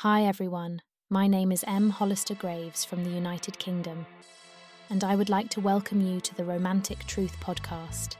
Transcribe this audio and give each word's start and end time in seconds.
Hi 0.00 0.24
everyone, 0.24 0.82
my 1.08 1.26
name 1.26 1.50
is 1.50 1.64
M. 1.66 1.88
Hollister 1.88 2.34
Graves 2.34 2.84
from 2.84 3.02
the 3.02 3.08
United 3.08 3.58
Kingdom, 3.58 4.04
and 4.90 5.02
I 5.02 5.16
would 5.16 5.30
like 5.30 5.48
to 5.52 5.60
welcome 5.62 6.02
you 6.02 6.20
to 6.20 6.34
the 6.34 6.44
Romantic 6.44 7.06
Truth 7.06 7.40
podcast. 7.40 8.16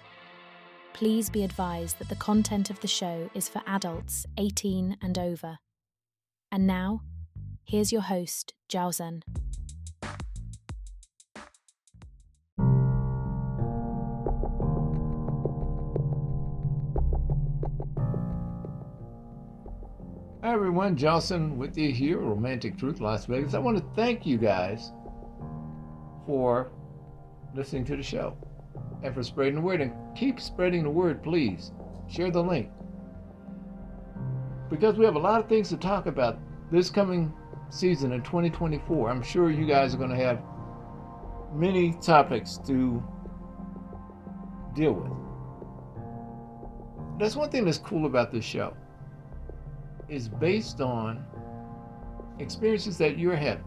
Please 0.95 1.29
be 1.29 1.45
advised 1.45 1.99
that 1.99 2.09
the 2.09 2.17
content 2.17 2.71
of 2.71 2.81
the 2.81 2.89
show 2.89 3.29
is 3.35 3.51
for 3.51 3.61
adults 3.67 4.25
18 4.39 4.97
and 5.03 5.19
over. 5.19 5.59
And 6.51 6.67
now, 6.67 7.03
here's 7.63 7.93
your 7.93 8.01
host. 8.01 8.55
Hi 8.71 9.27
everyone, 20.57 20.97
Johnson 20.97 21.59
with 21.59 21.77
you 21.77 21.93
here, 21.93 22.19
Romantic 22.19 22.79
Truth 22.79 23.01
Las 23.01 23.27
Vegas. 23.27 23.53
I 23.53 23.59
want 23.59 23.77
to 23.77 23.85
thank 23.95 24.25
you 24.25 24.39
guys 24.39 24.91
for 26.25 26.73
listening 27.55 27.85
to 27.85 27.95
the 27.95 28.03
show 28.03 28.35
and 29.03 29.15
for 29.15 29.23
spreading 29.23 29.57
the 29.57 29.61
word. 29.61 29.83
And 29.83 29.93
keep 30.17 30.41
spreading 30.41 30.83
the 30.83 30.89
word, 30.89 31.23
please. 31.23 31.73
Share 32.09 32.31
the 32.31 32.43
link. 32.43 32.71
Because 34.71 34.97
we 34.97 35.05
have 35.05 35.17
a 35.17 35.19
lot 35.19 35.41
of 35.41 35.49
things 35.51 35.69
to 35.69 35.77
talk 35.77 36.07
about 36.07 36.39
this 36.73 36.89
coming 36.89 37.35
season 37.69 38.13
in 38.13 38.23
2024. 38.23 39.11
I'm 39.11 39.23
sure 39.23 39.51
you 39.51 39.67
guys 39.67 39.95
are 39.95 39.99
going 39.99 40.09
to 40.09 40.17
have 40.17 40.41
many 41.53 41.93
topics 42.01 42.57
to 42.67 43.05
deal 44.75 44.95
with. 44.95 45.13
That's 47.21 47.37
one 47.37 47.51
thing 47.51 47.67
that's 47.67 47.77
cool 47.77 48.07
about 48.07 48.33
this 48.33 48.45
show 48.45 48.75
is 50.09 50.29
based 50.29 50.81
on 50.81 51.25
experiences 52.39 52.99
that 52.99 53.19
you're 53.19 53.37
having. 53.37 53.65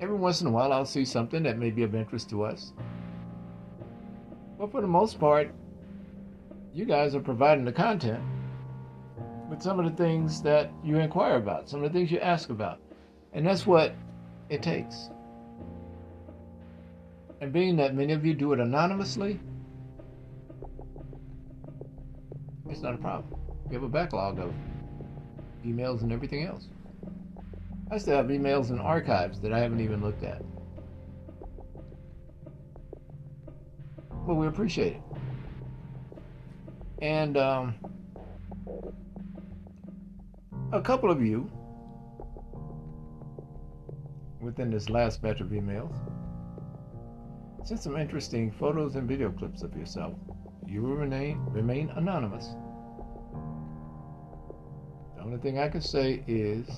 Every 0.00 0.16
once 0.16 0.40
in 0.40 0.46
a 0.46 0.50
while, 0.50 0.72
I'll 0.72 0.86
see 0.86 1.04
something 1.04 1.42
that 1.42 1.58
may 1.58 1.70
be 1.70 1.82
of 1.82 1.94
interest 1.94 2.30
to 2.30 2.42
us. 2.44 2.72
But 4.58 4.70
for 4.70 4.80
the 4.80 4.86
most 4.86 5.20
part, 5.20 5.54
you 6.72 6.84
guys 6.84 7.14
are 7.14 7.20
providing 7.20 7.64
the 7.64 7.72
content 7.72 8.22
with 9.48 9.60
some 9.60 9.78
of 9.78 9.84
the 9.84 10.02
things 10.02 10.40
that 10.42 10.70
you 10.84 10.98
inquire 10.98 11.36
about, 11.36 11.68
some 11.68 11.82
of 11.82 11.92
the 11.92 11.98
things 11.98 12.10
you 12.10 12.20
ask 12.20 12.50
about. 12.50 12.78
And 13.32 13.46
that's 13.46 13.66
what 13.66 13.94
it 14.48 14.62
takes. 14.62 15.10
And 17.40 17.52
being 17.52 17.76
that 17.76 17.94
many 17.94 18.12
of 18.12 18.24
you 18.24 18.34
do 18.34 18.52
it 18.52 18.60
anonymously, 18.60 19.40
it's 22.70 22.82
not 22.82 22.94
a 22.94 22.98
problem. 22.98 23.40
We 23.66 23.74
have 23.74 23.82
a 23.82 23.88
backlog 23.88 24.38
of 24.38 24.52
emails 25.66 26.02
and 26.02 26.12
everything 26.12 26.44
else. 26.44 26.68
I 27.90 27.98
still 27.98 28.16
have 28.16 28.26
emails 28.26 28.70
and 28.70 28.80
archives 28.80 29.40
that 29.40 29.52
I 29.52 29.58
haven't 29.58 29.80
even 29.80 30.00
looked 30.00 30.22
at. 30.22 30.42
But 34.26 34.34
we 34.34 34.46
appreciate 34.46 34.94
it. 34.94 35.02
And 37.02 37.36
um, 37.36 37.74
a 40.72 40.80
couple 40.80 41.10
of 41.10 41.20
you 41.20 41.50
within 44.40 44.70
this 44.70 44.88
last 44.88 45.20
batch 45.20 45.40
of 45.40 45.48
emails 45.48 45.96
sent 47.64 47.80
some 47.80 47.96
interesting 47.96 48.52
photos 48.52 48.94
and 48.94 49.08
video 49.08 49.30
clips 49.30 49.62
of 49.62 49.76
yourself. 49.76 50.14
You 50.70 50.82
will 50.82 50.94
remain, 50.94 51.44
remain 51.46 51.90
anonymous. 51.96 52.54
The 55.16 55.22
only 55.22 55.38
thing 55.38 55.58
I 55.58 55.68
can 55.68 55.80
say 55.80 56.22
is 56.28 56.68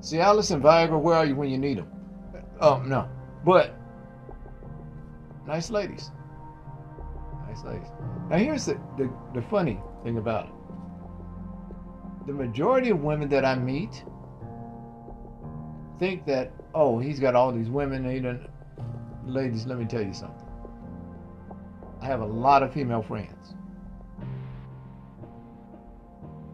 Cialis 0.00 0.50
and 0.50 0.62
Viagra, 0.62 1.00
where 1.00 1.14
are 1.14 1.24
you 1.24 1.36
when 1.36 1.48
you 1.48 1.58
need 1.58 1.78
them? 1.78 1.92
Oh, 2.60 2.74
um, 2.74 2.88
no. 2.88 3.08
But, 3.44 3.76
nice 5.46 5.70
ladies. 5.70 6.10
Nice 7.48 7.62
ladies. 7.64 7.88
Now, 8.28 8.38
here's 8.38 8.66
the, 8.66 8.74
the, 8.98 9.08
the 9.32 9.42
funny 9.42 9.78
thing 10.02 10.18
about 10.18 10.46
it 10.46 10.52
the 12.26 12.32
majority 12.32 12.90
of 12.90 13.02
women 13.02 13.28
that 13.28 13.44
I 13.44 13.56
meet 13.56 14.04
think 15.98 16.24
that, 16.26 16.52
oh, 16.74 16.98
he's 16.98 17.18
got 17.20 17.34
all 17.34 17.52
these 17.52 17.68
women. 17.68 18.04
He. 18.08 18.20
Ladies, 19.28 19.66
let 19.66 19.78
me 19.78 19.84
tell 19.84 20.02
you 20.02 20.12
something. 20.12 20.41
I 22.02 22.06
have 22.06 22.20
a 22.20 22.26
lot 22.26 22.64
of 22.64 22.72
female 22.72 23.00
friends. 23.00 23.54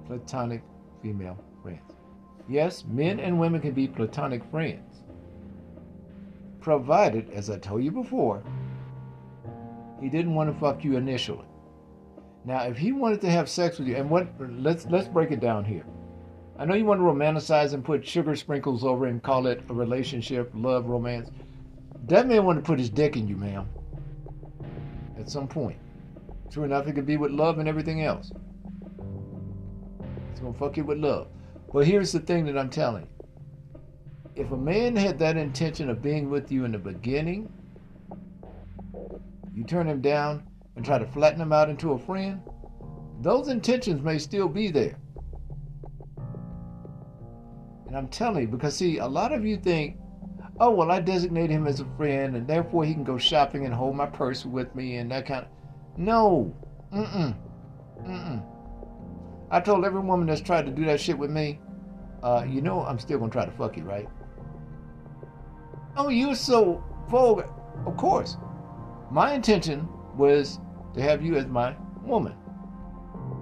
Platonic 0.06 0.62
female 1.02 1.42
friends. 1.62 1.94
Yes, 2.50 2.84
men 2.84 3.18
and 3.18 3.40
women 3.40 3.62
can 3.62 3.72
be 3.72 3.88
platonic 3.88 4.44
friends. 4.50 5.04
Provided, 6.60 7.30
as 7.30 7.48
I 7.48 7.58
told 7.58 7.82
you 7.82 7.90
before, 7.90 8.42
he 10.02 10.10
didn't 10.10 10.34
want 10.34 10.52
to 10.52 10.60
fuck 10.60 10.84
you 10.84 10.98
initially. 10.98 11.46
Now, 12.44 12.64
if 12.64 12.76
he 12.76 12.92
wanted 12.92 13.22
to 13.22 13.30
have 13.30 13.48
sex 13.48 13.78
with 13.78 13.88
you, 13.88 13.96
and 13.96 14.10
what 14.10 14.28
let's 14.38 14.84
let's 14.86 15.08
break 15.08 15.30
it 15.30 15.40
down 15.40 15.64
here. 15.64 15.84
I 16.58 16.66
know 16.66 16.74
you 16.74 16.84
want 16.84 17.00
to 17.00 17.04
romanticize 17.04 17.72
and 17.72 17.84
put 17.84 18.06
sugar 18.06 18.36
sprinkles 18.36 18.84
over 18.84 19.06
and 19.06 19.22
call 19.22 19.46
it 19.46 19.62
a 19.70 19.74
relationship, 19.74 20.50
love, 20.54 20.86
romance. 20.86 21.30
That 22.06 22.26
man 22.26 22.44
wanted 22.44 22.60
to 22.60 22.66
put 22.66 22.78
his 22.78 22.90
dick 22.90 23.16
in 23.16 23.28
you, 23.28 23.36
ma'am. 23.36 23.68
At 25.28 25.32
some 25.32 25.46
point. 25.46 25.76
True 26.50 26.64
enough, 26.64 26.86
it 26.86 26.94
could 26.94 27.04
be 27.04 27.18
with 27.18 27.30
love 27.30 27.58
and 27.58 27.68
everything 27.68 28.02
else. 28.02 28.32
It's 30.30 30.40
gonna 30.40 30.54
fuck 30.54 30.78
you 30.78 30.84
with 30.84 30.96
love. 30.96 31.28
But 31.70 31.86
here's 31.86 32.12
the 32.12 32.20
thing 32.20 32.46
that 32.46 32.56
I'm 32.56 32.70
telling 32.70 33.02
you. 33.02 34.42
If 34.42 34.50
a 34.52 34.56
man 34.56 34.96
had 34.96 35.18
that 35.18 35.36
intention 35.36 35.90
of 35.90 36.00
being 36.00 36.30
with 36.30 36.50
you 36.50 36.64
in 36.64 36.72
the 36.72 36.78
beginning, 36.78 37.52
you 39.54 39.64
turn 39.64 39.86
him 39.86 40.00
down 40.00 40.44
and 40.76 40.82
try 40.82 40.96
to 40.96 41.06
flatten 41.06 41.42
him 41.42 41.52
out 41.52 41.68
into 41.68 41.92
a 41.92 41.98
friend, 41.98 42.40
those 43.20 43.48
intentions 43.48 44.00
may 44.00 44.16
still 44.16 44.48
be 44.48 44.70
there. 44.70 44.96
And 47.86 47.94
I'm 47.94 48.08
telling 48.08 48.44
you, 48.44 48.48
because 48.48 48.76
see, 48.76 48.96
a 48.96 49.06
lot 49.06 49.34
of 49.34 49.44
you 49.44 49.58
think, 49.58 49.98
oh, 50.60 50.70
well, 50.70 50.90
I 50.90 51.00
designate 51.00 51.50
him 51.50 51.66
as 51.66 51.80
a 51.80 51.86
friend 51.96 52.36
and 52.36 52.46
therefore 52.46 52.84
he 52.84 52.94
can 52.94 53.04
go 53.04 53.18
shopping 53.18 53.64
and 53.64 53.74
hold 53.74 53.96
my 53.96 54.06
purse 54.06 54.44
with 54.44 54.74
me 54.74 54.96
and 54.96 55.10
that 55.10 55.26
kind 55.26 55.44
of. 55.44 55.50
No. 55.96 56.54
Mm-mm. 56.92 57.36
Mm-mm. 58.02 58.42
I 59.50 59.60
told 59.60 59.84
every 59.84 60.00
woman 60.00 60.26
that's 60.26 60.40
tried 60.40 60.66
to 60.66 60.72
do 60.72 60.84
that 60.86 61.00
shit 61.00 61.18
with 61.18 61.30
me, 61.30 61.58
uh, 62.22 62.44
you 62.48 62.60
know 62.60 62.82
I'm 62.82 62.98
still 62.98 63.18
gonna 63.18 63.30
try 63.30 63.44
to 63.44 63.52
fuck 63.52 63.76
you, 63.76 63.84
right? 63.84 64.08
Oh, 65.96 66.08
you're 66.08 66.34
so 66.34 66.82
vulgar. 67.08 67.48
Of 67.86 67.96
course. 67.96 68.36
My 69.10 69.32
intention 69.32 69.88
was 70.16 70.60
to 70.94 71.02
have 71.02 71.24
you 71.24 71.36
as 71.36 71.46
my 71.46 71.74
woman. 72.02 72.34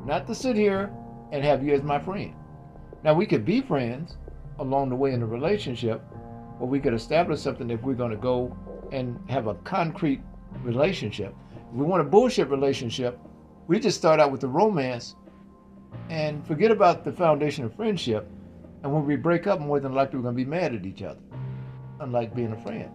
Not 0.04 0.26
to 0.28 0.34
sit 0.34 0.56
here 0.56 0.92
and 1.32 1.44
have 1.44 1.64
you 1.64 1.74
as 1.74 1.82
my 1.82 1.98
friend. 1.98 2.34
Now 3.02 3.14
we 3.14 3.26
could 3.26 3.44
be 3.44 3.60
friends 3.60 4.16
along 4.58 4.88
the 4.88 4.96
way 4.96 5.12
in 5.12 5.20
the 5.20 5.26
relationship, 5.26 6.02
or 6.58 6.66
we 6.66 6.80
could 6.80 6.94
establish 6.94 7.40
something 7.40 7.70
if 7.70 7.82
we're 7.82 7.94
gonna 7.94 8.16
go 8.16 8.56
and 8.92 9.18
have 9.28 9.46
a 9.46 9.54
concrete 9.56 10.20
relationship. 10.62 11.34
If 11.54 11.74
we 11.74 11.84
want 11.84 12.00
a 12.00 12.04
bullshit 12.04 12.48
relationship, 12.48 13.18
we 13.66 13.80
just 13.80 13.98
start 13.98 14.20
out 14.20 14.30
with 14.30 14.40
the 14.40 14.48
romance 14.48 15.16
and 16.08 16.46
forget 16.46 16.70
about 16.70 17.04
the 17.04 17.12
foundation 17.12 17.64
of 17.64 17.74
friendship. 17.74 18.28
And 18.82 18.92
when 18.92 19.04
we 19.04 19.16
break 19.16 19.46
up, 19.46 19.60
more 19.60 19.80
than 19.80 19.92
likely 19.92 20.18
we're 20.18 20.24
going 20.24 20.36
to 20.36 20.44
be 20.44 20.48
mad 20.48 20.74
at 20.74 20.86
each 20.86 21.02
other, 21.02 21.20
unlike 22.00 22.34
being 22.34 22.52
a 22.52 22.62
friend. 22.62 22.90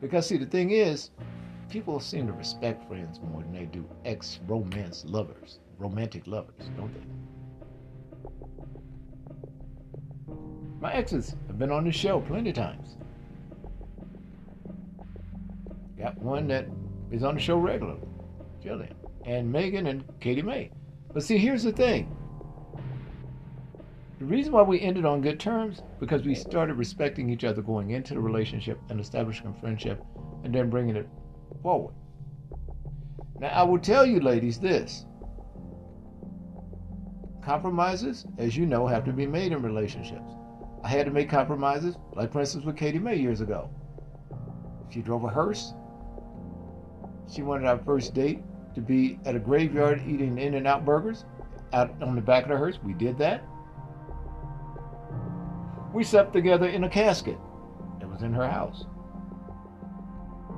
Because, 0.00 0.26
see, 0.26 0.36
the 0.36 0.46
thing 0.46 0.70
is, 0.70 1.10
people 1.68 1.98
seem 1.98 2.26
to 2.26 2.32
respect 2.32 2.86
friends 2.86 3.20
more 3.32 3.42
than 3.42 3.52
they 3.52 3.64
do 3.64 3.84
ex 4.04 4.38
romance 4.46 5.04
lovers, 5.06 5.60
romantic 5.78 6.26
lovers, 6.26 6.70
don't 6.76 6.92
they? 6.94 7.33
My 10.84 10.92
exes 10.92 11.34
have 11.46 11.58
been 11.58 11.70
on 11.70 11.84
the 11.84 11.90
show 11.90 12.20
plenty 12.20 12.50
of 12.50 12.56
times. 12.56 12.98
Got 15.98 16.18
one 16.18 16.46
that 16.48 16.66
is 17.10 17.24
on 17.24 17.36
the 17.36 17.40
show 17.40 17.56
regularly, 17.56 18.02
Jillian 18.62 18.92
and 19.24 19.50
Megan 19.50 19.86
and 19.86 20.04
Katie 20.20 20.42
May. 20.42 20.70
But 21.14 21.22
see, 21.22 21.38
here's 21.38 21.62
the 21.62 21.72
thing. 21.72 22.14
The 24.18 24.26
reason 24.26 24.52
why 24.52 24.60
we 24.60 24.78
ended 24.78 25.06
on 25.06 25.22
good 25.22 25.40
terms 25.40 25.80
because 26.00 26.24
we 26.24 26.34
started 26.34 26.74
respecting 26.74 27.30
each 27.30 27.44
other 27.44 27.62
going 27.62 27.92
into 27.92 28.12
the 28.12 28.20
relationship 28.20 28.78
and 28.90 29.00
establishing 29.00 29.46
a 29.46 29.60
friendship 29.60 30.04
and 30.44 30.54
then 30.54 30.68
bringing 30.68 30.96
it 30.96 31.08
forward. 31.62 31.94
Now, 33.38 33.48
I 33.48 33.62
will 33.62 33.78
tell 33.78 34.04
you, 34.04 34.20
ladies, 34.20 34.58
this. 34.58 35.06
Compromises, 37.42 38.26
as 38.36 38.54
you 38.54 38.66
know, 38.66 38.86
have 38.86 39.06
to 39.06 39.14
be 39.14 39.26
made 39.26 39.52
in 39.52 39.62
relationships. 39.62 40.34
I 40.84 40.88
had 40.88 41.06
to 41.06 41.12
make 41.12 41.30
compromises, 41.30 41.96
like 42.14 42.30
for 42.30 42.40
instance 42.40 42.66
with 42.66 42.76
Katie 42.76 42.98
May 42.98 43.16
years 43.16 43.40
ago. 43.40 43.70
She 44.90 45.00
drove 45.00 45.24
a 45.24 45.28
hearse. 45.28 45.72
She 47.32 47.42
wanted 47.42 47.66
our 47.66 47.78
first 47.78 48.12
date 48.12 48.40
to 48.74 48.82
be 48.82 49.18
at 49.24 49.34
a 49.34 49.38
graveyard 49.38 50.02
eating 50.06 50.36
In 50.38 50.54
and 50.54 50.66
Out 50.66 50.84
burgers 50.84 51.24
out 51.72 51.90
on 52.02 52.14
the 52.14 52.20
back 52.20 52.44
of 52.44 52.50
the 52.50 52.56
hearse. 52.56 52.78
We 52.84 52.92
did 52.92 53.16
that. 53.18 53.42
We 55.94 56.04
slept 56.04 56.34
together 56.34 56.68
in 56.68 56.84
a 56.84 56.88
casket 56.88 57.38
that 58.00 58.08
was 58.08 58.22
in 58.22 58.34
her 58.34 58.48
house. 58.48 58.84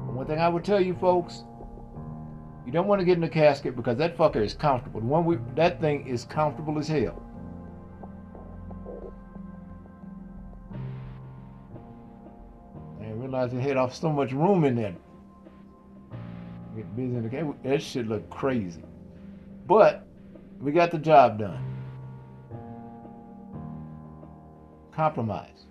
One 0.07 0.27
thing 0.27 0.41
I 0.41 0.49
would 0.49 0.65
tell 0.65 0.81
you 0.81 0.95
folks, 0.95 1.45
you 2.65 2.73
don't 2.73 2.89
want 2.89 3.01
to 3.01 3.05
get 3.05 3.17
in 3.17 3.23
a 3.23 3.29
casket 3.29 3.77
because 3.77 3.97
that 3.99 4.17
fucker 4.17 4.45
is 4.45 4.55
comfortable. 4.55 5.01
The 5.01 5.07
one 5.07 5.25
we, 5.25 5.39
that 5.55 5.81
thing 5.81 6.07
is 6.07 6.25
comfortable 6.25 6.79
as 6.79 6.89
hell. 6.89 7.23
I 13.27 13.29
realized 13.29 13.55
it 13.55 13.61
had 13.61 13.77
off 13.77 13.93
so 13.93 14.13
much 14.13 14.31
room 14.31 14.63
in 14.63 14.77
there. 14.77 14.95
Get 16.77 16.95
busy 16.95 17.17
in 17.17 17.25
the 17.25 17.29
casket. 17.29 17.63
That 17.65 17.83
shit 17.83 18.07
looked 18.07 18.31
crazy. 18.31 18.85
But 19.67 20.07
we 20.61 20.71
got 20.71 20.93
the 20.93 20.99
job 20.99 21.41
done. 21.41 21.61
Compromise. 24.93 25.67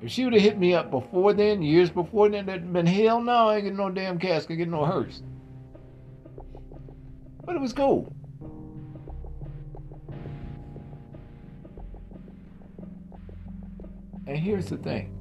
If 0.00 0.10
she 0.10 0.24
would 0.24 0.32
have 0.32 0.40
hit 0.40 0.58
me 0.58 0.72
up 0.72 0.90
before 0.90 1.34
then, 1.34 1.60
years 1.60 1.90
before 1.90 2.30
then, 2.30 2.46
that'd 2.46 2.72
been 2.72 2.86
hell 2.86 3.20
no, 3.20 3.48
I 3.48 3.56
ain't 3.56 3.64
getting 3.64 3.76
no 3.76 3.90
damn 3.90 4.18
casket, 4.18 4.56
get 4.56 4.68
no 4.68 4.86
hearse. 4.86 5.22
But 7.44 7.56
it 7.56 7.60
was 7.60 7.74
cool. 7.74 8.10
And 14.26 14.38
here's 14.38 14.66
the 14.66 14.78
thing. 14.78 15.17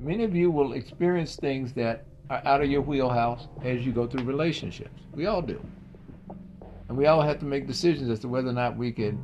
Many 0.00 0.22
of 0.22 0.34
you 0.34 0.50
will 0.50 0.74
experience 0.74 1.34
things 1.34 1.72
that 1.72 2.06
are 2.30 2.40
out 2.44 2.62
of 2.62 2.70
your 2.70 2.82
wheelhouse 2.82 3.48
as 3.64 3.84
you 3.84 3.92
go 3.92 4.06
through 4.06 4.24
relationships. 4.24 5.02
We 5.12 5.26
all 5.26 5.42
do. 5.42 5.60
And 6.88 6.96
we 6.96 7.06
all 7.06 7.20
have 7.20 7.40
to 7.40 7.44
make 7.44 7.66
decisions 7.66 8.08
as 8.08 8.20
to 8.20 8.28
whether 8.28 8.48
or 8.48 8.52
not 8.52 8.76
we 8.76 8.92
can 8.92 9.20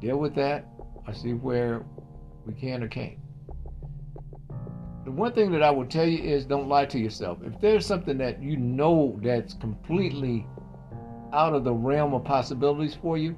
deal 0.00 0.18
with 0.18 0.34
that 0.34 0.66
or 1.06 1.14
see 1.14 1.32
where 1.32 1.84
we 2.44 2.52
can 2.52 2.82
or 2.82 2.88
can't. 2.88 3.18
The 5.04 5.10
one 5.10 5.32
thing 5.32 5.50
that 5.52 5.62
I 5.62 5.70
will 5.70 5.86
tell 5.86 6.06
you 6.06 6.22
is 6.22 6.44
don't 6.44 6.68
lie 6.68 6.86
to 6.86 6.98
yourself. 6.98 7.38
If 7.42 7.58
there's 7.60 7.86
something 7.86 8.18
that 8.18 8.42
you 8.42 8.56
know 8.56 9.18
that's 9.22 9.54
completely 9.54 10.46
out 11.32 11.54
of 11.54 11.64
the 11.64 11.72
realm 11.72 12.12
of 12.12 12.24
possibilities 12.24 12.96
for 13.00 13.16
you, 13.16 13.34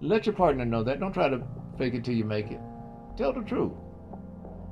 let 0.00 0.26
your 0.26 0.34
partner 0.34 0.64
know 0.64 0.82
that. 0.84 1.00
Don't 1.00 1.12
try 1.12 1.28
to 1.28 1.42
fake 1.76 1.94
it 1.94 2.04
till 2.04 2.14
you 2.14 2.24
make 2.24 2.50
it. 2.50 2.60
Tell 3.16 3.32
the 3.32 3.42
truth. 3.42 3.72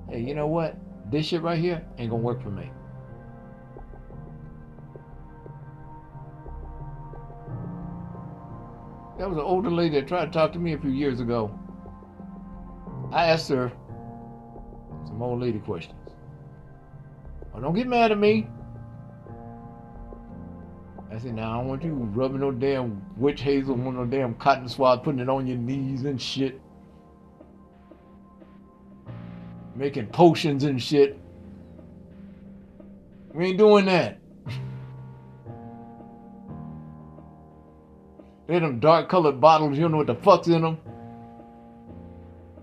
Hey, 0.09 0.21
you 0.21 0.35
know 0.35 0.47
what? 0.47 0.77
This 1.13 1.27
shit 1.27 1.43
right 1.43 1.59
here 1.59 1.85
ain't 1.99 2.09
gonna 2.09 2.23
work 2.23 2.43
for 2.43 2.51
me. 2.51 2.71
That 9.19 9.29
was 9.29 9.37
an 9.37 9.45
older 9.45 9.71
lady 9.71 10.01
that 10.01 10.09
tried 10.09 10.25
to 10.25 10.31
talk 10.33 10.55
to 10.55 10.59
me 10.59 10.73
a 10.73 10.79
few 10.79 10.91
years 10.91 11.21
ago. 11.21 11.57
I 13.13 13.27
asked 13.27 13.51
her 13.51 13.71
some 15.05 15.21
old 15.21 15.43
lady 15.43 15.59
questions. 15.59 16.01
Oh, 17.55 17.61
don't 17.61 17.75
get 17.75 17.87
mad 17.87 18.11
at 18.11 18.19
me. 18.19 18.49
I 21.11 21.19
said, 21.19 21.35
now 21.35 21.53
I 21.53 21.57
don't 21.59 21.69
want 21.69 21.85
you 21.85 21.93
rubbing 21.93 22.41
no 22.41 22.51
damn 22.51 23.05
witch 23.19 23.43
hazel 23.43 23.75
on 23.75 23.97
no 23.97 24.07
damn 24.07 24.35
cotton 24.37 24.67
swab, 24.67 25.05
putting 25.05 25.21
it 25.21 25.29
on 25.29 25.47
your 25.47 25.59
knees 25.59 26.07
and 26.07 26.21
shit. 26.21 26.59
Making 29.83 30.07
potions 30.07 30.63
and 30.63 30.81
shit. 30.81 31.19
We 33.35 33.47
ain't 33.47 33.59
doing 33.59 33.87
that. 33.87 34.19
They 38.47 38.59
them 38.59 38.81
dark 38.81 39.09
colored 39.09 39.41
bottles, 39.41 39.77
you 39.77 39.83
don't 39.83 39.93
know 39.93 39.97
what 39.99 40.07
the 40.07 40.15
fuck's 40.17 40.47
in 40.47 40.63
them 40.63 40.79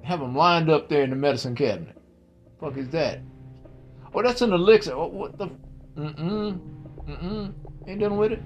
have 0.10 0.22
them 0.22 0.36
lined 0.36 0.72
up 0.72 0.90
there 0.90 1.04
in 1.04 1.12
the 1.12 1.16
medicine 1.16 1.54
cabinet. 1.54 1.96
Fuck 2.60 2.78
is 2.78 2.90
that? 2.90 3.20
Oh, 4.12 4.24
that's 4.24 4.42
an 4.42 4.52
elixir. 4.52 4.94
Oh, 4.94 5.06
what 5.06 5.38
the? 5.38 5.50
Mm-mm. 5.96 6.60
Mm-mm. 7.08 7.54
Ain't 7.88 8.00
done 8.00 8.18
with 8.18 8.32
it. 8.32 8.42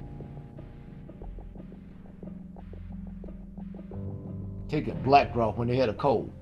Taking 4.67 5.01
black 5.03 5.33
drop 5.33 5.57
when 5.57 5.69
they 5.69 5.77
had 5.77 5.87
a 5.87 5.93
cold. 5.93 6.33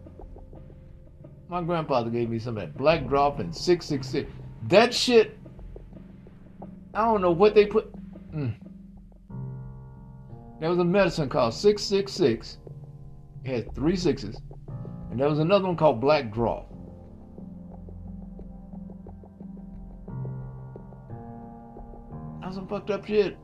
My 1.51 1.61
grandfather 1.61 2.09
gave 2.09 2.29
me 2.29 2.39
some 2.39 2.55
of 2.55 2.61
that 2.63 2.77
black 2.77 3.05
drop 3.09 3.39
and 3.39 3.53
666. 3.53 4.31
That 4.69 4.93
shit, 4.93 5.37
I 6.93 7.03
don't 7.03 7.19
know 7.19 7.31
what 7.31 7.55
they 7.55 7.65
put. 7.65 7.91
Mm. 8.33 8.55
There 10.61 10.69
was 10.69 10.79
a 10.79 10.85
medicine 10.85 11.27
called 11.27 11.53
666. 11.53 12.57
It 13.43 13.53
had 13.53 13.75
three 13.75 13.97
sixes. 13.97 14.39
And 15.09 15.19
there 15.19 15.27
was 15.27 15.39
another 15.39 15.65
one 15.65 15.75
called 15.75 15.99
Black 15.99 16.31
Draw. 16.31 16.63
That 22.39 22.47
was 22.47 22.55
some 22.55 22.67
fucked 22.69 22.91
up 22.91 23.05
shit. 23.05 23.37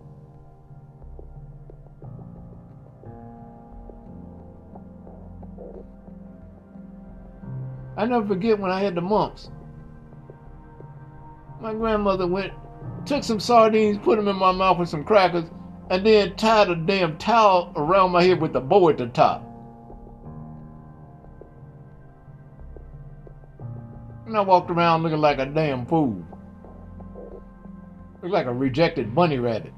I 7.98 8.06
never 8.06 8.28
forget 8.28 8.60
when 8.60 8.70
I 8.70 8.80
had 8.80 8.94
the 8.94 9.02
mumps. 9.02 9.50
My 11.60 11.74
grandmother 11.74 12.28
went, 12.28 12.54
took 13.06 13.24
some 13.24 13.40
sardines, 13.40 13.98
put 13.98 14.18
them 14.18 14.28
in 14.28 14.36
my 14.36 14.52
mouth 14.52 14.78
with 14.78 14.90
some 14.90 15.04
crackers, 15.04 15.46
and 15.90 16.06
then 16.06 16.36
tied 16.36 16.70
a 16.70 16.76
damn 16.76 17.18
towel 17.18 17.74
around 17.76 18.12
my 18.12 18.24
head 18.24 18.40
with 18.40 18.56
a 18.56 18.62
bow 18.62 18.90
at 18.90 19.00
the 19.00 19.08
top. 19.08 19.44
And 24.28 24.38
I 24.38 24.42
walked 24.42 24.70
around 24.70 25.02
looking 25.04 25.20
like 25.20 25.40
a 25.40 25.46
damn 25.46 25.86
fool. 25.88 26.24
Looked 28.22 28.34
like 28.34 28.46
a 28.46 28.54
rejected 28.54 29.16
bunny 29.16 29.40
rabbit. 29.40 29.74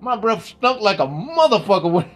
My 0.00 0.16
breath 0.16 0.44
stunk 0.44 0.82
like 0.82 0.98
a 0.98 1.06
motherfucker 1.06 1.90
when 1.90 2.06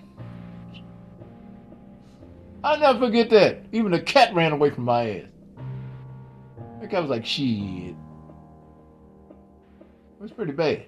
I'll 2.64 2.78
never 2.78 2.98
forget 2.98 3.28
that. 3.28 3.66
Even 3.72 3.92
the 3.92 4.00
cat 4.00 4.34
ran 4.34 4.52
away 4.52 4.70
from 4.70 4.84
my 4.84 5.18
ass. 5.18 5.26
That 6.80 6.90
cat 6.90 7.02
was 7.02 7.10
like, 7.10 7.26
shit. 7.26 7.90
It 7.90 7.96
was 10.18 10.30
pretty 10.30 10.52
bad. 10.52 10.86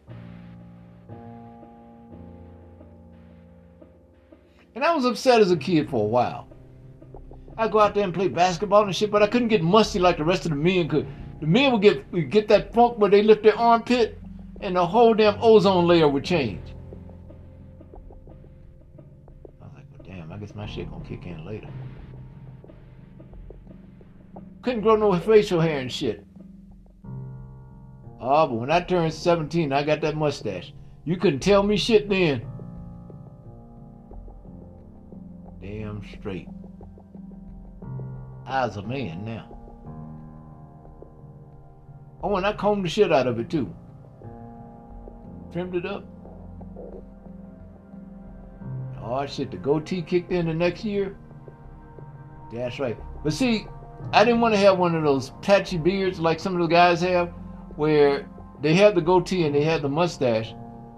And 4.74 4.82
I 4.82 4.94
was 4.94 5.04
upset 5.04 5.42
as 5.42 5.50
a 5.50 5.56
kid 5.56 5.90
for 5.90 6.02
a 6.02 6.08
while. 6.08 6.48
I'd 7.58 7.70
go 7.70 7.80
out 7.80 7.94
there 7.94 8.04
and 8.04 8.14
play 8.14 8.28
basketball 8.28 8.84
and 8.84 8.96
shit, 8.96 9.10
but 9.10 9.22
I 9.22 9.26
couldn't 9.26 9.48
get 9.48 9.62
musty 9.62 9.98
like 9.98 10.16
the 10.16 10.24
rest 10.24 10.46
of 10.46 10.52
the 10.52 10.56
men 10.56 10.88
could. 10.88 11.06
The 11.40 11.46
men 11.46 11.72
would 11.72 11.82
get 11.82 12.10
would 12.10 12.30
get 12.30 12.48
that 12.48 12.72
funk 12.72 12.96
where 12.96 13.10
they 13.10 13.22
lift 13.22 13.42
their 13.42 13.56
armpit 13.58 14.18
and 14.62 14.76
the 14.76 14.86
whole 14.86 15.12
damn 15.12 15.36
ozone 15.42 15.86
layer 15.86 16.08
would 16.08 16.24
change. 16.24 16.75
Guess 20.46 20.54
my 20.54 20.66
shit 20.66 20.88
gonna 20.88 21.04
kick 21.04 21.26
in 21.26 21.44
later. 21.44 21.68
Couldn't 24.62 24.82
grow 24.82 24.96
no 24.96 25.18
facial 25.18 25.60
hair 25.60 25.80
and 25.80 25.90
shit. 25.90 26.24
Oh, 28.20 28.46
but 28.46 28.54
when 28.54 28.70
I 28.70 28.80
turned 28.80 29.12
17, 29.12 29.72
I 29.72 29.82
got 29.82 30.00
that 30.02 30.16
mustache. 30.16 30.72
You 31.04 31.16
couldn't 31.16 31.40
tell 31.40 31.62
me 31.62 31.76
shit 31.76 32.08
then. 32.08 32.46
Damn 35.60 36.02
straight. 36.18 36.48
I 38.46 38.66
was 38.66 38.76
a 38.76 38.82
man 38.82 39.24
now. 39.24 39.52
Oh, 42.22 42.36
and 42.36 42.46
I 42.46 42.52
combed 42.52 42.84
the 42.84 42.88
shit 42.88 43.12
out 43.12 43.26
of 43.26 43.40
it 43.40 43.50
too. 43.50 43.74
Trimmed 45.52 45.74
it 45.74 45.86
up. 45.86 46.04
Oh 49.08 49.24
shit, 49.26 49.50
the 49.50 49.56
goatee 49.56 50.02
kicked 50.02 50.32
in 50.32 50.46
the 50.46 50.54
next 50.54 50.84
year. 50.84 51.16
That's 52.52 52.78
right. 52.80 52.96
But 53.22 53.32
see, 53.32 53.66
I 54.12 54.24
didn't 54.24 54.40
want 54.40 54.54
to 54.54 54.60
have 54.60 54.78
one 54.78 54.94
of 54.94 55.02
those 55.04 55.30
patchy 55.42 55.78
beards 55.78 56.18
like 56.18 56.40
some 56.40 56.54
of 56.54 56.60
the 56.60 56.66
guys 56.66 57.00
have, 57.00 57.28
where 57.76 58.28
they 58.62 58.74
had 58.74 58.94
the 58.94 59.00
goatee 59.00 59.46
and 59.46 59.54
they 59.54 59.62
had 59.62 59.82
the 59.82 59.88
mustache, 59.88 60.54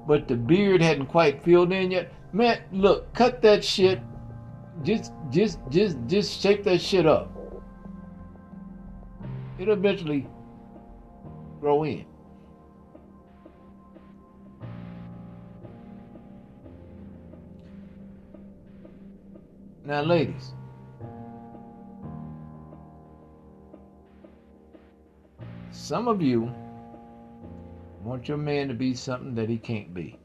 but 0.07 0.27
the 0.27 0.37
beard 0.37 0.81
hadn't 0.81 1.07
quite 1.07 1.43
filled 1.43 1.73
in 1.73 1.91
yet. 1.91 2.12
Man, 2.33 2.61
look, 2.73 3.12
cut 3.15 3.43
that 3.43 3.65
shit. 3.65 4.00
Just, 4.83 5.12
just, 5.31 5.59
just, 5.71 5.97
just 6.07 6.41
shape 6.41 6.65
that 6.65 6.81
shit 6.81 7.07
up 7.07 7.38
it'll 9.59 9.75
eventually 9.75 10.27
grow 11.61 11.85
in. 11.85 12.05
Now, 19.88 20.02
ladies, 20.02 20.52
some 25.71 26.09
of 26.09 26.21
you 26.21 26.52
want 28.02 28.28
your 28.28 28.37
man 28.37 28.68
to 28.68 28.75
be 28.75 28.92
something 28.92 29.35
that 29.37 29.49
he 29.49 29.57
can't 29.57 29.95
be. 29.95 30.18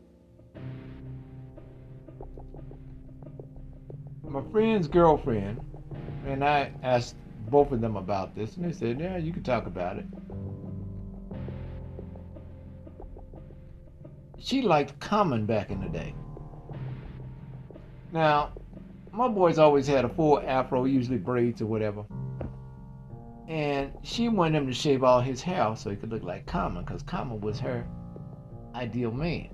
My 4.28 4.42
friend's 4.52 4.90
girlfriend, 4.90 5.62
and 6.26 6.44
I 6.44 6.74
asked 6.84 7.16
both 7.50 7.72
of 7.72 7.80
them 7.80 7.96
about 7.96 8.36
this, 8.36 8.58
and 8.58 8.66
they 8.66 8.74
said, 8.74 9.00
Yeah, 9.00 9.16
you 9.16 9.32
can 9.32 9.44
talk 9.44 9.66
about 9.66 9.98
it. 9.98 10.06
She 14.40 14.62
liked 14.62 15.00
Common 15.00 15.46
back 15.46 15.72
in 15.72 15.80
the 15.80 15.88
day. 15.88 16.14
Now, 18.12 18.52
my 19.14 19.28
boy's 19.28 19.60
always 19.60 19.88
had 19.88 20.06
a 20.06 20.10
full 20.10 20.40
afro, 20.40 20.86
usually 20.86 21.18
braids 21.18 21.62
or 21.62 21.68
whatever. 21.68 22.04
And 23.48 23.92
she 24.02 24.30
wanted 24.30 24.58
him 24.58 24.68
to 24.68 24.74
shave 24.74 25.04
all 25.04 25.22
his 25.22 25.42
hair 25.42 25.76
so 25.76 25.90
he 25.90 25.96
could 25.96 26.12
look 26.12 26.24
like 26.24 26.48
Common, 26.48 26.84
because 26.84 27.04
Common 27.04 27.40
was 27.40 27.60
her 27.60 27.86
ideal 28.74 29.12
man. 29.12 29.50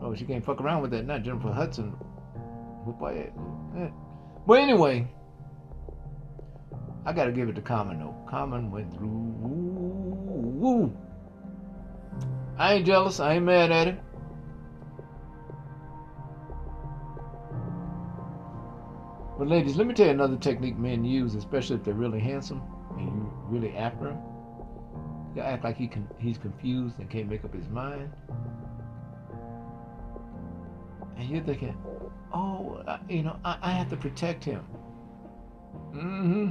Oh, 0.00 0.14
she 0.14 0.24
can't 0.24 0.44
fuck 0.44 0.60
around 0.60 0.82
with 0.82 0.92
that, 0.92 1.06
not 1.06 1.24
Jennifer 1.24 1.50
Hudson. 1.50 1.92
Eh, 2.86 3.26
eh. 3.76 3.88
But 4.46 4.60
anyway, 4.60 5.08
I 7.04 7.12
gotta 7.12 7.32
give 7.32 7.48
it 7.48 7.56
to 7.56 7.62
Common 7.62 7.98
though. 7.98 8.14
Common 8.28 8.70
went 8.70 8.94
through. 8.94 10.96
I 12.56 12.74
ain't 12.74 12.86
jealous. 12.86 13.18
I 13.18 13.34
ain't 13.34 13.44
mad 13.44 13.72
at 13.72 13.88
it. 13.88 14.00
But 19.38 19.46
ladies, 19.46 19.76
let 19.76 19.86
me 19.86 19.94
tell 19.94 20.06
you 20.06 20.12
another 20.12 20.36
technique 20.36 20.76
men 20.76 21.04
use, 21.04 21.36
especially 21.36 21.76
if 21.76 21.84
they're 21.84 21.94
really 21.94 22.18
handsome 22.18 22.60
and 22.96 23.06
you 23.06 23.32
really 23.44 23.76
after 23.76 24.06
them. 24.06 24.18
You 25.36 25.42
act 25.42 25.62
like 25.62 25.76
he 25.76 25.86
can, 25.86 26.08
he's 26.18 26.38
confused 26.38 26.98
and 26.98 27.08
can't 27.08 27.28
make 27.30 27.44
up 27.44 27.54
his 27.54 27.68
mind. 27.68 28.10
And 31.16 31.28
you're 31.28 31.44
thinking, 31.44 31.76
oh, 32.34 32.82
you 33.08 33.22
know, 33.22 33.38
I, 33.44 33.58
I 33.62 33.70
have 33.70 33.88
to 33.90 33.96
protect 33.96 34.42
him. 34.42 34.64
Mm-hmm. 35.94 36.50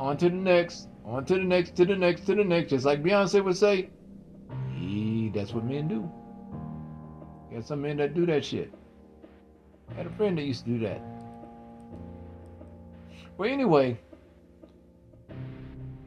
On 0.00 0.16
to 0.16 0.28
the 0.28 0.34
next, 0.34 0.88
on 1.04 1.24
to 1.26 1.34
the 1.34 1.44
next, 1.44 1.76
to 1.76 1.84
the 1.84 1.94
next, 1.94 2.26
to 2.26 2.34
the 2.34 2.42
next. 2.42 2.70
Just 2.70 2.84
like 2.84 3.04
Beyonce 3.04 3.44
would 3.44 3.56
say, 3.56 3.90
that's 5.32 5.52
what 5.52 5.64
men 5.64 5.86
do. 5.86 6.10
Got 7.52 7.66
some 7.66 7.82
men 7.82 7.98
that 7.98 8.14
do 8.14 8.26
that 8.26 8.44
shit. 8.44 8.72
Had 9.96 10.06
a 10.06 10.10
friend 10.10 10.38
that 10.38 10.42
used 10.42 10.64
to 10.64 10.70
do 10.70 10.78
that. 10.80 11.00
Well, 13.36 13.48
anyway, 13.48 13.98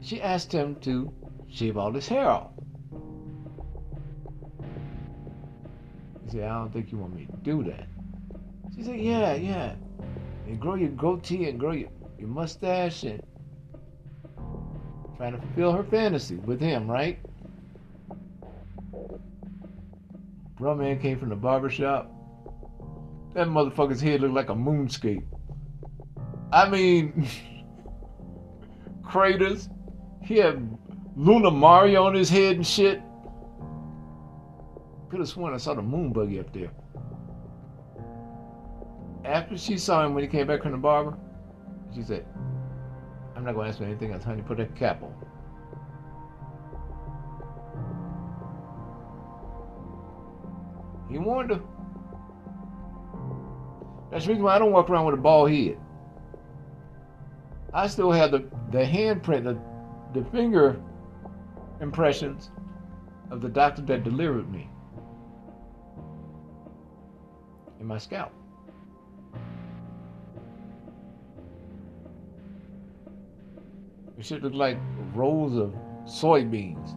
she 0.00 0.20
asked 0.20 0.52
him 0.52 0.74
to 0.80 1.12
shave 1.50 1.76
all 1.76 1.92
his 1.92 2.08
hair 2.08 2.28
off. 2.28 2.50
He 6.24 6.30
said, 6.30 6.44
I 6.44 6.58
don't 6.58 6.72
think 6.72 6.92
you 6.92 6.98
want 6.98 7.14
me 7.14 7.26
to 7.26 7.36
do 7.38 7.64
that. 7.64 7.86
She 8.76 8.82
said, 8.82 9.00
Yeah, 9.00 9.34
yeah. 9.34 9.74
And 10.46 10.60
grow 10.60 10.74
your 10.74 10.90
goatee 10.90 11.48
and 11.48 11.58
grow 11.58 11.72
your, 11.72 11.88
your 12.18 12.28
mustache 12.28 13.04
and 13.04 13.22
trying 15.16 15.32
to 15.32 15.38
fulfill 15.38 15.72
her 15.72 15.84
fantasy 15.84 16.36
with 16.36 16.60
him, 16.60 16.90
right? 16.90 17.18
Bro 20.56 20.74
man 20.76 20.98
came 20.98 21.18
from 21.18 21.30
the 21.30 21.36
barber 21.36 21.70
shop 21.70 22.11
that 23.34 23.46
motherfucker's 23.48 24.00
head 24.00 24.20
looked 24.20 24.34
like 24.34 24.50
a 24.50 24.54
moonscape. 24.54 25.24
I 26.52 26.68
mean, 26.68 27.26
craters. 29.02 29.68
He 30.22 30.36
had 30.36 30.78
Luna 31.16 31.50
Mario 31.50 32.04
on 32.04 32.14
his 32.14 32.30
head 32.30 32.56
and 32.56 32.66
shit. 32.66 33.02
Could 35.10 35.20
have 35.20 35.28
sworn 35.28 35.52
I 35.52 35.58
saw 35.58 35.74
the 35.74 35.82
moon 35.82 36.12
buggy 36.12 36.40
up 36.40 36.52
there. 36.52 36.70
After 39.24 39.56
she 39.56 39.76
saw 39.78 40.04
him 40.04 40.14
when 40.14 40.24
he 40.24 40.28
came 40.28 40.46
back 40.46 40.62
from 40.62 40.72
the 40.72 40.78
barber, 40.78 41.16
she 41.94 42.02
said, 42.02 42.26
I'm 43.36 43.44
not 43.44 43.54
going 43.54 43.64
to 43.66 43.70
ask 43.70 43.78
for 43.78 43.84
anything 43.84 44.12
else, 44.12 44.24
honey. 44.24 44.42
Put 44.42 44.58
that 44.58 44.74
cap 44.74 45.02
on. 45.02 45.14
He 51.10 51.18
warned 51.18 51.50
her. 51.50 51.60
That's 54.12 54.26
the 54.26 54.32
reason 54.32 54.44
why 54.44 54.56
I 54.56 54.58
don't 54.58 54.72
walk 54.72 54.90
around 54.90 55.06
with 55.06 55.14
a 55.14 55.22
bald 55.22 55.50
head. 55.50 55.78
I 57.72 57.86
still 57.86 58.12
have 58.12 58.30
the, 58.30 58.44
the 58.70 58.84
handprint, 58.84 59.44
the, 59.44 59.58
the 60.12 60.28
finger 60.30 60.78
impressions 61.80 62.50
of 63.30 63.40
the 63.40 63.48
doctor 63.48 63.80
that 63.82 64.04
delivered 64.04 64.52
me 64.52 64.68
in 67.80 67.86
my 67.86 67.96
scalp. 67.96 68.32
It 74.18 74.26
should 74.26 74.42
look 74.42 74.52
like 74.52 74.76
rows 75.14 75.56
of 75.56 75.74
soybeans. 76.04 76.94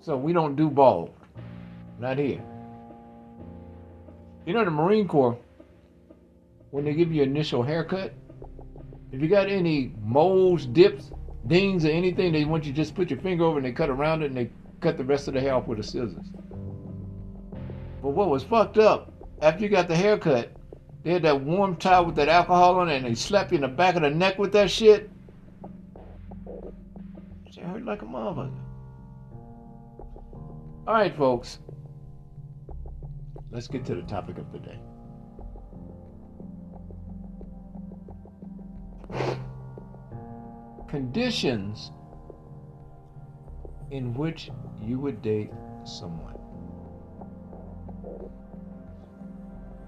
So 0.00 0.16
we 0.16 0.32
don't 0.32 0.56
do 0.56 0.70
bald. 0.70 1.10
Not 2.00 2.16
here. 2.16 2.42
You 4.46 4.52
know, 4.52 4.64
the 4.64 4.70
Marine 4.70 5.08
Corps, 5.08 5.36
when 6.70 6.84
they 6.84 6.94
give 6.94 7.12
you 7.12 7.24
initial 7.24 7.64
haircut, 7.64 8.14
if 9.10 9.20
you 9.20 9.28
got 9.28 9.48
any 9.48 9.92
moles, 10.00 10.66
dips, 10.66 11.10
dings, 11.48 11.84
or 11.84 11.88
anything, 11.88 12.32
they 12.32 12.44
want 12.44 12.64
you 12.64 12.72
to 12.72 12.76
just 12.76 12.94
put 12.94 13.10
your 13.10 13.18
finger 13.18 13.44
over 13.44 13.58
and 13.58 13.66
they 13.66 13.72
cut 13.72 13.90
around 13.90 14.22
it 14.22 14.26
and 14.26 14.36
they 14.36 14.50
cut 14.80 14.98
the 14.98 15.04
rest 15.04 15.26
of 15.26 15.34
the 15.34 15.40
hair 15.40 15.54
off 15.54 15.66
with 15.66 15.78
the 15.78 15.84
scissors. 15.84 16.30
But 18.02 18.10
what 18.10 18.30
was 18.30 18.44
fucked 18.44 18.78
up, 18.78 19.12
after 19.42 19.64
you 19.64 19.68
got 19.68 19.88
the 19.88 19.96
haircut, 19.96 20.52
they 21.02 21.12
had 21.12 21.22
that 21.22 21.40
warm 21.40 21.74
towel 21.76 22.06
with 22.06 22.14
that 22.16 22.28
alcohol 22.28 22.78
on 22.78 22.88
it 22.88 22.96
and 22.96 23.06
they 23.06 23.14
slap 23.14 23.50
you 23.50 23.56
in 23.56 23.62
the 23.62 23.68
back 23.68 23.96
of 23.96 24.02
the 24.02 24.10
neck 24.10 24.38
with 24.38 24.52
that 24.52 24.70
shit. 24.70 25.10
It 27.46 27.62
hurt 27.64 27.84
like 27.84 28.02
a 28.02 28.04
motherfucker. 28.04 28.54
All 30.86 30.94
right, 30.94 31.16
folks. 31.16 31.58
Let's 33.56 33.68
get 33.68 33.86
to 33.86 33.94
the 33.94 34.02
topic 34.02 34.36
of 34.36 34.52
the 34.52 34.58
day. 34.58 34.78
Conditions 40.86 41.90
in 43.90 44.12
which 44.12 44.50
you 44.82 44.98
would 44.98 45.22
date 45.22 45.52
someone. 45.84 46.34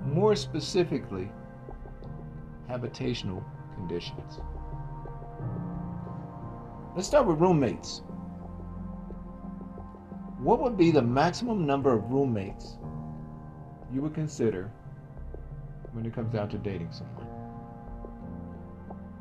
More 0.03 0.35
specifically, 0.35 1.31
habitational 2.71 3.45
conditions. 3.75 4.41
Let's 6.97 7.07
start 7.07 7.27
with 7.27 7.39
roommates. 7.39 8.01
What 10.39 10.59
would 10.61 10.79
be 10.79 10.91
the 10.91 11.03
maximum 11.03 11.67
number 11.67 11.93
of 11.93 12.11
roommates 12.11 12.79
you 13.93 14.03
would 14.03 14.15
consider 14.15 14.71
when 15.93 16.05
it 16.05 16.15
comes 16.15 16.33
down 16.33 16.49
to 16.51 16.59
dating 16.59 16.93
someone. 16.93 17.27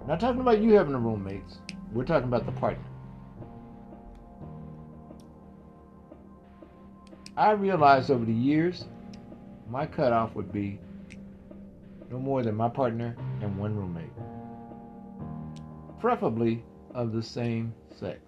not 0.07 0.19
talking 0.19 0.41
about 0.41 0.62
you 0.62 0.74
having 0.74 0.93
a 0.93 1.00
roommates. 1.00 1.59
We're 1.93 2.05
talking 2.05 2.27
about 2.27 2.45
the 2.45 2.51
partner. 2.51 2.83
I 7.38 7.51
realized 7.51 8.12
over 8.12 8.25
the 8.25 8.33
years, 8.33 8.86
my 9.69 9.86
cutoff 9.86 10.36
would 10.36 10.51
be 10.51 10.79
no 12.09 12.19
more 12.19 12.41
than 12.41 12.55
my 12.55 12.69
partner 12.69 13.15
and 13.41 13.57
one 13.57 13.75
roommate. 13.75 14.09
Preferably 16.00 16.63
of 16.93 17.12
the 17.12 17.21
same 17.21 17.74
sex. 17.95 18.19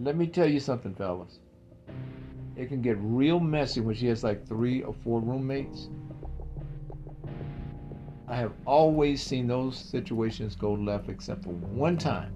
Let 0.00 0.16
me 0.16 0.26
tell 0.26 0.48
you 0.48 0.60
something, 0.60 0.94
fellas 0.94 1.40
it 2.58 2.68
can 2.68 2.82
get 2.82 2.96
real 3.00 3.38
messy 3.38 3.80
when 3.80 3.94
she 3.94 4.08
has 4.08 4.24
like 4.24 4.46
three 4.46 4.82
or 4.82 4.92
four 5.04 5.20
roommates. 5.20 5.88
I 8.26 8.34
have 8.34 8.52
always 8.66 9.22
seen 9.22 9.46
those 9.46 9.78
situations 9.78 10.56
go 10.56 10.74
left 10.74 11.08
except 11.08 11.44
for 11.44 11.50
one 11.50 11.96
time. 11.96 12.32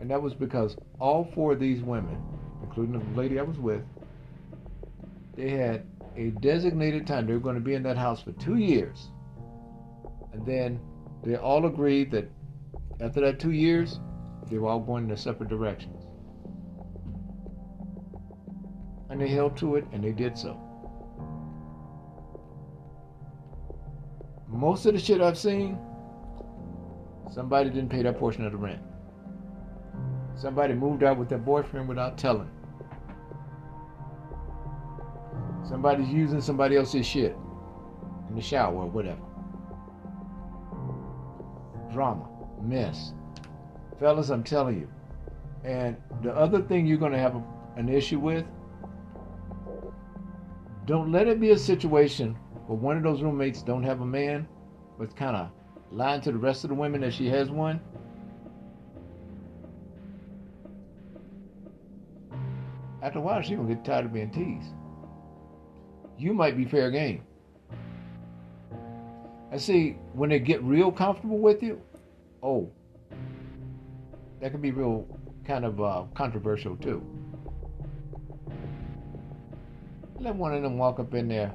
And 0.00 0.10
that 0.10 0.20
was 0.20 0.34
because 0.34 0.76
all 0.98 1.30
four 1.34 1.52
of 1.52 1.60
these 1.60 1.82
women, 1.82 2.20
including 2.62 2.98
the 2.98 3.20
lady 3.20 3.38
I 3.38 3.42
was 3.42 3.58
with, 3.58 3.82
they 5.36 5.50
had 5.50 5.84
a 6.16 6.30
designated 6.30 7.06
time. 7.06 7.26
They 7.26 7.34
were 7.34 7.38
going 7.38 7.54
to 7.54 7.60
be 7.60 7.74
in 7.74 7.82
that 7.82 7.98
house 7.98 8.22
for 8.22 8.32
two 8.32 8.56
years. 8.56 9.10
And 10.32 10.44
then 10.46 10.80
they 11.22 11.36
all 11.36 11.66
agreed 11.66 12.10
that 12.12 12.30
after 13.00 13.20
that 13.20 13.38
two 13.38 13.52
years, 13.52 14.00
they 14.50 14.56
were 14.56 14.68
all 14.68 14.80
going 14.80 15.04
in 15.04 15.10
a 15.10 15.16
separate 15.16 15.50
directions. 15.50 16.01
And 19.12 19.20
they 19.20 19.28
held 19.28 19.56
to 19.58 19.76
it 19.76 19.84
and 19.92 20.02
they 20.02 20.10
did 20.10 20.36
so. 20.36 20.58
most 24.48 24.86
of 24.86 24.92
the 24.92 25.00
shit 25.00 25.20
I've 25.20 25.38
seen, 25.38 25.78
somebody 27.32 27.70
didn't 27.70 27.88
pay 27.88 28.02
that 28.02 28.18
portion 28.18 28.44
of 28.44 28.52
the 28.52 28.58
rent. 28.58 28.80
Somebody 30.36 30.74
moved 30.74 31.02
out 31.02 31.18
with 31.18 31.28
their 31.28 31.38
boyfriend 31.38 31.88
without 31.88 32.16
telling. 32.18 32.50
Somebody's 35.66 36.08
using 36.08 36.40
somebody 36.40 36.76
else's 36.76 37.06
shit 37.06 37.36
in 38.28 38.36
the 38.36 38.42
shower 38.42 38.74
or 38.74 38.86
whatever. 38.86 39.22
Drama, 41.92 42.28
mess. 42.62 43.14
Fellas, 43.98 44.28
I'm 44.28 44.44
telling 44.44 44.78
you. 44.78 44.88
And 45.64 45.96
the 46.22 46.32
other 46.32 46.60
thing 46.60 46.86
you're 46.86 46.98
going 46.98 47.12
to 47.12 47.18
have 47.18 47.42
an 47.76 47.88
issue 47.88 48.18
with, 48.18 48.44
don't 50.86 51.12
let 51.12 51.28
it 51.28 51.40
be 51.40 51.50
a 51.50 51.58
situation 51.58 52.34
where 52.66 52.78
one 52.78 52.96
of 52.96 53.02
those 53.02 53.22
roommates 53.22 53.62
don't 53.62 53.82
have 53.82 54.00
a 54.00 54.06
man, 54.06 54.48
but 54.98 55.14
kind 55.16 55.36
of 55.36 55.50
lying 55.90 56.20
to 56.22 56.32
the 56.32 56.38
rest 56.38 56.64
of 56.64 56.70
the 56.70 56.74
women 56.74 57.00
that 57.02 57.12
she 57.12 57.28
has 57.28 57.50
one. 57.50 57.80
After 63.02 63.18
a 63.18 63.22
while, 63.22 63.42
she's 63.42 63.56
going 63.56 63.68
to 63.68 63.74
get 63.74 63.84
tired 63.84 64.06
of 64.06 64.12
being 64.12 64.30
teased. 64.30 64.72
You 66.18 66.32
might 66.32 66.56
be 66.56 66.64
fair 66.64 66.90
game. 66.90 67.22
And 69.50 69.60
see, 69.60 69.98
when 70.14 70.30
they 70.30 70.38
get 70.38 70.62
real 70.62 70.90
comfortable 70.90 71.38
with 71.38 71.62
you, 71.62 71.82
oh, 72.42 72.70
that 74.40 74.50
can 74.50 74.60
be 74.60 74.70
real 74.70 75.06
kind 75.44 75.64
of 75.64 75.80
uh, 75.80 76.04
controversial 76.14 76.76
too. 76.76 77.04
Let 80.22 80.36
one 80.36 80.54
of 80.54 80.62
them 80.62 80.78
walk 80.78 81.00
up 81.00 81.14
in 81.14 81.26
there 81.26 81.52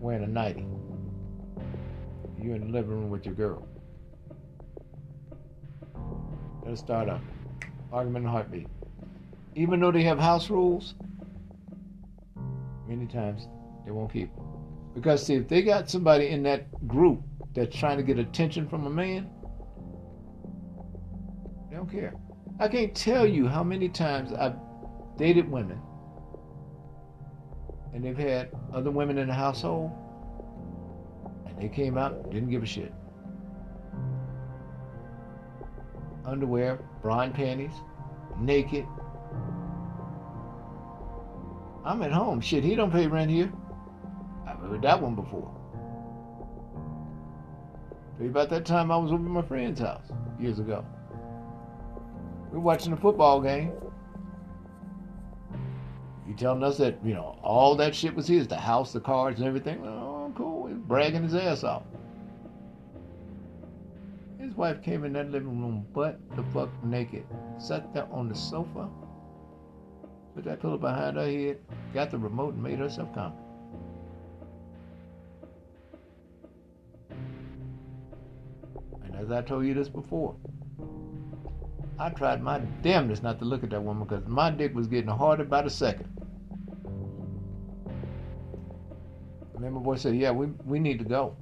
wearing 0.00 0.24
a 0.24 0.26
nightie. 0.26 0.64
You're 2.40 2.56
in 2.56 2.62
the 2.62 2.72
living 2.72 2.90
room 2.92 3.10
with 3.10 3.26
your 3.26 3.34
girl. 3.34 3.68
Let's 6.64 6.80
start 6.80 7.10
a 7.10 7.20
argument 7.92 8.24
in 8.24 8.28
a 8.30 8.32
heartbeat. 8.32 8.66
Even 9.56 9.78
though 9.78 9.92
they 9.92 10.04
have 10.04 10.18
house 10.18 10.48
rules, 10.48 10.94
many 12.88 13.04
times 13.04 13.46
they 13.84 13.90
won't 13.90 14.10
keep. 14.10 14.30
Because 14.94 15.26
see, 15.26 15.34
if 15.34 15.46
they 15.46 15.60
got 15.60 15.90
somebody 15.90 16.28
in 16.28 16.42
that 16.44 16.88
group 16.88 17.22
that's 17.54 17.76
trying 17.76 17.98
to 17.98 18.02
get 18.02 18.18
attention 18.18 18.66
from 18.66 18.86
a 18.86 18.90
man, 18.90 19.28
they 21.68 21.76
don't 21.76 21.90
care. 21.90 22.14
I 22.58 22.68
can't 22.68 22.94
tell 22.94 23.26
you 23.26 23.48
how 23.48 23.62
many 23.62 23.90
times 23.90 24.32
I've 24.32 24.56
dated 25.18 25.50
women 25.50 25.78
and 27.92 28.04
they've 28.04 28.16
had 28.16 28.50
other 28.72 28.90
women 28.90 29.18
in 29.18 29.28
the 29.28 29.34
household 29.34 29.90
and 31.46 31.58
they 31.58 31.68
came 31.68 31.98
out 31.98 32.30
didn't 32.30 32.50
give 32.50 32.62
a 32.62 32.66
shit. 32.66 32.92
Underwear, 36.24 36.78
bra 37.02 37.28
panties, 37.30 37.72
naked. 38.38 38.86
I'm 41.84 42.00
at 42.02 42.12
home. 42.12 42.40
Shit, 42.40 42.62
he 42.62 42.76
don't 42.76 42.92
pay 42.92 43.08
rent 43.08 43.30
here. 43.30 43.52
I've 44.46 44.58
heard 44.58 44.82
that 44.82 45.02
one 45.02 45.16
before. 45.16 45.52
Maybe 48.18 48.30
about 48.30 48.50
that 48.50 48.64
time 48.64 48.90
I 48.90 48.96
was 48.96 49.10
over 49.10 49.24
at 49.24 49.30
my 49.30 49.42
friend's 49.42 49.80
house 49.80 50.04
years 50.38 50.60
ago. 50.60 50.84
We 52.50 52.58
were 52.58 52.64
watching 52.64 52.92
a 52.92 52.96
football 52.96 53.40
game. 53.40 53.72
You 56.26 56.34
telling 56.34 56.62
us 56.62 56.78
that, 56.78 56.98
you 57.04 57.14
know, 57.14 57.38
all 57.42 57.74
that 57.76 57.94
shit 57.94 58.14
was 58.14 58.28
his, 58.28 58.46
the 58.46 58.56
house, 58.56 58.92
the 58.92 59.00
cars, 59.00 59.38
and 59.38 59.46
everything. 59.46 59.84
Oh, 59.84 60.32
cool. 60.36 60.68
He's 60.68 60.76
bragging 60.76 61.24
his 61.24 61.34
ass 61.34 61.64
off. 61.64 61.82
His 64.38 64.54
wife 64.54 64.82
came 64.82 65.04
in 65.04 65.12
that 65.14 65.30
living 65.30 65.60
room 65.60 65.86
butt 65.92 66.20
the 66.36 66.42
fuck 66.52 66.68
naked. 66.84 67.24
Sat 67.58 67.92
there 67.92 68.06
on 68.12 68.28
the 68.28 68.34
sofa. 68.34 68.88
Put 70.34 70.44
that 70.44 70.60
pillow 70.60 70.78
behind 70.78 71.16
her 71.16 71.26
head. 71.26 71.58
Got 71.92 72.10
the 72.10 72.18
remote 72.18 72.54
and 72.54 72.62
made 72.62 72.78
herself 72.78 73.12
comfortable. 73.14 73.48
And 79.04 79.16
as 79.16 79.30
I 79.30 79.42
told 79.42 79.66
you 79.66 79.74
this 79.74 79.88
before, 79.88 80.36
I 81.98 82.10
tried 82.10 82.42
my 82.42 82.58
damnedest 82.82 83.22
not 83.22 83.38
to 83.38 83.44
look 83.44 83.62
at 83.62 83.70
that 83.70 83.82
woman 83.82 84.06
because 84.06 84.26
my 84.26 84.50
dick 84.50 84.74
was 84.74 84.86
getting 84.86 85.10
harder 85.10 85.44
by 85.44 85.62
the 85.62 85.70
second. 85.70 86.08
And 89.54 89.62
then 89.62 89.72
my 89.74 89.80
boy 89.80 89.96
said, 89.96 90.16
Yeah, 90.16 90.32
we, 90.32 90.46
we 90.64 90.78
need 90.78 90.98
to 90.98 91.04
go. 91.04 91.36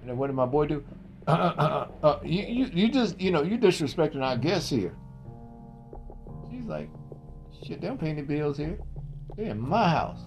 And 0.00 0.10
then 0.10 0.16
what 0.16 0.26
did 0.28 0.36
my 0.36 0.46
boy 0.46 0.66
do? 0.66 0.84
Uh, 1.24 1.30
uh, 1.30 1.86
uh, 2.02 2.06
uh, 2.06 2.18
you, 2.24 2.42
you, 2.42 2.70
you 2.74 2.88
just, 2.90 3.20
you 3.20 3.30
know, 3.30 3.42
you 3.44 3.56
disrespecting 3.56 4.20
our 4.22 4.36
guests 4.36 4.68
here. 4.68 4.92
She's 6.50 6.64
like, 6.64 6.90
Shit, 7.64 7.80
they 7.80 7.86
don't 7.86 8.00
pay 8.00 8.10
any 8.10 8.22
bills 8.22 8.58
here. 8.58 8.76
They're 9.36 9.52
in 9.52 9.60
my 9.60 9.88
house. 9.88 10.18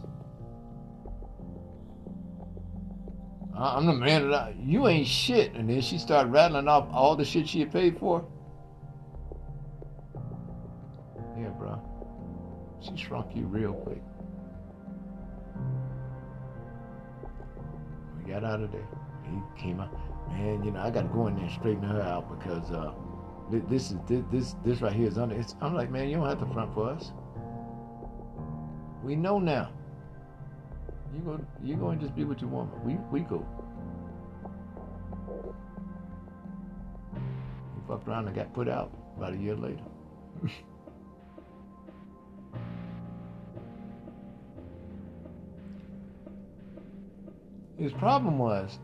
I'm 3.58 3.86
the 3.86 3.94
man 3.94 4.30
that 4.30 4.36
I, 4.36 4.56
you 4.60 4.88
ain't 4.88 5.08
shit. 5.08 5.54
And 5.54 5.70
then 5.70 5.82
she 5.82 5.98
started 5.98 6.30
rattling 6.30 6.68
off 6.68 6.88
all 6.92 7.16
the 7.16 7.24
shit 7.24 7.48
she 7.48 7.60
had 7.60 7.72
paid 7.72 7.98
for. 7.98 8.26
Yeah, 11.38 11.50
bro. 11.50 11.82
She 12.82 12.96
shrunk 12.98 13.36
you 13.36 13.46
real 13.46 13.74
quick. 13.74 14.02
We 18.18 18.32
got 18.32 18.44
out 18.44 18.62
of 18.62 18.72
there. 18.72 18.88
He 19.24 19.62
came 19.62 19.80
out. 19.80 19.94
Man, 20.30 20.64
you 20.64 20.72
know, 20.72 20.82
I 20.82 20.90
got 20.90 21.04
to 21.04 21.08
go 21.10 21.28
in 21.28 21.36
there 21.36 21.46
and 21.46 21.54
straighten 21.54 21.84
her 21.84 22.02
out 22.02 22.38
because 22.38 22.72
uh, 22.72 22.94
this 23.70 23.92
is 23.92 23.98
this, 24.08 24.24
this 24.32 24.56
this 24.66 24.82
right 24.82 24.92
here 24.92 25.08
is 25.08 25.18
under. 25.18 25.36
It's, 25.36 25.56
I'm 25.62 25.76
like, 25.76 25.92
man, 25.92 26.10
you 26.10 26.18
don't 26.18 26.28
have 26.28 26.40
to 26.40 26.54
front 26.54 26.74
for 26.74 26.90
us. 26.90 27.12
We 29.04 29.16
know 29.16 29.40
now. 29.40 29.70
You 31.16 31.22
go, 31.22 31.40
you 31.64 31.76
go 31.78 31.90
and 31.92 32.02
just 32.02 32.14
be 32.14 32.26
with 32.26 32.42
your 32.42 32.50
woman. 32.50 32.74
We 32.84 32.96
we 33.10 33.22
go. 33.22 33.46
He 37.14 37.82
fucked 37.88 38.08
around 38.10 38.28
and 38.28 38.36
got 38.36 38.54
put 38.54 38.68
out 38.68 38.92
about 39.16 39.32
a 39.34 39.38
year 39.38 39.56
later. 39.56 39.84
His 47.78 47.94
problem 47.94 48.38
was 48.38 48.78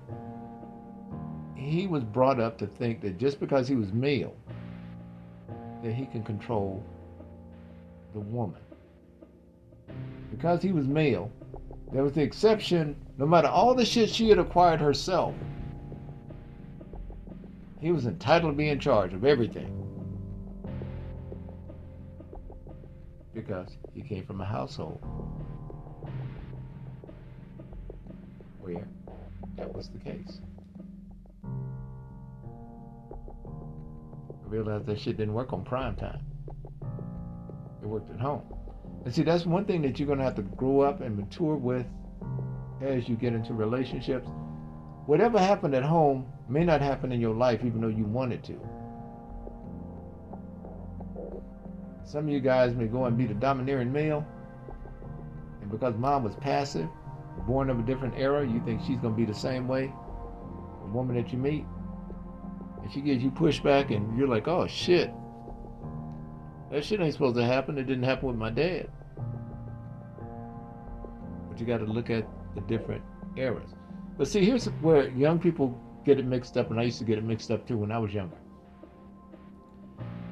he 1.55 1.87
was 1.87 2.03
brought 2.03 2.39
up 2.39 2.57
to 2.59 2.67
think 2.67 3.01
that 3.01 3.17
just 3.17 3.41
because 3.41 3.67
he 3.67 3.75
was 3.75 3.91
male, 3.91 4.35
that 5.83 5.93
he 5.93 6.05
can 6.05 6.23
control 6.23 6.81
the 8.13 8.19
woman. 8.19 8.61
Because 10.29 10.61
he 10.61 10.71
was 10.71 10.87
male, 10.87 11.31
there 11.91 12.03
was 12.03 12.13
the 12.13 12.21
exception, 12.21 12.95
no 13.17 13.25
matter 13.25 13.47
all 13.47 13.75
the 13.75 13.85
shit 13.85 14.09
she 14.09 14.29
had 14.29 14.39
acquired 14.39 14.79
herself, 14.79 15.35
he 17.79 17.91
was 17.91 18.05
entitled 18.05 18.53
to 18.53 18.57
be 18.57 18.69
in 18.69 18.79
charge 18.79 19.13
of 19.13 19.25
everything. 19.25 19.77
Because 23.33 23.75
he 23.93 24.01
came 24.01 24.25
from 24.25 24.39
a 24.39 24.45
household 24.45 25.01
where 28.59 28.87
that 29.57 29.73
was 29.73 29.89
the 29.89 29.99
case. 29.99 30.39
I 31.43 31.47
realized 34.47 34.85
that 34.85 34.99
shit 34.99 35.17
didn't 35.17 35.33
work 35.33 35.53
on 35.53 35.63
prime 35.63 35.95
time. 35.95 36.19
It 37.81 37.87
worked 37.87 38.11
at 38.11 38.19
home. 38.19 38.43
And 39.03 39.13
see, 39.13 39.23
that's 39.23 39.45
one 39.45 39.65
thing 39.65 39.81
that 39.81 39.99
you're 39.99 40.05
going 40.05 40.19
to 40.19 40.25
have 40.25 40.35
to 40.35 40.43
grow 40.43 40.81
up 40.81 41.01
and 41.01 41.17
mature 41.17 41.55
with 41.55 41.85
as 42.81 43.09
you 43.09 43.15
get 43.15 43.33
into 43.33 43.53
relationships. 43.53 44.27
Whatever 45.05 45.39
happened 45.39 45.73
at 45.75 45.83
home 45.83 46.31
may 46.47 46.63
not 46.63 46.81
happen 46.81 47.11
in 47.11 47.19
your 47.19 47.33
life, 47.33 47.63
even 47.63 47.81
though 47.81 47.87
you 47.87 48.05
want 48.05 48.33
it 48.33 48.43
to. 48.43 48.59
Some 52.03 52.25
of 52.25 52.29
you 52.29 52.39
guys 52.39 52.75
may 52.75 52.87
go 52.87 53.05
and 53.05 53.17
be 53.17 53.25
the 53.25 53.33
domineering 53.33 53.91
male, 53.91 54.25
and 55.61 55.71
because 55.71 55.95
mom 55.95 56.23
was 56.23 56.35
passive, 56.35 56.89
born 57.47 57.69
of 57.69 57.79
a 57.79 57.83
different 57.83 58.13
era, 58.17 58.45
you 58.45 58.61
think 58.65 58.81
she's 58.81 58.97
going 58.97 59.13
to 59.13 59.17
be 59.17 59.25
the 59.25 59.33
same 59.33 59.67
way. 59.67 59.91
The 60.83 60.91
woman 60.91 61.15
that 61.15 61.31
you 61.31 61.39
meet, 61.39 61.65
and 62.81 62.91
she 62.91 63.01
gives 63.01 63.23
you 63.23 63.31
pushback, 63.31 63.95
and 63.95 64.17
you're 64.17 64.27
like, 64.27 64.47
oh 64.47 64.67
shit, 64.67 65.11
that 66.71 66.85
shit 66.85 67.01
ain't 67.01 67.13
supposed 67.13 67.35
to 67.35 67.45
happen. 67.45 67.77
It 67.77 67.83
didn't 67.83 68.03
happen 68.03 68.27
with 68.27 68.37
my 68.37 68.49
dad. 68.49 68.89
But 71.49 71.59
you 71.59 71.65
got 71.65 71.79
to 71.79 71.85
look 71.85 72.09
at 72.09 72.27
the 72.55 72.61
different 72.61 73.03
eras. 73.35 73.75
But 74.17 74.27
see, 74.27 74.45
here's 74.45 74.65
where 74.81 75.09
young 75.09 75.39
people 75.39 75.79
get 76.05 76.19
it 76.19 76.25
mixed 76.25 76.57
up, 76.57 76.71
and 76.71 76.79
I 76.79 76.83
used 76.83 76.99
to 76.99 77.05
get 77.05 77.17
it 77.17 77.23
mixed 77.23 77.51
up 77.51 77.67
too 77.67 77.77
when 77.77 77.91
I 77.91 77.97
was 77.97 78.13
younger. 78.13 78.37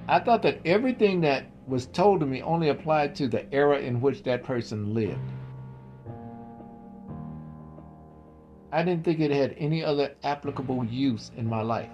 I 0.07 0.19
thought 0.19 0.41
that 0.43 0.59
everything 0.65 1.21
that 1.21 1.51
was 1.67 1.85
told 1.85 2.21
to 2.21 2.25
me 2.25 2.41
only 2.41 2.69
applied 2.69 3.15
to 3.15 3.27
the 3.27 3.51
era 3.53 3.79
in 3.79 4.01
which 4.01 4.23
that 4.23 4.43
person 4.43 4.93
lived. 4.93 5.19
I 8.71 8.83
didn't 8.83 9.03
think 9.03 9.19
it 9.19 9.31
had 9.31 9.55
any 9.57 9.83
other 9.83 10.15
applicable 10.23 10.85
use 10.85 11.31
in 11.35 11.47
my 11.47 11.61
life. 11.61 11.89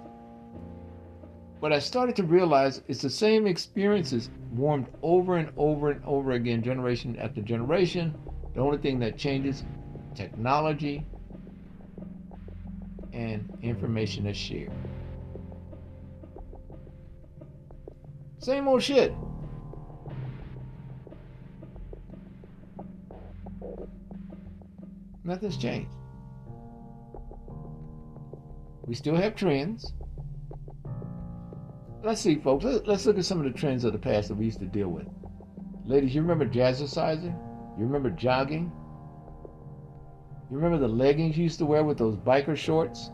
But 1.65 1.73
I 1.73 1.79
started 1.79 2.15
to 2.17 2.23
realize 2.23 2.83
is 2.87 3.01
the 3.01 3.09
same 3.09 3.47
experiences 3.47 4.29
warmed 4.51 4.85
over 5.01 5.37
and 5.37 5.51
over 5.57 5.89
and 5.89 6.05
over 6.05 6.33
again, 6.33 6.61
generation 6.61 7.17
after 7.17 7.41
generation. 7.41 8.13
The 8.53 8.61
only 8.61 8.77
thing 8.77 8.99
that 8.99 9.17
changes 9.17 9.63
technology 10.13 11.07
and 13.13 13.51
information 13.63 14.27
is 14.27 14.37
shared. 14.37 14.71
Same 18.37 18.67
old 18.67 18.83
shit. 18.83 19.11
Nothing's 25.23 25.57
changed. 25.57 25.89
We 28.85 28.93
still 28.93 29.15
have 29.15 29.35
trends. 29.35 29.93
Let's 32.05 32.21
see, 32.21 32.35
folks. 32.35 32.63
Let's 32.85 33.07
look 33.07 33.17
at 33.17 33.25
some 33.25 33.39
of 33.39 33.45
the 33.45 33.59
trends 33.59 33.83
of 33.83 33.91
the 33.91 33.97
past 33.97 34.27
that 34.27 34.35
we 34.35 34.45
used 34.45 34.59
to 34.59 34.67
deal 34.67 34.89
with. 34.89 35.07
Ladies, 35.85 36.13
you 36.13 36.21
remember 36.21 36.45
jazzercising? 36.45 37.33
You 37.79 37.83
remember 37.83 38.11
jogging? 38.11 38.71
You 40.51 40.57
remember 40.57 40.77
the 40.77 40.87
leggings 40.87 41.35
you 41.35 41.45
used 41.45 41.57
to 41.57 41.65
wear 41.65 41.83
with 41.83 41.97
those 41.97 42.15
biker 42.15 42.55
shorts? 42.55 43.09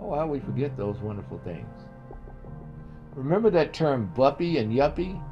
Oh, 0.00 0.14
how 0.14 0.26
we 0.26 0.40
forget 0.40 0.78
those 0.78 0.96
wonderful 1.00 1.38
things. 1.44 1.68
Remember 3.14 3.50
that 3.50 3.74
term 3.74 4.14
buppy 4.16 4.56
and 4.56 4.72
yuppie? 4.72 5.22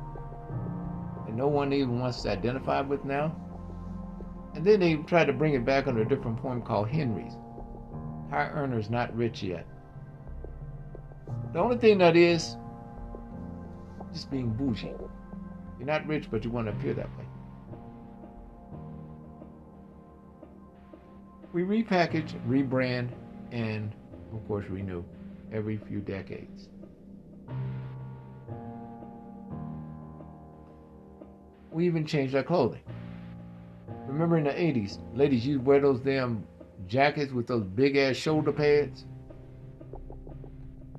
And 1.27 1.39
no 1.39 1.49
one 1.49 1.73
even 1.73 2.01
wants 2.01 2.21
to 2.25 2.33
identify 2.33 2.83
with 2.83 3.03
now? 3.07 3.35
And 4.55 4.63
then 4.63 4.81
they 4.81 4.97
tried 4.97 5.29
to 5.29 5.33
bring 5.33 5.55
it 5.55 5.65
back 5.65 5.87
under 5.87 6.03
a 6.03 6.09
different 6.09 6.39
form 6.43 6.61
called 6.61 6.91
Henry's. 6.91 7.33
High 8.29 8.51
earners 8.51 8.91
not 8.91 9.17
rich 9.17 9.43
yet. 9.43 9.67
The 11.53 11.59
only 11.59 11.77
thing 11.77 11.99
that 11.99 12.17
is, 12.17 12.57
just 14.13 14.31
being 14.31 14.51
bougie. 14.51 14.93
You're 15.79 15.87
not 15.87 16.07
rich, 16.07 16.31
but 16.31 16.45
you 16.45 16.51
want 16.51 16.67
to 16.67 16.73
appear 16.73 16.95
that 16.95 17.09
way. 17.19 17.25
We 21.53 21.63
repackage, 21.63 22.33
rebrand, 22.49 23.11
and 23.51 23.93
of 24.33 24.47
course 24.49 24.67
renew 24.69 25.05
every 25.53 25.77
few 25.77 26.01
decades. 26.01 26.69
We 31.71 31.87
even 31.87 32.07
changed 32.07 32.35
our 32.35 32.43
clothing. 32.43 32.83
Remember 34.07 34.39
in 34.39 34.45
the 34.45 34.51
80s, 34.51 34.99
ladies 35.15 35.45
to 35.45 35.57
wear 35.59 35.81
those 35.81 36.01
damn 36.01 36.45
jackets 36.87 37.33
with 37.33 37.47
those 37.47 37.65
big 37.65 37.97
ass 37.97 38.17
shoulder 38.17 38.53
pads? 38.53 39.05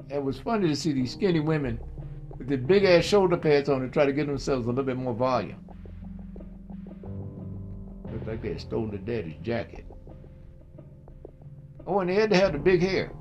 It 0.10 0.24
was 0.24 0.40
funny 0.40 0.68
to 0.68 0.76
see 0.76 0.92
these 0.94 1.12
skinny 1.12 1.40
women 1.40 1.80
with 2.38 2.48
the 2.48 2.58
big 2.58 2.84
ass 2.84 3.04
shoulder 3.04 3.38
pads 3.38 3.70
on 3.70 3.82
to 3.82 3.90
try 3.90 4.06
to 4.06 4.14
give 4.14 4.28
themselves 4.28 4.66
a 4.66 4.70
little 4.70 4.84
bit 4.84 4.98
more 4.98 5.14
volume. 5.14 5.64
Looked 8.12 8.28
like 8.28 8.42
they 8.42 8.50
had 8.50 8.62
stolen 8.62 8.92
the 8.92 8.98
daddy's 8.98 9.38
jacket. 9.42 9.86
Oh, 11.86 12.00
and 12.00 12.10
they 12.10 12.16
had 12.16 12.30
to 12.30 12.36
have 12.36 12.54
the 12.54 12.60
big 12.60 12.82
hair. 12.82 13.12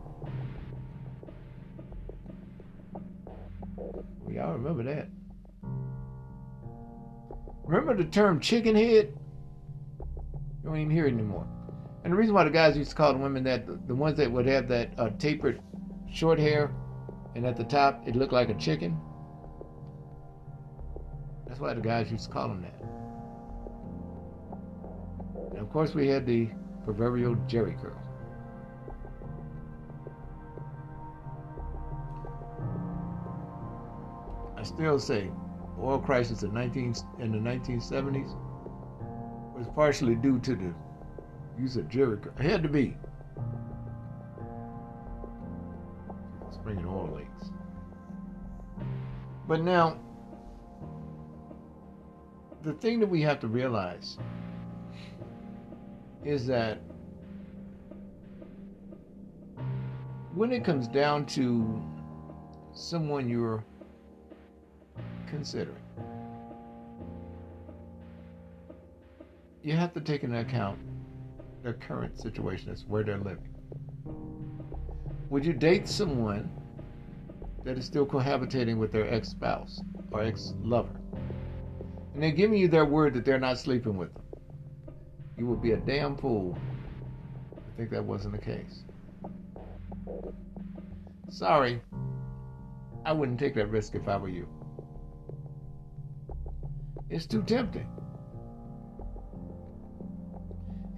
We 4.24 4.38
all 4.38 4.52
remember 4.52 4.82
that. 4.84 5.08
Remember 7.64 7.96
the 7.96 8.08
term 8.08 8.40
chicken 8.40 8.74
head? 8.76 9.16
You 9.98 10.64
don't 10.64 10.76
even 10.76 10.90
hear 10.90 11.06
it 11.06 11.12
anymore. 11.12 11.46
And 12.04 12.12
the 12.12 12.16
reason 12.16 12.34
why 12.34 12.44
the 12.44 12.50
guys 12.50 12.76
used 12.76 12.90
to 12.90 12.96
call 12.96 13.12
the 13.12 13.18
women 13.18 13.44
that, 13.44 13.66
the 13.86 13.94
ones 13.94 14.16
that 14.18 14.30
would 14.30 14.46
have 14.46 14.68
that 14.68 14.90
uh, 14.98 15.10
tapered 15.18 15.60
short 16.12 16.38
hair, 16.38 16.70
and 17.34 17.46
at 17.46 17.56
the 17.56 17.64
top 17.64 18.06
it 18.06 18.14
looked 18.14 18.32
like 18.32 18.50
a 18.50 18.54
chicken. 18.54 19.00
That's 21.46 21.58
why 21.58 21.74
the 21.74 21.80
guys 21.80 22.10
used 22.10 22.26
to 22.26 22.30
call 22.30 22.48
them 22.48 22.62
that. 22.62 22.80
And 25.50 25.58
of 25.60 25.70
course, 25.70 25.94
we 25.94 26.08
had 26.08 26.26
the 26.26 26.48
proverbial 26.84 27.36
Jheri 27.46 27.80
curl. 27.80 27.98
I 34.56 34.62
still 34.62 34.98
say, 34.98 35.30
oil 35.80 35.98
crisis 35.98 36.42
in 36.42 36.54
19 36.54 36.94
in 37.18 37.32
the 37.32 37.38
1970s 37.38 38.36
was 39.54 39.66
partially 39.74 40.14
due 40.14 40.38
to 40.40 40.54
the 40.54 40.72
use 41.58 41.76
of 41.76 41.88
Jheri 41.88 42.22
curl. 42.22 42.34
It 42.38 42.44
had 42.44 42.62
to 42.62 42.68
be. 42.68 42.96
Springing 46.62 46.86
oil 46.86 47.10
lakes. 47.16 47.50
But 49.48 49.62
now, 49.62 49.98
the 52.62 52.72
thing 52.74 53.00
that 53.00 53.08
we 53.08 53.20
have 53.22 53.40
to 53.40 53.48
realize 53.48 54.16
is 56.24 56.46
that 56.46 56.80
when 60.36 60.52
it 60.52 60.64
comes 60.64 60.86
down 60.86 61.26
to 61.26 61.82
someone 62.72 63.28
you're 63.28 63.64
considering, 65.26 65.74
you 69.64 69.72
have 69.72 69.92
to 69.94 70.00
take 70.00 70.22
into 70.22 70.38
account 70.38 70.78
their 71.64 71.72
current 71.72 72.20
situation 72.20 72.70
as 72.70 72.84
where 72.84 73.02
they're 73.02 73.18
living. 73.18 73.51
Would 75.32 75.46
you 75.46 75.54
date 75.54 75.88
someone 75.88 76.50
that 77.64 77.78
is 77.78 77.86
still 77.86 78.04
cohabitating 78.04 78.76
with 78.76 78.92
their 78.92 79.10
ex 79.10 79.30
spouse 79.30 79.80
or 80.10 80.22
ex 80.22 80.52
lover? 80.62 80.94
And 82.12 82.22
they're 82.22 82.32
giving 82.32 82.58
you 82.58 82.68
their 82.68 82.84
word 82.84 83.14
that 83.14 83.24
they're 83.24 83.40
not 83.40 83.56
sleeping 83.56 83.96
with 83.96 84.12
them. 84.12 84.22
You 85.38 85.46
would 85.46 85.62
be 85.62 85.72
a 85.72 85.78
damn 85.78 86.18
fool 86.18 86.58
I 87.56 87.76
think 87.78 87.88
that 87.92 88.04
wasn't 88.04 88.34
the 88.34 88.44
case. 88.44 88.82
Sorry, 91.30 91.80
I 93.06 93.12
wouldn't 93.12 93.40
take 93.40 93.54
that 93.54 93.70
risk 93.70 93.94
if 93.94 94.08
I 94.08 94.18
were 94.18 94.28
you. 94.28 94.46
It's 97.08 97.24
too 97.24 97.42
tempting. 97.44 97.88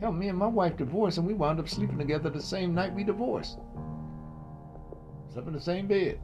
Hell, 0.01 0.11
me 0.11 0.27
and 0.27 0.37
my 0.37 0.49
wife 0.49 0.77
divorced 0.77 1.19
and 1.19 1.27
we 1.29 1.35
wound 1.35 1.61
up 1.61 1.69
sleeping 1.69 1.99
together 1.99 2.31
the 2.31 2.43
same 2.43 2.75
night 2.75 2.93
we 2.93 3.05
divorced. 3.05 3.61
Slept 5.35 5.49
in 5.49 5.55
the 5.55 5.61
same 5.61 5.89
bed. 5.89 6.21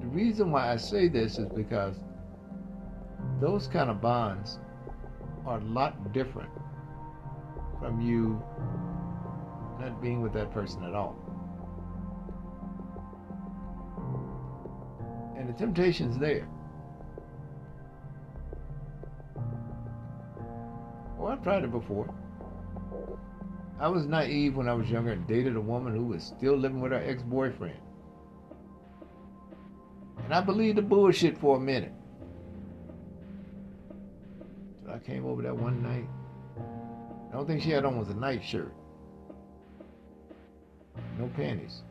The 0.00 0.06
reason 0.08 0.50
why 0.50 0.72
I 0.72 0.76
say 0.76 1.06
this 1.06 1.38
is 1.38 1.48
because 1.48 1.94
those 3.40 3.68
kind 3.68 3.88
of 3.88 4.00
bonds 4.00 4.58
are 5.46 5.58
a 5.58 5.64
lot 5.64 6.12
different 6.12 6.50
from 7.78 8.00
you 8.00 8.42
not 9.78 10.02
being 10.02 10.22
with 10.22 10.32
that 10.32 10.50
person 10.50 10.82
at 10.82 10.92
all. 10.92 11.14
And 15.38 15.48
the 15.48 15.52
temptation's 15.52 16.18
there. 16.18 16.48
Well, 21.16 21.28
I've 21.28 21.44
tried 21.44 21.62
it 21.62 21.70
before. 21.70 22.12
I 23.80 23.88
was 23.88 24.06
naive 24.06 24.56
when 24.56 24.68
I 24.68 24.74
was 24.74 24.88
younger 24.88 25.12
and 25.12 25.26
dated 25.26 25.56
a 25.56 25.60
woman 25.60 25.94
who 25.94 26.06
was 26.06 26.22
still 26.22 26.56
living 26.56 26.80
with 26.80 26.92
her 26.92 27.02
ex 27.02 27.22
boyfriend. 27.22 27.76
And 30.24 30.32
I 30.32 30.40
believed 30.40 30.78
the 30.78 30.82
bullshit 30.82 31.36
for 31.38 31.56
a 31.56 31.60
minute. 31.60 31.92
So 34.84 34.92
I 34.92 34.98
came 34.98 35.26
over 35.26 35.42
that 35.42 35.56
one 35.56 35.82
night. 35.82 36.08
I 37.30 37.36
don't 37.36 37.46
think 37.46 37.62
she 37.62 37.70
had 37.70 37.84
on 37.84 37.98
was 37.98 38.08
a 38.08 38.14
nightshirt. 38.14 38.72
No 41.18 41.28
panties. 41.36 41.82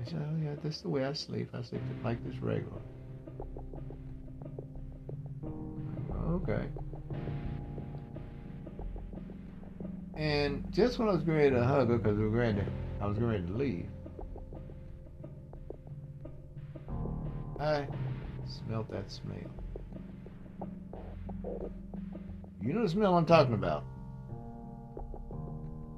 I 0.00 0.08
said, 0.08 0.26
oh 0.26 0.42
yeah, 0.42 0.54
that's 0.62 0.80
the 0.80 0.88
way 0.88 1.04
I 1.04 1.12
sleep. 1.12 1.50
I 1.52 1.62
sleep 1.62 1.82
like 2.02 2.24
this 2.24 2.38
regular. 2.40 2.80
Okay. 6.30 6.64
And 10.20 10.70
just 10.70 10.98
when 10.98 11.08
I 11.08 11.12
was 11.12 11.24
ready 11.24 11.48
to 11.48 11.64
hug 11.64 11.88
her, 11.88 11.96
because 11.96 12.18
we 12.18 12.24
were 12.24 12.28
ready, 12.28 12.60
I 13.00 13.06
was 13.06 13.16
ready 13.16 13.42
to 13.42 13.52
leave, 13.54 13.86
I 17.58 17.86
smelt 18.46 18.90
that 18.90 19.10
smell. 19.10 19.38
You 22.60 22.74
know 22.74 22.82
the 22.82 22.88
smell 22.90 23.16
I'm 23.16 23.24
talking 23.24 23.54
about. 23.54 23.82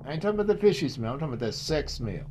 I 0.06 0.12
ain't 0.12 0.22
talking 0.22 0.38
about 0.38 0.46
the 0.46 0.56
fishy 0.56 0.88
smell. 0.88 1.14
I'm 1.14 1.18
talking 1.18 1.34
about 1.34 1.44
that 1.44 1.54
sex 1.54 1.94
smell. 1.94 2.30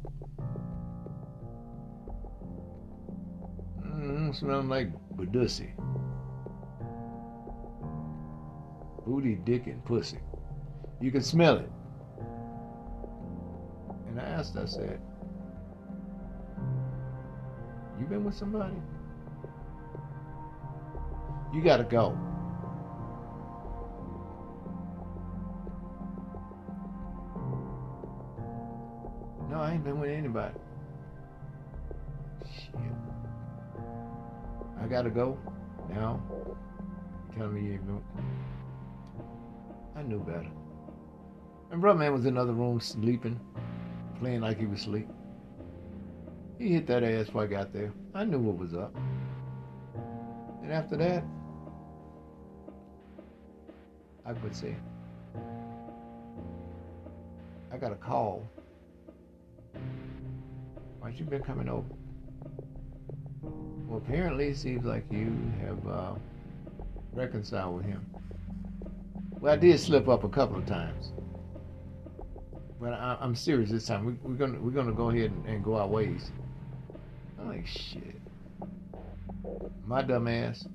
Mm, 3.85 4.33
smelling 4.33 4.69
like 4.69 4.93
Badussy. 5.17 5.71
Booty, 9.05 9.35
dick, 9.35 9.67
and 9.67 9.83
pussy. 9.83 10.19
You 11.01 11.11
can 11.11 11.21
smell 11.21 11.57
it. 11.57 11.69
I 14.41 14.65
said, 14.65 14.99
You 17.99 18.07
been 18.07 18.25
with 18.25 18.33
somebody? 18.33 18.73
You 21.53 21.61
gotta 21.61 21.83
go. 21.83 22.17
No, 29.47 29.59
I 29.59 29.73
ain't 29.73 29.83
been 29.83 29.99
with 29.99 30.09
anybody. 30.09 30.55
Shit. 32.51 32.73
I 34.81 34.87
gotta 34.87 35.11
go 35.11 35.37
now. 35.89 36.19
Telling 37.37 37.53
me 37.53 37.61
you 37.61 37.73
ain't 37.73 37.85
been. 37.85 38.01
I 39.95 40.01
knew 40.01 40.19
better. 40.19 40.49
And 41.69 41.79
brother 41.79 41.99
man 41.99 42.11
was 42.11 42.25
in 42.25 42.35
another 42.35 42.53
room 42.53 42.79
sleeping, 42.79 43.39
playing 44.21 44.41
like 44.41 44.59
he 44.59 44.67
was 44.67 44.81
asleep. 44.81 45.09
He 46.59 46.73
hit 46.73 46.85
that 46.85 47.03
ass 47.03 47.25
before 47.25 47.41
I 47.43 47.47
got 47.47 47.73
there. 47.73 47.91
I 48.13 48.23
knew 48.23 48.37
what 48.37 48.55
was 48.55 48.75
up. 48.75 48.95
And 50.61 50.71
after 50.71 50.95
that, 50.97 51.23
I 54.23 54.33
could 54.33 54.55
say, 54.55 54.75
I 57.73 57.77
got 57.77 57.91
a 57.91 57.95
call. 57.95 58.47
Why 60.99 61.09
you 61.09 61.25
been 61.25 61.41
coming 61.41 61.67
over? 61.67 61.87
Well, 63.87 63.97
apparently 63.97 64.49
it 64.49 64.57
seems 64.57 64.85
like 64.85 65.03
you 65.09 65.35
have 65.61 65.87
uh, 65.87 66.11
reconciled 67.11 67.77
with 67.77 67.85
him. 67.85 68.05
Well, 69.39 69.51
I 69.51 69.57
did 69.57 69.79
slip 69.79 70.07
up 70.07 70.23
a 70.23 70.29
couple 70.29 70.57
of 70.57 70.67
times, 70.67 71.11
but 72.81 72.93
I, 72.93 73.15
am 73.21 73.35
serious 73.35 73.69
this 73.69 73.85
time. 73.85 74.05
We, 74.05 74.13
are 74.13 74.35
gonna 74.35 74.59
we're 74.59 74.71
gonna 74.71 74.91
go 74.91 75.11
ahead 75.11 75.29
and, 75.29 75.45
and 75.45 75.63
go 75.63 75.75
our 75.75 75.87
ways. 75.87 76.31
I'm 77.39 77.47
like 77.47 77.67
shit. 77.67 78.19
My 79.85 80.01
dumb 80.01 80.27
ass 80.27 80.67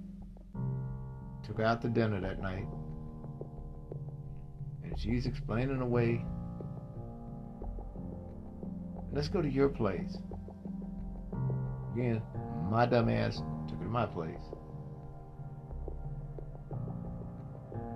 took 1.44 1.58
out 1.58 1.82
to 1.82 1.88
dinner 1.88 2.20
that 2.20 2.40
night, 2.40 2.66
and 4.84 4.98
she's 4.98 5.26
explaining 5.26 5.80
away. 5.80 6.24
Let's 9.12 9.28
go 9.28 9.42
to 9.42 9.48
your 9.48 9.68
place. 9.68 10.16
Again, 11.92 12.22
my 12.70 12.86
dumb 12.86 13.08
ass 13.08 13.42
took 13.68 13.78
her 13.78 13.84
to 13.84 13.90
my 13.90 14.06
place. 14.06 14.38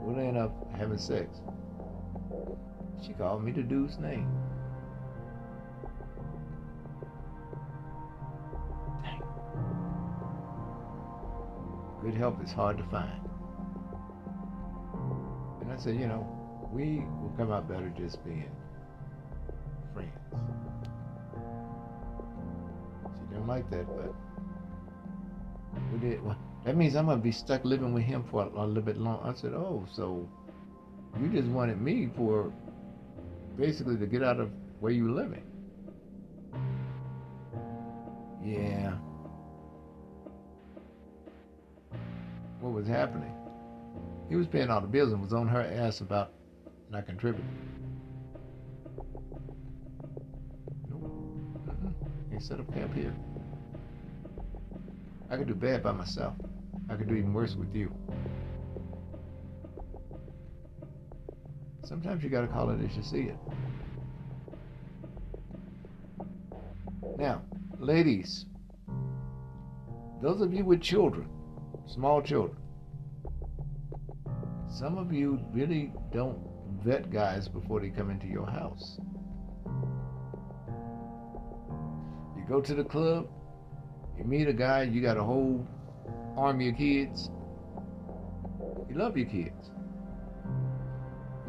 We'll 0.02 0.18
end 0.18 0.36
up 0.36 0.52
having 0.76 0.98
sex. 0.98 1.28
She 3.02 3.14
called 3.14 3.42
me 3.42 3.52
the 3.52 3.62
dude's 3.62 3.98
name. 3.98 4.28
Dang. 9.02 9.22
Good 12.02 12.14
help 12.14 12.42
is 12.44 12.52
hard 12.52 12.76
to 12.76 12.84
find. 12.84 13.20
And 15.62 15.72
I 15.72 15.76
said, 15.76 15.96
you 15.96 16.06
know, 16.06 16.26
we 16.72 17.02
will 17.22 17.32
come 17.36 17.50
out 17.50 17.68
better 17.68 17.90
just 17.96 18.22
being 18.24 18.50
friends. 19.94 20.10
She 23.14 23.34
didn't 23.34 23.46
like 23.46 23.70
that, 23.70 23.86
but 23.96 24.14
we 25.92 25.98
did. 25.98 26.22
Well, 26.22 26.36
that 26.64 26.76
means 26.76 26.96
I'm 26.96 27.06
gonna 27.06 27.22
be 27.22 27.32
stuck 27.32 27.64
living 27.64 27.94
with 27.94 28.04
him 28.04 28.24
for 28.30 28.42
a, 28.44 28.48
a 28.60 28.66
little 28.66 28.82
bit 28.82 28.98
long. 28.98 29.20
I 29.24 29.32
said, 29.34 29.54
oh, 29.54 29.86
so 29.90 30.28
you 31.18 31.28
just 31.28 31.48
wanted 31.48 31.80
me 31.80 32.10
for 32.14 32.52
basically 33.60 33.96
to 33.98 34.06
get 34.06 34.22
out 34.22 34.40
of 34.40 34.50
where 34.80 34.90
you're 34.90 35.10
living. 35.10 35.44
Yeah. 38.42 38.94
What 42.60 42.72
was 42.72 42.86
happening? 42.88 43.34
He 44.30 44.36
was 44.36 44.46
paying 44.46 44.70
all 44.70 44.80
the 44.80 44.86
bills 44.86 45.12
and 45.12 45.20
was 45.20 45.34
on 45.34 45.46
her 45.46 45.60
ass 45.60 46.00
about 46.00 46.32
not 46.90 47.04
contributing. 47.04 47.46
Nope. 50.88 51.02
Mm-mm. 51.66 51.94
He 52.32 52.40
set 52.40 52.60
up 52.60 52.72
camp 52.72 52.94
here. 52.94 53.14
I 55.30 55.36
could 55.36 55.48
do 55.48 55.54
bad 55.54 55.82
by 55.82 55.92
myself. 55.92 56.34
I 56.88 56.94
could 56.94 57.08
do 57.08 57.14
even 57.14 57.34
worse 57.34 57.54
with 57.56 57.74
you. 57.74 57.92
Sometimes 61.90 62.22
you 62.22 62.30
gotta 62.30 62.46
call 62.46 62.70
it 62.70 62.80
as 62.84 62.96
you 62.96 63.02
see 63.02 63.22
it. 63.22 63.36
Now, 67.18 67.42
ladies, 67.80 68.46
those 70.22 70.40
of 70.40 70.54
you 70.54 70.64
with 70.64 70.80
children, 70.80 71.28
small 71.88 72.22
children, 72.22 72.56
some 74.68 74.98
of 74.98 75.12
you 75.12 75.40
really 75.50 75.92
don't 76.12 76.38
vet 76.84 77.10
guys 77.10 77.48
before 77.48 77.80
they 77.80 77.88
come 77.88 78.08
into 78.08 78.28
your 78.28 78.46
house. 78.46 79.00
You 82.36 82.44
go 82.48 82.60
to 82.60 82.72
the 82.72 82.84
club, 82.84 83.28
you 84.16 84.22
meet 84.22 84.46
a 84.46 84.52
guy, 84.52 84.82
you 84.82 85.02
got 85.02 85.16
a 85.16 85.24
whole 85.24 85.66
army 86.36 86.68
of 86.68 86.76
kids. 86.76 87.32
You 88.88 88.94
love 88.94 89.16
your 89.16 89.26
kids. 89.26 89.72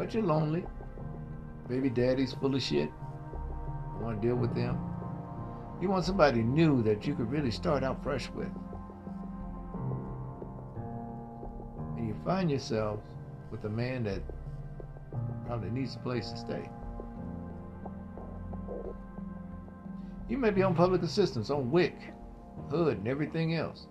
But 0.02 0.16
you're 0.16 0.24
lonely. 0.24 0.66
Baby 1.70 1.92
daddy's 1.92 2.34
full 2.34 2.56
of 2.56 2.64
shit. 2.64 2.90
You 2.90 4.04
want 4.04 4.20
to 4.20 4.28
deal 4.28 4.36
with 4.36 4.56
them. 4.56 4.80
You 5.80 5.90
want 5.90 6.06
somebody 6.06 6.42
new 6.42 6.82
that 6.82 7.06
you 7.06 7.14
could 7.14 7.30
really 7.30 7.52
start 7.52 7.84
out 7.84 8.02
fresh 8.02 8.28
with. 8.32 8.50
And 11.98 12.08
you 12.08 12.16
find 12.26 12.50
yourself 12.50 13.00
with 13.52 13.64
a 13.66 13.70
man 13.70 14.04
that 14.06 14.24
probably 15.46 15.70
needs 15.70 15.94
a 15.94 16.00
place 16.00 16.32
to 16.32 16.38
stay. 16.38 16.68
You 20.28 20.40
may 20.40 20.50
be 20.50 20.64
on 20.64 20.74
public 20.74 21.04
assistance, 21.04 21.52
on 21.52 21.70
WIC 21.70 21.94
hood, 22.72 22.98
and 22.98 23.08
everything 23.08 23.54
else. 23.54 23.86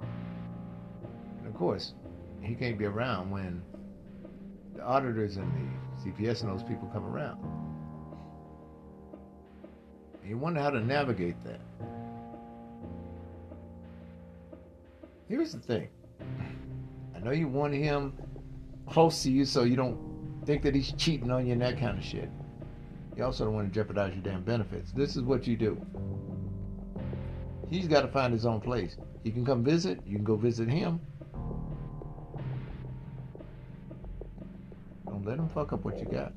And 0.00 1.46
of 1.46 1.52
course, 1.52 1.92
he 2.40 2.54
can't 2.54 2.78
be 2.78 2.86
around 2.86 3.30
when 3.30 3.62
the 4.78 4.84
auditors 4.84 5.36
and 5.38 5.52
the 5.52 6.10
CPS 6.10 6.42
and 6.42 6.52
those 6.52 6.62
people 6.62 6.88
come 6.92 7.04
around. 7.04 7.38
And 10.20 10.30
you 10.30 10.38
wonder 10.38 10.60
how 10.60 10.70
to 10.70 10.80
navigate 10.80 11.34
that. 11.44 11.60
Here's 15.28 15.52
the 15.52 15.58
thing. 15.58 15.88
I 17.14 17.18
know 17.18 17.32
you 17.32 17.48
want 17.48 17.74
him 17.74 18.14
close 18.88 19.24
to 19.24 19.32
you 19.32 19.44
so 19.44 19.64
you 19.64 19.74
don't 19.74 19.98
think 20.46 20.62
that 20.62 20.76
he's 20.76 20.92
cheating 20.92 21.30
on 21.30 21.44
you 21.44 21.54
and 21.54 21.60
that 21.60 21.78
kind 21.78 21.98
of 21.98 22.04
shit. 22.04 22.30
You 23.16 23.24
also 23.24 23.44
don't 23.44 23.54
want 23.54 23.68
to 23.68 23.74
jeopardize 23.74 24.14
your 24.14 24.22
damn 24.22 24.44
benefits. 24.44 24.92
This 24.92 25.16
is 25.16 25.22
what 25.22 25.48
you 25.48 25.56
do. 25.56 25.84
He's 27.68 27.88
got 27.88 28.02
to 28.02 28.08
find 28.08 28.32
his 28.32 28.46
own 28.46 28.60
place. 28.60 28.96
He 29.24 29.32
can 29.32 29.44
come 29.44 29.64
visit. 29.64 29.98
You 30.06 30.16
can 30.16 30.24
go 30.24 30.36
visit 30.36 30.68
him. 30.68 31.00
Let 35.28 35.38
him 35.38 35.48
fuck 35.48 35.74
up 35.74 35.84
what 35.84 35.98
you 35.98 36.06
got. 36.06 36.32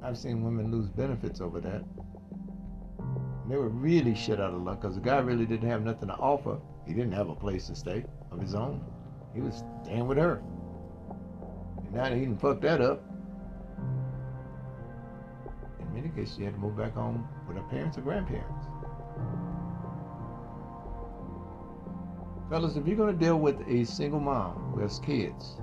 I've 0.00 0.16
seen 0.16 0.44
women 0.44 0.70
lose 0.70 0.88
benefits 0.90 1.40
over 1.40 1.60
that. 1.60 1.82
They 3.48 3.56
were 3.56 3.68
really 3.68 4.14
shit 4.14 4.40
out 4.40 4.54
of 4.54 4.62
luck 4.62 4.80
because 4.80 4.94
the 4.94 5.00
guy 5.00 5.18
really 5.18 5.44
didn't 5.44 5.68
have 5.68 5.82
nothing 5.82 6.08
to 6.08 6.14
offer. 6.14 6.60
He 6.86 6.94
didn't 6.94 7.12
have 7.12 7.28
a 7.28 7.34
place 7.34 7.66
to 7.66 7.74
stay 7.74 8.04
of 8.30 8.40
his 8.40 8.54
own. 8.54 8.80
He 9.34 9.40
was 9.40 9.64
staying 9.82 10.06
with 10.06 10.18
her. 10.18 10.40
And 11.84 11.92
now 11.92 12.04
that 12.04 12.16
he 12.16 12.26
done 12.26 12.38
fucked 12.38 12.62
that 12.62 12.80
up, 12.80 13.02
in 15.80 15.94
many 15.94 16.10
cases, 16.10 16.36
she 16.36 16.44
had 16.44 16.54
to 16.54 16.60
move 16.60 16.76
back 16.76 16.94
home 16.94 17.26
with 17.48 17.56
her 17.56 17.62
parents 17.64 17.98
or 17.98 18.02
grandparents. 18.02 18.66
Fellas, 22.54 22.76
if 22.76 22.86
you're 22.86 22.94
going 22.94 23.12
to 23.12 23.18
deal 23.18 23.40
with 23.40 23.56
a 23.66 23.82
single 23.82 24.20
mom 24.20 24.52
who 24.72 24.80
has 24.80 25.00
kids, 25.00 25.56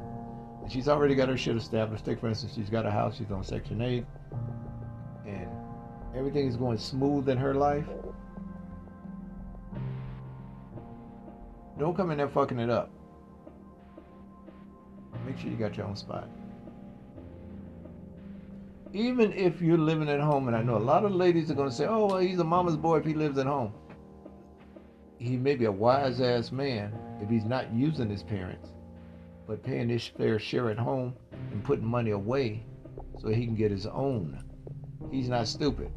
and 0.61 0.69
she's 0.69 0.89
already 0.89 1.15
got 1.15 1.29
her 1.29 1.37
shit 1.37 1.55
established, 1.55 2.03
take 2.03 2.19
for 2.19 2.27
instance, 2.27 2.53
she's 2.53 2.69
got 2.69 2.85
a 2.85 2.91
house, 2.91 3.15
she's 3.15 3.31
on 3.31 3.45
Section 3.45 3.81
8, 3.81 4.05
and 5.25 5.47
everything 6.13 6.49
is 6.49 6.57
going 6.57 6.77
smooth 6.77 7.29
in 7.29 7.37
her 7.37 7.53
life, 7.53 7.85
don't 11.79 11.95
come 11.95 12.11
in 12.11 12.17
there 12.17 12.27
fucking 12.27 12.59
it 12.59 12.69
up. 12.69 12.91
Make 15.25 15.37
sure 15.37 15.49
you 15.49 15.55
got 15.55 15.77
your 15.77 15.85
own 15.85 15.95
spot. 15.95 16.27
even 18.93 19.31
if 19.31 19.61
you're 19.61 19.77
living 19.77 20.09
at 20.09 20.19
home, 20.19 20.47
and 20.47 20.57
I 20.57 20.61
know 20.61 20.75
a 20.75 20.79
lot 20.79 21.05
of 21.05 21.13
ladies 21.13 21.49
are 21.49 21.53
going 21.53 21.69
to 21.69 21.75
say, 21.75 21.85
oh, 21.85 22.07
well, 22.07 22.17
he's 22.17 22.39
a 22.39 22.43
mama's 22.43 22.75
boy 22.75 22.97
if 22.97 23.05
he 23.05 23.13
lives 23.13 23.37
at 23.37 23.45
home. 23.45 23.71
He 25.21 25.37
may 25.37 25.55
be 25.55 25.65
a 25.65 25.71
wise 25.71 26.19
ass 26.19 26.51
man 26.51 26.91
if 27.21 27.29
he's 27.29 27.45
not 27.45 27.71
using 27.71 28.09
his 28.09 28.23
parents, 28.23 28.71
but 29.45 29.61
paying 29.61 29.87
his 29.87 30.07
fair 30.07 30.39
share 30.39 30.71
at 30.71 30.79
home 30.79 31.13
and 31.51 31.63
putting 31.63 31.85
money 31.85 32.09
away 32.09 32.65
so 33.19 33.27
he 33.27 33.45
can 33.45 33.53
get 33.53 33.69
his 33.69 33.85
own. 33.85 34.43
He's 35.11 35.29
not 35.29 35.47
stupid. 35.47 35.91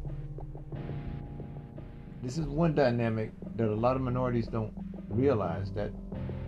This 2.21 2.37
is 2.37 2.45
one 2.45 2.75
dynamic 2.75 3.31
that 3.55 3.67
a 3.67 3.73
lot 3.73 3.95
of 3.95 4.03
minorities 4.03 4.47
don't 4.47 4.71
realize 5.09 5.71
that 5.71 5.89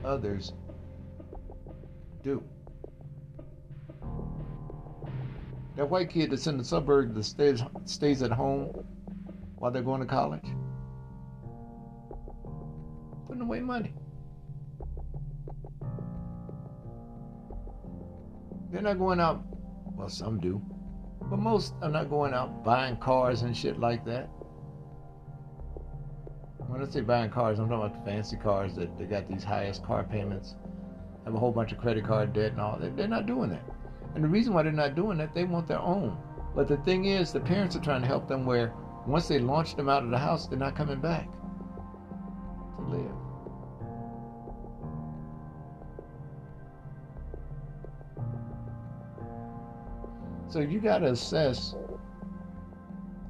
others 0.05 0.53
do. 2.21 2.43
That 5.77 5.89
white 5.89 6.11
kid 6.11 6.29
that's 6.29 6.45
in 6.45 6.59
the 6.59 6.63
suburbs 6.63 7.15
that 7.15 7.23
stays, 7.23 7.63
stays 7.85 8.21
at 8.21 8.31
home 8.31 8.85
while 9.55 9.71
they're 9.71 9.81
going 9.81 10.01
to 10.01 10.05
college, 10.05 10.45
putting 13.27 13.41
away 13.41 13.59
money. 13.59 13.93
They're 18.71 18.81
not 18.81 18.97
going 18.97 19.19
out, 19.19 19.43
well, 19.95 20.09
some 20.09 20.39
do, 20.39 20.61
but 21.29 21.37
most 21.37 21.73
are 21.81 21.89
not 21.89 22.09
going 22.09 22.33
out 22.33 22.63
buying 22.63 22.97
cars 22.97 23.41
and 23.41 23.55
shit 23.55 23.79
like 23.79 24.05
that. 24.05 24.29
When 26.67 26.81
I 26.81 26.89
say 26.89 27.01
buying 27.01 27.29
cars, 27.29 27.59
I'm 27.59 27.69
talking 27.69 27.85
about 27.85 28.05
the 28.05 28.11
fancy 28.11 28.37
cars 28.37 28.75
that 28.75 28.97
they 28.97 29.05
got 29.05 29.27
these 29.29 29.43
highest 29.43 29.83
car 29.83 30.03
payments, 30.03 30.55
have 31.23 31.33
a 31.33 31.39
whole 31.39 31.51
bunch 31.51 31.71
of 31.71 31.77
credit 31.77 32.05
card 32.05 32.33
debt 32.33 32.51
and 32.51 32.61
all. 32.61 32.77
They're 32.79 33.07
not 33.07 33.25
doing 33.25 33.49
that. 33.49 33.63
And 34.15 34.23
the 34.23 34.27
reason 34.27 34.53
why 34.53 34.63
they're 34.63 34.71
not 34.71 34.95
doing 34.95 35.17
that, 35.17 35.33
they 35.33 35.43
want 35.43 35.67
their 35.67 35.79
own. 35.79 36.17
But 36.55 36.67
the 36.67 36.77
thing 36.77 37.05
is, 37.05 37.31
the 37.31 37.39
parents 37.39 37.75
are 37.75 37.81
trying 37.81 38.01
to 38.01 38.07
help 38.07 38.27
them 38.27 38.45
where 38.45 38.73
once 39.05 39.27
they 39.27 39.39
launch 39.39 39.75
them 39.75 39.89
out 39.89 40.03
of 40.03 40.09
the 40.09 40.17
house, 40.17 40.47
they're 40.47 40.59
not 40.59 40.75
coming 40.75 40.99
back 40.99 41.29
live. 42.89 43.11
So 50.49 50.59
you 50.59 50.79
got 50.79 50.99
to 50.99 51.11
assess 51.11 51.75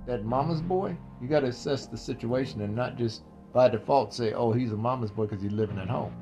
that 0.05 0.23
mama's 0.23 0.61
boy. 0.61 0.95
You 1.21 1.27
got 1.27 1.41
to 1.41 1.47
assess 1.47 1.87
the 1.87 1.97
situation 1.97 2.61
and 2.61 2.75
not 2.75 2.97
just 2.97 3.23
by 3.53 3.69
default 3.69 4.13
say, 4.13 4.33
oh, 4.33 4.51
he's 4.51 4.71
a 4.71 4.77
mama's 4.77 5.11
boy 5.11 5.25
because 5.25 5.41
he's 5.41 5.51
living 5.51 5.79
at 5.79 5.89
home. 5.89 6.13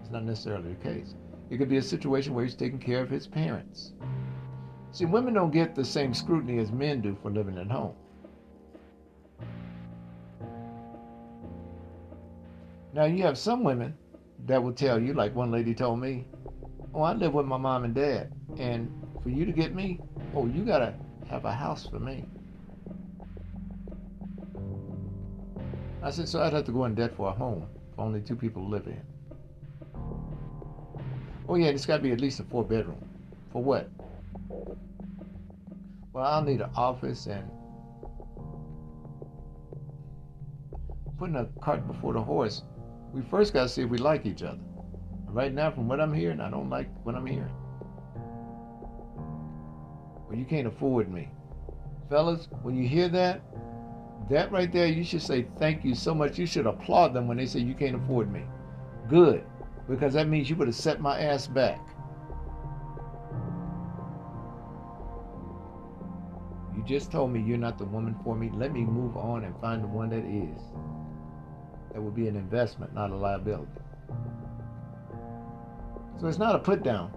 It's 0.00 0.10
not 0.10 0.24
necessarily 0.24 0.74
the 0.74 0.82
case. 0.82 1.14
It 1.48 1.58
could 1.58 1.68
be 1.68 1.76
a 1.76 1.82
situation 1.82 2.34
where 2.34 2.44
he's 2.44 2.54
taking 2.54 2.78
care 2.78 3.00
of 3.00 3.08
his 3.08 3.26
parents. 3.26 3.92
See, 4.92 5.04
women 5.04 5.34
don't 5.34 5.52
get 5.52 5.74
the 5.74 5.84
same 5.84 6.12
scrutiny 6.12 6.58
as 6.58 6.72
men 6.72 7.00
do 7.00 7.16
for 7.22 7.30
living 7.30 7.56
at 7.58 7.70
home. 7.70 7.94
Now, 12.92 13.04
you 13.04 13.22
have 13.22 13.38
some 13.38 13.62
women 13.62 13.94
that 14.46 14.62
will 14.62 14.72
tell 14.72 15.00
you, 15.00 15.14
like 15.14 15.34
one 15.34 15.50
lady 15.50 15.74
told 15.74 16.00
me, 16.00 16.26
Oh, 16.92 17.02
I 17.02 17.12
live 17.12 17.34
with 17.34 17.46
my 17.46 17.56
mom 17.56 17.84
and 17.84 17.94
dad, 17.94 18.32
and 18.58 18.90
for 19.22 19.28
you 19.28 19.44
to 19.44 19.52
get 19.52 19.74
me, 19.74 20.00
oh, 20.34 20.46
you 20.46 20.64
got 20.64 20.80
to 20.80 20.94
have 21.28 21.44
a 21.44 21.52
house 21.52 21.86
for 21.86 22.00
me. 22.00 22.24
I 26.02 26.10
said, 26.10 26.28
So 26.28 26.42
I'd 26.42 26.52
have 26.52 26.64
to 26.64 26.72
go 26.72 26.84
in 26.86 26.96
debt 26.96 27.14
for 27.14 27.28
a 27.28 27.32
home 27.32 27.66
for 27.94 28.02
only 28.02 28.20
two 28.20 28.34
people 28.34 28.64
to 28.64 28.68
live 28.68 28.86
in. 28.86 29.02
Oh 31.48 31.54
yeah, 31.54 31.68
it's 31.68 31.86
got 31.86 31.98
to 31.98 32.02
be 32.02 32.12
at 32.12 32.20
least 32.20 32.40
a 32.40 32.44
four 32.44 32.64
bedroom. 32.64 33.04
For 33.52 33.62
what? 33.62 33.90
Well, 36.12 36.24
I'll 36.24 36.42
need 36.42 36.60
an 36.60 36.70
office 36.74 37.26
and 37.26 37.48
putting 41.18 41.36
a 41.36 41.46
cart 41.60 41.86
before 41.86 42.14
the 42.14 42.22
horse. 42.22 42.62
We 43.12 43.22
first 43.22 43.52
got 43.52 43.62
to 43.64 43.68
see 43.68 43.82
if 43.82 43.90
we 43.90 43.98
like 43.98 44.26
each 44.26 44.42
other. 44.42 44.60
Right 45.26 45.52
now, 45.52 45.70
from 45.70 45.88
what 45.88 46.00
I'm 46.00 46.12
hearing, 46.12 46.40
I 46.40 46.50
don't 46.50 46.70
like 46.70 46.88
what 47.04 47.14
I'm 47.14 47.26
hearing. 47.26 47.54
Well, 50.28 50.38
you 50.38 50.44
can't 50.44 50.66
afford 50.66 51.12
me. 51.12 51.28
Fellas, 52.08 52.48
when 52.62 52.76
you 52.76 52.88
hear 52.88 53.08
that, 53.08 53.42
that 54.28 54.50
right 54.52 54.72
there, 54.72 54.86
you 54.86 55.04
should 55.04 55.22
say 55.22 55.46
thank 55.58 55.84
you 55.84 55.94
so 55.94 56.14
much. 56.14 56.38
You 56.38 56.46
should 56.46 56.66
applaud 56.66 57.14
them 57.14 57.26
when 57.28 57.36
they 57.36 57.46
say 57.46 57.60
you 57.60 57.74
can't 57.74 57.96
afford 57.96 58.32
me. 58.32 58.42
Good 59.08 59.44
because 59.90 60.14
that 60.14 60.28
means 60.28 60.48
you 60.48 60.54
would 60.54 60.68
have 60.68 60.76
set 60.76 61.00
my 61.00 61.20
ass 61.20 61.48
back. 61.48 61.80
You 66.76 66.84
just 66.86 67.10
told 67.10 67.32
me 67.32 67.42
you're 67.42 67.58
not 67.58 67.76
the 67.76 67.84
woman 67.84 68.14
for 68.22 68.36
me. 68.36 68.50
Let 68.54 68.72
me 68.72 68.84
move 68.84 69.16
on 69.16 69.44
and 69.44 69.60
find 69.60 69.82
the 69.82 69.88
one 69.88 70.08
that 70.10 70.24
is. 70.24 70.62
That 71.92 72.00
would 72.00 72.14
be 72.14 72.28
an 72.28 72.36
investment, 72.36 72.94
not 72.94 73.10
a 73.10 73.16
liability. 73.16 73.70
So 76.20 76.26
it's 76.26 76.38
not 76.38 76.54
a 76.54 76.58
put 76.58 76.82
down. 76.82 77.12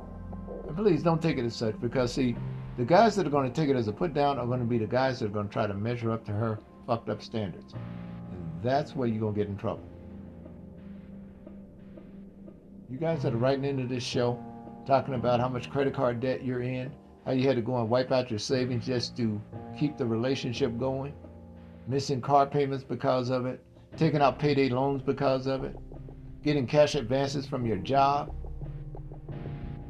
And 0.67 0.75
please 0.75 1.03
don't 1.03 1.21
take 1.21 1.37
it 1.37 1.45
as 1.45 1.55
such 1.55 1.79
because, 1.81 2.13
see, 2.13 2.35
the 2.77 2.85
guys 2.85 3.15
that 3.15 3.27
are 3.27 3.29
going 3.29 3.51
to 3.51 3.61
take 3.61 3.69
it 3.69 3.75
as 3.75 3.87
a 3.87 3.93
put 3.93 4.13
down 4.13 4.39
are 4.39 4.47
going 4.47 4.59
to 4.59 4.65
be 4.65 4.77
the 4.77 4.87
guys 4.87 5.19
that 5.19 5.25
are 5.27 5.33
going 5.33 5.47
to 5.47 5.53
try 5.53 5.67
to 5.67 5.73
measure 5.73 6.11
up 6.11 6.25
to 6.25 6.31
her 6.31 6.59
fucked 6.87 7.09
up 7.09 7.21
standards. 7.21 7.73
And 7.73 8.41
that's 8.63 8.95
where 8.95 9.07
you're 9.07 9.19
going 9.19 9.33
to 9.33 9.39
get 9.39 9.47
in 9.47 9.57
trouble. 9.57 9.83
You 12.89 12.97
guys 12.97 13.23
that 13.23 13.33
are 13.33 13.37
writing 13.37 13.65
into 13.65 13.85
this 13.85 14.03
show, 14.03 14.43
talking 14.87 15.13
about 15.15 15.39
how 15.39 15.49
much 15.49 15.69
credit 15.69 15.93
card 15.93 16.19
debt 16.19 16.43
you're 16.43 16.61
in, 16.61 16.91
how 17.25 17.31
you 17.31 17.47
had 17.47 17.55
to 17.55 17.61
go 17.61 17.77
and 17.79 17.89
wipe 17.89 18.11
out 18.11 18.29
your 18.29 18.39
savings 18.39 18.85
just 18.85 19.15
to 19.17 19.41
keep 19.77 19.97
the 19.97 20.05
relationship 20.05 20.77
going, 20.77 21.13
missing 21.87 22.21
car 22.21 22.45
payments 22.45 22.83
because 22.83 23.29
of 23.29 23.45
it, 23.45 23.63
taking 23.97 24.21
out 24.21 24.39
payday 24.39 24.69
loans 24.69 25.01
because 25.01 25.47
of 25.47 25.63
it, 25.63 25.75
getting 26.43 26.67
cash 26.67 26.95
advances 26.95 27.45
from 27.45 27.65
your 27.65 27.77
job 27.77 28.33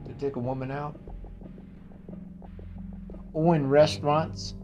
to 0.05 0.13
take 0.13 0.35
a 0.35 0.39
woman 0.39 0.71
out, 0.71 0.99
owing 3.33 3.67
restaurants 3.67 4.55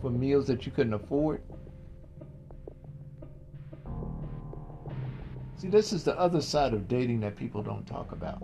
for 0.00 0.10
meals 0.10 0.46
that 0.46 0.66
you 0.66 0.72
couldn't 0.72 0.94
afford. 0.94 1.42
See, 5.56 5.68
this 5.68 5.92
is 5.92 6.02
the 6.02 6.18
other 6.18 6.40
side 6.40 6.74
of 6.74 6.88
dating 6.88 7.20
that 7.20 7.36
people 7.36 7.62
don't 7.62 7.86
talk 7.86 8.10
about. 8.10 8.42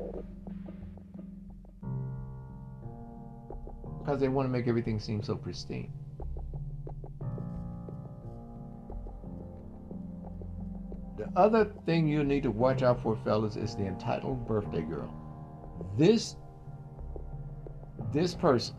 Because 3.98 4.20
they 4.20 4.28
want 4.28 4.46
to 4.46 4.52
make 4.52 4.68
everything 4.68 5.00
seem 5.00 5.22
so 5.22 5.34
pristine. 5.34 5.92
The 11.18 11.28
other 11.34 11.64
thing 11.84 12.06
you 12.06 12.22
need 12.22 12.44
to 12.44 12.50
watch 12.52 12.84
out 12.84 13.02
for, 13.02 13.16
fellas, 13.24 13.56
is 13.56 13.74
the 13.74 13.84
entitled 13.84 14.46
birthday 14.46 14.82
girl. 14.82 15.12
This 15.98 16.36
this 18.12 18.34
person, 18.34 18.76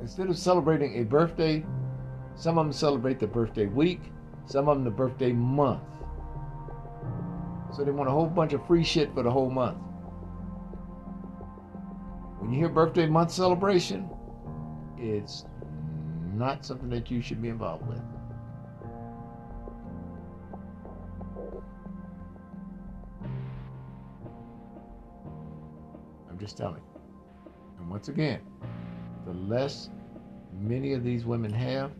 instead 0.00 0.28
of 0.28 0.38
celebrating 0.38 1.00
a 1.00 1.04
birthday, 1.04 1.66
some 2.36 2.56
of 2.56 2.66
them 2.66 2.72
celebrate 2.72 3.18
the 3.18 3.26
birthday 3.26 3.66
week, 3.66 4.00
some 4.46 4.68
of 4.68 4.76
them 4.76 4.84
the 4.84 4.90
birthday 4.90 5.32
month. 5.32 5.82
So 7.74 7.84
they 7.84 7.90
want 7.90 8.08
a 8.08 8.12
whole 8.12 8.26
bunch 8.26 8.52
of 8.52 8.64
free 8.66 8.84
shit 8.84 9.12
for 9.12 9.24
the 9.24 9.30
whole 9.30 9.50
month. 9.50 9.78
When 12.38 12.52
you 12.52 12.58
hear 12.60 12.68
birthday 12.68 13.06
month 13.06 13.32
celebration, 13.32 14.08
it's 14.96 15.46
not 16.34 16.64
something 16.64 16.90
that 16.90 17.10
you 17.10 17.20
should 17.20 17.42
be 17.42 17.48
involved 17.48 17.88
with. 17.88 18.02
Just 26.42 26.56
telling. 26.56 26.82
And 27.78 27.88
once 27.88 28.08
again, 28.08 28.40
the 29.24 29.32
less 29.32 29.90
many 30.58 30.92
of 30.92 31.04
these 31.04 31.24
women 31.24 31.52
have, 31.52 31.92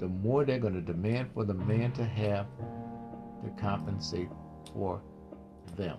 the 0.00 0.08
more 0.08 0.42
they're 0.46 0.58
going 0.58 0.72
to 0.72 0.80
demand 0.80 1.28
for 1.34 1.44
the 1.44 1.52
man 1.52 1.92
to 1.92 2.04
have 2.06 2.46
to 3.44 3.50
compensate 3.60 4.30
for 4.72 5.02
them. 5.76 5.98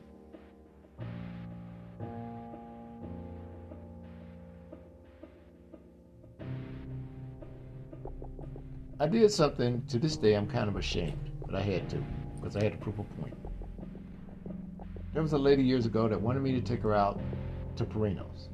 I 8.99 9.05
did 9.05 9.31
something 9.31 9.85
to 9.89 9.99
this 9.99 10.17
day 10.17 10.33
I'm 10.33 10.47
kind 10.47 10.67
of 10.67 10.75
ashamed, 10.75 11.29
but 11.45 11.53
I 11.53 11.61
had 11.61 11.87
to 11.91 12.03
because 12.37 12.55
I 12.55 12.63
had 12.63 12.71
to 12.71 12.79
prove 12.79 12.97
a 12.97 13.03
point. 13.21 13.35
There 15.13 15.21
was 15.21 15.33
a 15.33 15.37
lady 15.37 15.61
years 15.61 15.85
ago 15.85 16.07
that 16.07 16.19
wanted 16.19 16.41
me 16.41 16.53
to 16.53 16.61
take 16.61 16.81
her 16.81 16.95
out 16.95 17.21
to 17.81 17.93
Perino's. 17.93 18.49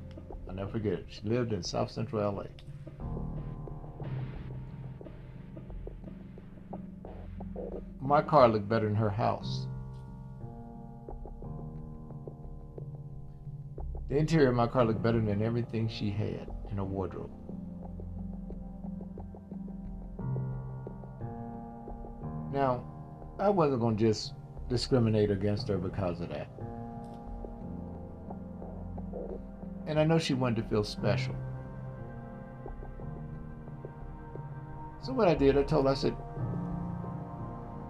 I'll 0.47 0.55
never 0.55 0.71
forget 0.71 0.93
it. 0.93 1.05
She 1.09 1.21
lived 1.23 1.53
in 1.53 1.61
South 1.61 1.91
Central 1.91 2.31
LA. 2.31 2.43
My 8.01 8.21
car 8.21 8.47
looked 8.47 8.69
better 8.69 8.87
than 8.87 8.95
her 8.95 9.09
house. 9.09 9.67
The 14.09 14.17
interior 14.17 14.49
of 14.49 14.55
my 14.55 14.67
car 14.67 14.85
looked 14.85 15.03
better 15.03 15.19
than 15.19 15.41
everything 15.41 15.89
she 15.89 16.09
had 16.09 16.49
in 16.71 16.77
her 16.77 16.85
wardrobe. 16.85 17.31
Now, 22.53 22.85
I 23.39 23.49
wasn't 23.49 23.81
going 23.81 23.97
to 23.97 24.03
just 24.05 24.33
discriminate 24.69 25.29
against 25.29 25.67
her 25.67 25.77
because 25.77 26.21
of 26.21 26.29
that. 26.29 26.47
And 29.87 29.99
I 29.99 30.03
know 30.03 30.19
she 30.19 30.33
wanted 30.33 30.61
to 30.61 30.69
feel 30.69 30.83
special. 30.83 31.35
So 35.01 35.13
what 35.13 35.29
I 35.29 35.35
did, 35.35 35.57
I 35.57 35.63
told 35.63 35.85
her, 35.85 35.91
I 35.91 35.95
said, 35.95 36.15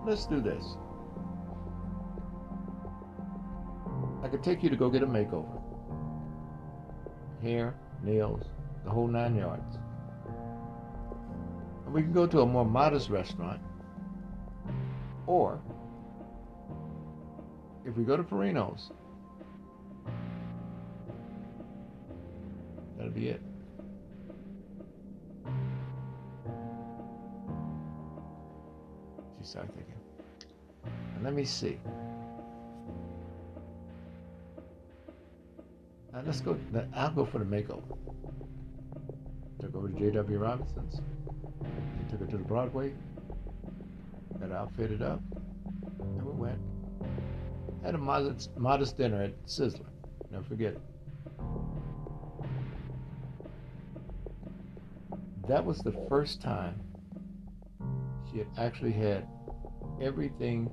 let's 0.05 0.27
do 0.27 0.39
this. 0.39 0.77
I 4.23 4.27
could 4.27 4.43
take 4.43 4.61
you 4.61 4.69
to 4.69 4.75
go 4.75 4.89
get 4.89 5.01
a 5.01 5.07
makeover. 5.07 5.59
Hair, 7.41 7.75
nails, 8.03 8.43
the 8.83 8.91
whole 8.91 9.07
nine 9.07 9.35
yards. 9.35 9.77
And 11.85 11.93
we 11.93 12.03
can 12.03 12.13
go 12.13 12.27
to 12.27 12.41
a 12.41 12.45
more 12.45 12.65
modest 12.65 13.09
restaurant. 13.09 13.61
Or, 15.25 15.59
if 17.85 17.97
we 17.97 18.03
go 18.03 18.15
to 18.15 18.23
Perino's, 18.23 18.91
that'll 22.97 23.11
be 23.11 23.29
it. 23.29 23.41
She 29.39 29.45
started 29.45 29.73
thinking, 29.75 29.93
let 31.23 31.33
me 31.33 31.45
see. 31.45 31.79
Now 36.13 36.21
let's 36.25 36.41
go. 36.41 36.57
I'll 36.95 37.11
go 37.11 37.25
for 37.25 37.39
the 37.39 37.45
makeover. 37.45 37.83
Took 39.59 39.75
over 39.75 39.89
to 39.89 39.99
J.W. 39.99 40.37
Robinson's. 40.37 41.01
took 42.09 42.19
her 42.19 42.25
to 42.25 42.37
the 42.37 42.43
Broadway. 42.43 42.93
Got 44.39 44.51
outfitted 44.51 45.01
up, 45.01 45.21
and 45.99 46.21
we 46.23 46.31
went. 46.31 46.59
Had 47.83 47.95
a 47.95 47.97
modest, 47.97 48.55
modest 48.57 48.97
dinner 48.97 49.21
at 49.23 49.45
Sizzler. 49.45 49.85
Never 50.31 50.43
forget 50.43 50.73
it. 50.73 50.81
That 55.47 55.65
was 55.65 55.81
the 55.81 55.93
first 56.09 56.41
time 56.41 56.75
she 58.29 58.39
had 58.39 58.47
actually 58.57 58.91
had 58.91 59.25
everything 60.01 60.69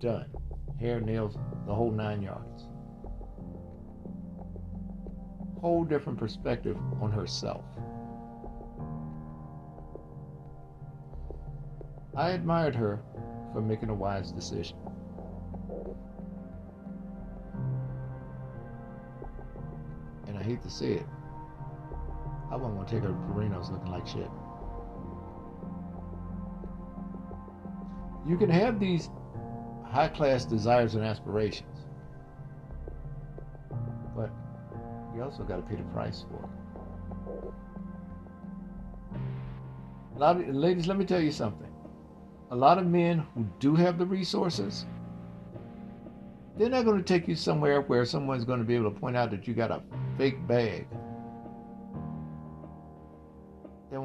done 0.00 0.30
hair, 0.78 1.00
nails, 1.00 1.38
the 1.66 1.74
whole 1.74 1.90
nine 1.90 2.20
yards. 2.20 2.66
Whole 5.60 5.84
different 5.84 6.18
perspective 6.18 6.76
on 7.00 7.10
herself. 7.10 7.64
I 12.16 12.30
admired 12.30 12.74
her 12.74 13.02
for 13.52 13.62
making 13.62 13.88
a 13.88 13.94
wise 13.94 14.30
decision. 14.30 14.76
And 20.26 20.36
I 20.36 20.42
hate 20.42 20.62
to 20.62 20.70
say 20.70 20.94
it, 20.94 21.06
I 22.54 22.56
wasn't 22.56 22.76
going 22.76 22.86
to 22.86 22.94
take 22.94 23.02
her 23.02 23.08
to 23.08 23.14
Perino's 23.32 23.68
looking 23.68 23.90
like 23.90 24.06
shit. 24.06 24.30
You 28.28 28.36
can 28.38 28.48
have 28.48 28.78
these 28.78 29.10
high 29.84 30.06
class 30.06 30.44
desires 30.44 30.94
and 30.94 31.04
aspirations, 31.04 31.76
but 34.14 34.30
you 35.16 35.22
also 35.24 35.42
got 35.42 35.56
to 35.56 35.62
pay 35.62 35.74
the 35.74 35.82
price 35.92 36.24
for 36.30 36.44
it. 36.44 37.52
A 40.14 40.18
lot 40.20 40.36
of, 40.40 40.48
ladies, 40.54 40.86
let 40.86 40.96
me 40.96 41.04
tell 41.04 41.20
you 41.20 41.32
something. 41.32 41.72
A 42.52 42.56
lot 42.56 42.78
of 42.78 42.86
men 42.86 43.26
who 43.34 43.48
do 43.58 43.74
have 43.74 43.98
the 43.98 44.06
resources, 44.06 44.86
they're 46.56 46.68
not 46.68 46.84
going 46.84 46.98
to 46.98 47.02
take 47.02 47.26
you 47.26 47.34
somewhere 47.34 47.80
where 47.80 48.04
someone's 48.04 48.44
going 48.44 48.60
to 48.60 48.64
be 48.64 48.76
able 48.76 48.92
to 48.92 49.00
point 49.00 49.16
out 49.16 49.32
that 49.32 49.48
you 49.48 49.54
got 49.54 49.72
a 49.72 49.82
fake 50.16 50.46
bag. 50.46 50.86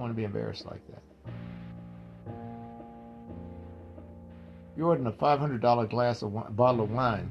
Want 0.09 0.17
to 0.17 0.21
be 0.21 0.25
embarrassed 0.25 0.65
like 0.65 0.81
that. 0.87 1.03
You're 4.75 4.87
ordering 4.87 5.07
a 5.07 5.11
$500 5.11 5.89
glass 5.89 6.23
of 6.23 6.31
wine, 6.31 6.51
bottle 6.53 6.81
of 6.81 6.89
wine, 6.89 7.29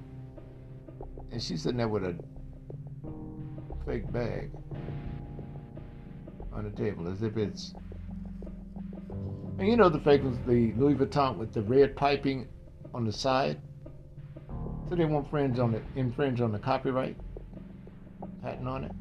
and 1.33 1.43
she's 1.43 1.63
sitting 1.63 1.79
there 1.79 1.89
with 1.89 2.05
a 2.05 2.15
fake 3.85 4.11
bag 4.13 4.51
on 6.53 6.65
the 6.65 6.71
table 6.71 7.09
as 7.09 7.23
if 7.23 7.37
it's 7.37 7.75
and 9.59 9.67
you 9.67 9.77
know 9.77 9.89
the 9.89 9.99
fake 9.99 10.23
was 10.23 10.39
the 10.47 10.73
Louis 10.75 10.95
Vuitton 10.95 11.37
with 11.37 11.53
the 11.53 11.63
red 11.63 11.97
piping 11.97 12.47
on 12.95 13.05
the 13.05 13.13
side. 13.13 13.61
So 14.89 14.95
they 14.95 15.05
won't 15.05 15.25
infringe 15.25 15.59
on 15.59 15.73
the 15.73 15.83
infringe 15.97 16.41
on 16.41 16.53
the 16.53 16.61
copyright 16.61 17.17
patent 18.41 18.69
on 18.69 18.85
it. 18.85 18.93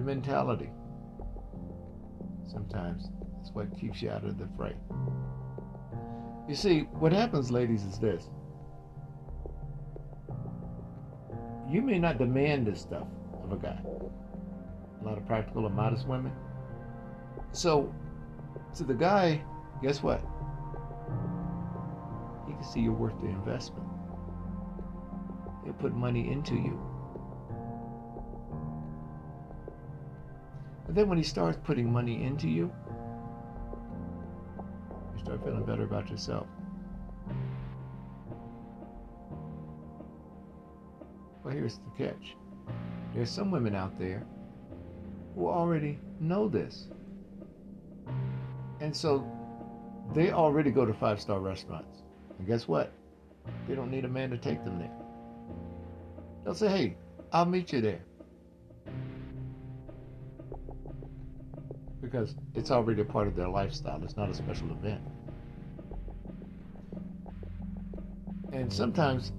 The 0.00 0.06
mentality. 0.06 0.70
Sometimes 2.50 3.10
it's 3.38 3.50
what 3.52 3.78
keeps 3.78 4.00
you 4.00 4.08
out 4.08 4.24
of 4.24 4.38
the 4.38 4.48
fray. 4.56 4.74
You 6.48 6.54
see, 6.54 6.88
what 7.00 7.12
happens, 7.12 7.50
ladies, 7.50 7.84
is 7.84 7.98
this. 7.98 8.30
you 11.68 11.82
may 11.82 11.98
not 11.98 12.16
demand 12.16 12.66
this 12.66 12.80
stuff 12.80 13.06
of 13.44 13.52
a 13.52 13.56
guy. 13.56 13.78
A 15.02 15.04
lot 15.04 15.18
of 15.18 15.26
practical 15.26 15.66
and 15.66 15.76
modest 15.76 16.08
women. 16.08 16.32
So, 17.52 17.94
to 18.76 18.84
the 18.84 18.94
guy, 18.94 19.42
guess 19.82 20.02
what? 20.02 20.22
He 22.46 22.54
can 22.54 22.64
see 22.64 22.80
you're 22.80 22.94
worth 22.94 23.20
the 23.20 23.28
investment. 23.28 23.86
He'll 25.62 25.74
put 25.74 25.94
money 25.94 26.32
into 26.32 26.54
you. 26.54 26.89
And 30.90 30.96
then 30.98 31.08
when 31.08 31.18
he 31.18 31.22
starts 31.22 31.56
putting 31.62 31.92
money 31.92 32.24
into 32.24 32.48
you, 32.48 32.68
you 35.14 35.20
start 35.22 35.40
feeling 35.44 35.64
better 35.64 35.84
about 35.84 36.10
yourself. 36.10 36.48
But 41.44 41.52
here's 41.52 41.78
the 41.78 41.90
catch 41.96 42.34
there's 43.14 43.30
some 43.30 43.52
women 43.52 43.76
out 43.76 44.00
there 44.00 44.26
who 45.36 45.46
already 45.46 46.00
know 46.18 46.48
this. 46.48 46.88
And 48.80 48.96
so 48.96 49.24
they 50.12 50.32
already 50.32 50.72
go 50.72 50.84
to 50.84 50.92
five 50.92 51.20
star 51.20 51.38
restaurants. 51.38 52.02
And 52.36 52.48
guess 52.48 52.66
what? 52.66 52.92
They 53.68 53.76
don't 53.76 53.92
need 53.92 54.06
a 54.06 54.08
man 54.08 54.28
to 54.30 54.38
take 54.38 54.64
them 54.64 54.80
there. 54.80 54.90
They'll 56.42 56.56
say, 56.56 56.68
hey, 56.68 56.96
I'll 57.32 57.46
meet 57.46 57.72
you 57.72 57.80
there. 57.80 58.00
Because 62.10 62.34
it's 62.54 62.70
already 62.70 63.02
a 63.02 63.04
part 63.04 63.28
of 63.28 63.36
their 63.36 63.48
lifestyle, 63.48 64.02
it's 64.02 64.16
not 64.16 64.28
a 64.28 64.34
special 64.34 64.70
event. 64.72 65.00
And 68.52 68.72
sometimes 68.72 69.32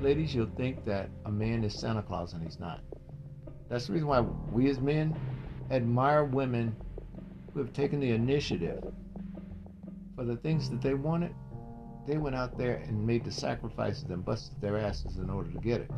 ladies, 0.00 0.34
you'll 0.34 0.50
think 0.56 0.84
that 0.84 1.10
a 1.26 1.30
man 1.30 1.64
is 1.64 1.74
Santa 1.74 2.02
Claus 2.02 2.32
and 2.32 2.42
he's 2.42 2.58
not. 2.58 2.80
That's 3.68 3.86
the 3.86 3.92
reason 3.92 4.08
why 4.08 4.20
we 4.20 4.68
as 4.68 4.80
men 4.80 5.16
admire 5.70 6.24
women 6.24 6.74
who 7.52 7.60
have 7.60 7.72
taken 7.72 8.00
the 8.00 8.10
initiative 8.10 8.82
for 10.16 10.24
the 10.24 10.36
things 10.36 10.68
that 10.70 10.80
they 10.80 10.94
wanted. 10.94 11.34
They 12.06 12.18
went 12.18 12.34
out 12.34 12.58
there 12.58 12.76
and 12.76 13.06
made 13.06 13.24
the 13.24 13.30
sacrifices 13.30 14.04
and 14.04 14.24
busted 14.24 14.60
their 14.60 14.78
asses 14.78 15.18
in 15.18 15.30
order 15.30 15.50
to 15.50 15.58
get 15.58 15.80
it. 15.80 15.90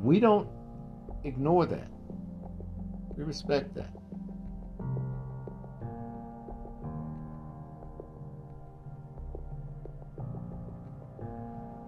We 0.00 0.20
don't 0.20 0.48
ignore 1.24 1.66
that. 1.66 1.88
We 3.16 3.24
respect 3.24 3.74
that. 3.74 3.90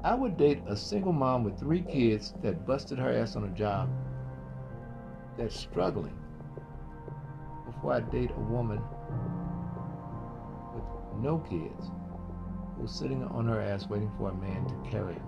I 0.05 0.14
would 0.14 0.36
date 0.36 0.62
a 0.66 0.76
single 0.76 1.12
mom 1.12 1.44
with 1.44 1.61
three 1.61 1.82
kids 1.82 2.34
that 2.42 2.66
busted 2.66 2.98
her 2.98 3.12
ass 3.12 3.36
on 3.36 3.44
a 3.44 3.50
job 3.50 3.88
that's 5.38 5.57
struggling 5.57 6.18
before 7.66 7.92
I 7.92 8.00
date 8.00 8.32
a 8.36 8.40
woman 8.40 8.82
with 10.74 11.22
no 11.22 11.38
kids 11.38 11.90
who's 12.76 12.90
sitting 12.90 13.22
on 13.22 13.46
her 13.46 13.61
ass 13.61 13.86
waiting 13.88 14.11
for 14.18 14.30
a 14.30 14.34
man 14.34 14.66
to 14.66 14.90
carry 14.90 15.14
her. 15.14 15.20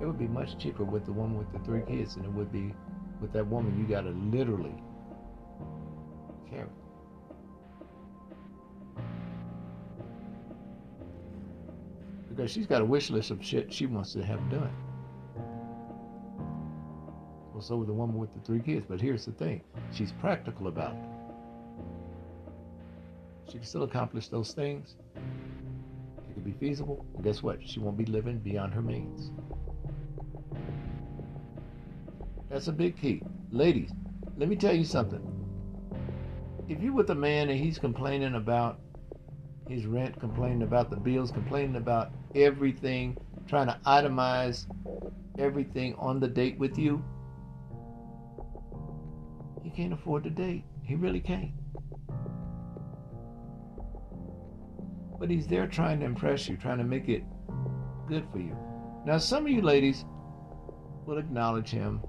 It 0.00 0.06
would 0.06 0.18
be 0.20 0.28
much 0.28 0.56
cheaper 0.56 0.84
with 0.84 1.04
the 1.04 1.12
woman 1.12 1.36
with 1.36 1.50
the 1.52 1.58
three 1.58 1.82
kids 1.82 2.14
than 2.14 2.24
it 2.24 2.32
would 2.32 2.52
be 2.52 2.72
with 3.20 3.32
that 3.32 3.46
woman 3.46 3.76
you 3.76 3.86
gotta 3.86 4.10
literally 4.10 4.74
because 12.40 12.52
she's 12.54 12.66
got 12.66 12.80
a 12.80 12.84
wish 12.84 13.10
list 13.10 13.30
of 13.30 13.44
shit 13.44 13.70
she 13.70 13.84
wants 13.84 14.14
to 14.14 14.24
have 14.24 14.40
done. 14.48 14.72
Well, 17.52 17.60
so 17.60 17.76
with 17.76 17.86
the 17.86 17.92
woman 17.92 18.16
with 18.16 18.32
the 18.32 18.40
three 18.40 18.60
kids. 18.60 18.86
But 18.88 18.98
here's 18.98 19.26
the 19.26 19.32
thing 19.32 19.60
she's 19.92 20.12
practical 20.12 20.68
about 20.68 20.94
it. 20.94 21.02
She 23.48 23.58
can 23.58 23.66
still 23.66 23.82
accomplish 23.82 24.28
those 24.28 24.52
things. 24.52 24.96
It 25.16 26.32
could 26.32 26.46
be 26.46 26.52
feasible. 26.52 27.04
And 27.14 27.22
guess 27.22 27.42
what? 27.42 27.58
She 27.62 27.78
won't 27.78 27.98
be 27.98 28.06
living 28.06 28.38
beyond 28.38 28.72
her 28.72 28.80
means. 28.80 29.32
That's 32.48 32.68
a 32.68 32.72
big 32.72 32.98
key. 32.98 33.22
Ladies, 33.50 33.90
let 34.38 34.48
me 34.48 34.56
tell 34.56 34.74
you 34.74 34.84
something. 34.84 35.20
If 36.70 36.80
you're 36.80 36.94
with 36.94 37.10
a 37.10 37.14
man 37.14 37.50
and 37.50 37.60
he's 37.60 37.78
complaining 37.78 38.36
about 38.36 38.80
his 39.68 39.84
rent, 39.84 40.18
complaining 40.18 40.62
about 40.62 40.88
the 40.88 40.96
bills, 40.96 41.30
complaining 41.30 41.76
about 41.76 42.12
everything, 42.34 43.16
trying 43.46 43.66
to 43.66 43.78
itemize 43.86 44.66
everything 45.38 45.94
on 45.96 46.20
the 46.20 46.28
date 46.28 46.58
with 46.58 46.78
you, 46.78 47.02
he 49.62 49.70
can't 49.70 49.92
afford 49.92 50.24
to 50.24 50.30
date. 50.30 50.64
He 50.82 50.94
really 50.94 51.20
can't. 51.20 51.52
But 55.18 55.30
he's 55.30 55.46
there 55.46 55.66
trying 55.66 56.00
to 56.00 56.06
impress 56.06 56.48
you, 56.48 56.56
trying 56.56 56.78
to 56.78 56.84
make 56.84 57.08
it 57.08 57.22
good 58.08 58.26
for 58.32 58.38
you. 58.38 58.56
Now, 59.04 59.18
some 59.18 59.44
of 59.46 59.52
you 59.52 59.62
ladies 59.62 60.04
will 61.06 61.18
acknowledge 61.18 61.70
him 61.70 62.00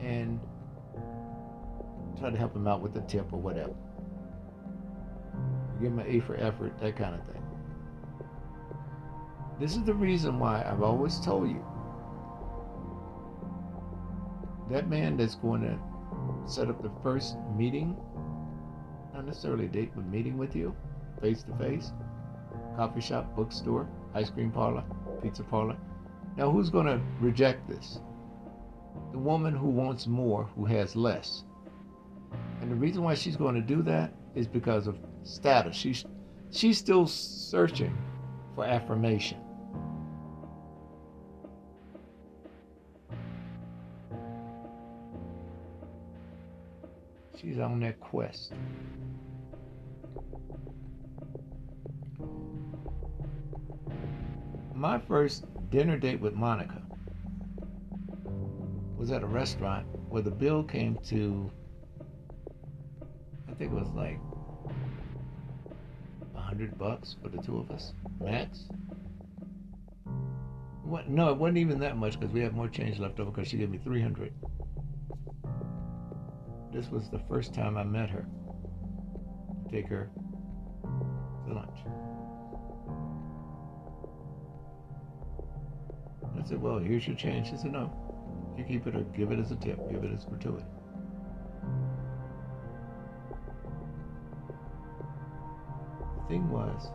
and 0.00 0.40
try 2.18 2.30
to 2.30 2.36
help 2.36 2.54
him 2.54 2.66
out 2.66 2.80
with 2.80 2.94
the 2.94 3.00
tip 3.02 3.32
or 3.32 3.40
whatever. 3.40 3.74
Give 5.80 5.92
him 5.92 5.98
an 5.98 6.06
A 6.08 6.20
for 6.20 6.36
effort, 6.36 6.78
that 6.80 6.96
kind 6.96 7.14
of 7.14 7.26
thing. 7.26 7.42
This 9.58 9.74
is 9.74 9.84
the 9.84 9.94
reason 9.94 10.38
why 10.38 10.62
I've 10.70 10.82
always 10.82 11.18
told 11.18 11.48
you 11.48 11.64
that 14.70 14.88
man 14.88 15.16
that's 15.16 15.36
going 15.36 15.62
to 15.62 15.78
set 16.50 16.68
up 16.68 16.82
the 16.82 16.90
first 17.02 17.36
meeting, 17.56 17.96
not 19.14 19.24
necessarily 19.24 19.64
a 19.64 19.68
date, 19.68 19.92
but 19.94 20.04
meeting 20.06 20.36
with 20.36 20.54
you, 20.54 20.74
face 21.22 21.42
to 21.44 21.54
face, 21.54 21.92
coffee 22.76 23.00
shop, 23.00 23.34
bookstore, 23.34 23.88
ice 24.14 24.28
cream 24.28 24.50
parlor, 24.50 24.84
pizza 25.22 25.42
parlor. 25.42 25.76
Now, 26.36 26.50
who's 26.50 26.68
going 26.68 26.86
to 26.86 27.00
reject 27.20 27.66
this? 27.66 28.00
The 29.12 29.18
woman 29.18 29.54
who 29.54 29.68
wants 29.68 30.06
more, 30.06 30.44
who 30.54 30.66
has 30.66 30.94
less. 30.94 31.44
And 32.60 32.70
the 32.70 32.76
reason 32.76 33.02
why 33.02 33.14
she's 33.14 33.36
going 33.36 33.54
to 33.54 33.62
do 33.62 33.80
that 33.82 34.12
is 34.34 34.46
because 34.46 34.86
of 34.86 34.98
status. 35.22 35.74
She's 35.74 36.04
she's 36.50 36.76
still 36.76 37.06
searching 37.06 37.96
for 38.54 38.64
affirmation. 38.64 39.38
She's 47.56 47.62
on 47.62 47.80
that 47.80 47.98
quest. 48.00 48.52
My 54.74 54.98
first 54.98 55.46
dinner 55.70 55.96
date 55.96 56.20
with 56.20 56.34
Monica 56.34 56.82
was 58.98 59.10
at 59.10 59.22
a 59.22 59.26
restaurant 59.26 59.86
where 60.10 60.20
the 60.20 60.30
bill 60.30 60.64
came 60.64 60.98
to 61.06 61.50
I 63.48 63.54
think 63.54 63.72
it 63.72 63.74
was 63.74 63.88
like 63.94 64.20
a 66.34 66.40
hundred 66.42 66.76
bucks 66.76 67.16
for 67.22 67.30
the 67.30 67.40
two 67.40 67.56
of 67.56 67.70
us, 67.70 67.94
max. 68.20 68.64
What? 70.82 71.08
No, 71.08 71.30
it 71.30 71.38
wasn't 71.38 71.56
even 71.56 71.80
that 71.80 71.96
much 71.96 72.20
because 72.20 72.34
we 72.34 72.42
have 72.42 72.52
more 72.52 72.68
change 72.68 72.98
left 72.98 73.18
over 73.18 73.30
because 73.30 73.48
she 73.48 73.56
gave 73.56 73.70
me 73.70 73.78
three 73.78 74.02
hundred. 74.02 74.34
This 76.76 76.90
was 76.90 77.08
the 77.08 77.18
first 77.20 77.54
time 77.54 77.78
I 77.78 77.84
met 77.84 78.10
her. 78.10 78.26
Take 79.70 79.88
her 79.88 80.10
to 81.46 81.54
lunch. 81.54 81.78
I 86.38 86.42
said, 86.46 86.60
"Well, 86.60 86.78
here's 86.78 87.06
your 87.06 87.16
change." 87.16 87.48
She 87.48 87.56
said, 87.56 87.72
"No, 87.72 87.90
you 88.58 88.64
keep 88.64 88.86
it 88.86 88.94
or 88.94 89.04
give 89.16 89.32
it 89.32 89.38
as 89.38 89.52
a 89.52 89.56
tip. 89.56 89.88
Give 89.88 90.04
it 90.04 90.12
as 90.12 90.26
gratuity." 90.26 90.66
The 96.18 96.24
thing 96.28 96.50
was, 96.50 96.90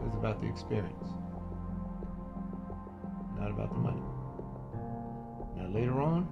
it 0.00 0.06
was 0.06 0.14
about 0.16 0.40
the 0.40 0.46
experience, 0.46 1.08
not 3.36 3.50
about 3.50 3.70
the 3.72 3.80
money. 3.80 4.02
Now, 5.56 5.66
later 5.74 6.00
on, 6.00 6.28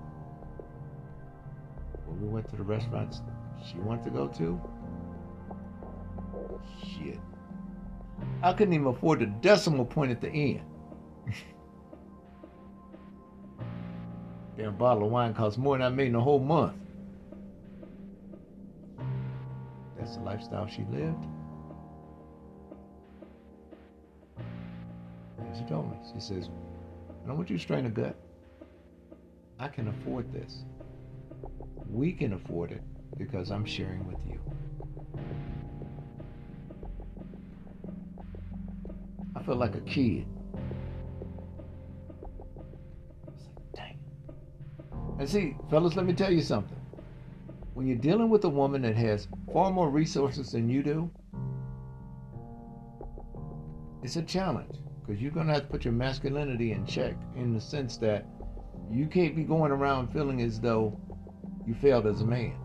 when 2.06 2.20
we 2.20 2.28
went 2.28 2.48
to 2.50 2.56
the 2.56 2.62
restaurants 2.62 3.20
she 3.66 3.78
wanted 3.78 4.04
to 4.04 4.10
go 4.10 4.28
to, 4.28 4.60
shit. 6.82 7.18
I 8.42 8.52
couldn't 8.52 8.74
even 8.74 8.86
afford 8.86 9.20
the 9.20 9.26
decimal 9.26 9.84
point 9.84 10.10
at 10.10 10.20
the 10.20 10.28
end. 10.28 10.60
Damn 14.56 14.76
bottle 14.76 15.04
of 15.04 15.10
wine 15.10 15.34
costs 15.34 15.58
more 15.58 15.76
than 15.76 15.86
I 15.86 15.88
made 15.88 16.08
in 16.08 16.14
a 16.14 16.20
whole 16.20 16.38
month. 16.38 16.74
That's 19.98 20.16
the 20.16 20.22
lifestyle 20.22 20.66
she 20.66 20.84
lived. 20.90 21.24
And 25.38 25.56
she 25.56 25.64
told 25.64 25.90
me, 25.90 25.96
she 26.12 26.20
says, 26.20 26.50
I 27.24 27.28
don't 27.28 27.36
want 27.36 27.50
you 27.50 27.56
to 27.56 27.62
strain 27.62 27.86
a 27.86 27.90
gut. 27.90 28.16
I 29.58 29.68
can 29.68 29.88
afford 29.88 30.32
this. 30.32 30.64
We 31.94 32.12
can 32.12 32.32
afford 32.32 32.72
it 32.72 32.82
because 33.16 33.52
I'm 33.52 33.64
sharing 33.64 34.04
with 34.08 34.18
you. 34.26 34.40
I 39.36 39.42
feel 39.44 39.54
like 39.54 39.76
a 39.76 39.80
kid. 39.80 40.26
Like, 43.36 43.76
dang. 43.76 43.98
And 45.20 45.28
see, 45.28 45.56
fellas, 45.70 45.94
let 45.94 46.04
me 46.04 46.14
tell 46.14 46.32
you 46.32 46.42
something 46.42 46.76
when 47.74 47.86
you're 47.86 47.96
dealing 47.96 48.30
with 48.30 48.44
a 48.44 48.48
woman 48.48 48.82
that 48.82 48.96
has 48.96 49.28
far 49.52 49.70
more 49.70 49.90
resources 49.90 50.52
than 50.52 50.68
you 50.68 50.82
do, 50.82 51.10
it's 54.02 54.16
a 54.16 54.22
challenge 54.22 54.76
because 55.00 55.20
you're 55.22 55.32
going 55.32 55.46
to 55.46 55.52
have 55.52 55.62
to 55.62 55.68
put 55.68 55.84
your 55.84 55.92
masculinity 55.92 56.72
in 56.72 56.86
check 56.86 57.14
in 57.36 57.52
the 57.52 57.60
sense 57.60 57.96
that 57.98 58.26
you 58.90 59.06
can't 59.06 59.34
be 59.34 59.42
going 59.42 59.72
around 59.72 60.12
feeling 60.12 60.40
as 60.40 60.60
though 60.60 60.98
you 61.66 61.74
failed 61.74 62.06
as 62.06 62.20
a 62.20 62.24
man. 62.24 62.56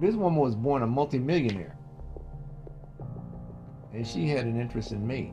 This 0.00 0.14
woman 0.14 0.40
was 0.40 0.54
born 0.54 0.82
a 0.82 0.86
multimillionaire 0.86 1.76
and 3.94 4.06
she 4.06 4.28
had 4.28 4.44
an 4.44 4.60
interest 4.60 4.92
in 4.92 5.06
me. 5.06 5.32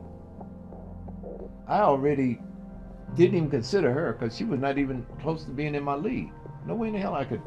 I 1.66 1.80
already 1.80 2.40
didn't 3.16 3.36
even 3.36 3.50
consider 3.50 3.92
her 3.92 4.12
because 4.12 4.36
she 4.36 4.44
was 4.44 4.60
not 4.60 4.78
even 4.78 5.04
close 5.20 5.44
to 5.44 5.50
being 5.50 5.74
in 5.74 5.82
my 5.82 5.96
league. 5.96 6.32
No 6.66 6.74
way 6.74 6.88
in 6.88 6.94
the 6.94 7.00
hell 7.00 7.14
I 7.14 7.24
could 7.24 7.42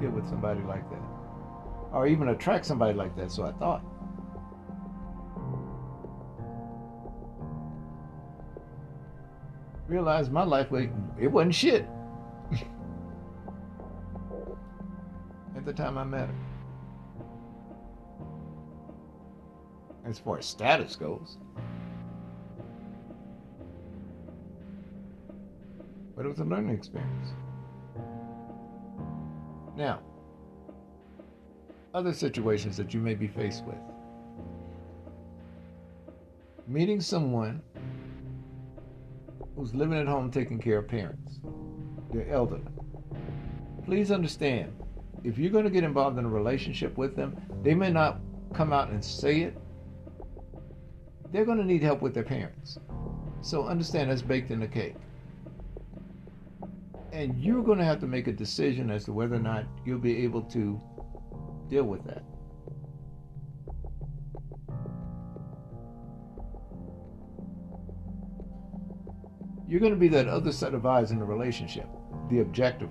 get 0.00 0.12
with 0.12 0.28
somebody 0.28 0.60
like 0.62 0.88
that. 0.90 1.02
Or 1.92 2.06
even 2.06 2.28
attract 2.28 2.66
somebody 2.66 2.94
like 2.94 3.16
that, 3.16 3.30
so 3.30 3.44
I 3.44 3.52
thought. 3.52 3.82
Realized 9.88 10.30
my 10.30 10.44
life, 10.44 10.68
it 11.18 11.26
wasn't 11.26 11.54
shit. 11.54 11.86
At 15.62 15.66
the 15.66 15.72
time 15.80 15.96
I 15.96 16.02
met 16.02 16.26
her. 16.26 16.34
As 20.04 20.18
far 20.18 20.38
as 20.38 20.44
status 20.44 20.96
goes. 20.96 21.38
But 26.16 26.26
it 26.26 26.28
was 26.28 26.40
a 26.40 26.44
learning 26.44 26.74
experience. 26.74 27.28
Now, 29.76 30.00
other 31.94 32.12
situations 32.12 32.76
that 32.76 32.92
you 32.92 32.98
may 32.98 33.14
be 33.14 33.28
faced 33.28 33.64
with. 33.64 33.78
Meeting 36.66 37.00
someone 37.00 37.62
who's 39.54 39.76
living 39.76 39.96
at 39.96 40.08
home 40.08 40.28
taking 40.28 40.58
care 40.58 40.78
of 40.78 40.88
parents, 40.88 41.38
they're 42.12 42.28
elderly. 42.28 42.64
Please 43.84 44.10
understand, 44.10 44.72
if 45.24 45.38
you're 45.38 45.50
going 45.50 45.64
to 45.64 45.70
get 45.70 45.84
involved 45.84 46.18
in 46.18 46.24
a 46.24 46.28
relationship 46.28 46.96
with 46.98 47.14
them, 47.16 47.36
they 47.62 47.74
may 47.74 47.90
not 47.90 48.20
come 48.52 48.72
out 48.72 48.90
and 48.90 49.04
say 49.04 49.42
it. 49.42 49.56
They're 51.30 51.44
going 51.44 51.58
to 51.58 51.64
need 51.64 51.82
help 51.82 52.02
with 52.02 52.12
their 52.12 52.24
parents. 52.24 52.78
So 53.40 53.66
understand 53.66 54.10
that's 54.10 54.22
baked 54.22 54.50
in 54.50 54.60
the 54.60 54.68
cake. 54.68 54.96
And 57.12 57.42
you're 57.42 57.62
going 57.62 57.78
to 57.78 57.84
have 57.84 58.00
to 58.00 58.06
make 58.06 58.26
a 58.26 58.32
decision 58.32 58.90
as 58.90 59.04
to 59.04 59.12
whether 59.12 59.36
or 59.36 59.40
not 59.40 59.64
you'll 59.84 59.98
be 59.98 60.24
able 60.24 60.42
to 60.42 60.80
deal 61.68 61.84
with 61.84 62.04
that. 62.04 62.22
You're 69.68 69.80
going 69.80 69.92
to 69.92 69.98
be 69.98 70.08
that 70.08 70.28
other 70.28 70.52
set 70.52 70.74
of 70.74 70.84
eyes 70.84 71.12
in 71.12 71.18
the 71.18 71.24
relationship, 71.24 71.88
the 72.28 72.40
objective 72.40 72.90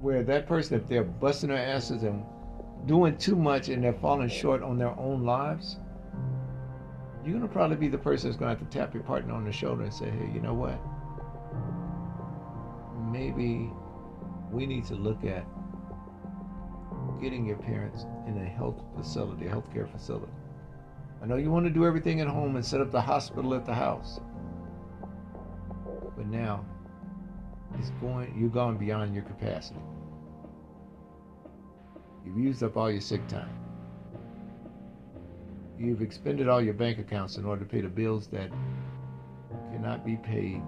where 0.00 0.22
that 0.22 0.46
person, 0.46 0.78
if 0.78 0.86
they're 0.86 1.04
busting 1.04 1.48
their 1.48 1.58
asses 1.58 2.02
and 2.04 2.24
doing 2.86 3.16
too 3.16 3.36
much 3.36 3.68
and 3.68 3.82
they're 3.82 3.92
falling 3.92 4.28
short 4.28 4.62
on 4.62 4.78
their 4.78 4.96
own 4.98 5.24
lives, 5.24 5.78
you're 7.24 7.40
to 7.40 7.48
probably 7.48 7.76
be 7.76 7.88
the 7.88 7.98
person 7.98 8.30
that's 8.30 8.40
to 8.40 8.46
have 8.46 8.58
to 8.58 8.64
tap 8.66 8.94
your 8.94 9.02
partner 9.02 9.34
on 9.34 9.44
the 9.44 9.52
shoulder 9.52 9.82
and 9.82 9.92
say, 9.92 10.08
hey, 10.08 10.30
you 10.32 10.40
know 10.40 10.54
what? 10.54 10.78
Maybe 13.12 13.70
we 14.50 14.66
need 14.66 14.84
to 14.86 14.94
look 14.94 15.24
at 15.24 15.44
getting 17.20 17.44
your 17.44 17.56
parents 17.56 18.06
in 18.26 18.38
a 18.38 18.44
health 18.44 18.80
facility, 18.96 19.46
a 19.46 19.50
healthcare 19.50 19.90
facility. 19.90 20.32
I 21.22 21.26
know 21.26 21.36
you 21.36 21.50
want 21.50 21.66
to 21.66 21.70
do 21.70 21.84
everything 21.84 22.20
at 22.20 22.28
home 22.28 22.56
and 22.56 22.64
set 22.64 22.80
up 22.80 22.92
the 22.92 23.00
hospital 23.00 23.54
at 23.54 23.66
the 23.66 23.74
house. 23.74 24.20
But 26.16 26.26
now 26.26 26.64
it's 27.78 27.90
going 28.00 28.34
you're 28.38 28.48
going 28.48 28.76
beyond 28.76 29.14
your 29.14 29.24
capacity. 29.24 29.80
You've 32.28 32.44
used 32.44 32.62
up 32.62 32.76
all 32.76 32.90
your 32.90 33.00
sick 33.00 33.26
time. 33.26 33.48
You've 35.78 36.02
expended 36.02 36.46
all 36.46 36.60
your 36.60 36.74
bank 36.74 36.98
accounts 36.98 37.38
in 37.38 37.46
order 37.46 37.64
to 37.64 37.70
pay 37.70 37.80
the 37.80 37.88
bills 37.88 38.26
that 38.28 38.50
cannot 39.72 40.04
be 40.04 40.16
paid 40.16 40.60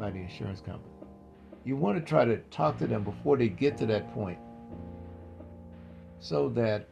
by 0.00 0.10
the 0.10 0.18
insurance 0.18 0.60
company. 0.60 0.90
You 1.64 1.76
want 1.76 1.96
to 1.96 2.04
try 2.04 2.24
to 2.24 2.38
talk 2.50 2.78
to 2.78 2.88
them 2.88 3.04
before 3.04 3.36
they 3.36 3.48
get 3.48 3.78
to 3.78 3.86
that 3.86 4.12
point 4.14 4.38
so 6.18 6.48
that 6.50 6.88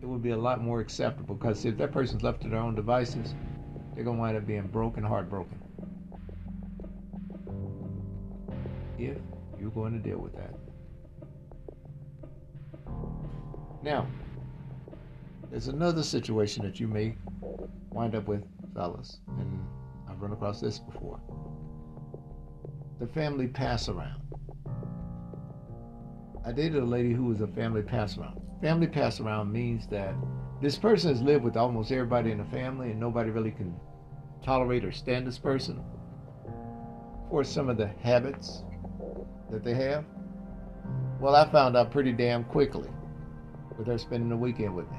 it 0.00 0.06
would 0.06 0.22
be 0.22 0.30
a 0.30 0.36
lot 0.36 0.62
more 0.62 0.80
acceptable 0.80 1.34
because 1.34 1.64
if 1.64 1.76
that 1.78 1.90
person's 1.90 2.22
left 2.22 2.42
to 2.42 2.48
their 2.48 2.60
own 2.60 2.76
devices, 2.76 3.34
they're 3.94 4.04
going 4.04 4.18
to 4.18 4.20
wind 4.20 4.36
up 4.36 4.46
being 4.46 4.68
broken, 4.68 5.02
heartbroken. 5.02 5.58
If 8.98 9.18
you're 9.60 9.70
going 9.70 9.92
to 9.92 9.98
deal 9.98 10.18
with 10.18 10.34
that. 10.34 10.54
Now, 13.82 14.06
there's 15.50 15.68
another 15.68 16.02
situation 16.02 16.64
that 16.64 16.80
you 16.80 16.88
may 16.88 17.16
wind 17.90 18.14
up 18.14 18.28
with, 18.28 18.44
fellas, 18.74 19.18
and 19.38 19.64
I've 20.08 20.20
run 20.20 20.32
across 20.32 20.60
this 20.60 20.78
before. 20.78 21.20
The 23.00 23.06
family 23.06 23.48
pass 23.48 23.88
around. 23.88 24.20
I 26.44 26.52
dated 26.52 26.82
a 26.82 26.86
lady 26.86 27.12
who 27.12 27.24
was 27.24 27.40
a 27.40 27.46
family 27.46 27.82
pass 27.82 28.16
around. 28.16 28.40
Family 28.60 28.86
pass 28.86 29.20
around 29.20 29.52
means 29.52 29.86
that 29.88 30.14
this 30.60 30.76
person 30.76 31.10
has 31.10 31.22
lived 31.22 31.44
with 31.44 31.56
almost 31.56 31.90
everybody 31.90 32.30
in 32.30 32.38
the 32.38 32.44
family 32.44 32.90
and 32.90 33.00
nobody 33.00 33.30
really 33.30 33.50
can 33.50 33.74
tolerate 34.42 34.84
or 34.84 34.92
stand 34.92 35.26
this 35.26 35.38
person 35.38 35.82
for 37.30 37.44
some 37.44 37.68
of 37.68 37.76
the 37.76 37.88
habits 38.02 38.64
that 39.50 39.64
they 39.64 39.74
have. 39.74 40.04
Well, 41.20 41.34
I 41.34 41.50
found 41.50 41.76
out 41.76 41.90
pretty 41.90 42.12
damn 42.12 42.44
quickly 42.44 42.88
with 43.76 43.86
her 43.86 43.98
spending 43.98 44.28
the 44.28 44.36
weekend 44.36 44.74
with 44.74 44.90
me. 44.90 44.98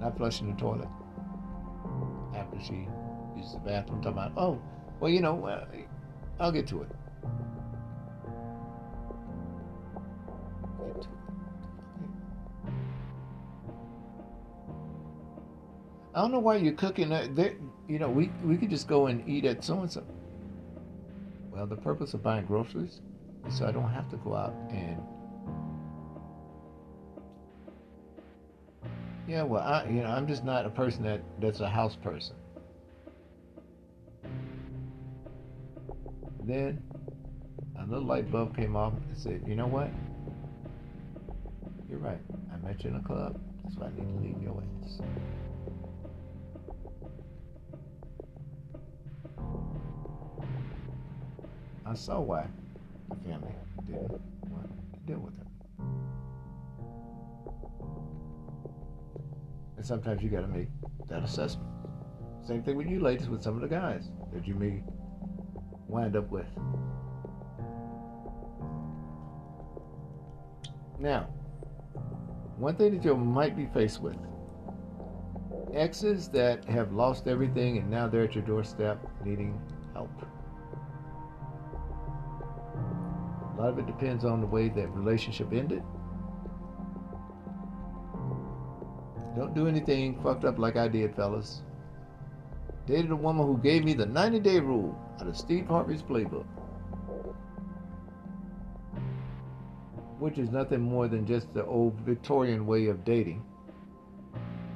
Not 0.00 0.16
flushing 0.16 0.54
the 0.54 0.60
toilet 0.60 0.88
after 2.34 2.58
she 2.60 2.88
uses 3.36 3.52
the 3.54 3.60
bathroom. 3.60 4.02
Talking 4.02 4.18
about, 4.18 4.32
oh, 4.36 4.60
well, 5.00 5.10
you 5.10 5.20
know, 5.20 5.66
I'll 6.40 6.52
get 6.52 6.66
to 6.68 6.82
it. 6.82 6.88
I 16.14 16.20
don't 16.20 16.30
know 16.30 16.40
why 16.40 16.56
you're 16.56 16.74
cooking. 16.74 17.08
There, 17.08 17.54
you 17.92 17.98
know, 17.98 18.08
we 18.08 18.32
we 18.42 18.56
could 18.56 18.70
just 18.70 18.88
go 18.88 19.08
and 19.08 19.22
eat 19.28 19.44
at 19.44 19.62
so 19.62 19.80
and 19.80 19.92
so. 19.92 20.02
Well, 21.50 21.66
the 21.66 21.76
purpose 21.76 22.14
of 22.14 22.22
buying 22.22 22.46
groceries 22.46 23.02
is 23.46 23.58
so 23.58 23.66
I 23.66 23.70
don't 23.70 23.90
have 23.90 24.08
to 24.12 24.16
go 24.16 24.34
out 24.34 24.54
and. 24.70 24.96
Yeah, 29.28 29.42
well, 29.42 29.62
I 29.62 29.84
you 29.90 30.00
know 30.00 30.08
I'm 30.08 30.26
just 30.26 30.42
not 30.42 30.64
a 30.64 30.70
person 30.70 31.02
that 31.02 31.20
that's 31.38 31.60
a 31.60 31.68
house 31.68 31.94
person. 31.94 32.34
Then 36.44 36.82
a 37.78 37.84
little 37.84 38.06
light 38.06 38.32
bulb 38.32 38.56
came 38.56 38.74
off 38.74 38.94
and 38.94 39.18
said, 39.18 39.44
you 39.46 39.54
know 39.54 39.66
what? 39.66 39.90
You're 41.90 41.98
right. 41.98 42.18
I 42.52 42.66
met 42.66 42.82
you 42.82 42.90
in 42.90 42.96
a 42.96 43.02
club. 43.02 43.38
That's 43.64 43.76
why 43.76 43.88
I 43.88 43.90
need 43.90 44.16
to 44.16 44.22
leave 44.22 44.42
your 44.42 44.62
ass. 44.82 45.00
I 51.84 51.94
saw 51.94 52.20
why 52.20 52.46
the 53.08 53.16
family 53.16 53.52
didn't 53.86 54.10
want 54.48 54.70
to 54.94 55.00
deal 55.06 55.18
with 55.18 55.36
her. 55.36 55.46
And 59.76 59.84
sometimes 59.84 60.22
you 60.22 60.28
got 60.28 60.42
to 60.42 60.48
make 60.48 60.68
that 61.08 61.22
assessment. 61.22 61.68
Same 62.46 62.62
thing 62.62 62.76
with 62.76 62.88
you 62.88 63.00
ladies, 63.00 63.28
with 63.28 63.42
some 63.42 63.56
of 63.56 63.62
the 63.62 63.68
guys 63.68 64.10
that 64.32 64.46
you 64.46 64.54
may 64.54 64.82
wind 65.88 66.16
up 66.16 66.30
with. 66.30 66.46
Now, 70.98 71.28
one 72.56 72.76
thing 72.76 72.96
that 72.96 73.04
you 73.04 73.16
might 73.16 73.56
be 73.56 73.66
faced 73.66 74.00
with 74.00 74.16
exes 75.74 76.28
that 76.28 76.64
have 76.66 76.92
lost 76.92 77.26
everything 77.26 77.78
and 77.78 77.90
now 77.90 78.06
they're 78.06 78.24
at 78.24 78.34
your 78.34 78.44
doorstep 78.44 78.98
needing 79.24 79.60
help. 79.94 80.10
Lot 83.62 83.70
of 83.70 83.78
it 83.78 83.86
depends 83.86 84.24
on 84.24 84.40
the 84.40 84.46
way 84.46 84.68
that 84.68 84.88
relationship 84.88 85.52
ended. 85.52 85.84
Don't 89.36 89.54
do 89.54 89.68
anything 89.68 90.20
fucked 90.20 90.44
up 90.44 90.58
like 90.58 90.76
I 90.76 90.88
did, 90.88 91.14
fellas. 91.14 91.62
Dated 92.86 93.12
a 93.12 93.16
woman 93.16 93.46
who 93.46 93.56
gave 93.58 93.84
me 93.84 93.94
the 93.94 94.04
90 94.04 94.40
day 94.40 94.58
rule 94.58 94.98
out 95.20 95.28
of 95.28 95.36
Steve 95.36 95.66
Harvey's 95.66 96.02
playbook. 96.02 96.44
Which 100.18 100.38
is 100.38 100.50
nothing 100.50 100.80
more 100.80 101.06
than 101.06 101.24
just 101.24 101.54
the 101.54 101.64
old 101.64 101.94
Victorian 102.00 102.66
way 102.66 102.86
of 102.86 103.04
dating. 103.04 103.44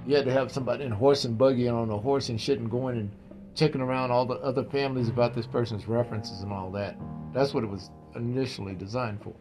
You 0.07 0.15
had 0.15 0.27
to 0.27 0.33
have 0.33 0.53
somebody 0.53 0.85
in 0.85 0.93
horse 0.93 1.25
and 1.25 1.37
buggy 1.37 1.67
and 1.67 1.77
on 1.77 1.91
a 1.91 1.99
horse 1.99 2.29
and 2.29 2.41
shit 2.41 2.61
and 2.61 2.71
going 2.71 2.99
and 2.99 3.11
checking 3.57 3.81
around 3.81 4.13
all 4.13 4.27
the 4.27 4.35
other 4.35 4.63
families 4.63 5.09
about 5.09 5.35
this 5.35 5.47
person's 5.47 5.89
references 5.89 6.43
and 6.43 6.53
all 6.53 6.71
that. 6.71 6.97
That's 7.35 7.53
what 7.53 7.65
it 7.65 7.71
was 7.71 7.91
initially 8.17 8.75
designed 8.75 9.21
for. 9.23 9.35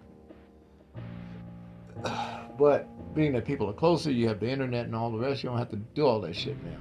But 2.57 2.88
being 3.13 3.34
that 3.34 3.43
people 3.43 3.69
are 3.69 3.73
closer, 3.73 4.09
you 4.09 4.30
have 4.30 4.39
the 4.39 4.49
internet 4.49 4.86
and 4.86 4.95
all 4.95 5.11
the 5.11 5.17
rest, 5.17 5.43
you 5.43 5.49
don't 5.49 5.57
have 5.57 5.71
to 5.71 5.76
do 5.76 6.05
all 6.05 6.21
that 6.21 6.34
shit 6.34 6.55
now. 6.63 6.80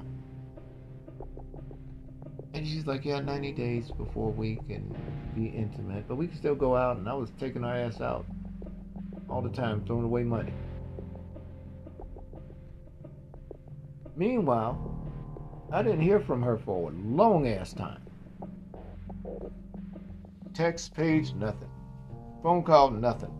And 2.54 2.64
she's 2.64 2.86
like, 2.86 3.04
yeah, 3.04 3.18
90 3.18 3.50
days 3.52 3.90
before 3.90 4.30
we 4.30 4.60
can 4.68 4.96
be 5.34 5.46
intimate, 5.46 6.06
but 6.06 6.14
we 6.14 6.28
can 6.28 6.36
still 6.36 6.54
go 6.54 6.76
out. 6.76 6.96
And 6.96 7.08
I 7.08 7.14
was 7.14 7.32
taking 7.40 7.64
our 7.64 7.74
ass 7.74 8.00
out 8.00 8.24
all 9.28 9.42
the 9.42 9.50
time, 9.50 9.84
throwing 9.84 10.04
away 10.04 10.22
money. 10.22 10.52
Meanwhile, 14.16 14.78
I 15.72 15.82
didn't 15.82 16.02
hear 16.02 16.20
from 16.20 16.40
her 16.42 16.56
for 16.56 16.90
a 16.90 16.94
long 16.94 17.48
ass 17.48 17.72
time. 17.72 18.00
Text 20.54 20.94
page, 20.94 21.34
nothing. 21.34 21.68
Phone 22.44 22.62
call, 22.62 22.90
nothing. 22.90 23.32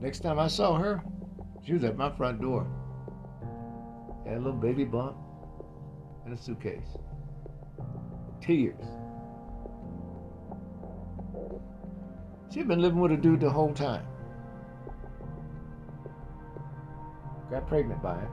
Next 0.00 0.20
time 0.20 0.38
I 0.38 0.48
saw 0.48 0.78
her, 0.78 1.02
she 1.62 1.74
was 1.74 1.84
at 1.84 1.98
my 1.98 2.10
front 2.16 2.40
door. 2.40 2.66
Had 4.24 4.38
a 4.38 4.40
little 4.40 4.54
baby 4.54 4.86
bump 4.86 5.14
and 6.24 6.32
a 6.32 6.38
suitcase. 6.38 6.96
Tears. 8.40 8.80
She'd 12.50 12.66
been 12.66 12.80
living 12.80 13.00
with 13.00 13.12
a 13.12 13.18
dude 13.18 13.40
the 13.40 13.50
whole 13.50 13.74
time. 13.74 14.06
Got 17.50 17.68
pregnant 17.68 18.02
by 18.02 18.20
him. 18.20 18.30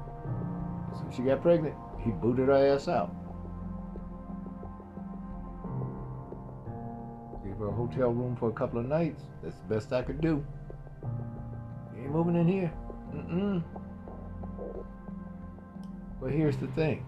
So 0.96 1.06
she 1.14 1.24
got 1.24 1.42
pregnant, 1.42 1.76
he 2.00 2.12
booted 2.12 2.48
her 2.48 2.76
ass 2.76 2.88
out. 2.88 3.14
Hotel 7.94 8.12
room 8.12 8.36
for 8.36 8.50
a 8.50 8.54
couple 8.54 8.80
of 8.80 8.86
nights. 8.86 9.22
That's 9.42 9.56
the 9.56 9.76
best 9.76 9.94
I 9.94 10.02
could 10.02 10.22
do. 10.22 10.44
You 11.96 12.04
ain't 12.04 12.12
moving 12.12 12.36
in 12.36 12.48
here. 12.48 12.74
Mm-mm. 13.14 13.64
But 16.22 16.32
here's 16.32 16.58
the 16.58 16.68
thing. 16.68 17.06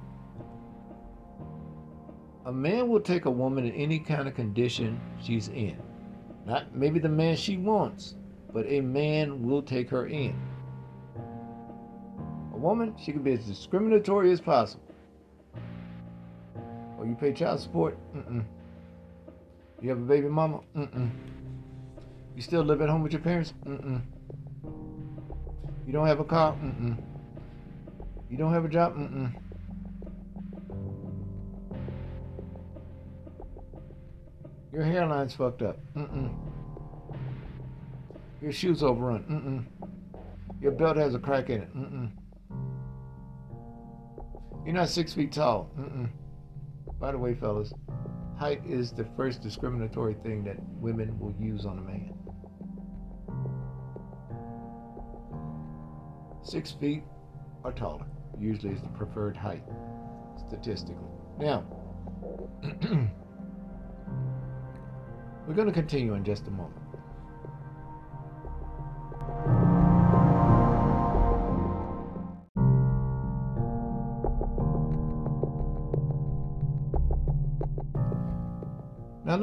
A 2.46 2.52
man 2.52 2.90
will 2.90 3.00
take 3.00 3.26
a 3.26 3.32
woman 3.32 3.66
in 3.66 3.74
any 3.74 3.98
kind 3.98 4.28
of 4.28 4.36
condition 4.36 5.00
she's 5.22 5.48
in. 5.48 5.82
Not 6.46 6.76
maybe 6.76 7.00
the 7.00 7.10
man 7.10 7.36
she 7.36 7.58
wants, 7.58 8.16
but 8.54 8.66
a 8.68 8.82
man 8.82 9.42
will 9.42 9.64
take 9.64 9.90
her 9.90 10.06
in. 10.06 10.40
A 12.54 12.58
woman, 12.58 12.94
she 13.04 13.12
can 13.12 13.24
be 13.24 13.34
as 13.34 13.46
discriminatory 13.46 14.32
as 14.32 14.40
possible. 14.40 14.84
Oh, 17.00 17.04
you 17.04 17.16
pay 17.20 17.34
child 17.34 17.60
support? 17.60 17.98
Mm-mm. 18.16 18.46
You 19.82 19.90
have 19.90 20.00
a 20.00 20.02
baby 20.02 20.28
mama? 20.28 20.62
Mm-mm. 20.76 21.10
You 22.36 22.42
still 22.42 22.64
live 22.64 22.82
at 22.82 22.90
home 22.90 23.04
with 23.04 23.12
your 23.12 23.22
parents? 23.22 23.54
Mm-mm. 23.66 24.02
You 25.86 25.94
don't 25.94 26.08
have 26.08 26.20
a 26.20 26.24
car? 26.24 26.54
Mm-mm. 26.54 26.98
You 28.30 28.38
don't 28.38 28.54
have 28.54 28.66
a 28.66 28.70
job? 28.70 28.96
Mm-mm. 28.96 29.32
Your 34.74 34.84
hairline's 34.84 35.34
fucked 35.34 35.62
up. 35.62 35.78
Mm-mm. 35.96 36.34
Your 38.42 38.52
shoes 38.52 38.84
overrun. 38.84 39.24
Mm-mm. 39.30 39.90
Your 40.62 40.72
belt 40.72 40.98
has 40.98 41.16
a 41.16 41.20
crack 41.20 41.50
in 41.50 41.62
it. 41.62 41.78
Mm-mm. 41.78 42.12
You're 44.66 44.74
not 44.74 44.90
six 44.90 45.14
feet 45.14 45.32
tall. 45.32 45.70
Mm-mm. 45.80 46.10
By 47.00 47.12
the 47.12 47.18
way, 47.18 47.36
fellas, 47.36 47.72
height 48.38 48.62
is 48.68 48.92
the 48.92 49.06
first 49.16 49.42
discriminatory 49.42 50.16
thing 50.24 50.44
that 50.44 50.58
women 50.80 51.18
will 51.20 51.34
use 51.40 51.66
on 51.66 51.80
a 51.80 51.82
man. 51.82 52.14
Six 56.44 56.72
feet 56.72 57.04
or 57.64 57.72
taller 57.72 58.06
usually 58.40 58.74
is 58.74 58.82
the 58.82 58.90
preferred 58.90 59.38
height, 59.38 59.64
statistically. 60.48 60.96
Now, 61.40 61.64
we're 65.48 65.56
going 65.56 65.68
to 65.68 65.74
continue 65.74 66.14
in 66.14 66.24
just 66.24 66.48
a 66.48 66.52
moment. 66.52 66.85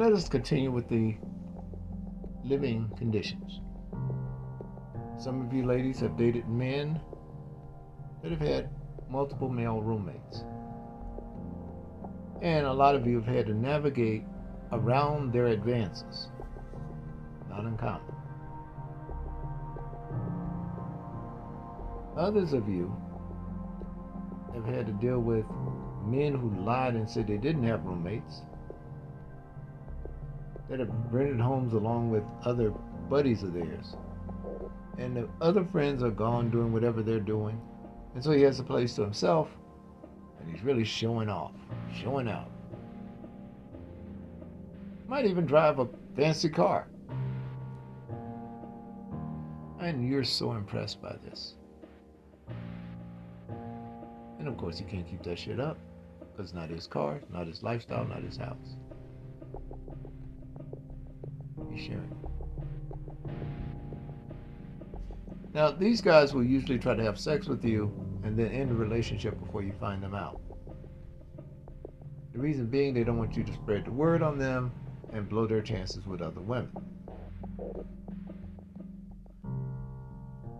Let 0.03 0.11
us 0.11 0.27
continue 0.27 0.69
with 0.69 0.89
the 0.89 1.15
living 2.43 2.91
conditions. 2.97 3.61
Some 5.17 5.45
of 5.45 5.53
you 5.53 5.65
ladies 5.65 6.01
have 6.01 6.17
dated 6.17 6.45
men 6.49 6.99
that 8.21 8.31
have 8.31 8.41
had 8.41 8.69
multiple 9.09 9.47
male 9.47 9.81
roommates. 9.81 10.43
And 12.41 12.65
a 12.65 12.73
lot 12.73 12.95
of 12.95 13.07
you 13.07 13.21
have 13.21 13.33
had 13.33 13.45
to 13.45 13.53
navigate 13.53 14.25
around 14.73 15.31
their 15.31 15.45
advances. 15.45 16.27
Not 17.47 17.63
uncommon. 17.63 18.13
Others 22.17 22.51
of 22.51 22.67
you 22.67 22.93
have 24.53 24.65
had 24.65 24.85
to 24.85 24.91
deal 24.91 25.19
with 25.19 25.45
men 26.05 26.35
who 26.35 26.49
lied 26.61 26.95
and 26.95 27.09
said 27.09 27.25
they 27.25 27.37
didn't 27.37 27.63
have 27.63 27.85
roommates, 27.85 28.41
that 30.69 30.79
have 30.79 30.89
rented 31.11 31.39
homes 31.39 31.73
along 31.73 32.09
with 32.09 32.23
other 32.45 32.71
buddies 33.09 33.43
of 33.43 33.53
theirs. 33.53 33.95
And 34.97 35.15
the 35.15 35.27
other 35.41 35.65
friends 35.65 36.03
are 36.03 36.11
gone 36.11 36.49
doing 36.49 36.71
whatever 36.71 37.01
they're 37.01 37.19
doing. 37.19 37.59
And 38.13 38.23
so 38.23 38.31
he 38.31 38.41
has 38.43 38.59
a 38.59 38.63
place 38.63 38.95
to 38.95 39.01
himself, 39.01 39.49
and 40.39 40.49
he's 40.49 40.63
really 40.63 40.83
showing 40.83 41.29
off, 41.29 41.53
showing 41.93 42.29
out. 42.29 42.51
Might 45.07 45.25
even 45.25 45.45
drive 45.45 45.79
a 45.79 45.87
fancy 46.15 46.49
car. 46.49 46.87
And 49.79 50.07
you're 50.07 50.23
so 50.23 50.53
impressed 50.53 51.01
by 51.01 51.15
this. 51.25 51.55
And 54.39 54.47
of 54.47 54.57
course, 54.57 54.77
he 54.77 54.85
can't 54.85 55.07
keep 55.07 55.23
that 55.23 55.39
shit 55.39 55.59
up 55.59 55.77
because 56.19 56.51
it's 56.51 56.53
not 56.53 56.69
his 56.69 56.87
car, 56.87 57.21
not 57.31 57.47
his 57.47 57.63
lifestyle, 57.63 58.05
not 58.05 58.21
his 58.23 58.37
house. 58.37 58.77
He's 61.73 61.85
sharing. 61.85 62.15
Now, 65.53 65.71
these 65.71 66.01
guys 66.01 66.33
will 66.33 66.43
usually 66.43 66.79
try 66.79 66.95
to 66.95 67.03
have 67.03 67.19
sex 67.19 67.47
with 67.47 67.63
you 67.63 67.91
and 68.23 68.37
then 68.37 68.47
end 68.51 68.71
the 68.71 68.75
relationship 68.75 69.39
before 69.39 69.61
you 69.61 69.73
find 69.79 70.01
them 70.01 70.15
out. 70.15 70.41
The 72.33 72.39
reason 72.39 72.65
being 72.65 72.93
they 72.93 73.03
don't 73.03 73.17
want 73.17 73.37
you 73.37 73.43
to 73.43 73.53
spread 73.53 73.85
the 73.85 73.91
word 73.91 74.23
on 74.23 74.39
them 74.39 74.71
and 75.11 75.29
blow 75.29 75.45
their 75.45 75.61
chances 75.61 76.07
with 76.07 76.21
other 76.21 76.41
women. 76.41 76.71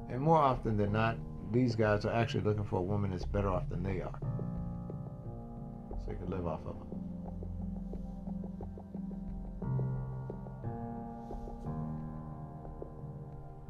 And 0.10 0.22
more 0.22 0.38
often 0.38 0.78
than 0.78 0.92
not, 0.92 1.18
these 1.52 1.76
guys 1.76 2.06
are 2.06 2.14
actually 2.14 2.44
looking 2.44 2.64
for 2.64 2.78
a 2.78 2.84
woman 2.84 3.12
that's 3.12 3.26
better 3.26 3.50
off 3.50 3.68
than 3.70 3.82
they 3.82 4.02
are. 4.02 4.20
So 5.90 6.00
they 6.08 6.14
can 6.14 6.30
live 6.30 6.46
off 6.46 6.60
of 6.68 6.78
them. 6.78 7.13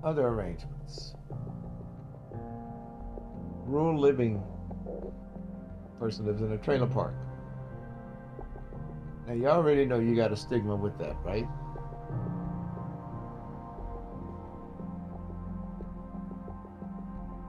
Other 0.04 0.28
arrangements. 0.28 1.16
Rural 3.66 3.98
living 3.98 4.44
person 5.98 6.26
lives 6.26 6.42
in 6.42 6.52
a 6.52 6.58
trailer 6.58 6.88
park. 6.88 7.14
Now 9.28 9.34
you 9.34 9.48
already 9.48 9.86
know 9.86 10.00
you 10.00 10.16
got 10.16 10.34
a 10.34 10.36
stigma 10.36 10.76
with 10.76 10.98
that, 10.98 11.16
right? 11.24 11.48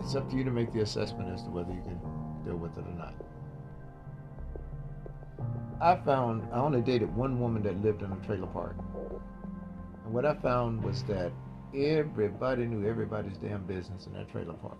It's 0.00 0.14
up 0.14 0.30
to 0.30 0.36
you 0.36 0.44
to 0.44 0.50
make 0.52 0.72
the 0.72 0.82
assessment 0.82 1.30
as 1.34 1.42
to 1.42 1.50
whether 1.50 1.72
you 1.72 1.80
can 1.80 1.98
deal 2.44 2.56
with 2.56 2.78
it 2.78 2.84
or 2.86 2.94
not. 2.96 3.14
I 5.80 5.96
found 6.04 6.46
I 6.52 6.58
only 6.58 6.82
dated 6.82 7.14
one 7.16 7.40
woman 7.40 7.64
that 7.64 7.82
lived 7.82 8.02
in 8.02 8.12
a 8.12 8.16
trailer 8.24 8.46
park. 8.46 8.76
And 10.04 10.14
what 10.14 10.24
I 10.24 10.34
found 10.34 10.84
was 10.84 11.02
that 11.04 11.32
everybody 11.74 12.66
knew 12.66 12.88
everybody's 12.88 13.36
damn 13.38 13.64
business 13.64 14.06
in 14.06 14.12
that 14.14 14.30
trailer 14.30 14.54
park, 14.54 14.78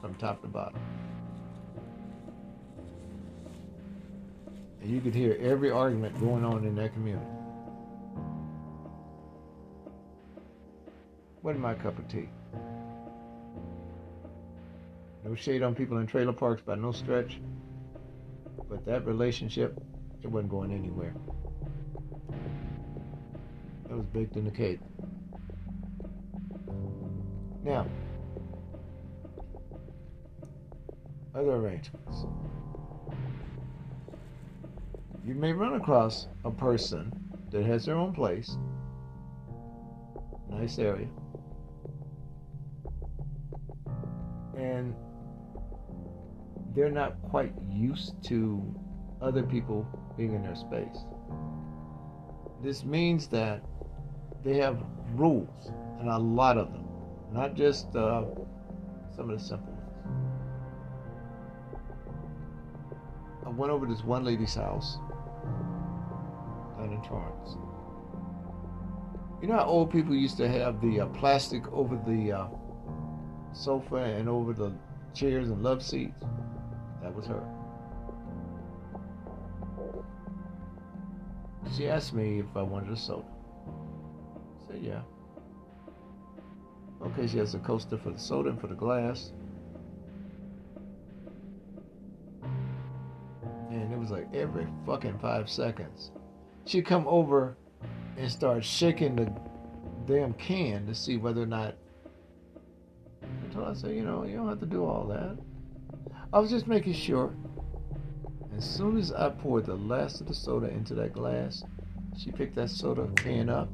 from 0.00 0.14
top 0.14 0.42
to 0.42 0.48
bottom. 0.48 0.80
And 4.82 4.90
you 4.90 5.00
could 5.00 5.14
hear 5.14 5.36
every 5.40 5.70
argument 5.70 6.18
going 6.20 6.44
on 6.44 6.64
in 6.64 6.74
that 6.76 6.92
community. 6.92 7.26
Wasn't 11.42 11.62
my 11.62 11.74
cup 11.74 11.98
of 11.98 12.08
tea. 12.08 12.28
No 15.24 15.34
shade 15.34 15.62
on 15.62 15.74
people 15.74 15.98
in 15.98 16.06
trailer 16.06 16.32
parks 16.32 16.62
by 16.62 16.74
no 16.74 16.92
stretch. 16.92 17.40
But 18.68 18.84
that 18.86 19.06
relationship, 19.06 19.80
it 20.22 20.26
wasn't 20.26 20.50
going 20.50 20.72
anywhere. 20.72 21.14
That 23.88 23.96
was 23.96 24.06
baked 24.06 24.36
in 24.36 24.44
the 24.44 24.50
cake. 24.50 24.80
Now, 27.68 27.86
other 31.34 31.50
arrangements. 31.50 32.24
You 35.22 35.34
may 35.34 35.52
run 35.52 35.74
across 35.74 36.28
a 36.46 36.50
person 36.50 37.12
that 37.50 37.66
has 37.66 37.84
their 37.84 37.96
own 37.96 38.14
place, 38.14 38.56
nice 40.48 40.78
area, 40.78 41.08
and 44.56 44.94
they're 46.74 46.90
not 46.90 47.20
quite 47.20 47.52
used 47.70 48.14
to 48.28 48.62
other 49.20 49.42
people 49.42 49.86
being 50.16 50.32
in 50.32 50.42
their 50.42 50.56
space. 50.56 51.04
This 52.62 52.82
means 52.82 53.26
that 53.26 53.62
they 54.42 54.56
have 54.56 54.78
rules, 55.16 55.70
and 56.00 56.08
a 56.08 56.16
lot 56.16 56.56
of 56.56 56.72
them, 56.72 56.87
not 57.32 57.54
just 57.54 57.94
uh, 57.94 58.24
some 59.14 59.30
of 59.30 59.38
the 59.38 59.44
simple 59.44 59.72
ones. 59.72 59.78
I 63.46 63.50
went 63.50 63.72
over 63.72 63.86
to 63.86 63.92
this 63.92 64.04
one 64.04 64.24
lady's 64.24 64.54
house 64.54 64.98
down 66.76 66.92
in 66.92 67.02
Torrance. 67.02 67.56
You 69.40 69.48
know 69.48 69.54
how 69.54 69.64
old 69.64 69.90
people 69.90 70.14
used 70.14 70.36
to 70.38 70.48
have 70.48 70.80
the 70.80 71.00
uh, 71.00 71.06
plastic 71.06 71.70
over 71.72 72.00
the 72.06 72.32
uh, 72.32 72.46
sofa 73.52 73.96
and 73.96 74.28
over 74.28 74.52
the 74.52 74.72
chairs 75.14 75.48
and 75.48 75.62
love 75.62 75.82
seats? 75.82 76.22
That 77.02 77.14
was 77.14 77.26
her. 77.26 77.42
She 81.76 81.88
asked 81.88 82.14
me 82.14 82.40
if 82.40 82.56
I 82.56 82.62
wanted 82.62 82.92
a 82.92 82.96
soda. 82.96 83.24
I 83.66 84.72
said, 84.72 84.82
yeah. 84.82 85.02
Okay, 87.00 87.26
she 87.26 87.38
has 87.38 87.54
a 87.54 87.58
coaster 87.58 87.96
for 87.96 88.10
the 88.10 88.18
soda 88.18 88.50
and 88.50 88.60
for 88.60 88.66
the 88.66 88.74
glass. 88.74 89.32
And 93.70 93.92
it 93.92 93.98
was 93.98 94.10
like 94.10 94.26
every 94.34 94.66
fucking 94.84 95.18
five 95.18 95.48
seconds. 95.48 96.10
She'd 96.64 96.86
come 96.86 97.06
over 97.06 97.56
and 98.16 98.30
start 98.30 98.64
shaking 98.64 99.14
the 99.14 99.32
damn 100.06 100.32
can 100.34 100.86
to 100.86 100.94
see 100.94 101.16
whether 101.16 101.42
or 101.42 101.46
not. 101.46 101.76
Until 103.44 103.64
I 103.64 103.74
said, 103.74 103.94
you 103.94 104.02
know, 104.02 104.24
you 104.24 104.36
don't 104.36 104.48
have 104.48 104.60
to 104.60 104.66
do 104.66 104.84
all 104.84 105.06
that. 105.06 105.36
I 106.32 106.40
was 106.40 106.50
just 106.50 106.66
making 106.66 106.94
sure. 106.94 107.32
As 108.56 108.68
soon 108.68 108.98
as 108.98 109.12
I 109.12 109.28
poured 109.28 109.66
the 109.66 109.76
last 109.76 110.20
of 110.20 110.26
the 110.26 110.34
soda 110.34 110.68
into 110.68 110.94
that 110.94 111.12
glass, 111.12 111.62
she 112.16 112.32
picked 112.32 112.56
that 112.56 112.70
soda 112.70 113.08
can 113.14 113.48
up 113.48 113.68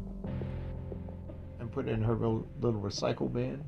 put 1.75 1.89
it 1.89 1.91
in 1.91 2.03
her 2.03 2.15
little 2.15 2.47
recycle 2.81 3.31
bin. 3.31 3.65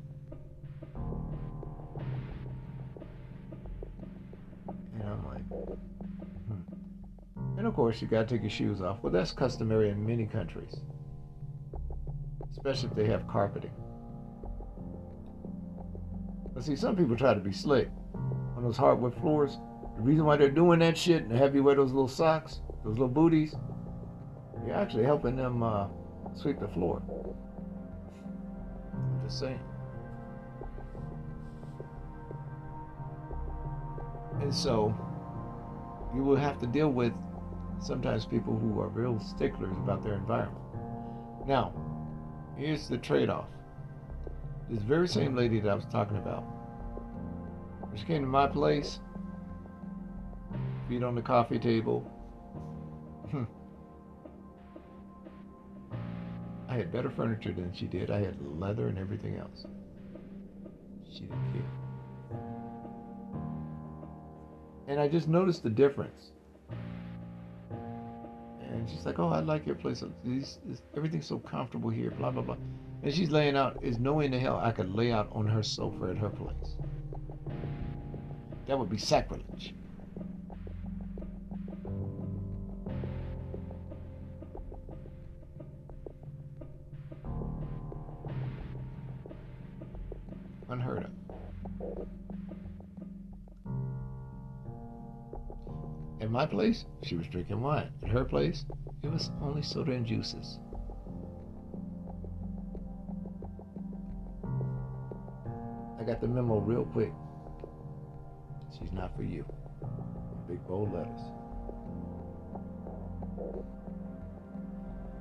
And 4.95 5.03
I'm 5.03 5.25
like, 5.25 5.43
hmm. 6.47 7.57
And 7.57 7.67
of 7.67 7.73
course, 7.75 8.01
you 8.01 8.07
got 8.07 8.29
to 8.29 8.35
take 8.35 8.43
your 8.43 8.49
shoes 8.49 8.81
off. 8.81 8.99
Well, 9.01 9.11
that's 9.11 9.33
customary 9.33 9.89
in 9.89 10.05
many 10.05 10.25
countries, 10.25 10.77
especially 12.51 12.89
if 12.89 12.95
they 12.95 13.07
have 13.07 13.27
carpeting. 13.27 13.73
But 16.53 16.63
see, 16.63 16.77
some 16.77 16.95
people 16.95 17.17
try 17.17 17.33
to 17.33 17.41
be 17.41 17.51
slick 17.51 17.89
on 18.55 18.63
those 18.63 18.77
hardwood 18.77 19.15
floors. 19.15 19.57
The 19.97 20.01
reason 20.01 20.23
why 20.23 20.37
they're 20.37 20.49
doing 20.49 20.79
that 20.79 20.97
shit 20.97 21.23
and 21.23 21.31
have 21.33 21.53
you 21.53 21.61
wear 21.61 21.75
those 21.75 21.91
little 21.91 22.07
socks, 22.07 22.61
those 22.85 22.93
little 22.93 23.09
booties, 23.09 23.53
you're 24.65 24.75
actually 24.75 25.03
helping 25.03 25.35
them 25.35 25.61
uh, 25.61 25.87
sweep 26.35 26.59
the 26.61 26.69
floor. 26.69 27.01
Just 29.27 29.39
saying. 29.39 29.59
And 34.39 34.55
so 34.55 34.95
you 36.15 36.23
will 36.23 36.37
have 36.37 36.59
to 36.59 36.67
deal 36.67 36.87
with 36.87 37.11
sometimes 37.81 38.25
people 38.25 38.57
who 38.57 38.79
are 38.79 38.87
real 38.87 39.19
sticklers 39.19 39.75
about 39.75 40.01
their 40.01 40.13
environment. 40.13 40.63
Now, 41.45 41.73
here's 42.55 42.87
the 42.87 42.97
trade 42.97 43.29
off. 43.29 43.47
This 44.69 44.81
very 44.81 45.09
same 45.09 45.35
lady 45.35 45.59
that 45.59 45.69
I 45.69 45.75
was 45.75 45.85
talking 45.91 46.15
about, 46.15 46.45
she 47.95 48.05
came 48.05 48.21
to 48.21 48.27
my 48.27 48.47
place, 48.47 49.01
feet 50.87 51.03
on 51.03 51.15
the 51.15 51.21
coffee 51.21 51.59
table. 51.59 52.09
I 56.77 56.81
had 56.81 56.91
better 56.91 57.09
furniture 57.09 57.51
than 57.51 57.73
she 57.73 57.87
did. 57.87 58.11
I 58.11 58.19
had 58.19 58.35
leather 58.39 58.87
and 58.87 58.99
everything 58.99 59.35
else. 59.37 59.65
She 61.11 61.21
didn't 61.21 61.51
care. 61.51 61.63
And 64.87 64.99
I 64.99 65.07
just 65.07 65.27
noticed 65.27 65.63
the 65.63 65.71
difference. 65.71 66.33
And 68.61 68.87
she's 68.87 69.07
like, 69.07 69.17
"Oh, 69.17 69.29
I 69.29 69.39
like 69.39 69.65
your 69.65 69.73
place. 69.73 70.03
Everything's 70.95 71.25
so 71.25 71.39
comfortable 71.39 71.89
here." 71.89 72.11
Blah 72.11 72.29
blah 72.29 72.43
blah. 72.43 72.57
And 73.01 73.11
she's 73.11 73.31
laying 73.31 73.57
out. 73.57 73.83
Is 73.83 73.97
no 73.97 74.13
way 74.13 74.25
in 74.25 74.31
the 74.31 74.39
hell 74.39 74.59
I 74.61 74.71
could 74.71 74.93
lay 74.93 75.11
out 75.11 75.29
on 75.31 75.47
her 75.47 75.63
sofa 75.63 76.11
at 76.11 76.17
her 76.19 76.29
place. 76.29 76.75
That 78.67 78.77
would 78.77 78.91
be 78.91 78.99
sacrilege. 78.99 79.73
Place, 96.49 96.85
she 97.03 97.15
was 97.15 97.27
drinking 97.27 97.61
wine. 97.61 97.91
At 98.03 98.09
her 98.09 98.25
place, 98.25 98.65
it 99.03 99.11
was 99.11 99.31
only 99.41 99.61
soda 99.61 99.91
and 99.91 100.05
juices. 100.05 100.59
I 105.99 106.03
got 106.03 106.21
the 106.21 106.27
memo 106.27 106.59
real 106.59 106.85
quick. 106.85 107.13
She's 108.77 108.91
not 108.91 109.15
for 109.15 109.23
you. 109.23 109.45
Big 110.47 110.65
bold 110.67 110.93
letters. 110.93 111.21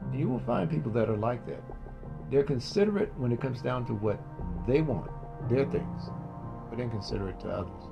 And 0.02 0.20
you 0.20 0.28
will 0.28 0.40
find 0.40 0.70
people 0.70 0.92
that 0.92 1.08
are 1.08 1.16
like 1.16 1.46
that. 1.46 1.62
They're 2.30 2.44
considerate 2.44 3.12
when 3.18 3.32
it 3.32 3.40
comes 3.40 3.62
down 3.62 3.86
to 3.86 3.94
what 3.94 4.20
they 4.66 4.82
want, 4.82 5.10
their 5.48 5.64
things, 5.64 6.10
but 6.70 6.80
inconsiderate 6.80 7.40
to 7.40 7.48
others. 7.48 7.82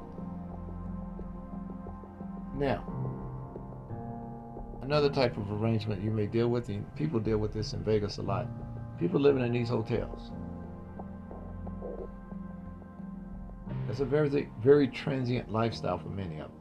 Now, 2.56 2.84
another 4.84 5.08
type 5.08 5.36
of 5.38 5.50
arrangement 5.50 6.02
you 6.02 6.10
may 6.10 6.26
deal 6.26 6.48
with, 6.48 6.68
and 6.68 6.84
people 6.94 7.18
deal 7.18 7.38
with 7.38 7.54
this 7.54 7.72
in 7.72 7.82
Vegas 7.82 8.18
a 8.18 8.22
lot. 8.22 8.46
People 9.00 9.18
living 9.18 9.42
in 9.42 9.52
these 9.52 9.70
hotels. 9.70 10.30
It's 13.88 14.00
a 14.00 14.04
very, 14.04 14.48
very 14.62 14.88
transient 14.88 15.50
lifestyle 15.50 15.98
for 15.98 16.08
many 16.08 16.38
of 16.40 16.50
them. 16.50 16.60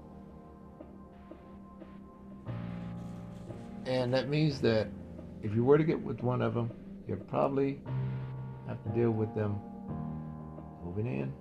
And 3.85 4.13
that 4.13 4.29
means 4.29 4.61
that 4.61 4.87
if 5.41 5.53
you 5.53 5.65
were 5.65 5.77
to 5.77 5.83
get 5.83 6.01
with 6.01 6.23
one 6.23 6.41
of 6.41 6.53
them, 6.53 6.71
you'd 7.07 7.27
probably 7.27 7.81
have 8.67 8.81
to 8.83 8.89
deal 8.89 9.11
with 9.11 9.33
them 9.35 9.59
moving 10.85 11.07
in. 11.07 11.33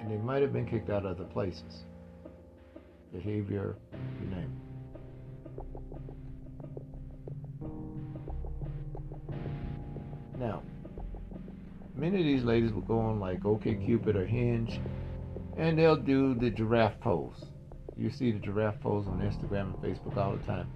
And 0.00 0.10
they 0.10 0.18
might 0.18 0.42
have 0.42 0.52
been 0.52 0.66
kicked 0.66 0.90
out 0.90 1.04
of 1.04 1.18
other 1.18 1.24
places. 1.24 1.84
Behavior, 3.12 3.76
you 4.20 4.28
name. 4.28 4.60
Now, 10.38 10.62
many 11.94 12.18
of 12.18 12.24
these 12.24 12.44
ladies 12.44 12.72
will 12.72 12.82
go 12.82 12.98
on 12.98 13.20
like 13.20 13.40
OkCupid 13.40 14.14
or 14.14 14.26
Hinge, 14.26 14.80
and 15.56 15.78
they'll 15.78 15.96
do 15.96 16.34
the 16.34 16.50
giraffe 16.50 16.98
pose. 17.00 17.44
You 17.96 18.10
see 18.10 18.32
the 18.32 18.38
giraffe 18.38 18.80
pose 18.80 19.06
on 19.06 19.20
Instagram 19.20 19.74
and 19.74 19.82
Facebook 19.82 20.16
all 20.16 20.36
the 20.36 20.46
time. 20.46 20.70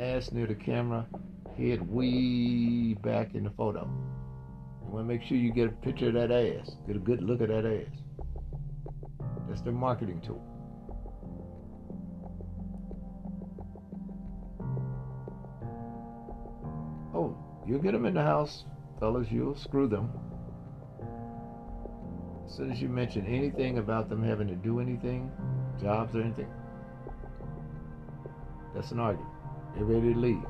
Ass 0.00 0.32
near 0.32 0.46
the 0.46 0.54
camera, 0.54 1.06
head 1.56 1.88
way 1.88 2.94
back 2.94 3.34
in 3.34 3.44
the 3.44 3.50
photo. 3.50 3.88
You 4.82 4.92
want 4.92 5.06
to 5.06 5.14
make 5.14 5.22
sure 5.22 5.36
you 5.36 5.52
get 5.52 5.68
a 5.68 5.72
picture 5.72 6.08
of 6.08 6.14
that 6.14 6.32
ass, 6.32 6.74
get 6.86 6.96
a 6.96 6.98
good 6.98 7.22
look 7.22 7.40
at 7.40 7.48
that 7.48 7.64
ass. 7.64 7.96
That's 9.48 9.60
their 9.60 9.72
marketing 9.72 10.20
tool. 10.20 10.42
You'll 17.66 17.80
get 17.80 17.92
them 17.92 18.06
in 18.06 18.14
the 18.14 18.22
house, 18.22 18.64
fellas. 19.00 19.28
You'll 19.30 19.56
screw 19.56 19.88
them. 19.88 20.10
As 22.46 22.54
soon 22.54 22.70
as 22.70 22.80
you 22.80 22.88
mention 22.88 23.26
anything 23.26 23.78
about 23.78 24.08
them 24.08 24.22
having 24.22 24.48
to 24.48 24.54
do 24.54 24.80
anything, 24.80 25.30
jobs 25.80 26.14
or 26.14 26.20
anything, 26.20 26.48
that's 28.74 28.90
an 28.90 29.00
argument. 29.00 29.30
They're 29.74 29.84
ready 29.84 30.12
to 30.12 30.18
leave. 30.18 30.44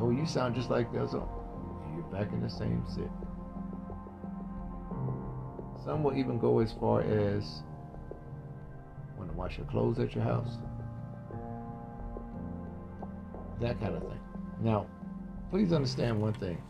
Oh, 0.00 0.10
you 0.10 0.26
sound 0.26 0.54
just 0.54 0.70
like 0.70 0.92
that. 0.92 1.10
So 1.10 1.28
oh, 1.28 1.94
you're 1.94 2.04
back 2.04 2.32
in 2.32 2.40
the 2.40 2.50
same 2.50 2.84
sit. 2.86 3.10
Some 5.84 6.02
will 6.02 6.16
even 6.16 6.38
go 6.38 6.60
as 6.60 6.72
far 6.72 7.00
as 7.00 7.62
want 9.18 9.30
to 9.30 9.36
wash 9.36 9.58
your 9.58 9.66
clothes 9.66 9.98
at 9.98 10.14
your 10.14 10.24
house. 10.24 10.58
That 13.60 13.80
kind 13.80 13.96
of 13.96 14.02
thing. 14.02 14.20
Now, 14.60 14.86
please 15.50 15.72
understand 15.72 16.20
one 16.20 16.34
thing. 16.34 16.62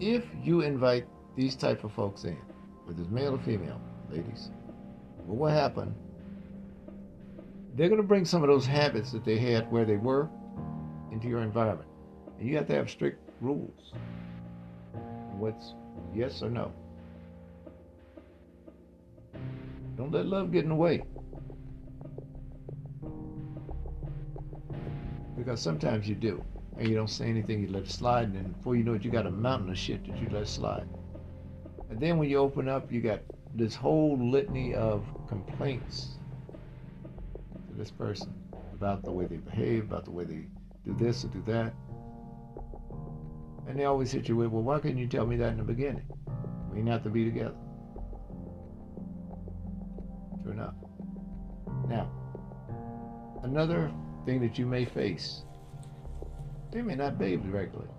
If 0.00 0.24
you 0.42 0.62
invite 0.62 1.06
these 1.36 1.54
type 1.54 1.84
of 1.84 1.92
folks 1.92 2.24
in, 2.24 2.36
whether 2.84 3.00
it's 3.00 3.10
male 3.10 3.34
or 3.34 3.38
female, 3.38 3.80
ladies, 4.10 4.50
well, 5.26 5.36
what 5.36 5.52
happened? 5.52 5.94
They're 7.74 7.88
going 7.88 8.00
to 8.00 8.06
bring 8.06 8.24
some 8.24 8.42
of 8.42 8.48
those 8.48 8.66
habits 8.66 9.12
that 9.12 9.24
they 9.24 9.38
had 9.38 9.70
where 9.70 9.84
they 9.84 9.96
were 9.96 10.28
into 11.10 11.28
your 11.28 11.40
environment. 11.40 11.88
And 12.38 12.48
you 12.48 12.56
have 12.56 12.66
to 12.66 12.74
have 12.74 12.90
strict 12.90 13.30
rules. 13.40 13.92
What's 15.38 15.74
yes 16.14 16.42
or 16.42 16.50
no? 16.50 16.72
Don't 19.96 20.10
let 20.10 20.26
love 20.26 20.52
get 20.52 20.64
in 20.64 20.70
the 20.70 20.74
way. 20.74 21.02
Because 25.36 25.60
sometimes 25.60 26.08
you 26.08 26.14
do. 26.14 26.44
And 26.78 26.88
you 26.88 26.94
don't 26.94 27.10
say 27.10 27.28
anything, 27.28 27.62
you 27.62 27.68
let 27.68 27.82
it 27.82 27.90
slide, 27.90 28.24
and 28.24 28.34
then 28.34 28.52
before 28.52 28.76
you 28.76 28.82
know 28.82 28.94
it, 28.94 29.04
you 29.04 29.10
got 29.10 29.26
a 29.26 29.30
mountain 29.30 29.70
of 29.70 29.78
shit 29.78 30.06
that 30.06 30.20
you 30.20 30.28
let 30.30 30.48
slide. 30.48 30.88
And 31.90 32.00
then 32.00 32.18
when 32.18 32.28
you 32.30 32.38
open 32.38 32.68
up, 32.68 32.90
you 32.90 33.00
got 33.00 33.20
this 33.54 33.74
whole 33.74 34.18
litany 34.18 34.74
of 34.74 35.04
complaints 35.28 36.16
to 37.68 37.74
this 37.76 37.90
person 37.90 38.32
about 38.72 39.04
the 39.04 39.12
way 39.12 39.26
they 39.26 39.36
behave, 39.36 39.84
about 39.84 40.06
the 40.06 40.10
way 40.10 40.24
they 40.24 40.46
do 40.84 40.94
this 40.98 41.24
or 41.24 41.28
do 41.28 41.42
that. 41.46 41.74
And 43.68 43.78
they 43.78 43.84
always 43.84 44.10
hit 44.10 44.28
you 44.28 44.36
with, 44.36 44.48
well, 44.48 44.62
why 44.62 44.80
couldn't 44.80 44.98
you 44.98 45.06
tell 45.06 45.26
me 45.26 45.36
that 45.36 45.52
in 45.52 45.58
the 45.58 45.64
beginning? 45.64 46.04
We 46.70 46.78
didn't 46.78 46.90
have 46.90 47.04
to 47.04 47.10
be 47.10 47.24
together. 47.24 47.54
True 50.42 50.52
enough. 50.52 50.74
Now, 51.88 52.10
another 53.42 53.92
thing 54.24 54.40
that 54.40 54.58
you 54.58 54.66
may 54.66 54.84
face 54.84 55.42
They 56.72 56.80
may 56.80 56.94
not 56.94 57.18
bathe 57.18 57.44
regularly. 57.44 57.90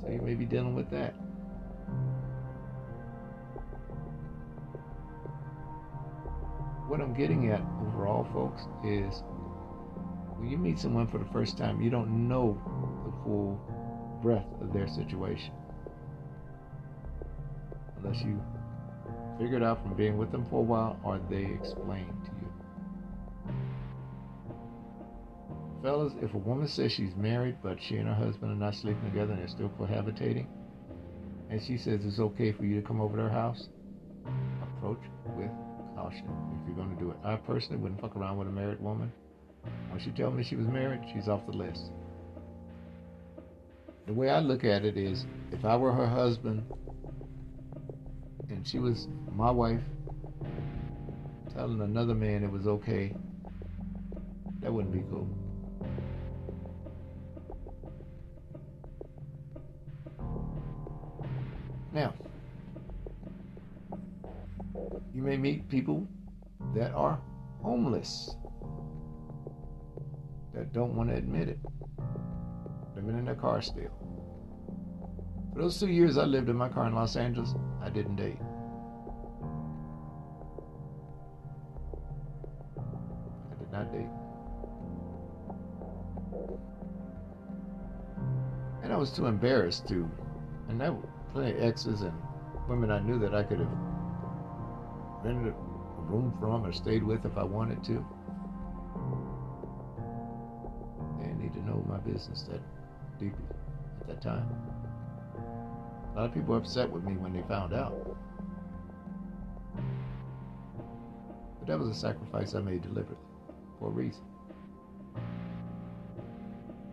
So 0.00 0.08
you 0.08 0.20
may 0.22 0.34
be 0.34 0.44
dealing 0.44 0.74
with 0.74 0.88
that. 0.90 1.12
What 6.86 7.00
I'm 7.00 7.14
getting 7.14 7.50
at 7.50 7.60
overall, 7.80 8.28
folks, 8.32 8.62
is 8.84 9.24
when 10.36 10.48
you 10.48 10.56
meet 10.56 10.78
someone 10.78 11.08
for 11.08 11.18
the 11.18 11.24
first 11.32 11.58
time, 11.58 11.82
you 11.82 11.90
don't 11.90 12.28
know 12.28 12.60
the 13.04 13.12
full 13.24 13.58
breadth 14.22 14.46
of 14.60 14.72
their 14.72 14.86
situation. 14.86 15.52
Unless 17.98 18.22
you 18.22 18.40
figure 19.38 19.56
it 19.56 19.64
out 19.64 19.82
from 19.82 19.94
being 19.94 20.16
with 20.16 20.30
them 20.30 20.46
for 20.48 20.60
a 20.60 20.62
while 20.62 21.00
or 21.02 21.18
they 21.28 21.44
explain 21.44 22.06
to 22.06 22.30
you. 22.30 22.33
Fellas, 25.84 26.14
if 26.22 26.32
a 26.32 26.38
woman 26.38 26.66
says 26.66 26.92
she's 26.92 27.14
married 27.14 27.56
but 27.62 27.76
she 27.78 27.96
and 27.98 28.08
her 28.08 28.14
husband 28.14 28.50
are 28.50 28.54
not 28.54 28.74
sleeping 28.74 29.04
together 29.04 29.32
and 29.32 29.40
they're 29.42 29.48
still 29.48 29.68
cohabitating, 29.78 30.46
and 31.50 31.62
she 31.62 31.76
says 31.76 32.00
it's 32.06 32.18
okay 32.18 32.52
for 32.52 32.64
you 32.64 32.80
to 32.80 32.86
come 32.86 33.02
over 33.02 33.18
to 33.18 33.24
her 33.24 33.28
house, 33.28 33.68
approach 34.78 35.02
with 35.36 35.50
caution 35.94 36.26
if 36.58 36.66
you're 36.66 36.76
going 36.76 36.96
to 36.96 37.02
do 37.02 37.10
it. 37.10 37.18
I 37.22 37.36
personally 37.36 37.82
wouldn't 37.82 38.00
fuck 38.00 38.16
around 38.16 38.38
with 38.38 38.48
a 38.48 38.50
married 38.50 38.80
woman. 38.80 39.12
Once 39.90 40.04
she 40.04 40.10
tell 40.12 40.30
me 40.30 40.42
she 40.42 40.56
was 40.56 40.66
married, 40.68 41.02
she's 41.12 41.28
off 41.28 41.44
the 41.44 41.52
list. 41.52 41.90
The 44.06 44.14
way 44.14 44.30
I 44.30 44.38
look 44.38 44.64
at 44.64 44.86
it 44.86 44.96
is, 44.96 45.26
if 45.52 45.66
I 45.66 45.76
were 45.76 45.92
her 45.92 46.08
husband 46.08 46.64
and 48.48 48.66
she 48.66 48.78
was 48.78 49.06
my 49.36 49.50
wife 49.50 49.82
telling 51.52 51.82
another 51.82 52.14
man 52.14 52.42
it 52.42 52.50
was 52.50 52.66
okay, 52.66 53.14
that 54.62 54.72
wouldn't 54.72 54.94
be 54.94 55.04
cool. 55.10 55.28
Now, 61.94 62.12
you 65.14 65.22
may 65.22 65.36
meet 65.36 65.68
people 65.68 66.08
that 66.74 66.92
are 66.92 67.20
homeless 67.62 68.34
that 70.52 70.72
don't 70.72 70.96
want 70.96 71.10
to 71.10 71.14
admit 71.14 71.48
it, 71.48 71.60
living 72.96 73.16
in 73.16 73.24
their 73.24 73.36
car 73.36 73.62
still. 73.62 73.92
For 75.52 75.62
those 75.62 75.78
two 75.78 75.86
years 75.86 76.18
I 76.18 76.24
lived 76.24 76.48
in 76.48 76.56
my 76.56 76.68
car 76.68 76.88
in 76.88 76.96
Los 76.96 77.14
Angeles, 77.14 77.54
I 77.80 77.90
didn't 77.90 78.16
date. 78.16 78.38
I 83.52 83.54
did 83.60 83.70
not 83.70 83.92
date. 83.92 84.10
And 88.82 88.92
I 88.92 88.96
was 88.96 89.12
too 89.12 89.26
embarrassed 89.26 89.86
to. 89.88 90.10
And 90.68 90.80
were 90.80 91.13
plenty 91.34 91.50
of 91.50 91.64
exes 91.64 92.02
and 92.02 92.16
women 92.68 92.92
I 92.92 93.00
knew 93.00 93.18
that 93.18 93.34
I 93.34 93.42
could 93.42 93.58
have 93.58 93.76
rented 95.24 95.52
a 95.52 96.02
room 96.02 96.32
from 96.38 96.64
or 96.64 96.72
stayed 96.72 97.02
with 97.02 97.26
if 97.26 97.36
I 97.36 97.42
wanted 97.42 97.82
to. 97.84 98.06
They 101.18 101.32
need 101.42 101.52
to 101.54 101.66
know 101.66 101.84
my 101.88 101.98
business 101.98 102.42
that 102.42 102.60
deeply 103.18 103.44
at 104.00 104.06
that 104.06 104.22
time. 104.22 104.48
A 106.14 106.20
lot 106.20 106.26
of 106.26 106.34
people 106.34 106.52
were 106.52 106.58
upset 106.58 106.88
with 106.88 107.02
me 107.02 107.16
when 107.16 107.32
they 107.32 107.42
found 107.48 107.74
out. 107.74 108.16
But 111.58 111.66
that 111.66 111.76
was 111.76 111.88
a 111.88 111.94
sacrifice 111.94 112.54
I 112.54 112.60
made 112.60 112.82
deliberately 112.82 113.16
for 113.80 113.88
a 113.88 113.90
reason. 113.90 114.22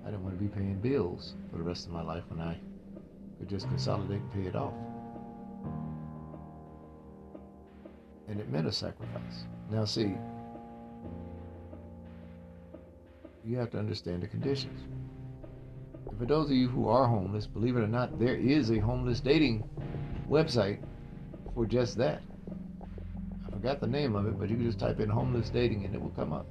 I 0.04 0.06
didn't 0.06 0.24
want 0.24 0.36
to 0.36 0.44
be 0.44 0.48
paying 0.48 0.80
bills 0.80 1.36
for 1.52 1.58
the 1.58 1.64
rest 1.64 1.86
of 1.86 1.92
my 1.92 2.02
life 2.02 2.24
when 2.30 2.42
I 2.42 2.58
could 3.42 3.50
just 3.50 3.68
consolidate 3.70 4.22
and 4.22 4.32
pay 4.32 4.48
it 4.48 4.56
off. 4.56 4.74
And 8.28 8.40
it 8.40 8.50
meant 8.50 8.68
a 8.68 8.72
sacrifice. 8.72 9.46
Now, 9.72 9.84
see, 9.84 10.14
you 13.44 13.58
have 13.58 13.72
to 13.72 13.80
understand 13.80 14.22
the 14.22 14.28
conditions. 14.28 14.80
And 16.08 16.20
for 16.20 16.26
those 16.26 16.52
of 16.52 16.56
you 16.56 16.70
who 16.70 16.88
are 16.88 17.08
homeless, 17.08 17.48
believe 17.48 17.76
it 17.76 17.80
or 17.80 17.88
not, 17.88 18.20
there 18.20 18.36
is 18.36 18.70
a 18.70 18.78
homeless 18.78 19.20
dating 19.20 19.68
website 20.30 20.80
for 21.56 21.66
just 21.66 21.98
that. 21.98 22.22
I 23.48 23.50
forgot 23.50 23.82
the 23.82 23.88
name 23.88 24.16
of 24.16 24.28
it, 24.28 24.38
but 24.38 24.50
you 24.50 24.56
can 24.56 24.66
just 24.66 24.80
type 24.80 25.00
in 25.00 25.10
homeless 25.10 25.50
dating 25.50 25.84
and 25.86 25.96
it 25.96 26.02
will 26.02 26.12
come 26.12 26.32
up. 26.32 26.46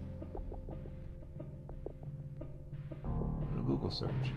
A 3.05 3.63
Google 3.63 3.93
search. 3.93 4.33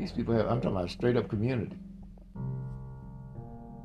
These 0.00 0.12
people 0.12 0.34
have, 0.34 0.46
I'm 0.46 0.62
talking 0.62 0.78
about 0.78 0.88
straight 0.88 1.18
up 1.18 1.28
community. 1.28 1.76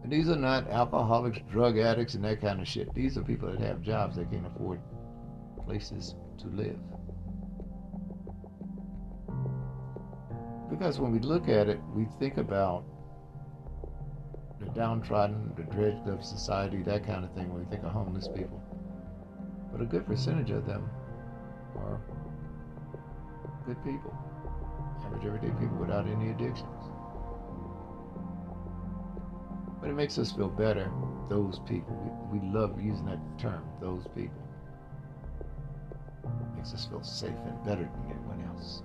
And 0.02 0.10
these 0.10 0.30
are 0.30 0.38
not 0.38 0.70
alcoholics, 0.70 1.40
drug 1.52 1.78
addicts, 1.78 2.14
and 2.14 2.24
that 2.24 2.40
kind 2.40 2.62
of 2.62 2.68
shit. 2.70 2.94
These 2.94 3.18
are 3.18 3.22
people 3.22 3.52
that 3.52 3.60
have 3.60 3.82
jobs 3.82 4.16
that 4.16 4.32
can't 4.32 4.48
afford 4.48 4.80
places 5.66 6.16
to 6.38 6.48
live. 6.48 6.80
Because 10.70 11.02
when 11.02 11.12
we 11.12 11.20
look 11.20 11.50
at 11.50 11.68
it, 11.68 11.82
we 11.94 12.08
think 12.18 12.38
about 12.38 12.86
the 14.62 14.68
downtrodden, 14.68 15.52
the 15.58 15.64
dredged 15.64 16.08
of 16.08 16.24
society, 16.24 16.82
that 16.84 17.06
kind 17.06 17.26
of 17.26 17.34
thing, 17.34 17.52
when 17.54 17.66
we 17.66 17.70
think 17.70 17.84
of 17.84 17.92
homeless 17.92 18.30
people. 18.30 18.64
But 19.70 19.82
a 19.82 19.86
good 19.86 20.06
percentage 20.06 20.52
of 20.52 20.66
them 20.66 20.90
are 21.76 22.00
good 23.66 23.84
people, 23.84 24.18
average 25.06 25.26
everyday 25.26 25.54
people 25.60 25.78
without 25.78 26.08
any 26.08 26.30
addictions. 26.30 26.90
But 29.82 29.90
it 29.90 29.94
makes 29.94 30.18
us 30.18 30.32
feel 30.32 30.50
better, 30.50 30.92
those 31.30 31.60
people. 31.60 32.28
We, 32.32 32.40
we 32.40 32.48
love 32.48 32.82
using 32.82 33.06
that 33.06 33.20
term, 33.38 33.64
those 33.80 34.08
people. 34.16 34.42
It 36.24 36.56
makes 36.58 36.74
us 36.74 36.86
feel 36.86 37.04
safe 37.04 37.30
and 37.46 37.64
better 37.64 37.84
than 37.84 38.06
anyone 38.10 38.44
else. 38.50 38.82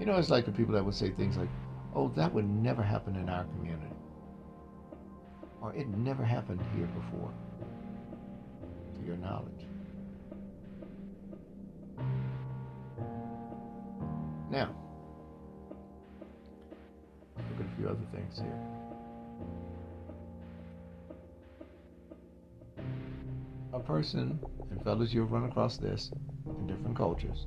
You 0.00 0.06
know, 0.06 0.16
it's 0.16 0.30
like 0.30 0.44
the 0.44 0.52
people 0.52 0.74
that 0.74 0.84
would 0.84 0.94
say 0.94 1.10
things 1.10 1.36
like, 1.36 1.48
oh, 1.94 2.08
that 2.16 2.32
would 2.34 2.48
never 2.48 2.82
happen 2.82 3.14
in 3.14 3.28
our 3.28 3.44
community. 3.44 3.94
Or 5.60 5.72
it 5.74 5.88
never 5.88 6.24
happened 6.24 6.60
here 6.76 6.86
before, 6.86 7.32
to 8.94 9.06
your 9.06 9.16
knowledge. 9.16 9.67
Now, 14.50 14.74
look 17.36 17.60
at 17.60 17.66
a 17.66 17.76
few 17.76 17.86
other 17.86 18.06
things 18.12 18.38
here. 18.38 18.60
A 23.74 23.80
person, 23.80 24.40
and 24.70 24.82
fellas, 24.82 25.12
you'll 25.12 25.26
run 25.26 25.44
across 25.44 25.76
this 25.76 26.10
in 26.46 26.66
different 26.66 26.96
cultures, 26.96 27.44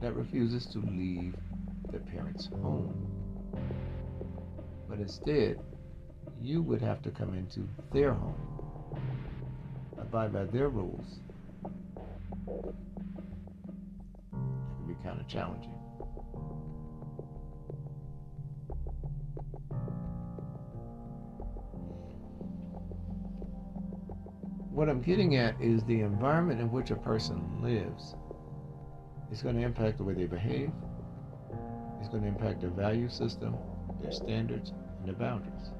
that 0.00 0.14
refuses 0.16 0.64
to 0.66 0.78
leave 0.78 1.36
their 1.90 2.00
parents' 2.00 2.46
home. 2.62 3.06
But 4.88 4.98
instead, 4.98 5.60
you 6.40 6.62
would 6.62 6.80
have 6.80 7.02
to 7.02 7.10
come 7.10 7.34
into 7.34 7.68
their 7.92 8.14
home, 8.14 8.98
abide 9.98 10.32
by 10.32 10.44
their 10.44 10.70
rules. 10.70 11.20
Kind 15.08 15.20
of 15.22 15.26
challenging. 15.26 15.70
What 24.70 24.90
I'm 24.90 25.00
getting 25.00 25.36
at 25.36 25.58
is 25.62 25.82
the 25.84 26.02
environment 26.02 26.60
in 26.60 26.70
which 26.70 26.90
a 26.90 26.96
person 26.96 27.62
lives 27.62 28.16
is 29.32 29.40
going 29.40 29.56
to 29.56 29.62
impact 29.62 29.96
the 29.96 30.04
way 30.04 30.12
they 30.12 30.26
behave. 30.26 30.70
It's 32.00 32.10
going 32.10 32.24
to 32.24 32.28
impact 32.28 32.60
their 32.60 32.68
value 32.68 33.08
system, 33.08 33.56
their 34.02 34.12
standards, 34.12 34.74
and 34.98 35.08
their 35.08 35.14
boundaries. 35.14 35.70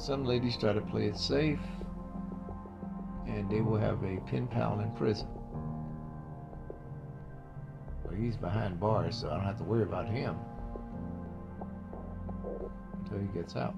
Some 0.00 0.24
ladies 0.24 0.56
try 0.56 0.72
to 0.72 0.80
play 0.80 1.08
it 1.08 1.16
safe, 1.18 1.60
and 3.26 3.50
they 3.50 3.60
will 3.60 3.76
have 3.76 4.02
a 4.02 4.16
pen 4.30 4.48
pal 4.48 4.80
in 4.80 4.90
prison. 4.92 5.28
Well, 8.02 8.14
he's 8.14 8.34
behind 8.38 8.80
bars, 8.80 9.18
so 9.18 9.28
I 9.28 9.34
don't 9.34 9.44
have 9.44 9.58
to 9.58 9.64
worry 9.64 9.82
about 9.82 10.08
him 10.08 10.36
until 13.04 13.18
he 13.18 13.26
gets 13.38 13.56
out. 13.56 13.74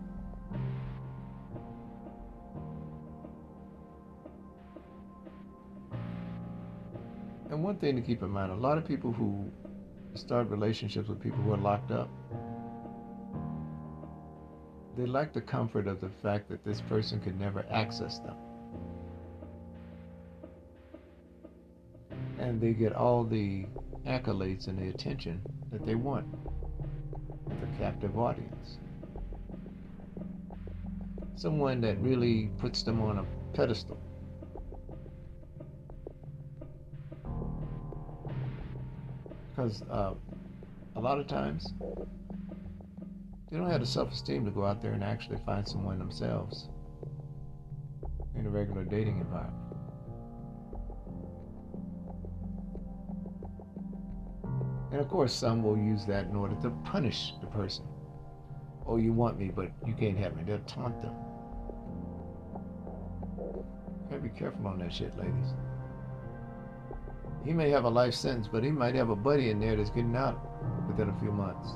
And 7.51 7.65
one 7.65 7.79
thing 7.79 7.97
to 7.97 8.01
keep 8.01 8.23
in 8.23 8.31
mind 8.31 8.53
a 8.53 8.55
lot 8.55 8.79
of 8.79 8.87
people 8.87 9.13
who 9.13 9.51
start 10.15 10.49
relationships 10.51 11.09
with 11.09 11.21
people 11.21 11.43
who 11.43 11.53
are 11.53 11.59
locked 11.59 11.91
up 11.91 12.09
they 14.97 15.07
like 15.07 15.33
the 15.33 15.41
comfort 15.41 15.87
of 15.87 16.01
the 16.01 16.11
fact 16.23 16.49
that 16.51 16.65
this 16.65 16.81
person 16.83 17.21
could 17.21 17.39
never 17.39 17.65
access 17.71 18.19
them. 18.19 18.37
And 22.39 22.61
they 22.61 22.73
get 22.73 22.93
all 22.93 23.25
the 23.25 23.67
accolades 24.07 24.69
and 24.69 24.79
the 24.79 24.89
attention 24.89 25.41
that 25.71 25.87
they 25.87 25.95
want 25.95 26.27
a 27.63 27.79
captive 27.79 28.19
audience. 28.19 28.79
Someone 31.37 31.81
that 31.81 31.99
really 32.01 32.51
puts 32.59 32.83
them 32.83 33.01
on 33.01 33.19
a 33.19 33.25
pedestal. 33.57 33.99
Because 39.51 39.83
uh, 39.91 40.15
a 40.97 41.01
lot 41.01 41.19
of 41.19 41.27
times 41.27 41.73
they 43.53 43.59
don't 43.59 43.71
have 43.71 43.81
the 43.81 43.87
self 43.87 44.11
esteem 44.11 44.47
to 44.47 44.51
go 44.51 44.65
out 44.65 44.81
there 44.81 44.93
and 44.93 45.05
actually 45.05 45.37
find 45.45 45.69
someone 45.69 45.99
themselves 45.99 46.71
in 48.35 48.47
a 48.47 48.49
regular 48.49 48.83
dating 48.83 49.19
environment. 49.19 49.59
And 54.91 55.01
of 55.01 55.09
course, 55.09 55.35
some 55.35 55.63
will 55.63 55.77
use 55.77 56.07
that 56.07 56.27
in 56.29 56.35
order 56.35 56.55
to 56.63 56.71
punish 56.85 57.35
the 57.43 57.47
person. 57.47 57.85
Oh, 58.87 58.97
you 58.97 59.13
want 59.13 59.39
me, 59.39 59.51
but 59.55 59.71
you 59.87 59.93
can't 59.93 60.17
have 60.17 60.35
me. 60.35 60.45
They'll 60.45 60.59
taunt 60.61 61.03
them. 61.03 61.15
Gotta 64.09 64.23
be 64.23 64.31
careful 64.31 64.67
on 64.67 64.79
that 64.79 64.95
shit, 64.95 65.15
ladies. 65.19 65.53
He 67.45 67.53
may 67.53 67.69
have 67.69 67.85
a 67.85 67.91
life 67.91 68.15
sentence, 68.15 68.49
but 68.51 68.65
he 68.65 68.71
might 68.71 68.95
have 68.95 69.11
a 69.11 69.17
buddy 69.17 69.51
in 69.51 69.61
there 69.61 69.77
that's 69.77 69.91
getting 69.91 70.17
out 70.17 70.41
within 70.89 71.11
a 71.11 71.21
few 71.21 71.33
months. 71.33 71.69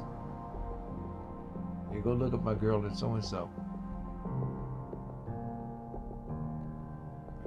Go 2.06 2.12
look 2.12 2.34
up 2.34 2.44
my 2.44 2.54
girl 2.54 2.86
at 2.86 2.96
so 2.96 3.14
and 3.14 3.24
so. 3.24 3.50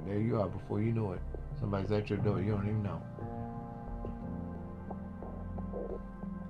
There 0.06 0.20
you 0.20 0.38
are 0.38 0.48
before 0.48 0.82
you 0.82 0.92
know 0.92 1.12
it. 1.12 1.20
Somebody's 1.58 1.90
at 1.92 2.10
your 2.10 2.18
door, 2.18 2.42
you 2.42 2.50
don't 2.50 2.68
even 2.68 2.82
know. 2.82 3.00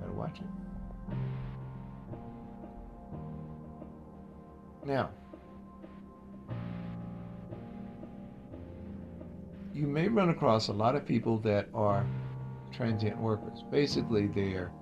Gotta 0.01 0.13
watch 0.13 0.39
it. 0.41 1.17
Now, 4.85 5.11
you 9.73 9.87
may 9.87 10.09
run 10.09 10.31
across 10.31 10.67
a 10.67 10.73
lot 10.73 10.97
of 10.97 11.07
people 11.07 11.39
that 11.43 11.69
are 11.73 12.05
transient 12.73 13.19
workers. 13.19 13.63
Basically, 13.71 14.27
they're, 14.27 14.73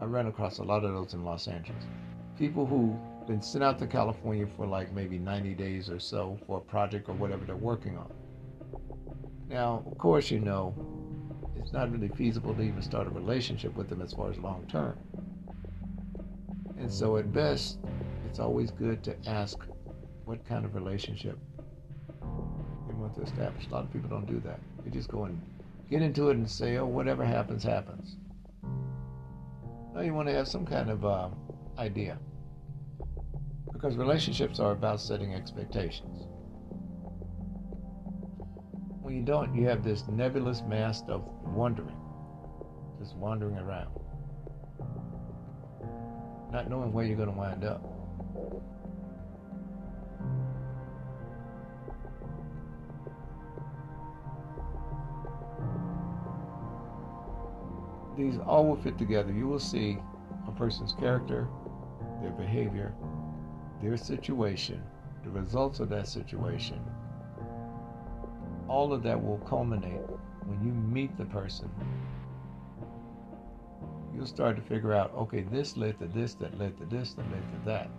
I 0.00 0.06
ran 0.06 0.26
across 0.26 0.58
a 0.58 0.64
lot 0.64 0.82
of 0.82 0.92
those 0.92 1.14
in 1.14 1.24
Los 1.24 1.46
Angeles 1.46 1.84
people 2.40 2.64
who've 2.64 3.26
been 3.26 3.42
sent 3.42 3.62
out 3.62 3.78
to 3.78 3.86
California 3.86 4.46
for 4.56 4.66
like 4.66 4.90
maybe 4.94 5.18
90 5.18 5.52
days 5.54 5.90
or 5.90 6.00
so 6.00 6.38
for 6.46 6.56
a 6.56 6.60
project 6.62 7.06
or 7.10 7.12
whatever 7.12 7.44
they're 7.44 7.54
working 7.54 7.98
on. 7.98 8.10
Now, 9.50 9.84
of 9.86 9.98
course, 9.98 10.30
you 10.30 10.40
know, 10.40 10.74
it's 11.54 11.70
not 11.70 11.92
really 11.92 12.08
feasible 12.08 12.54
to 12.54 12.62
even 12.62 12.80
start 12.80 13.06
a 13.06 13.10
relationship 13.10 13.76
with 13.76 13.90
them 13.90 14.00
as 14.00 14.14
far 14.14 14.30
as 14.30 14.38
long 14.38 14.66
term. 14.68 14.96
And 16.78 16.90
so, 16.90 17.18
at 17.18 17.30
best, 17.30 17.78
it's 18.26 18.38
always 18.38 18.70
good 18.70 19.04
to 19.04 19.14
ask 19.28 19.58
what 20.24 20.42
kind 20.48 20.64
of 20.64 20.74
relationship 20.74 21.38
you 22.22 22.96
want 22.96 23.14
to 23.16 23.20
establish. 23.20 23.66
A 23.66 23.70
lot 23.70 23.84
of 23.84 23.92
people 23.92 24.08
don't 24.08 24.26
do 24.26 24.40
that. 24.46 24.60
They 24.82 24.90
just 24.90 25.10
go 25.10 25.24
and 25.24 25.38
get 25.90 26.00
into 26.00 26.30
it 26.30 26.38
and 26.38 26.48
say, 26.48 26.78
oh, 26.78 26.86
whatever 26.86 27.22
happens, 27.22 27.62
happens. 27.62 28.16
Now, 29.94 30.00
you 30.00 30.14
want 30.14 30.28
to 30.28 30.34
have 30.34 30.48
some 30.48 30.64
kind 30.64 30.88
of 30.88 31.04
uh, 31.04 31.28
idea. 31.76 32.18
Because 33.80 33.96
relationships 33.96 34.60
are 34.60 34.72
about 34.72 35.00
setting 35.00 35.34
expectations. 35.34 36.26
When 39.00 39.16
you 39.16 39.22
don't, 39.22 39.54
you 39.54 39.66
have 39.68 39.82
this 39.82 40.06
nebulous 40.06 40.60
mass 40.68 41.02
of 41.08 41.24
wandering, 41.46 41.96
just 42.98 43.16
wandering 43.16 43.56
around, 43.56 43.88
not 46.52 46.68
knowing 46.68 46.92
where 46.92 47.06
you're 47.06 47.16
going 47.16 47.30
to 47.30 47.34
wind 47.34 47.64
up. 47.64 47.82
These 58.18 58.38
all 58.46 58.66
will 58.66 58.76
fit 58.76 58.98
together. 58.98 59.32
You 59.32 59.48
will 59.48 59.58
see 59.58 59.96
a 60.46 60.50
person's 60.52 60.92
character, 60.92 61.48
their 62.20 62.32
behavior, 62.32 62.92
their 63.82 63.96
situation, 63.96 64.82
the 65.24 65.30
results 65.30 65.80
of 65.80 65.88
that 65.90 66.08
situation, 66.08 66.80
all 68.68 68.92
of 68.92 69.02
that 69.02 69.22
will 69.22 69.38
culminate 69.38 70.00
when 70.44 70.64
you 70.64 70.72
meet 70.72 71.16
the 71.16 71.24
person. 71.24 71.70
You'll 74.14 74.26
start 74.26 74.56
to 74.56 74.62
figure 74.62 74.92
out 74.92 75.12
okay, 75.14 75.42
this 75.42 75.76
led 75.76 75.98
to 76.00 76.06
this, 76.06 76.34
that 76.34 76.58
led 76.58 76.76
to 76.78 76.84
this, 76.86 77.14
that 77.14 77.30
led 77.30 77.42
to 77.52 77.66
that. 77.66 77.90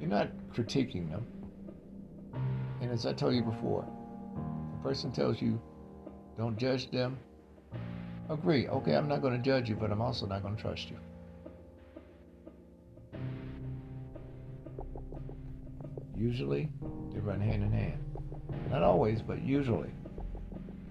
You're 0.00 0.10
not 0.10 0.28
critiquing 0.52 1.10
them. 1.10 1.26
And 2.80 2.90
as 2.90 3.06
I 3.06 3.12
told 3.12 3.34
you 3.34 3.42
before, 3.42 3.86
the 4.72 4.88
person 4.88 5.10
tells 5.10 5.40
you, 5.40 5.60
don't 6.36 6.58
judge 6.58 6.90
them, 6.90 7.18
agree. 8.28 8.68
Okay, 8.68 8.94
I'm 8.94 9.08
not 9.08 9.22
going 9.22 9.32
to 9.32 9.42
judge 9.42 9.68
you, 9.68 9.76
but 9.76 9.90
I'm 9.90 10.02
also 10.02 10.26
not 10.26 10.42
going 10.42 10.56
to 10.56 10.62
trust 10.62 10.90
you. 10.90 10.98
Usually, 16.16 16.70
they 17.12 17.20
run 17.20 17.40
hand 17.40 17.62
in 17.62 17.72
hand. 17.72 18.02
Not 18.70 18.82
always, 18.82 19.20
but 19.22 19.42
usually. 19.42 19.90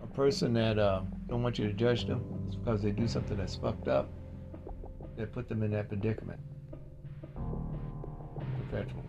A 0.03 0.07
person 0.07 0.53
that 0.53 0.77
uh, 0.77 1.01
don't 1.27 1.41
want 1.41 1.57
you 1.57 1.67
to 1.67 1.73
judge 1.73 2.05
them 2.05 2.23
is 2.47 2.55
because 2.55 2.81
they 2.81 2.91
do 2.91 3.07
something 3.07 3.37
that's 3.37 3.55
fucked 3.55 3.87
up 3.87 4.09
that 5.17 5.31
put 5.33 5.49
them 5.49 5.63
in 5.63 5.71
that 5.71 5.87
predicament 5.87 6.39
perpetually. 8.69 9.01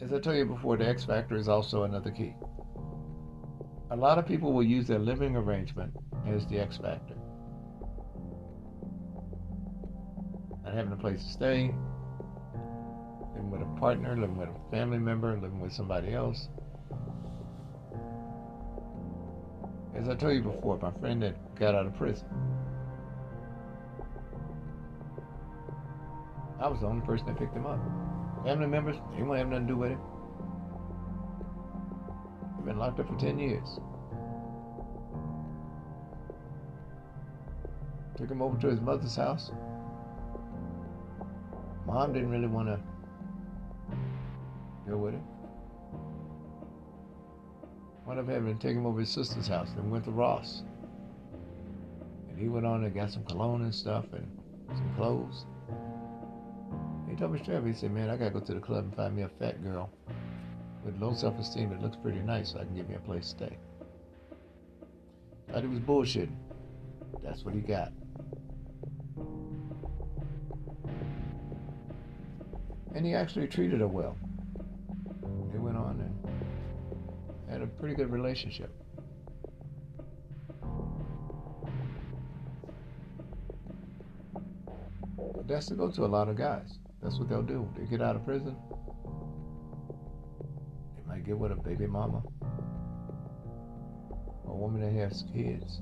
As 0.00 0.12
I 0.12 0.18
told 0.18 0.36
you 0.36 0.44
before, 0.44 0.76
the 0.76 0.86
X 0.86 1.04
factor 1.04 1.36
is 1.36 1.48
also 1.48 1.84
another 1.84 2.10
key. 2.10 2.34
A 3.90 3.96
lot 3.96 4.18
of 4.18 4.26
people 4.26 4.52
will 4.52 4.62
use 4.62 4.86
their 4.86 4.98
living 4.98 5.36
arrangement 5.36 5.92
as 6.26 6.46
the 6.46 6.58
X 6.58 6.78
factor. 6.78 7.14
Not 10.64 10.74
having 10.74 10.92
a 10.92 10.96
place 10.96 11.22
to 11.24 11.30
stay, 11.30 11.74
living 13.42 13.50
with 13.50 13.62
a 13.62 13.80
partner, 13.80 14.16
living 14.16 14.36
with 14.36 14.48
a 14.48 14.70
family 14.70 14.98
member, 14.98 15.32
living 15.34 15.60
with 15.60 15.72
somebody 15.72 16.14
else. 16.14 16.48
As 19.94 20.08
I 20.08 20.14
told 20.14 20.34
you 20.34 20.42
before, 20.42 20.78
my 20.78 20.90
friend 21.00 21.22
that 21.22 21.54
got 21.56 21.74
out 21.74 21.86
of 21.86 21.96
prison. 21.96 22.26
I 26.60 26.68
was 26.68 26.80
the 26.80 26.86
only 26.86 27.04
person 27.04 27.26
that 27.26 27.38
picked 27.38 27.54
him 27.54 27.66
up. 27.66 27.80
Family 28.44 28.66
members, 28.66 28.96
they 29.16 29.22
won't 29.22 29.38
have 29.38 29.48
nothing 29.48 29.66
to 29.66 29.72
do 29.72 29.78
with 29.78 29.90
him. 29.90 30.00
He's 32.56 32.66
been 32.66 32.78
locked 32.78 33.00
up 33.00 33.08
for 33.08 33.18
10 33.18 33.38
years. 33.38 33.80
Took 38.16 38.30
him 38.30 38.42
over 38.42 38.60
to 38.60 38.68
his 38.68 38.80
mother's 38.80 39.16
house. 39.16 39.50
Mom 41.86 42.12
didn't 42.12 42.30
really 42.30 42.46
want 42.46 42.68
to 42.68 42.78
Go 44.92 44.98
with 44.98 45.14
him. 45.14 45.24
Wound 48.06 48.20
up 48.20 48.28
having 48.28 48.58
to 48.58 48.60
take 48.60 48.76
him 48.76 48.84
over 48.84 49.00
his 49.00 49.08
sister's 49.08 49.48
house. 49.48 49.70
Then 49.74 49.88
went 49.88 50.04
to 50.04 50.10
Ross. 50.10 50.64
And 52.28 52.38
he 52.38 52.50
went 52.50 52.66
on 52.66 52.84
and 52.84 52.94
got 52.94 53.10
some 53.10 53.24
cologne 53.24 53.62
and 53.62 53.74
stuff 53.74 54.04
and 54.12 54.30
some 54.68 54.94
clothes. 54.94 55.46
He 57.08 57.16
told 57.16 57.32
me 57.32 57.42
straight 57.42 57.56
up, 57.56 57.66
he 57.66 57.72
said, 57.72 57.90
Man, 57.90 58.10
I 58.10 58.18
gotta 58.18 58.32
go 58.32 58.40
to 58.40 58.52
the 58.52 58.60
club 58.60 58.84
and 58.84 58.94
find 58.94 59.16
me 59.16 59.22
a 59.22 59.30
fat 59.30 59.64
girl 59.64 59.88
with 60.84 61.00
low 61.00 61.14
self 61.14 61.38
esteem 61.38 61.70
that 61.70 61.80
looks 61.80 61.96
pretty 61.96 62.20
nice 62.20 62.52
so 62.52 62.58
I 62.58 62.64
can 62.64 62.74
give 62.74 62.86
me 62.86 62.96
a 62.96 62.98
place 62.98 63.32
to 63.32 63.46
stay. 63.46 63.58
Thought 65.50 65.62
he 65.62 65.68
was 65.68 65.80
bullshitting. 65.80 66.36
That's 67.22 67.46
what 67.46 67.54
he 67.54 67.60
got. 67.62 67.92
And 72.94 73.06
he 73.06 73.14
actually 73.14 73.46
treated 73.46 73.80
her 73.80 73.88
well 73.88 74.18
pretty 77.82 77.96
good 77.96 78.12
relationship. 78.12 78.70
But 85.16 85.48
that's 85.48 85.66
to 85.66 85.74
go 85.74 85.90
to 85.90 86.04
a 86.04 86.06
lot 86.06 86.28
of 86.28 86.36
guys. 86.36 86.78
That's 87.02 87.18
what 87.18 87.28
they'll 87.28 87.42
do. 87.42 87.68
They 87.76 87.86
get 87.86 88.00
out 88.00 88.14
of 88.14 88.24
prison. 88.24 88.54
They 90.96 91.08
might 91.08 91.26
get 91.26 91.36
with 91.36 91.50
a 91.50 91.56
baby 91.56 91.88
mama. 91.88 92.22
A 94.46 94.54
woman 94.54 94.80
that 94.82 94.92
has 94.92 95.24
kids. 95.34 95.80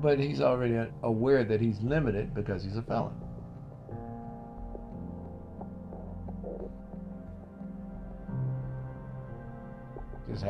but 0.00 0.18
he's 0.18 0.40
already 0.40 0.78
aware 1.02 1.44
that 1.44 1.60
he's 1.60 1.78
limited 1.82 2.32
because 2.32 2.64
he's 2.64 2.76
a 2.76 2.82
felon. 2.82 3.12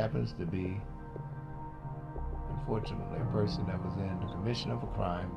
Happens 0.01 0.32
to 0.32 0.47
be, 0.47 0.81
unfortunately, 2.59 3.18
a 3.20 3.32
person 3.32 3.66
that 3.66 3.78
was 3.85 3.94
in 3.97 4.18
the 4.20 4.32
commission 4.32 4.70
of 4.70 4.82
a 4.82 4.86
crime. 4.86 5.28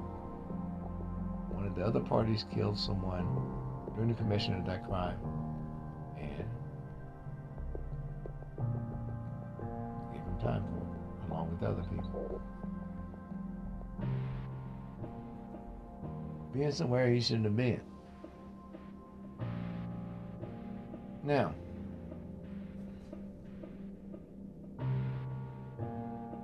One 1.52 1.68
of 1.68 1.76
the 1.76 1.86
other 1.86 2.00
parties 2.00 2.46
killed 2.50 2.80
someone 2.80 3.28
during 3.94 4.10
the 4.10 4.16
commission 4.16 4.54
of 4.54 4.66
that 4.66 4.88
crime. 4.88 5.18
And 6.18 6.46
gave 10.14 10.22
him 10.22 10.38
time 10.42 10.64
for 10.64 10.78
it, 10.80 11.30
along 11.30 11.52
with 11.52 11.64
other 11.64 11.84
people. 11.84 12.42
being 16.54 16.72
somewhere 16.72 17.12
he 17.12 17.20
shouldn't 17.20 17.46
have 17.46 17.58
been. 17.58 17.82
Now, 21.24 21.56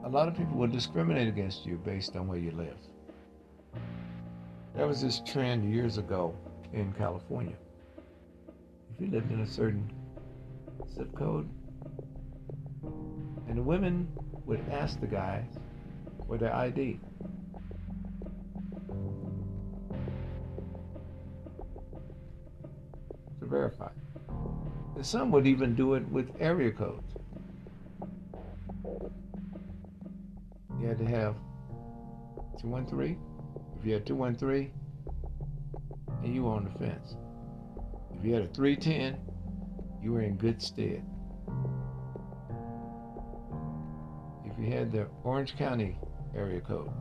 a 0.10 0.12
lot 0.12 0.28
of 0.28 0.36
people 0.36 0.58
will 0.58 0.68
discriminate 0.68 1.28
against 1.28 1.68
you 1.68 1.76
based 1.86 2.16
on 2.16 2.28
where 2.28 2.40
you 2.40 2.50
live. 2.50 2.78
There 4.76 4.88
was 4.88 5.04
this 5.04 5.22
trend 5.24 5.72
years 5.72 6.00
ago 6.00 6.36
in 6.74 6.92
California. 6.94 7.56
If 8.96 9.02
you 9.02 9.12
lived 9.12 9.32
in 9.32 9.42
a 9.42 9.46
certain 9.46 9.88
zip 10.96 11.16
code, 11.16 11.48
and 13.48 13.56
the 13.56 13.62
women 13.62 14.08
would 14.46 14.68
ask 14.72 15.00
the 15.00 15.06
guys 15.06 15.46
for 16.26 16.40
their 16.40 16.56
ID. 16.56 17.00
To 23.42 23.46
verify. 23.46 23.92
And 24.96 25.06
some 25.06 25.30
would 25.32 25.46
even 25.46 25.76
do 25.76 25.94
it 25.94 26.08
with 26.10 26.32
area 26.40 26.72
codes. 26.72 27.19
213. 32.62 33.18
If 33.80 33.86
you 33.86 33.94
had 33.94 34.06
213, 34.06 34.72
and 36.24 36.36
you 36.36 36.44
were 36.44 36.52
on 36.52 36.66
the 36.66 36.86
fence. 36.86 37.16
If 38.18 38.26
you 38.26 38.34
had 38.34 38.44
a 38.44 38.48
310, 38.48 39.18
you 40.04 40.12
were 40.12 40.22
in 40.22 40.36
good 40.36 40.62
stead. 40.62 41.04
If 44.46 44.60
you 44.60 44.72
had 44.72 44.92
the 44.92 45.08
Orange 45.24 45.56
County 45.56 45.98
area 46.36 46.60
code, 46.60 46.92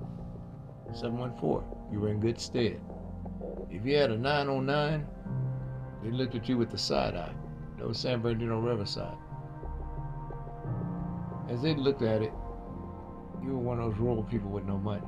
714, 0.93 1.93
you 1.93 2.01
were 2.01 2.10
in 2.10 2.20
good 2.20 2.40
stead. 2.40 2.80
If 3.70 3.85
you 3.85 3.97
had 3.97 4.12
a 4.12 4.16
909, 4.16 5.06
they 6.02 6.10
looked 6.10 6.36
at 6.36 6.48
you 6.48 6.56
with 6.56 6.70
the 6.70 6.78
side 6.78 7.16
eye. 7.16 7.35
No 7.78 7.93
San 7.93 8.20
Bernardino 8.20 8.60
Riverside. 8.60 9.16
As 11.48 11.62
they 11.62 11.74
looked 11.74 12.02
at 12.02 12.22
it, 12.22 12.32
you 13.43 13.51
were 13.51 13.59
one 13.59 13.80
of 13.80 13.90
those 13.90 14.01
rural 14.01 14.22
people 14.22 14.51
with 14.51 14.64
no 14.64 14.78
money. 14.78 15.06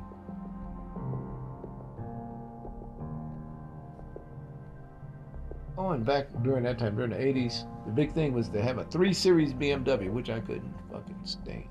And 6.01 6.07
back 6.07 6.29
during 6.43 6.65
that 6.65 6.79
time, 6.79 6.97
during 6.97 7.11
the 7.11 7.19
80s, 7.19 7.67
the 7.85 7.93
big 7.93 8.15
thing 8.15 8.33
was 8.33 8.49
to 8.49 8.63
have 8.63 8.79
a 8.79 8.85
3 8.85 9.13
Series 9.13 9.53
BMW, 9.53 10.11
which 10.11 10.31
I 10.31 10.41
couldn't 10.41 10.73
fucking 10.91 11.21
stand. 11.25 11.69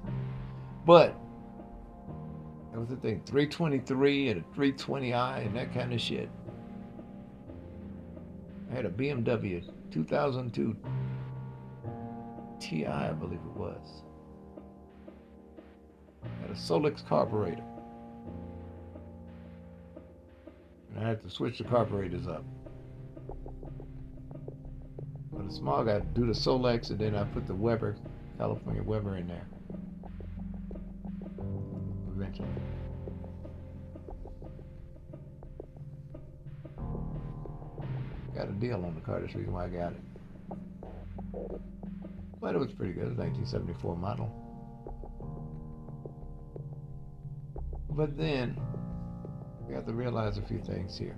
But 0.86 1.16
that 2.72 2.80
was 2.80 2.90
the 2.90 2.96
thing 2.98 3.24
323 3.26 4.30
and 4.30 4.42
a 4.42 4.56
320i 4.56 5.48
and 5.48 5.56
that 5.56 5.74
kind 5.74 5.94
of 5.94 6.00
shit. 6.00 6.30
I 8.72 8.76
had 8.76 8.86
a 8.86 8.90
BMW 8.92 9.68
2002 9.90 10.78
Ti, 12.60 12.86
I 12.86 13.12
believe 13.14 13.40
it 13.40 13.60
was. 13.60 14.04
Had 16.42 16.52
a 16.52 16.54
Solex 16.54 17.04
carburetor. 17.04 17.64
And 20.94 21.04
I 21.04 21.10
had 21.10 21.24
to 21.24 21.32
switch 21.32 21.58
the 21.58 21.64
carburetors 21.64 22.28
up. 22.28 22.44
The 25.50 25.56
smog, 25.56 25.90
I 25.90 26.00
do 26.00 26.28
the 26.28 26.34
Solex 26.34 26.92
and 26.92 27.00
then 27.00 27.16
I 27.16 27.24
put 27.24 27.48
the 27.48 27.56
Weber, 27.56 27.96
California 28.38 28.84
Weber 28.84 29.18
in 29.18 29.28
there. 29.28 29.48
Eventually. 32.16 32.48
got 38.36 38.48
a 38.48 38.52
deal 38.52 38.86
on 38.86 38.94
the 38.94 39.02
car. 39.02 39.20
That's 39.20 39.34
the 39.34 39.40
reason 39.40 39.54
why 39.54 39.66
I 39.66 39.70
got 39.70 39.94
it. 39.94 40.02
But 42.40 42.54
it 42.54 42.60
was 42.60 42.72
pretty 42.72 42.94
good. 42.94 43.08
It 43.08 43.18
1974 43.18 43.98
model. 43.98 44.32
But 47.90 48.16
then 48.16 48.56
we 49.68 49.74
have 49.74 49.88
to 49.88 49.94
realize 49.94 50.38
a 50.38 50.44
few 50.44 50.60
things 50.60 50.96
here. 50.96 51.18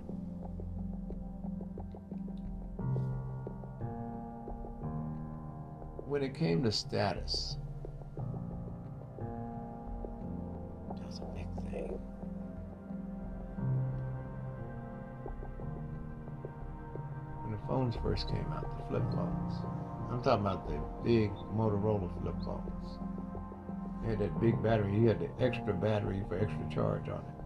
When 6.11 6.23
it 6.23 6.35
came 6.35 6.61
to 6.63 6.71
status, 6.73 7.55
that 10.89 11.05
was 11.05 11.19
a 11.19 11.25
big 11.33 11.47
thing. 11.71 11.97
When 17.39 17.53
the 17.53 17.59
phones 17.65 17.95
first 18.03 18.27
came 18.27 18.45
out, 18.51 18.77
the 18.77 18.83
flip 18.89 19.03
phones. 19.13 19.53
I'm 20.11 20.21
talking 20.21 20.45
about 20.45 20.67
the 20.67 20.81
big 21.05 21.31
Motorola 21.55 22.11
flip 22.21 22.35
phones. 22.43 22.99
They 24.03 24.09
had 24.09 24.19
that 24.19 24.41
big 24.41 24.61
battery. 24.61 24.93
You 24.93 25.07
had 25.07 25.21
the 25.21 25.29
extra 25.39 25.73
battery 25.73 26.25
for 26.27 26.37
extra 26.37 26.67
charge 26.69 27.07
on 27.07 27.19
it. 27.19 27.37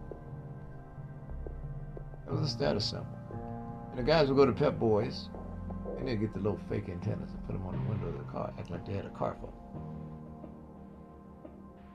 That 2.24 2.32
was 2.32 2.40
a 2.40 2.48
status 2.48 2.84
symbol. 2.86 3.06
And 3.90 3.98
the 4.00 4.02
guys 4.02 4.26
would 4.26 4.36
go 4.36 4.44
to 4.44 4.50
Pep 4.50 4.76
Boys, 4.76 5.28
and 5.98 6.08
they'd 6.08 6.20
get 6.20 6.32
the 6.32 6.40
little 6.40 6.60
fake 6.68 6.88
antennas 6.88 7.30
and 7.30 7.46
put 7.46 7.52
them 7.52 7.66
on 7.66 7.74
the 7.74 7.90
window 7.90 8.08
of 8.08 8.18
the 8.18 8.32
car, 8.32 8.52
act 8.58 8.70
like 8.70 8.86
they 8.86 8.94
had 8.94 9.06
a 9.06 9.10
car 9.10 9.36
phone. 9.40 9.52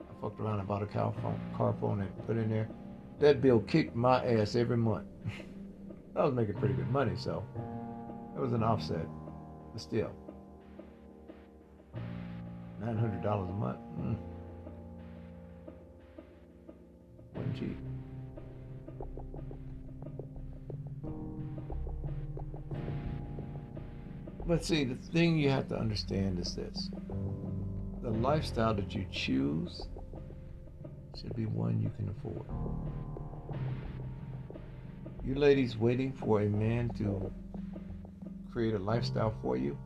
I 0.02 0.22
fucked 0.22 0.40
around 0.40 0.60
and 0.60 0.68
bought 0.68 0.84
a 0.84 0.88
car 0.88 1.14
phone, 1.22 1.40
car 1.56 1.76
phone 1.80 2.02
and 2.02 2.28
put 2.28 2.38
in 2.38 2.50
there. 2.50 2.68
That 3.20 3.42
bill 3.42 3.60
kicked 3.62 3.96
my 3.96 4.26
ass 4.26 4.56
every 4.56 4.78
month. 4.78 5.08
I 6.16 6.26
was 6.26 6.34
making 6.34 6.56
pretty 6.56 6.74
good 6.74 6.92
money, 6.92 7.14
so 7.16 7.44
it 8.36 8.40
was 8.40 8.54
an 8.54 8.64
offset, 8.64 9.06
but 9.72 9.82
still. 9.82 10.12
$900 12.84 13.50
a 13.50 13.54
month. 13.54 13.78
Mm. 14.00 14.18
Wasn't 17.36 17.56
cheap. 17.60 17.78
But 24.46 24.66
see, 24.66 24.84
the 24.84 24.96
thing 24.96 25.38
you 25.38 25.50
have 25.50 25.68
to 25.70 25.76
understand 25.78 26.40
is 26.40 26.56
this 26.56 26.90
the 28.02 28.10
lifestyle 28.10 28.74
that 28.74 28.96
you 28.96 29.06
choose 29.12 29.88
should 31.20 31.36
be 31.36 31.46
one 31.46 31.80
you 31.82 31.92
can 31.96 32.10
afford. 32.10 32.46
You 35.24 35.36
ladies 35.36 35.78
waiting 35.78 36.12
for 36.12 36.42
a 36.42 36.50
man 36.50 36.90
to 36.98 37.32
create 38.52 38.74
a 38.74 38.80
lifestyle 38.80 39.36
for 39.42 39.56
you, 39.56 39.78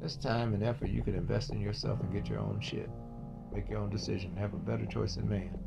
that's 0.00 0.16
time 0.16 0.54
and 0.54 0.62
effort 0.62 0.90
you 0.90 1.02
could 1.02 1.14
invest 1.14 1.50
in 1.50 1.60
yourself 1.60 1.98
and 2.00 2.12
get 2.12 2.28
your 2.28 2.38
own 2.38 2.60
shit. 2.60 2.90
Make 3.52 3.70
your 3.70 3.78
own 3.78 3.90
decision. 3.90 4.36
Have 4.36 4.52
a 4.52 4.58
better 4.58 4.84
choice 4.84 5.16
than 5.16 5.28
man. 5.28 5.58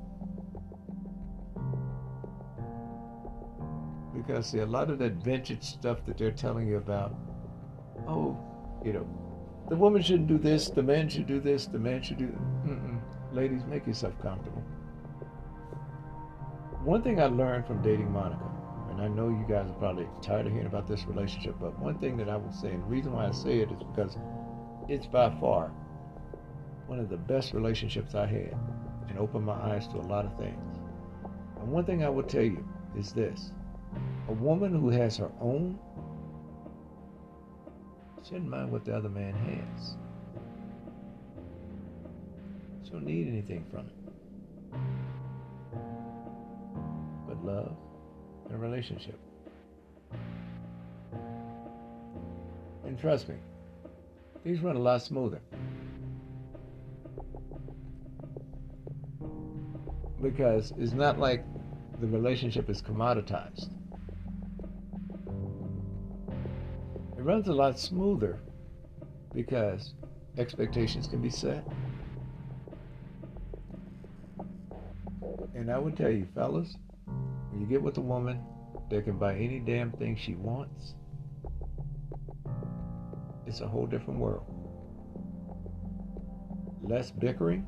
Because, 4.25 4.47
see, 4.47 4.59
a 4.59 4.65
lot 4.65 4.89
of 4.89 4.99
that 4.99 5.13
vintage 5.23 5.63
stuff 5.63 6.05
that 6.05 6.17
they're 6.17 6.31
telling 6.31 6.67
you 6.67 6.77
about, 6.77 7.15
oh, 8.07 8.37
you 8.83 8.93
know, 8.93 9.07
the 9.69 9.75
woman 9.75 10.01
shouldn't 10.01 10.27
do 10.27 10.37
this, 10.37 10.69
the 10.69 10.83
man 10.83 11.09
should 11.09 11.27
do 11.27 11.39
this, 11.39 11.67
the 11.67 11.79
man 11.79 12.01
should 12.01 12.17
do. 12.17 12.27
Mm-mm. 12.65 12.99
Ladies, 13.33 13.61
make 13.69 13.85
yourself 13.85 14.13
comfortable. 14.21 14.63
One 16.83 17.01
thing 17.01 17.21
I 17.21 17.25
learned 17.25 17.67
from 17.67 17.81
dating 17.81 18.11
Monica 18.11 18.49
and 18.99 19.01
I 19.01 19.07
know 19.07 19.29
you 19.29 19.45
guys 19.47 19.69
are 19.69 19.73
probably 19.75 20.07
tired 20.21 20.45
of 20.45 20.51
hearing 20.51 20.67
about 20.67 20.87
this 20.87 21.05
relationship, 21.05 21.55
but 21.59 21.77
one 21.79 21.97
thing 21.99 22.17
that 22.17 22.27
I 22.27 22.35
will 22.35 22.51
say, 22.51 22.69
and 22.69 22.83
the 22.83 22.87
reason 22.87 23.13
why 23.13 23.27
I 23.27 23.31
say 23.31 23.59
it 23.59 23.71
is 23.71 23.79
because 23.79 24.17
it's 24.89 25.07
by 25.07 25.29
far 25.39 25.71
one 26.87 26.99
of 26.99 27.09
the 27.09 27.17
best 27.17 27.53
relationships 27.53 28.13
I 28.15 28.25
had 28.25 28.57
and 29.07 29.17
opened 29.17 29.45
my 29.45 29.53
eyes 29.53 29.87
to 29.89 29.97
a 29.97 30.07
lot 30.07 30.25
of 30.25 30.37
things. 30.37 30.59
And 31.61 31.71
one 31.71 31.85
thing 31.85 32.03
I 32.03 32.09
will 32.09 32.23
tell 32.23 32.43
you 32.43 32.67
is 32.97 33.13
this 33.13 33.51
a 34.27 34.33
woman 34.33 34.79
who 34.79 34.89
has 34.89 35.17
her 35.17 35.31
own 35.41 35.79
shouldn't 38.23 38.49
mind 38.49 38.71
what 38.71 38.85
the 38.85 38.95
other 38.95 39.09
man 39.09 39.33
has. 39.33 39.95
She 42.83 42.91
don't 42.91 43.05
need 43.05 43.27
anything 43.27 43.65
from 43.71 43.87
it. 43.87 43.93
But 47.27 47.43
love 47.43 47.75
and 48.45 48.55
a 48.55 48.57
relationship. 48.57 49.19
And 52.85 52.99
trust 52.99 53.29
me, 53.29 53.35
things 54.43 54.59
run 54.61 54.75
a 54.75 54.79
lot 54.79 55.01
smoother. 55.01 55.41
Because 60.21 60.73
it's 60.77 60.93
not 60.93 61.17
like 61.17 61.43
the 61.99 62.07
relationship 62.07 62.69
is 62.69 62.81
commoditized. 62.81 63.69
Runs 67.29 67.47
a 67.47 67.53
lot 67.53 67.77
smoother 67.77 68.39
because 69.35 69.93
expectations 70.39 71.05
can 71.05 71.21
be 71.21 71.29
set. 71.29 71.63
And 75.53 75.71
I 75.71 75.77
would 75.77 75.95
tell 75.95 76.09
you, 76.09 76.27
fellas, 76.33 76.75
when 77.51 77.61
you 77.61 77.67
get 77.67 77.83
with 77.83 77.99
a 77.99 78.01
woman 78.01 78.41
that 78.89 79.03
can 79.03 79.19
buy 79.19 79.35
any 79.35 79.59
damn 79.59 79.91
thing 79.91 80.15
she 80.15 80.33
wants, 80.33 80.95
it's 83.45 83.61
a 83.61 83.67
whole 83.67 83.85
different 83.85 84.19
world. 84.19 84.47
Less 86.81 87.11
bickering. 87.11 87.67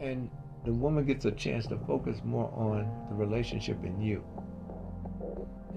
And 0.00 0.28
the 0.64 0.72
woman 0.72 1.04
gets 1.04 1.26
a 1.26 1.30
chance 1.30 1.68
to 1.68 1.78
focus 1.86 2.18
more 2.24 2.52
on 2.56 3.06
the 3.08 3.14
relationship 3.14 3.84
and 3.84 4.04
you 4.04 4.24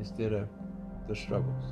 instead 0.04 0.34
of 0.34 0.50
the 1.08 1.16
struggles. 1.16 1.64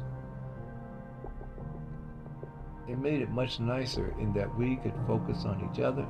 It 2.88 2.98
made 2.98 3.22
it 3.22 3.30
much 3.30 3.60
nicer 3.60 4.16
in 4.20 4.32
that 4.34 4.58
we 4.58 4.78
could 4.78 4.94
focus 5.06 5.44
on 5.44 5.70
each 5.72 5.82
other. 5.82 6.06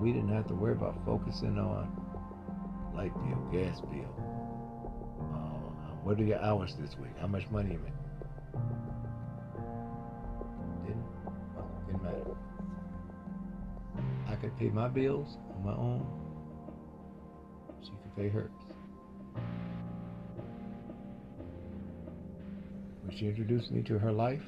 We 0.00 0.12
didn't 0.12 0.30
have 0.30 0.46
to 0.48 0.54
worry 0.54 0.72
about 0.72 0.96
focusing 1.04 1.58
on 1.58 1.92
light 2.94 3.12
bill, 3.14 3.38
gas 3.52 3.80
bill. 3.82 4.08
Uh, 5.20 5.92
what 6.02 6.18
are 6.18 6.24
your 6.24 6.40
hours 6.40 6.76
this 6.80 6.96
week? 6.98 7.12
How 7.20 7.26
much 7.26 7.48
money 7.50 7.72
you 7.72 7.78
make? 7.78 7.92
Didn't, 10.86 11.04
well, 11.54 11.70
didn't 11.86 12.02
matter. 12.02 12.36
I 14.28 14.34
could 14.36 14.58
pay 14.58 14.70
my 14.70 14.88
bills 14.88 15.36
on 15.56 15.64
my 15.64 15.74
own. 15.74 16.06
She 17.82 17.90
could 17.90 18.16
pay 18.16 18.28
hers. 18.30 18.61
She 23.16 23.28
introduced 23.28 23.70
me 23.70 23.82
to 23.82 23.98
her 23.98 24.12
life, 24.12 24.42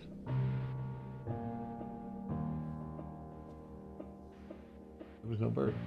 there 5.22 5.30
was 5.30 5.40
no 5.40 5.50
burden. 5.50 5.78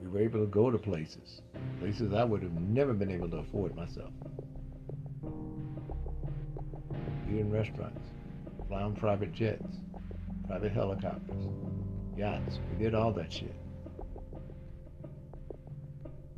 We 0.00 0.08
were 0.08 0.20
able 0.20 0.40
to 0.40 0.46
go 0.46 0.70
to 0.70 0.78
places, 0.78 1.42
places 1.78 2.12
I 2.14 2.24
would 2.24 2.42
have 2.42 2.52
never 2.52 2.92
been 2.92 3.10
able 3.10 3.28
to 3.30 3.38
afford 3.38 3.74
myself. 3.74 4.10
Eat 7.28 7.38
in 7.38 7.50
restaurants, 7.50 8.00
fly 8.68 8.82
on 8.82 8.94
private 8.94 9.32
jets, 9.32 9.76
private 10.46 10.72
helicopters, 10.72 11.44
yachts. 12.16 12.58
We 12.70 12.84
did 12.84 12.94
all 12.94 13.12
that 13.12 13.32
shit. 13.32 13.54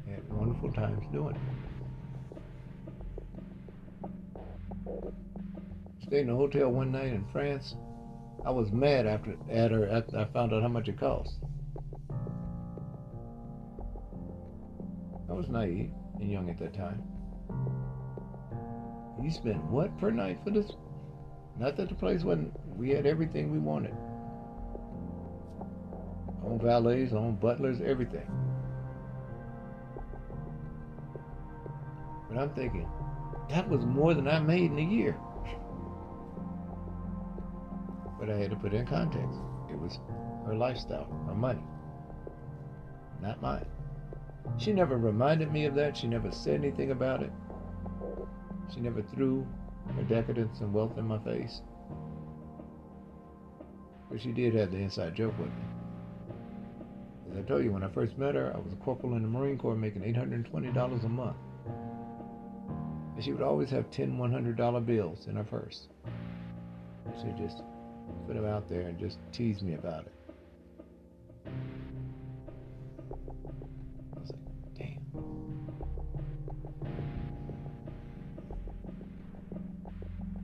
Had 0.06 0.28
wonderful 0.32 0.72
times 0.72 1.04
doing 1.12 1.34
it. 1.34 1.53
Stayed 6.06 6.20
in 6.20 6.28
a 6.28 6.36
hotel 6.36 6.68
one 6.68 6.92
night 6.92 7.14
in 7.14 7.24
France. 7.32 7.76
I 8.44 8.50
was 8.50 8.70
mad 8.70 9.06
after 9.06 9.36
at 9.50 9.70
her 9.70 9.88
after 9.88 10.18
I 10.18 10.26
found 10.26 10.52
out 10.52 10.60
how 10.60 10.68
much 10.68 10.86
it 10.86 11.00
cost. 11.00 11.38
I 15.30 15.32
was 15.32 15.48
naive 15.48 15.90
and 16.20 16.30
young 16.30 16.50
at 16.50 16.58
that 16.58 16.74
time. 16.74 17.02
You 19.22 19.30
spent 19.30 19.64
what 19.64 19.96
per 19.96 20.10
night 20.10 20.40
for 20.44 20.50
this? 20.50 20.72
Not 21.58 21.78
that 21.78 21.88
the 21.88 21.94
place 21.94 22.22
wasn't. 22.22 22.52
We 22.76 22.90
had 22.90 23.06
everything 23.06 23.50
we 23.50 23.58
wanted. 23.58 23.94
Own 26.44 26.60
valets, 26.62 27.14
own 27.14 27.36
butlers, 27.36 27.80
everything. 27.80 28.30
But 32.28 32.36
I'm 32.36 32.50
thinking, 32.50 32.86
that 33.48 33.66
was 33.70 33.86
more 33.86 34.12
than 34.12 34.28
I 34.28 34.38
made 34.38 34.70
in 34.70 34.78
a 34.78 34.82
year. 34.82 35.16
But 38.24 38.36
I 38.36 38.38
had 38.38 38.50
to 38.52 38.56
put 38.56 38.72
it 38.72 38.78
in 38.78 38.86
context. 38.86 39.38
It 39.70 39.78
was 39.78 39.98
her 40.46 40.54
lifestyle, 40.54 41.06
her 41.26 41.34
money, 41.34 41.62
not 43.20 43.42
mine. 43.42 43.66
She 44.56 44.72
never 44.72 44.96
reminded 44.96 45.52
me 45.52 45.66
of 45.66 45.74
that. 45.74 45.94
She 45.94 46.06
never 46.06 46.32
said 46.32 46.54
anything 46.54 46.90
about 46.90 47.22
it. 47.22 47.30
She 48.72 48.80
never 48.80 49.02
threw 49.02 49.46
her 49.94 50.02
decadence 50.04 50.60
and 50.60 50.72
wealth 50.72 50.96
in 50.96 51.06
my 51.06 51.18
face. 51.18 51.60
But 54.10 54.22
she 54.22 54.32
did 54.32 54.54
have 54.54 54.70
the 54.70 54.78
inside 54.78 55.14
joke 55.14 55.38
with 55.38 55.48
me. 55.48 55.64
As 57.30 57.38
I 57.38 57.42
told 57.42 57.62
you, 57.62 57.72
when 57.72 57.82
I 57.82 57.88
first 57.88 58.16
met 58.16 58.36
her, 58.36 58.54
I 58.54 58.58
was 58.58 58.72
a 58.72 58.76
corporal 58.76 59.16
in 59.16 59.22
the 59.22 59.28
Marine 59.28 59.58
Corps 59.58 59.76
making 59.76 60.00
$820 60.00 61.04
a 61.04 61.08
month. 61.10 61.36
And 63.16 63.22
she 63.22 63.32
would 63.32 63.42
always 63.42 63.68
have 63.68 63.90
10 63.90 64.16
$100 64.16 64.86
bills 64.86 65.26
in 65.26 65.36
her 65.36 65.44
purse. 65.44 65.88
She'd 67.20 67.36
just 67.36 67.62
put 68.26 68.36
him 68.36 68.46
out 68.46 68.68
there 68.68 68.82
and 68.82 68.98
just 68.98 69.18
tease 69.32 69.62
me 69.62 69.74
about 69.74 70.06
it. 70.06 70.12
I 74.16 74.20
was 74.20 74.30
like, 74.30 74.40
damn. 74.76 75.00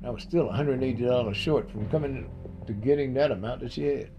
I 0.05 0.11
was 0.11 0.23
still 0.23 0.49
$180 0.49 1.35
short 1.35 1.71
from 1.71 1.89
coming 1.89 2.31
to 2.67 2.73
getting 2.73 3.15
that 3.15 3.31
amount 3.31 3.61
that 3.61 3.73
she 3.73 3.85
had. 3.85 4.11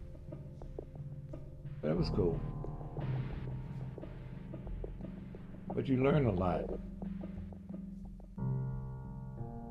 That 1.81 1.97
was 1.97 2.09
cool. 2.09 2.39
But 5.73 5.87
you 5.87 6.03
learn 6.03 6.25
a 6.25 6.31
lot. 6.31 6.65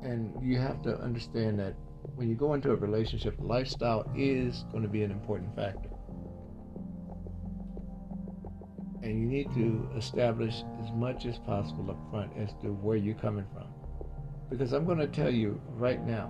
And 0.01 0.33
you 0.41 0.57
have 0.57 0.81
to 0.81 0.97
understand 0.99 1.59
that 1.59 1.75
when 2.15 2.29
you 2.29 2.35
go 2.35 2.53
into 2.53 2.71
a 2.71 2.75
relationship, 2.75 3.35
lifestyle 3.39 4.09
is 4.15 4.65
going 4.71 4.83
to 4.83 4.89
be 4.89 5.03
an 5.03 5.11
important 5.11 5.55
factor. 5.55 5.89
And 9.03 9.19
you 9.19 9.27
need 9.27 9.51
to 9.55 9.89
establish 9.97 10.63
as 10.83 10.91
much 10.91 11.25
as 11.25 11.39
possible 11.39 11.89
up 11.89 11.99
front 12.11 12.31
as 12.37 12.49
to 12.61 12.67
where 12.67 12.97
you're 12.97 13.15
coming 13.15 13.45
from. 13.53 13.67
Because 14.49 14.73
I'm 14.73 14.85
going 14.85 14.99
to 14.99 15.07
tell 15.07 15.31
you 15.31 15.59
right 15.71 16.05
now, 16.05 16.29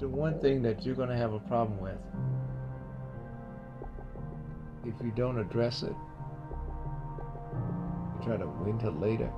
the 0.00 0.08
one 0.08 0.40
thing 0.40 0.62
that 0.62 0.84
you're 0.84 0.94
going 0.94 1.10
to 1.10 1.16
have 1.16 1.34
a 1.34 1.40
problem 1.40 1.78
with 1.78 1.98
if 4.86 4.94
you 5.04 5.12
don't 5.14 5.38
address 5.38 5.82
it, 5.82 5.94
you 8.14 8.24
try 8.24 8.36
to 8.36 8.46
wait 8.46 8.72
until 8.72 8.92
later. 8.92 9.30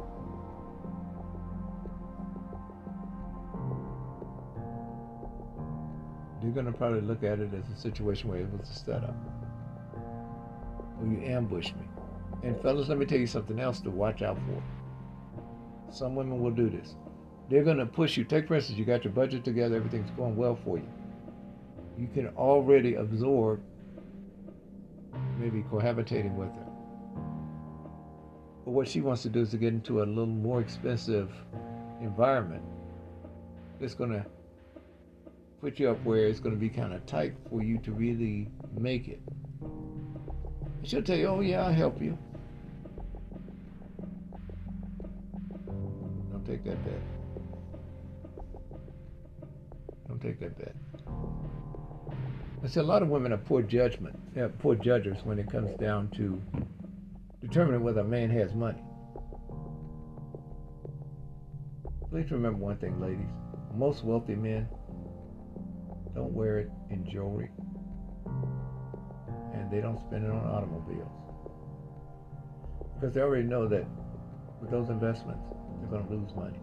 You're 6.43 6.53
going 6.53 6.67
to 6.67 6.73
probably 6.73 7.03
look 7.03 7.23
at 7.23 7.39
it 7.39 7.51
as 7.55 7.69
a 7.69 7.81
situation 7.81 8.29
where 8.29 8.41
it 8.41 8.51
was 8.51 8.69
a 8.69 8.75
setup. 8.75 9.15
Or 11.01 11.07
you 11.07 11.23
ambush 11.25 11.73
me. 11.73 11.87
And 12.43 12.61
fellas, 12.61 12.89
let 12.89 12.99
me 12.99 13.07
tell 13.07 13.19
you 13.19 13.29
something 13.29 13.61
else 13.61 13.81
to 13.81 13.91
watch 13.91 14.23
out 14.23 14.37
for. 14.39 14.63
Some 15.93 16.17
women 16.17 16.43
will 16.43 16.51
do 16.51 16.69
this. 16.69 16.97
They're 17.49 17.63
going 17.63 17.77
to 17.77 17.87
push 17.87 18.17
you. 18.17 18.25
Take 18.25 18.49
for 18.49 18.57
instance, 18.57 18.79
you 18.79 18.85
got 18.85 19.05
your 19.05 19.13
budget 19.13 19.45
together, 19.45 19.77
everything's 19.77 20.11
going 20.13 20.37
well 20.37 20.59
for 20.65 20.79
you. 20.79 20.89
You 21.99 22.09
can 22.13 22.29
already 22.29 22.95
absorb 22.95 23.61
maybe 25.39 25.63
cohabitating 25.71 26.35
with 26.35 26.49
her. 26.49 26.67
But 28.65 28.71
what 28.71 28.89
she 28.89 29.01
wants 29.01 29.23
to 29.23 29.29
do 29.29 29.41
is 29.41 29.51
to 29.51 29.59
get 29.59 29.73
into 29.73 30.03
a 30.03 30.05
little 30.05 30.27
more 30.27 30.61
expensive 30.61 31.31
environment. 32.01 32.63
It's 33.81 33.95
going 33.95 34.11
to 34.11 34.25
put 35.63 35.79
you 35.79 35.89
up 35.89 36.05
where 36.05 36.27
it's 36.27 36.41
going 36.41 36.53
to 36.53 36.61
be 36.61 36.69
kind 36.69 36.93
of 36.93 37.07
tight 37.07 37.33
for 37.49 37.63
you 37.63 37.79
to 37.79 37.93
really 37.93 38.49
make 38.77 39.07
it. 39.07 39.23
And 39.61 40.89
she'll 40.89 41.05
tell 41.05 41.17
you, 41.17 41.29
oh, 41.29 41.39
yeah, 41.39 41.65
I'll 41.65 41.73
help 41.73 42.03
you. 42.03 42.19
Don't 46.33 46.45
take 46.45 46.65
that 46.65 46.85
bet. 46.85 47.01
Don't 50.09 50.21
take 50.21 50.41
that 50.41 50.59
bet. 50.59 50.75
I 52.65 52.67
see 52.67 52.81
a 52.81 52.83
lot 52.83 53.03
of 53.03 53.09
women 53.09 53.33
are 53.33 53.39
poor 53.39 53.63
judgment, 53.63 54.19
yeah, 54.35 54.49
poor 54.59 54.75
judges 54.75 55.19
when 55.23 55.39
it 55.39 55.49
comes 55.49 55.71
down 55.79 56.09
to 56.17 56.43
determining 57.41 57.85
whether 57.85 58.01
a 58.01 58.05
man 58.05 58.31
has 58.31 58.53
money. 58.53 58.83
Please 62.11 62.33
remember 62.33 62.59
one 62.59 62.77
thing, 62.79 63.01
ladies. 63.01 63.31
Most 63.75 64.05
wealthy 64.05 64.35
men 64.35 64.69
don't 66.15 66.33
wear 66.33 66.59
it 66.59 66.71
in 66.91 67.09
jewelry. 67.11 67.51
And 69.55 69.71
they 69.71 69.81
don't 69.81 69.99
spend 70.01 70.25
it 70.25 70.31
on 70.31 70.47
automobiles. 70.47 71.11
Because 72.95 73.15
they 73.15 73.21
already 73.21 73.47
know 73.47 73.67
that 73.69 73.85
with 74.61 74.71
those 74.71 74.91
investments, 74.91 75.45
they're 75.81 75.91
going 75.91 76.07
to 76.07 76.15
lose 76.15 76.35
money. 76.37 76.59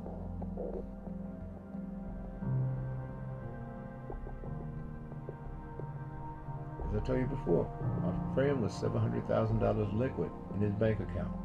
As 6.89 6.95
I 6.95 7.05
told 7.05 7.19
you 7.19 7.27
before, 7.27 7.69
my 8.01 8.33
friend 8.33 8.63
was 8.63 8.71
$700,000 8.73 9.97
liquid 9.99 10.31
in 10.55 10.61
his 10.61 10.73
bank 10.75 10.99
account. 10.99 11.35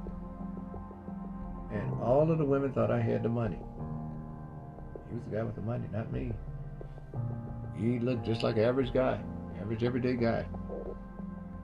And 1.72 2.00
all 2.00 2.30
of 2.30 2.38
the 2.38 2.44
women 2.44 2.72
thought 2.72 2.90
I 2.90 3.00
had 3.00 3.22
the 3.22 3.28
money. 3.28 3.58
He 5.10 5.16
was 5.16 5.24
the 5.28 5.36
guy 5.36 5.42
with 5.42 5.56
the 5.56 5.60
money, 5.60 5.86
not 5.92 6.12
me. 6.12 6.32
He 7.78 7.98
looked 7.98 8.24
just 8.24 8.42
like 8.42 8.56
an 8.56 8.64
average 8.64 8.92
guy, 8.92 9.20
average 9.60 9.82
everyday 9.82 10.14
guy, 10.14 10.46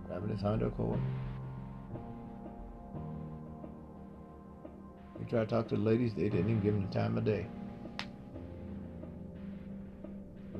driving 0.06 0.30
his 0.30 0.40
Honda 0.40 0.66
Accord. 0.66 0.98
He 5.18 5.24
tried 5.26 5.40
to 5.40 5.46
talk 5.46 5.68
to 5.68 5.76
the 5.76 5.82
ladies, 5.82 6.14
they 6.14 6.24
didn't 6.24 6.50
even 6.50 6.60
give 6.60 6.74
him 6.74 6.86
the 6.86 6.92
time 6.92 7.16
of 7.16 7.24
day. 7.24 7.46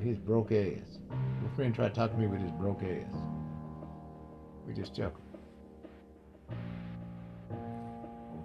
His 0.01 0.17
broke 0.17 0.51
ass. 0.53 0.99
My 1.11 1.57
friend 1.57 1.75
tried 1.75 1.89
to 1.89 1.95
talk 1.95 2.13
to 2.13 2.17
me 2.17 2.27
with 2.27 2.41
his 2.41 2.53
broke 2.53 2.83
ass. 2.83 3.15
We 4.67 4.73
just 4.73 4.95
chuckled. 4.95 5.21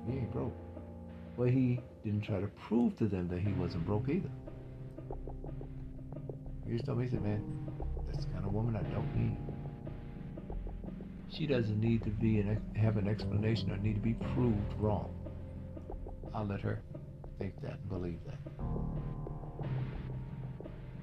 He 0.05 0.17
ain't 0.17 0.31
broke. 0.33 0.53
Well, 1.37 1.47
he 1.47 1.79
didn't 2.03 2.21
try 2.23 2.41
to 2.41 2.47
prove 2.47 2.97
to 2.97 3.07
them 3.07 3.29
that 3.29 3.39
he 3.39 3.53
wasn't 3.53 3.85
broke 3.85 4.09
either. 4.09 4.29
He 6.67 6.73
just 6.73 6.85
told 6.85 6.97
me, 6.97 7.05
he 7.05 7.11
said, 7.11 7.21
man, 7.21 7.43
that's 8.07 8.25
the 8.25 8.31
kind 8.31 8.45
of 8.45 8.53
woman 8.53 8.75
I 8.75 8.81
don't 8.93 9.15
need. 9.15 9.37
She 11.31 11.45
doesn't 11.45 11.79
need 11.79 12.03
to 12.03 12.09
be 12.09 12.39
an, 12.39 12.61
have 12.75 12.97
an 12.97 13.07
explanation 13.07 13.71
or 13.71 13.77
need 13.77 13.95
to 13.95 13.99
be 13.99 14.13
proved 14.33 14.73
wrong. 14.79 15.13
I'll 16.33 16.45
let 16.45 16.61
her 16.61 16.81
think 17.37 17.61
that 17.61 17.73
and 17.73 17.89
believe 17.89 18.19
that. 18.25 18.39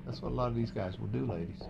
That's 0.06 0.20
what 0.20 0.32
a 0.32 0.34
lot 0.34 0.48
of 0.48 0.54
these 0.54 0.70
guys 0.70 0.98
will 0.98 1.06
do, 1.08 1.26
ladies. 1.26 1.62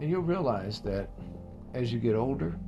And 0.00 0.10
you'll 0.10 0.22
realize 0.22 0.80
that 0.80 1.10
as 1.74 1.92
you 1.92 1.98
get 1.98 2.14
older, 2.14 2.58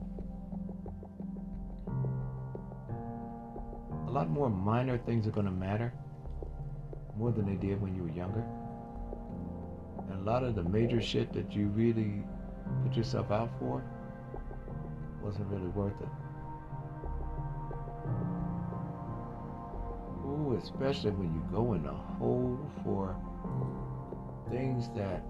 lot 4.15 4.31
more 4.31 4.49
minor 4.49 4.97
things 4.97 5.27
are 5.27 5.33
going 5.33 5.45
to 5.45 5.53
matter 5.53 5.93
more 7.19 7.33
than 7.33 7.47
they 7.47 7.57
did 7.57 7.83
when 7.83 7.97
you 7.97 8.05
were 8.05 8.13
younger. 8.13 8.45
And 10.09 10.21
a 10.21 10.31
lot 10.31 10.45
of 10.45 10.55
the 10.55 10.63
major 10.63 11.03
shit 11.03 11.33
that 11.33 11.53
you 11.53 11.67
really 11.67 12.23
put 12.85 12.97
yourself 12.97 13.33
out 13.33 13.51
for 13.59 13.83
wasn't 15.21 15.49
really 15.49 15.67
worth 15.69 16.01
it. 16.01 16.09
Ooh, 20.25 20.61
especially 20.63 21.11
when 21.11 21.35
you 21.35 21.43
go 21.51 21.73
in 21.73 21.85
a 21.85 21.93
hole 21.93 22.57
for 22.85 23.17
things 24.49 24.91
that 24.97 25.25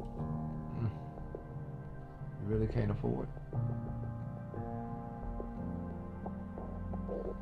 mm, 0.78 0.90
you 2.42 2.54
really 2.54 2.66
can't 2.66 2.90
afford. 2.90 3.28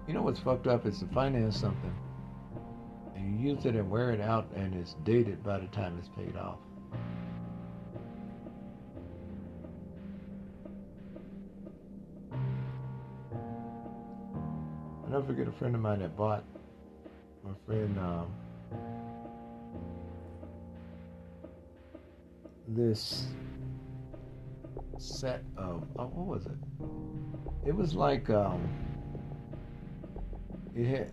You 0.06 0.14
know 0.14 0.22
what's 0.22 0.40
fucked 0.40 0.66
up 0.66 0.84
is 0.84 0.98
to 0.98 1.06
finance 1.06 1.58
something 1.58 1.94
and 3.14 3.40
you 3.40 3.54
use 3.54 3.64
it 3.66 3.76
and 3.76 3.88
wear 3.88 4.10
it 4.10 4.20
out 4.20 4.50
and 4.56 4.74
it's 4.74 4.94
dated 5.04 5.42
by 5.44 5.58
the 5.58 5.68
time 5.68 5.96
it's 5.98 6.08
paid 6.08 6.36
off. 6.36 6.58
I 15.06 15.10
never 15.10 15.24
forget 15.24 15.46
a 15.46 15.52
friend 15.52 15.74
of 15.74 15.80
mine 15.80 16.00
that 16.00 16.16
bought 16.16 16.42
my 17.44 17.52
friend 17.66 17.98
um, 17.98 18.26
this 22.68 23.26
set 24.98 25.44
of 25.56 25.84
oh, 25.96 26.06
what 26.06 26.26
was 26.26 26.46
it? 26.46 27.68
It 27.68 27.74
was 27.74 27.94
like 27.94 28.30
um, 28.30 28.68
it 30.74 30.86
had 30.86 31.12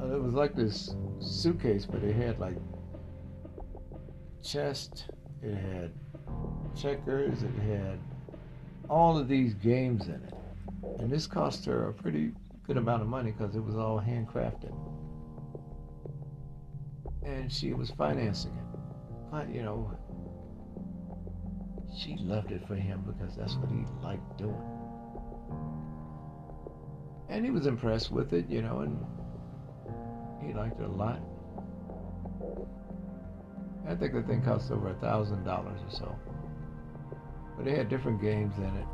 uh, 0.00 0.16
it 0.16 0.22
was 0.22 0.34
like 0.34 0.54
this 0.54 0.94
suitcase, 1.20 1.86
but 1.86 2.02
it 2.02 2.14
had 2.14 2.38
like 2.40 2.56
chest, 4.42 5.06
it 5.42 5.54
had 5.54 5.92
checkers, 6.76 7.42
it 7.42 7.54
had 7.62 7.98
all 8.90 9.16
of 9.16 9.28
these 9.28 9.54
games 9.54 10.08
in 10.08 10.14
it, 10.14 10.34
and 10.98 11.10
this 11.10 11.26
cost 11.26 11.64
her 11.66 11.88
a 11.88 11.92
pretty 11.92 12.32
good 12.66 12.76
amount 12.76 13.02
of 13.02 13.08
money 13.08 13.30
because 13.30 13.54
it 13.54 13.62
was 13.64 13.76
all 13.76 14.00
handcrafted, 14.00 14.74
and 17.24 17.50
she 17.52 17.72
was 17.72 17.90
financing 17.92 18.52
it, 18.52 18.78
but 19.30 19.48
you 19.48 19.62
know 19.62 19.90
she 21.96 22.16
loved 22.16 22.50
it 22.50 22.66
for 22.66 22.74
him 22.74 23.04
because 23.06 23.36
that's 23.36 23.54
what 23.54 23.70
he 23.70 23.84
liked 24.02 24.36
doing. 24.36 24.73
And 27.34 27.44
he 27.44 27.50
was 27.50 27.66
impressed 27.66 28.12
with 28.12 28.32
it, 28.32 28.48
you 28.48 28.62
know, 28.62 28.78
and 28.78 28.96
he 30.40 30.54
liked 30.54 30.78
it 30.78 30.84
a 30.84 30.88
lot. 30.88 31.20
I 33.88 33.96
think 33.96 34.14
the 34.14 34.22
thing 34.22 34.40
cost 34.40 34.70
over 34.70 34.90
a 34.90 34.94
thousand 34.94 35.42
dollars 35.42 35.80
or 35.84 35.90
so. 35.90 36.16
But 37.58 37.66
it 37.66 37.76
had 37.76 37.88
different 37.88 38.22
games 38.22 38.56
in 38.56 38.62
it. 38.62 38.86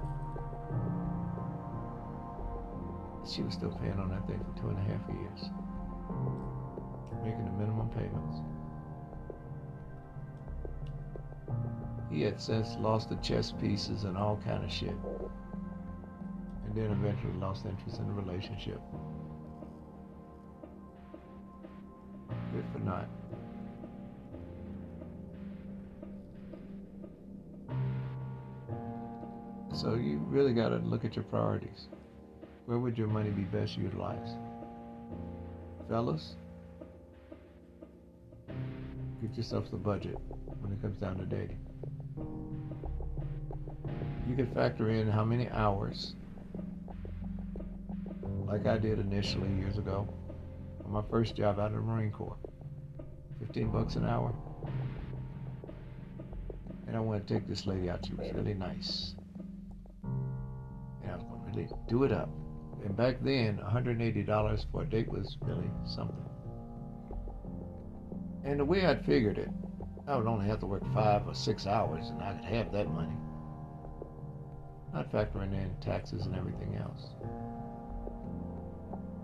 She 3.31 3.43
was 3.43 3.53
still 3.53 3.73
paying 3.73 4.01
on 4.01 4.09
that 4.09 4.27
thing 4.27 4.43
for 4.43 4.59
two 4.59 4.69
and 4.69 4.79
a 4.79 4.83
half 4.85 5.07
years. 5.11 5.51
Making 7.23 7.45
the 7.45 7.53
minimum 7.59 7.91
payments. 7.91 8.39
He 12.11 12.23
had 12.23 12.41
since 12.41 12.75
lost 12.79 13.11
the 13.11 13.17
chess 13.17 13.53
pieces 13.53 14.05
and 14.05 14.17
all 14.17 14.41
kind 14.47 14.65
of 14.65 14.73
shit. 14.73 14.97
And 16.71 16.79
then 16.79 16.93
eventually 16.93 17.33
lost 17.33 17.67
interest 17.67 17.99
in 17.99 18.07
the 18.07 18.13
relationship. 18.13 18.81
Good 22.53 22.65
for 22.73 22.79
not. 22.79 23.09
So 29.73 29.95
you 29.95 30.19
really 30.29 30.53
got 30.53 30.69
to 30.69 30.77
look 30.77 31.05
at 31.05 31.17
your 31.17 31.25
priorities. 31.25 31.89
Where 32.67 32.79
would 32.79 32.97
your 32.97 33.09
money 33.09 33.31
be 33.31 33.43
best 33.43 33.77
utilized? 33.77 34.37
Fellas, 35.89 36.37
get 39.21 39.37
yourself 39.37 39.69
the 39.73 39.77
budget 39.77 40.19
when 40.61 40.73
it 40.73 40.81
comes 40.81 41.01
down 41.01 41.19
to 41.19 41.25
dating. 41.25 41.59
You 44.29 44.37
can 44.37 44.47
factor 44.55 44.91
in 44.91 45.09
how 45.09 45.25
many 45.25 45.49
hours, 45.49 46.15
like 48.51 48.67
I 48.67 48.79
did 48.79 48.99
initially 48.99 49.49
years 49.53 49.79
ago, 49.79 50.09
on 50.85 50.91
my 50.91 51.03
first 51.09 51.37
job 51.37 51.61
out 51.61 51.67
of 51.67 51.75
the 51.75 51.81
Marine 51.81 52.11
Corps. 52.11 52.37
15 53.39 53.71
bucks 53.71 53.95
an 53.95 54.05
hour. 54.05 54.35
And 56.89 56.97
I 56.97 57.01
want 57.01 57.25
to 57.25 57.33
take 57.33 57.47
this 57.47 57.65
lady 57.65 57.89
out. 57.89 58.05
She 58.05 58.13
was 58.15 58.33
really 58.35 58.55
nice. 58.55 59.15
And 60.03 61.13
I 61.13 61.15
was 61.15 61.23
going 61.23 61.41
to 61.41 61.59
really 61.59 61.69
do 61.89 62.03
it 62.03 62.11
up. 62.11 62.29
And 62.85 62.97
back 62.97 63.23
then, 63.23 63.59
$180 63.59 64.67
for 64.73 64.83
a 64.83 64.87
date 64.87 65.09
was 65.09 65.37
really 65.43 65.71
something. 65.87 66.17
And 68.45 68.59
the 68.59 68.65
way 68.65 68.85
I'd 68.85 69.07
figured 69.07 69.39
it, 69.39 69.51
I 70.09 70.17
would 70.17 70.27
only 70.27 70.49
have 70.49 70.59
to 70.61 70.67
work 70.67 70.83
five 70.93 71.29
or 71.29 71.35
six 71.35 71.69
hours 71.69 72.09
and 72.09 72.21
I 72.21 72.33
could 72.33 72.45
have 72.47 72.73
that 72.73 72.89
money. 72.89 73.15
Not 74.93 75.13
factoring 75.13 75.53
in 75.53 75.71
taxes 75.81 76.27
and 76.27 76.35
everything 76.35 76.75
else. 76.77 77.11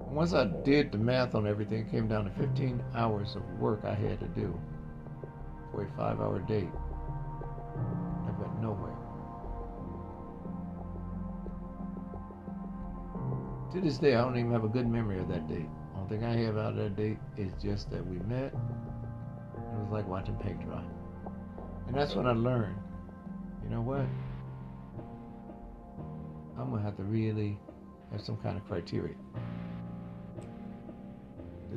Once 0.09 0.33
I 0.33 0.45
did 0.65 0.93
the 0.93 0.99
math 0.99 1.35
on 1.35 1.47
everything, 1.47 1.81
it 1.81 1.91
came 1.91 2.09
down 2.09 2.25
to 2.25 2.31
15 2.31 2.83
hours 2.95 3.37
of 3.37 3.43
work 3.59 3.81
I 3.85 3.95
had 3.95 4.21
to 4.21 4.27
do 4.29 4.59
for 5.73 5.85
a 5.85 5.97
five 5.97 6.21
hour 6.21 6.39
date. 6.41 6.71
I 8.27 8.31
went 8.41 8.63
nowhere. 8.63 8.97
To 13.73 13.81
this 13.81 13.99
day, 13.99 14.15
I 14.15 14.23
don't 14.23 14.39
even 14.39 14.53
have 14.53 14.65
a 14.65 14.69
good 14.69 14.89
memory 14.89 15.19
of 15.19 15.29
that 15.29 15.49
date. 15.49 15.69
The 15.93 16.01
only 16.01 16.17
thing 16.17 16.25
I 16.25 16.37
have 16.45 16.57
out 16.57 16.71
of 16.71 16.77
that 16.77 16.97
date 16.97 17.19
is 17.37 17.53
just 17.63 17.91
that 17.91 18.07
we 18.07 18.19
met. 18.21 18.55
It 18.55 19.83
was 19.83 19.91
like 19.91 20.09
watching 20.09 20.37
paint 20.37 20.65
dry. 20.65 20.83
And 21.89 21.95
that's 21.95 22.15
when 22.15 22.27
I 22.27 22.33
learned, 22.33 22.77
you 23.63 23.71
know 23.71 23.83
what? 23.83 24.07
I'm 26.59 26.71
going 26.71 26.81
to 26.81 26.87
have 26.87 26.97
to 26.97 27.03
really 27.03 27.59
have 28.13 28.21
some 28.23 28.37
kind 28.39 28.57
of 28.57 28.67
criteria. 28.67 29.15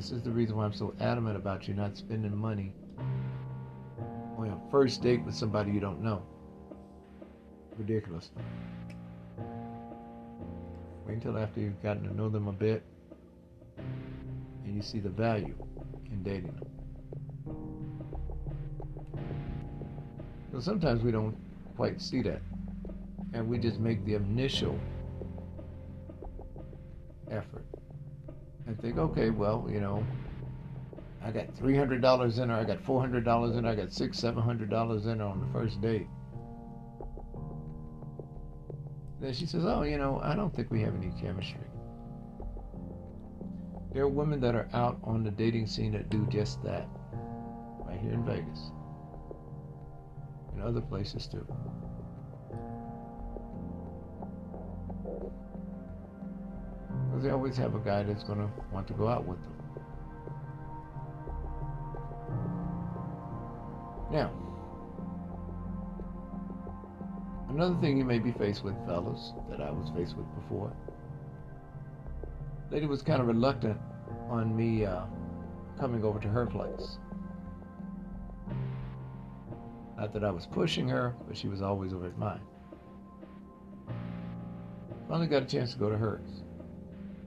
This 0.00 0.12
is 0.12 0.22
the 0.22 0.30
reason 0.30 0.56
why 0.56 0.64
I'm 0.64 0.72
so 0.72 0.94
adamant 0.98 1.36
about 1.36 1.68
you 1.68 1.74
not 1.74 1.94
spending 1.94 2.34
money 2.34 2.72
on 4.38 4.48
a 4.48 4.70
first 4.70 5.02
date 5.02 5.22
with 5.26 5.34
somebody 5.34 5.72
you 5.72 5.78
don't 5.78 6.00
know. 6.00 6.22
Ridiculous. 7.76 8.30
Wait 11.06 11.12
until 11.12 11.36
after 11.36 11.60
you've 11.60 11.82
gotten 11.82 12.04
to 12.04 12.16
know 12.16 12.30
them 12.30 12.48
a 12.48 12.52
bit 12.52 12.82
and 13.76 14.74
you 14.74 14.80
see 14.80 15.00
the 15.00 15.10
value 15.10 15.54
in 16.10 16.22
dating 16.22 16.54
them. 16.54 16.66
So 20.50 20.60
sometimes 20.60 21.02
we 21.02 21.12
don't 21.12 21.36
quite 21.76 22.00
see 22.00 22.22
that. 22.22 22.40
And 23.34 23.46
we 23.46 23.58
just 23.58 23.78
make 23.78 24.02
the 24.06 24.14
initial 24.14 24.80
think, 28.80 28.98
okay, 28.98 29.30
well, 29.30 29.68
you 29.70 29.80
know, 29.80 30.04
I 31.22 31.30
got 31.30 31.54
three 31.56 31.76
hundred 31.76 32.00
dollars 32.00 32.38
in 32.38 32.48
her, 32.48 32.54
I 32.54 32.64
got 32.64 32.80
four 32.80 33.00
hundred 33.00 33.24
dollars 33.24 33.56
in 33.56 33.64
her, 33.64 33.70
I 33.70 33.74
got 33.74 33.92
six, 33.92 34.18
seven 34.18 34.42
hundred 34.42 34.70
dollars 34.70 35.06
in 35.06 35.18
her 35.18 35.24
on 35.24 35.40
the 35.40 35.52
first 35.52 35.80
date. 35.80 36.06
Then 39.20 39.34
she 39.34 39.44
says, 39.44 39.64
Oh, 39.66 39.82
you 39.82 39.98
know, 39.98 40.18
I 40.22 40.34
don't 40.34 40.54
think 40.54 40.70
we 40.70 40.80
have 40.80 40.94
any 40.94 41.12
chemistry. 41.20 41.60
There 43.92 44.04
are 44.04 44.08
women 44.08 44.40
that 44.40 44.54
are 44.54 44.68
out 44.72 44.98
on 45.04 45.24
the 45.24 45.30
dating 45.30 45.66
scene 45.66 45.92
that 45.92 46.08
do 46.10 46.26
just 46.26 46.62
that. 46.64 46.88
Right 47.84 47.98
here 48.00 48.12
in 48.12 48.24
Vegas. 48.24 48.70
And 50.54 50.62
other 50.62 50.80
places 50.80 51.26
too. 51.26 51.46
Because 57.20 57.28
they 57.28 57.34
always 57.34 57.56
have 57.58 57.74
a 57.74 57.80
guy 57.80 58.02
that's 58.02 58.24
going 58.24 58.38
to 58.38 58.48
want 58.72 58.86
to 58.86 58.94
go 58.94 59.06
out 59.06 59.26
with 59.26 59.36
them. 59.42 59.52
Now, 64.10 64.30
another 67.50 67.78
thing 67.82 67.98
you 67.98 68.06
may 68.06 68.18
be 68.18 68.32
faced 68.32 68.64
with, 68.64 68.74
fellas, 68.86 69.34
that 69.50 69.60
I 69.60 69.70
was 69.70 69.90
faced 69.94 70.16
with 70.16 70.24
before. 70.34 70.72
Lady 72.70 72.86
was 72.86 73.02
kind 73.02 73.20
of 73.20 73.26
reluctant 73.26 73.78
on 74.30 74.56
me 74.56 74.86
uh, 74.86 75.02
coming 75.78 76.02
over 76.02 76.18
to 76.20 76.28
her 76.28 76.46
place. 76.46 76.96
Not 79.98 80.14
that 80.14 80.24
I 80.24 80.30
was 80.30 80.46
pushing 80.46 80.88
her, 80.88 81.14
but 81.28 81.36
she 81.36 81.48
was 81.48 81.60
always 81.60 81.92
over 81.92 82.06
at 82.06 82.16
mine. 82.16 82.40
Finally 85.06 85.26
got 85.26 85.42
a 85.42 85.46
chance 85.46 85.74
to 85.74 85.78
go 85.78 85.90
to 85.90 85.98
hers. 85.98 86.44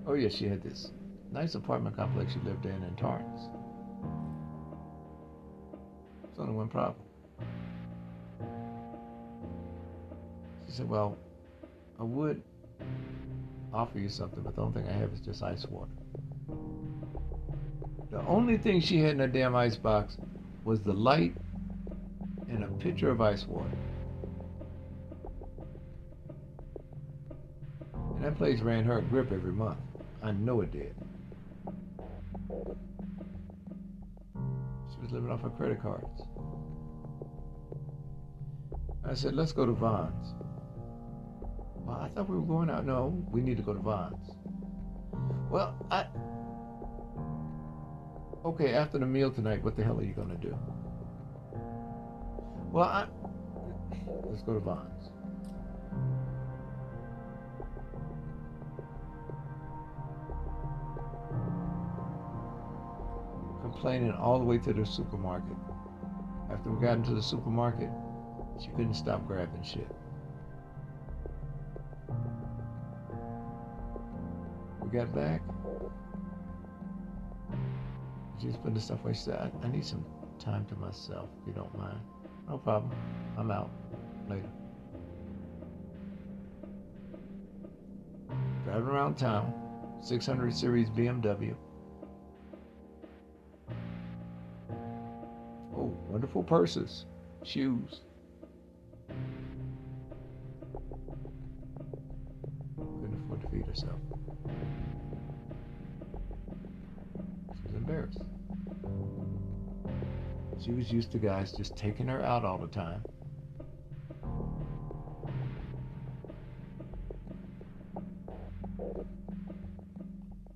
Oh, 0.06 0.16
yes, 0.16 0.34
she 0.34 0.48
had 0.48 0.62
this 0.62 0.92
nice 1.32 1.56
apartment 1.56 1.96
complex 1.96 2.34
she 2.34 2.40
lived 2.40 2.66
in 2.66 2.84
in 2.84 2.96
Torrance. 2.96 3.48
There's 6.24 6.40
only 6.40 6.54
one 6.54 6.68
problem. 6.68 7.06
She 10.68 10.74
said, 10.74 10.90
Well, 10.90 11.18
I 12.00 12.04
would 12.04 12.42
offer 13.74 13.98
you 13.98 14.10
something, 14.10 14.44
but 14.44 14.56
the 14.56 14.62
only 14.62 14.82
thing 14.82 14.90
I 14.90 14.94
have 14.94 15.12
is 15.14 15.22
just 15.22 15.42
ice 15.42 15.66
water. 15.68 15.92
The 18.12 18.22
only 18.28 18.58
thing 18.58 18.82
she 18.82 19.00
had 19.00 19.12
in 19.12 19.20
her 19.20 19.28
damn 19.28 19.56
ice 19.56 19.78
box 19.78 20.18
was 20.66 20.82
the 20.82 20.94
light 20.94 21.34
and 22.50 22.64
a 22.64 22.68
pitcher 22.68 23.10
of 23.10 23.22
ice 23.22 23.48
water. 23.48 23.72
And 28.16 28.24
that 28.24 28.38
place 28.38 28.60
ran 28.60 28.84
her 28.84 29.00
a 29.00 29.02
grip 29.02 29.32
every 29.32 29.54
month. 29.54 29.80
I 30.24 30.32
know 30.32 30.62
it 30.62 30.72
did. 30.72 30.96
She 34.90 35.00
was 35.02 35.12
living 35.12 35.30
off 35.30 35.42
her 35.42 35.50
credit 35.50 35.82
cards. 35.82 36.22
I 39.06 39.14
said, 39.14 39.34
let's 39.34 39.52
go 39.52 39.66
to 39.66 39.74
Vons. 39.74 40.34
Well, 41.76 41.98
I 41.98 42.08
thought 42.10 42.30
we 42.30 42.38
were 42.38 42.46
going 42.46 42.70
out. 42.70 42.86
No, 42.86 43.22
we 43.32 43.42
need 43.42 43.58
to 43.58 43.64
go 43.64 43.74
to 43.74 43.80
Vons. 43.80 44.32
Well, 45.52 45.76
I. 45.92 46.06
Okay, 48.46 48.74
after 48.74 48.98
the 48.98 49.06
meal 49.06 49.30
tonight, 49.30 49.62
what 49.62 49.76
the 49.76 49.84
hell 49.84 50.00
are 50.00 50.04
you 50.04 50.14
going 50.14 50.30
to 50.30 50.38
do? 50.38 50.58
Well, 52.72 52.86
I. 52.86 53.08
Let's 54.26 54.42
go 54.44 54.54
to 54.54 54.60
Vons. 54.62 55.10
Complaining 63.84 64.14
all 64.14 64.40
the 64.40 64.46
way 64.46 64.58
to 64.60 64.72
the 64.72 64.86
supermarket. 64.86 65.58
After 66.50 66.70
we 66.70 66.82
got 66.82 66.96
into 66.96 67.14
the 67.14 67.22
supermarket, 67.22 67.90
she 68.58 68.70
couldn't 68.70 68.94
stop 68.94 69.28
grabbing 69.28 69.62
shit. 69.62 69.94
We 74.82 74.88
got 74.88 75.14
back. 75.14 75.42
She 78.40 78.48
was 78.48 78.56
putting 78.56 78.76
the 78.76 78.80
stuff 78.80 79.04
away. 79.04 79.12
She 79.16 79.24
said, 79.24 79.36
I, 79.36 79.68
I 79.68 79.70
need 79.70 79.86
some 79.86 80.06
time 80.40 80.64
to 80.68 80.76
myself, 80.78 81.28
if 81.42 81.48
you 81.48 81.52
don't 81.52 81.78
mind. 81.78 82.00
No 82.48 82.60
problem. 82.60 82.94
I'm 83.38 83.52
out. 83.52 83.70
Later. 84.30 84.50
Driving 88.64 88.88
around 88.88 89.16
town, 89.18 89.54
600 90.02 90.54
series 90.56 90.90
BMW. 90.90 91.54
Wonderful 96.24 96.44
purses, 96.44 97.06
shoes. 97.44 98.00
Couldn't 102.78 103.22
afford 103.26 103.42
to 103.42 103.48
feed 103.50 103.66
herself. 103.66 104.00
She 107.58 107.68
was 107.68 107.76
embarrassed. 107.76 108.24
She 110.64 110.72
was 110.72 110.90
used 110.94 111.12
to 111.12 111.18
guys 111.18 111.52
just 111.52 111.76
taking 111.76 112.08
her 112.08 112.24
out 112.24 112.46
all 112.46 112.58
the 112.58 112.68
time. 112.68 113.04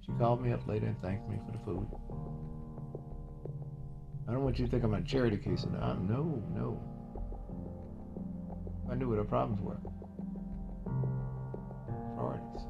She 0.05 0.13
called 0.17 0.41
me 0.41 0.53
up 0.53 0.65
later 0.65 0.85
and 0.85 1.01
thanked 1.01 1.29
me 1.29 1.37
for 1.45 1.51
the 1.51 1.59
food. 1.65 2.06
I 4.27 4.33
don't 4.33 4.43
want 4.43 4.59
you 4.59 4.65
to 4.65 4.71
think 4.71 4.83
I'm 4.83 4.93
a 4.93 5.01
charity 5.01 5.37
case. 5.37 5.63
And 5.63 5.75
uh, 5.77 5.93
no, 5.93 6.43
no. 6.53 6.81
I 8.91 8.95
knew 8.95 9.09
what 9.09 9.19
our 9.19 9.23
problems 9.23 9.61
were. 9.61 9.77
Priorities. 12.15 12.67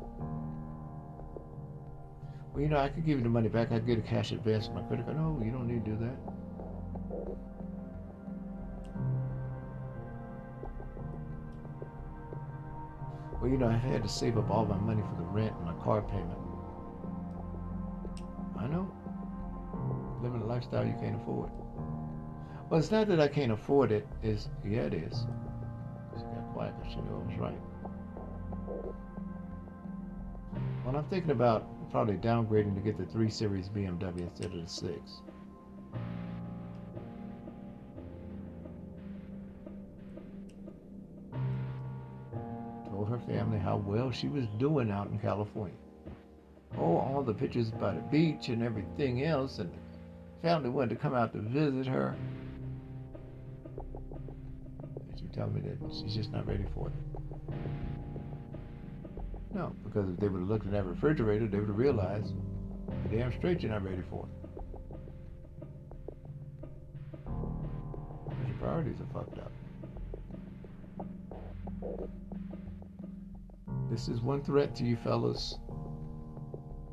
Well, 2.53 2.61
you 2.61 2.69
know, 2.69 2.77
I 2.77 2.89
could 2.89 3.05
give 3.05 3.17
you 3.17 3.23
the 3.23 3.29
money 3.29 3.49
back. 3.49 3.71
I 3.71 3.79
could 3.79 3.87
get 3.87 3.97
a 3.97 4.01
cash 4.01 4.31
advance 4.31 4.67
from 4.67 4.75
my 4.75 4.81
credit 4.83 5.05
card. 5.05 5.17
No, 5.17 5.41
you 5.43 5.51
don't 5.51 5.67
need 5.67 5.83
to 5.85 5.91
do 5.91 5.97
that. 5.97 6.17
Well, 13.41 13.51
you 13.51 13.57
know, 13.57 13.67
I've 13.67 13.79
had 13.79 14.03
to 14.03 14.09
save 14.09 14.37
up 14.37 14.49
all 14.49 14.65
my 14.65 14.77
money 14.77 15.01
for 15.01 15.15
the 15.21 15.27
rent 15.27 15.53
and 15.55 15.65
my 15.65 15.83
car 15.83 16.01
payment. 16.01 16.46
Lifestyle 20.71 20.87
you 20.87 20.99
can't 20.99 21.21
afford. 21.21 21.49
Well, 22.69 22.79
it's 22.79 22.91
not 22.91 23.07
that 23.07 23.19
I 23.19 23.27
can't 23.27 23.51
afford 23.51 23.91
it, 23.91 24.07
it. 24.23 24.29
Is 24.29 24.49
yeah, 24.65 24.81
it 24.81 24.93
is. 24.93 25.25
She 26.15 26.23
got 26.23 26.53
quiet 26.53 26.73
because 26.77 26.93
she 26.93 26.99
knew 27.01 27.15
I 27.15 27.27
was 27.27 27.39
right. 27.39 27.59
Well, 30.85 30.95
I'm 30.95 31.05
thinking 31.05 31.31
about 31.31 31.65
probably 31.91 32.15
downgrading 32.15 32.75
to 32.75 32.81
get 32.81 32.97
the 32.97 33.05
3 33.05 33.29
Series 33.29 33.69
BMW 33.69 34.21
instead 34.21 34.53
of 34.53 34.61
the 34.61 34.67
6. 34.67 35.21
Told 42.89 43.09
her 43.09 43.19
family 43.19 43.59
how 43.59 43.77
well 43.77 44.11
she 44.11 44.27
was 44.27 44.45
doing 44.59 44.91
out 44.91 45.09
in 45.09 45.19
California. 45.19 45.75
Oh, 46.77 46.97
all 46.97 47.23
the 47.23 47.33
pictures 47.33 47.71
by 47.71 47.93
the 47.93 48.01
beach 48.01 48.49
and 48.49 48.61
everything 48.61 49.23
else, 49.23 49.59
and 49.59 49.71
the 49.71 49.77
family 50.41 50.69
wanted 50.69 50.89
to 50.89 50.95
come 50.95 51.13
out 51.13 51.33
to 51.33 51.39
visit 51.39 51.87
her. 51.87 52.15
She 55.17 55.27
told 55.35 55.53
me 55.53 55.61
that 55.61 55.77
she's 55.93 56.15
just 56.15 56.31
not 56.31 56.47
ready 56.47 56.65
for 56.73 56.87
it. 56.87 56.93
No, 59.53 59.73
because 59.83 60.09
if 60.09 60.19
they 60.19 60.27
would 60.27 60.41
have 60.41 60.49
looked 60.49 60.65
in 60.65 60.71
that 60.71 60.85
refrigerator, 60.85 61.47
they 61.47 61.57
would 61.57 61.69
have 61.69 61.77
realized, 61.77 62.33
the 63.03 63.17
damn 63.17 63.31
straight 63.33 63.61
you're 63.61 63.71
not 63.71 63.83
ready 63.83 64.03
for 64.09 64.27
it. 64.27 64.31
Your 68.47 68.57
priorities 68.59 68.97
are 69.01 69.07
fucked 69.13 69.39
up. 69.39 69.51
This 73.89 74.09
is 74.09 74.21
one 74.21 74.43
threat 74.43 74.75
to 74.75 74.83
you 74.83 74.97
fellas. 74.97 75.57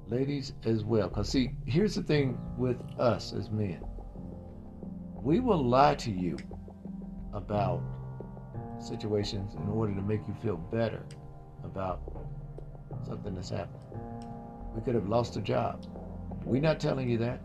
Ladies 0.09 0.53
as 0.65 0.85
well. 0.85 1.09
Because, 1.09 1.29
see, 1.29 1.51
here's 1.67 1.95
the 1.95 2.03
thing 2.03 2.39
with 2.57 2.81
us 2.99 3.33
as 3.33 3.51
men 3.51 3.81
we 5.25 5.41
will 5.41 5.65
lie 5.65 5.95
to 5.95 6.11
you 6.11 6.37
about 7.33 7.83
situations 8.79 9.55
in 9.55 9.67
order 9.71 9.95
to 9.95 10.03
make 10.03 10.21
you 10.29 10.35
feel 10.43 10.59
better 10.59 11.07
about 11.65 12.03
something 13.07 13.35
that's 13.35 13.49
happened. 13.49 13.81
We 14.75 14.83
could 14.83 14.95
have 14.95 15.09
lost 15.09 15.37
a 15.39 15.41
job. 15.41 15.87
We're 16.45 16.61
not 16.61 16.79
telling 16.79 17.09
you 17.09 17.17
that. 17.19 17.41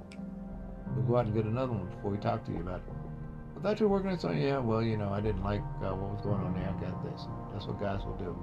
We'll 0.94 1.06
go 1.06 1.18
out 1.18 1.27
and 1.27 1.34
get 1.34 1.45
another 1.45 1.72
one 1.72 1.88
before 1.88 2.11
we 2.11 2.18
talk 2.18 2.44
to 2.45 2.52
you 2.52 2.60
about 2.60 2.81
it. 2.81 2.94
I 3.57 3.61
thought 3.61 3.80
you 3.80 3.88
were 3.88 3.95
working 3.95 4.11
on 4.11 4.19
something. 4.19 4.41
Yeah, 4.41 4.57
well, 4.57 4.81
you 4.81 4.98
know, 4.98 5.14
I 5.14 5.22
didn't 5.22 5.44
like 5.44 5.61
uh, 5.81 5.95
what 5.95 6.15
was 6.15 6.22
going 6.22 6.41
on 6.41 6.53
there. 6.53 6.68
I 6.68 6.81
got 6.81 7.03
this. 7.06 7.27
That's 7.53 7.65
what 7.65 7.80
guys 7.80 8.02
will 8.03 8.18
do. 8.18 8.36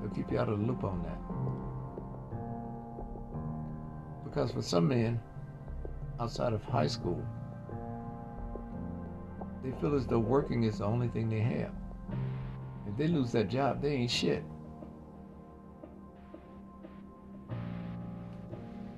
They'll 0.00 0.14
keep 0.14 0.32
you 0.32 0.38
out 0.38 0.48
of 0.48 0.58
the 0.58 0.64
loop 0.64 0.82
on 0.82 1.02
that. 1.02 1.73
Because 4.34 4.50
for 4.50 4.62
some 4.62 4.88
men, 4.88 5.20
outside 6.18 6.52
of 6.52 6.64
high 6.64 6.88
school, 6.88 7.24
they 9.62 9.70
feel 9.80 9.94
as 9.94 10.08
though 10.08 10.18
working 10.18 10.64
is 10.64 10.78
the 10.78 10.84
only 10.84 11.06
thing 11.06 11.30
they 11.30 11.38
have. 11.38 11.70
If 12.88 12.96
they 12.96 13.06
lose 13.06 13.30
that 13.30 13.48
job, 13.48 13.80
they 13.80 13.92
ain't 13.92 14.10
shit. 14.10 14.42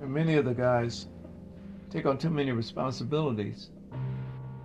And 0.01 0.11
many 0.11 0.33
of 0.33 0.45
the 0.45 0.55
guys 0.55 1.05
take 1.91 2.07
on 2.07 2.17
too 2.17 2.31
many 2.31 2.51
responsibilities 2.51 3.69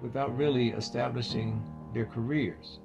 without 0.01 0.35
really 0.39 0.70
establishing 0.70 1.62
their 1.93 2.07
careers. 2.07 2.78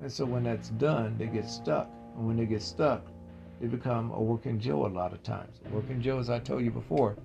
And 0.00 0.12
so 0.12 0.26
when 0.26 0.44
that's 0.44 0.68
done, 0.68 1.18
they 1.18 1.26
get 1.26 1.48
stuck. 1.48 1.90
And 2.14 2.24
when 2.24 2.36
they 2.36 2.46
get 2.46 2.62
stuck, 2.62 3.04
they 3.60 3.66
become 3.66 4.10
a 4.12 4.20
working 4.20 4.58
Joe 4.58 4.86
a 4.86 4.88
lot 4.88 5.12
of 5.12 5.22
times. 5.22 5.60
A 5.66 5.68
working 5.68 6.00
Joe, 6.00 6.18
as 6.18 6.30
I 6.30 6.38
told 6.38 6.64
you 6.64 6.70
before, 6.70 7.16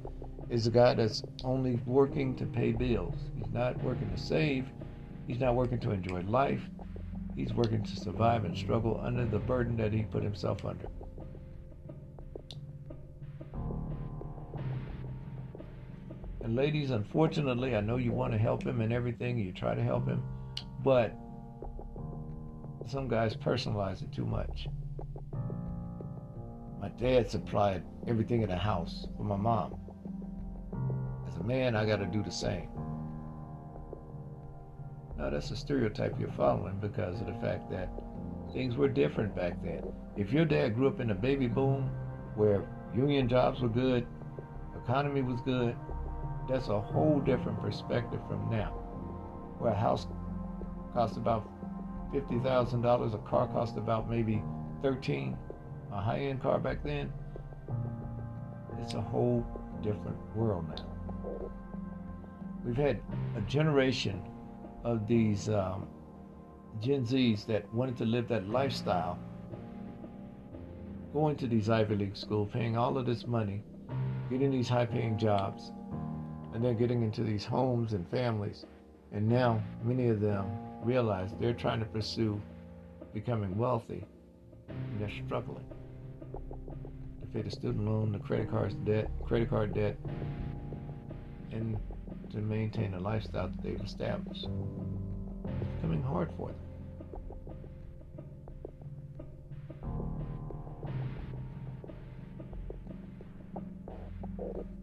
is 0.50 0.68
a 0.68 0.72
guy 0.72 0.94
that's 0.94 1.24
only 1.44 1.80
working 1.86 2.36
to 2.36 2.46
pay 2.46 2.74
bills. 2.74 3.16
He's 3.38 3.52
not 3.54 3.82
working 3.82 4.12
to 4.12 4.18
save. 4.22 4.66
He's 5.28 5.40
not 5.40 5.56
working 5.56 5.80
to 5.80 5.92
enjoy 5.92 6.22
life. 6.22 6.62
He's 7.36 7.54
working 7.54 7.84
to 7.84 7.96
survive 7.98 8.44
and 8.44 8.58
struggle 8.58 9.00
under 9.02 9.26
the 9.26 9.40
burden 9.40 9.78
that 9.78 9.94
he 9.94 10.04
put 10.04 10.24
himself 10.24 10.66
under. 10.66 10.88
And 16.44 16.56
ladies, 16.56 16.92
unfortunately, 16.92 17.76
I 17.76 17.82
know 17.82 17.96
you 17.96 18.12
want 18.12 18.34
to 18.34 18.38
help 18.38 18.64
him 18.64 18.82
and 18.82 18.94
everything, 18.94 19.38
you 19.38 19.52
try 19.52 19.74
to 19.74 19.82
help 19.82 20.08
him, 20.08 20.22
but 20.84 21.16
some 22.88 23.08
guys 23.08 23.36
personalize 23.36 24.04
it 24.04 24.12
too 24.14 24.26
much. 24.26 24.68
My 26.86 26.92
dad 27.00 27.32
supplied 27.32 27.82
everything 28.08 28.44
in 28.44 28.50
the 28.50 28.56
house 28.56 29.08
for 29.18 29.24
my 29.24 29.36
mom. 29.36 29.74
As 31.28 31.36
a 31.38 31.44
man, 31.44 31.76
I 31.76 31.84
got 31.84 31.96
to 31.96 32.06
do 32.06 32.22
the 32.22 32.30
same. 32.30 32.70
Now, 35.18 35.32
that's 35.32 35.50
a 35.50 35.56
stereotype 35.56 36.20
you're 36.20 36.30
following 36.30 36.78
because 36.80 37.20
of 37.20 37.26
the 37.26 37.34
fact 37.42 37.72
that 37.72 37.90
things 38.54 38.78
were 38.78 38.88
different 38.88 39.36
back 39.36 39.64
then. 39.64 39.82
If 40.16 40.32
your 40.32 40.46
dad 40.46 40.76
grew 40.76 40.88
up 40.88 41.00
in 41.00 41.10
a 41.10 41.16
baby 41.16 41.48
boom 41.48 41.90
where 42.36 42.70
union 42.96 43.28
jobs 43.28 43.62
were 43.62 43.70
good, 43.70 44.06
economy 44.84 45.24
was 45.24 45.42
good, 45.42 45.76
that's 46.48 46.68
a 46.68 46.80
whole 46.80 47.20
different 47.20 47.60
perspective 47.62 48.20
from 48.28 48.48
now. 48.52 48.74
Where 49.58 49.72
a 49.72 49.76
house 49.76 50.06
costs 50.94 51.18
about 51.18 51.50
fifty 52.14 52.38
thousand 52.42 52.84
dollars, 52.84 53.16
a 53.16 53.18
car 53.18 53.48
cost 53.48 53.76
about 53.76 54.08
maybe 54.08 54.44
thirteen, 54.84 55.36
a 55.96 56.02
high-end 56.02 56.42
car 56.42 56.60
back 56.60 56.84
then. 56.84 57.12
It's 58.82 58.94
a 58.96 59.02
whole 59.02 59.46
different 59.82 60.18
world 60.36 60.66
now. 60.68 61.50
We've 62.66 62.76
had 62.76 63.00
a 63.38 63.42
generation 63.42 64.22
of 64.84 65.08
these 65.08 65.48
um, 65.48 65.88
Gen 66.82 67.06
Zs 67.06 67.46
that 67.46 67.74
wanted 67.74 67.98
to 67.98 68.06
live 68.06 68.28
that 68.28 68.50
lifestyle, 68.50 69.18
going 71.14 71.38
to 71.38 71.48
these 71.48 71.70
Ivy 71.70 71.96
League 71.96 72.18
schools, 72.18 72.50
paying 72.52 72.76
all 72.76 72.98
of 72.98 73.06
this 73.06 73.26
money, 73.26 73.64
getting 74.30 74.52
these 74.52 74.68
high-paying 74.68 75.18
jobs, 75.18 75.72
and 76.54 76.64
they're 76.64 76.74
getting 76.74 77.04
into 77.04 77.24
these 77.24 77.46
homes 77.46 77.94
and 77.94 78.06
families. 78.10 78.66
And 79.14 79.30
now 79.30 79.64
many 79.84 80.10
of 80.10 80.20
them 80.20 80.46
realize 80.84 81.30
they're 81.40 81.54
trying 81.54 81.80
to 81.80 81.86
pursue 81.86 82.42
becoming 83.14 83.58
wealthy 83.58 84.04
and 84.68 85.00
they're 85.00 85.26
struggling 85.26 85.64
pay 87.36 87.42
the 87.42 87.52
student 87.52 87.86
loan, 87.86 88.14
the 88.14 88.20
credit 88.20 88.50
card 88.50 88.74
debt, 88.86 89.10
credit 89.26 89.50
card 89.50 89.74
debt, 89.74 89.98
and 91.52 91.78
to 92.32 92.38
maintain 92.38 92.92
the 92.92 93.00
lifestyle 93.00 93.50
that 93.50 93.62
they've 93.62 93.82
established. 93.82 94.48
It's 95.44 95.76
becoming 95.76 96.02
hard 96.02 96.32
for 96.38 96.48
them. 96.48 96.56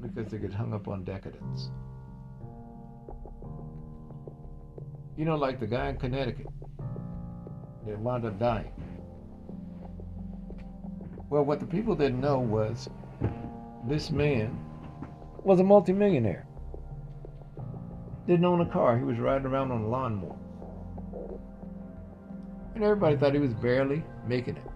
because 0.03 0.31
they 0.31 0.37
get 0.37 0.53
hung 0.53 0.75
up 0.75 0.89
on 0.89 1.05
decadence. 1.05 1.71
You 5.17 5.25
know, 5.25 5.37
like 5.37 5.59
the 5.59 5.67
guy 5.67 5.89
in 5.89 5.97
Connecticut 5.97 6.49
that 7.87 7.99
wound 7.99 8.27
up 8.27 8.39
dying. 8.39 8.73
Well, 11.33 11.47
what 11.47 11.61
the 11.61 11.67
people 11.67 11.95
didn't 11.95 12.21
know 12.21 12.39
was 12.41 12.91
this 13.89 14.11
man 14.11 14.55
was 15.43 15.61
a 15.61 15.65
multimillionaire. 15.65 16.47
Didn't 18.27 18.45
own 18.45 18.61
a 18.61 18.67
car. 18.67 18.99
He 18.99 19.05
was 19.05 19.19
riding 19.19 19.47
around 19.47 19.73
on 19.73 19.81
a 19.81 19.89
lawnmower. 19.89 20.37
And 22.75 22.85
everybody 22.85 23.17
thought 23.17 23.33
he 23.33 23.41
was 23.41 23.55
barely 23.55 24.05
making 24.29 24.59
it. 24.59 24.67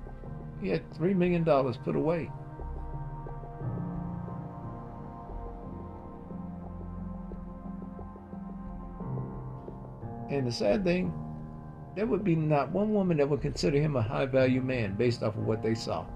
He 0.63 0.71
had 0.71 0.91
$3 0.95 1.15
million 1.15 1.45
put 1.45 1.95
away. 1.95 2.31
And 10.31 10.47
the 10.47 10.53
sad 10.53 10.85
thing, 10.85 11.13
there 11.95 12.07
would 12.07 12.25
be 12.25 12.35
not 12.35 12.71
one 12.71 12.95
woman 12.95 13.19
that 13.19 13.29
would 13.29 13.43
consider 13.43 13.79
him 13.79 13.97
a 13.97 14.03
high 14.03 14.25
value 14.25 14.63
man 14.63 14.95
based 14.95 15.23
off 15.23 15.37
of 15.37 15.45
what 15.45 15.63
they 15.63 15.75
saw. 15.75 16.07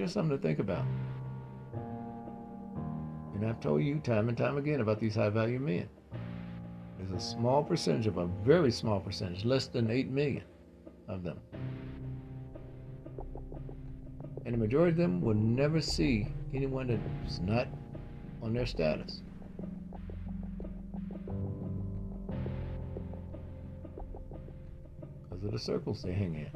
Just 0.00 0.14
something 0.14 0.34
to 0.34 0.42
think 0.42 0.58
about. 0.60 0.84
And 3.34 3.46
I've 3.46 3.60
told 3.60 3.82
you 3.82 3.98
time 3.98 4.30
and 4.30 4.38
time 4.38 4.56
again 4.56 4.80
about 4.80 4.98
these 4.98 5.14
high 5.14 5.28
value 5.28 5.58
men 5.58 5.88
There's 6.98 7.10
a 7.10 7.20
small 7.20 7.62
percentage 7.62 8.06
of 8.06 8.16
a 8.16 8.26
very 8.42 8.70
small 8.70 8.98
percentage, 8.98 9.44
less 9.44 9.66
than 9.66 9.90
8 9.90 10.08
million 10.08 10.44
of 11.06 11.22
them. 11.22 11.38
And 14.46 14.54
the 14.54 14.58
majority 14.58 14.92
of 14.92 14.96
them 14.96 15.20
will 15.20 15.34
never 15.34 15.82
see 15.82 16.28
anyone 16.54 16.86
that's 16.86 17.40
not 17.40 17.68
on 18.42 18.54
their 18.54 18.64
status. 18.64 19.20
Because 25.28 25.44
of 25.44 25.52
the 25.52 25.58
circles 25.58 26.02
they 26.02 26.14
hang 26.14 26.36
in. 26.36 26.50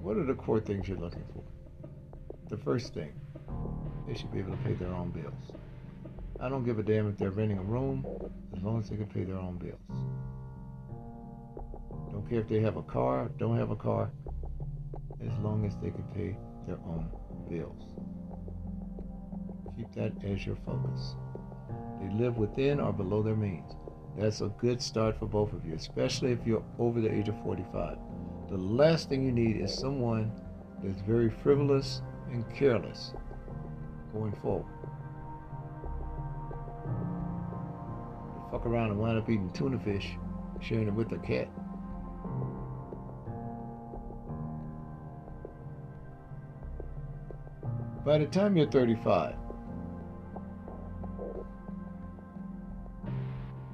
what 0.01 0.17
are 0.17 0.25
the 0.25 0.35
core 0.35 0.61
things 0.61 0.87
you're 0.87 0.97
looking 0.97 1.25
for? 1.35 1.43
The 2.51 2.63
first 2.63 2.95
thing, 2.95 3.13
they 4.07 4.15
should 4.15 4.31
be 4.31 4.39
able 4.39 4.53
to 4.53 4.63
pay 4.63 4.75
their 4.75 4.95
own 4.95 5.11
bills. 5.11 5.51
I 6.39 6.49
don't 6.49 6.65
give 6.65 6.79
a 6.79 6.85
damn 6.85 7.09
if 7.09 7.19
they're 7.19 7.33
renting 7.33 7.59
a 7.59 7.65
room 7.65 8.07
as 8.57 8.63
long 8.63 8.79
as 8.79 8.91
they 8.91 8.97
can 8.97 9.07
pay 9.07 9.25
their 9.25 9.39
own 9.39 9.57
bills. 9.57 10.02
Care 12.33 12.41
if 12.41 12.49
they 12.49 12.61
have 12.61 12.79
a 12.79 12.83
car, 12.83 13.31
don't 13.39 13.59
have 13.59 13.73
a 13.73 13.77
car, 13.77 14.11
as 15.21 15.39
long 15.41 15.67
as 15.67 15.77
they 15.83 15.91
can 15.91 16.05
pay 16.15 16.35
their 16.67 16.79
own 16.87 17.11
bills. 17.51 17.85
Keep 19.77 19.93
that 19.97 20.13
as 20.25 20.47
your 20.47 20.57
focus. 20.65 21.15
They 22.01 22.09
live 22.15 22.39
within 22.39 22.81
or 22.81 22.91
below 22.91 23.23
their 23.23 23.37
means. 23.37 23.73
That's 24.17 24.41
a 24.41 24.49
good 24.49 24.81
start 24.81 25.19
for 25.19 25.27
both 25.27 25.53
of 25.53 25.67
you, 25.67 25.75
especially 25.75 26.33
if 26.33 26.39
you're 26.47 26.65
over 26.79 27.03
the 27.03 27.13
age 27.13 27.29
of 27.29 27.39
45. 27.43 27.99
The 28.49 28.57
last 28.57 29.11
thing 29.11 29.23
you 29.23 29.33
need 29.33 29.61
is 29.61 29.79
someone 29.79 30.33
that's 30.83 31.03
very 31.03 31.29
frivolous 31.29 32.01
and 32.31 32.49
careless 32.55 33.13
going 34.15 34.33
forward. 34.41 34.73
Fuck 38.51 38.65
around 38.65 38.93
and 38.93 38.99
wind 38.99 39.19
up 39.19 39.29
eating 39.29 39.51
tuna 39.53 39.79
fish, 39.79 40.17
sharing 40.63 40.89
it 40.89 40.95
with 40.95 41.13
a 41.13 41.19
cat. 41.19 41.51
By 48.05 48.19
the 48.19 48.27
time 48.27 48.57
you're 48.57 48.67
35, 48.67 49.37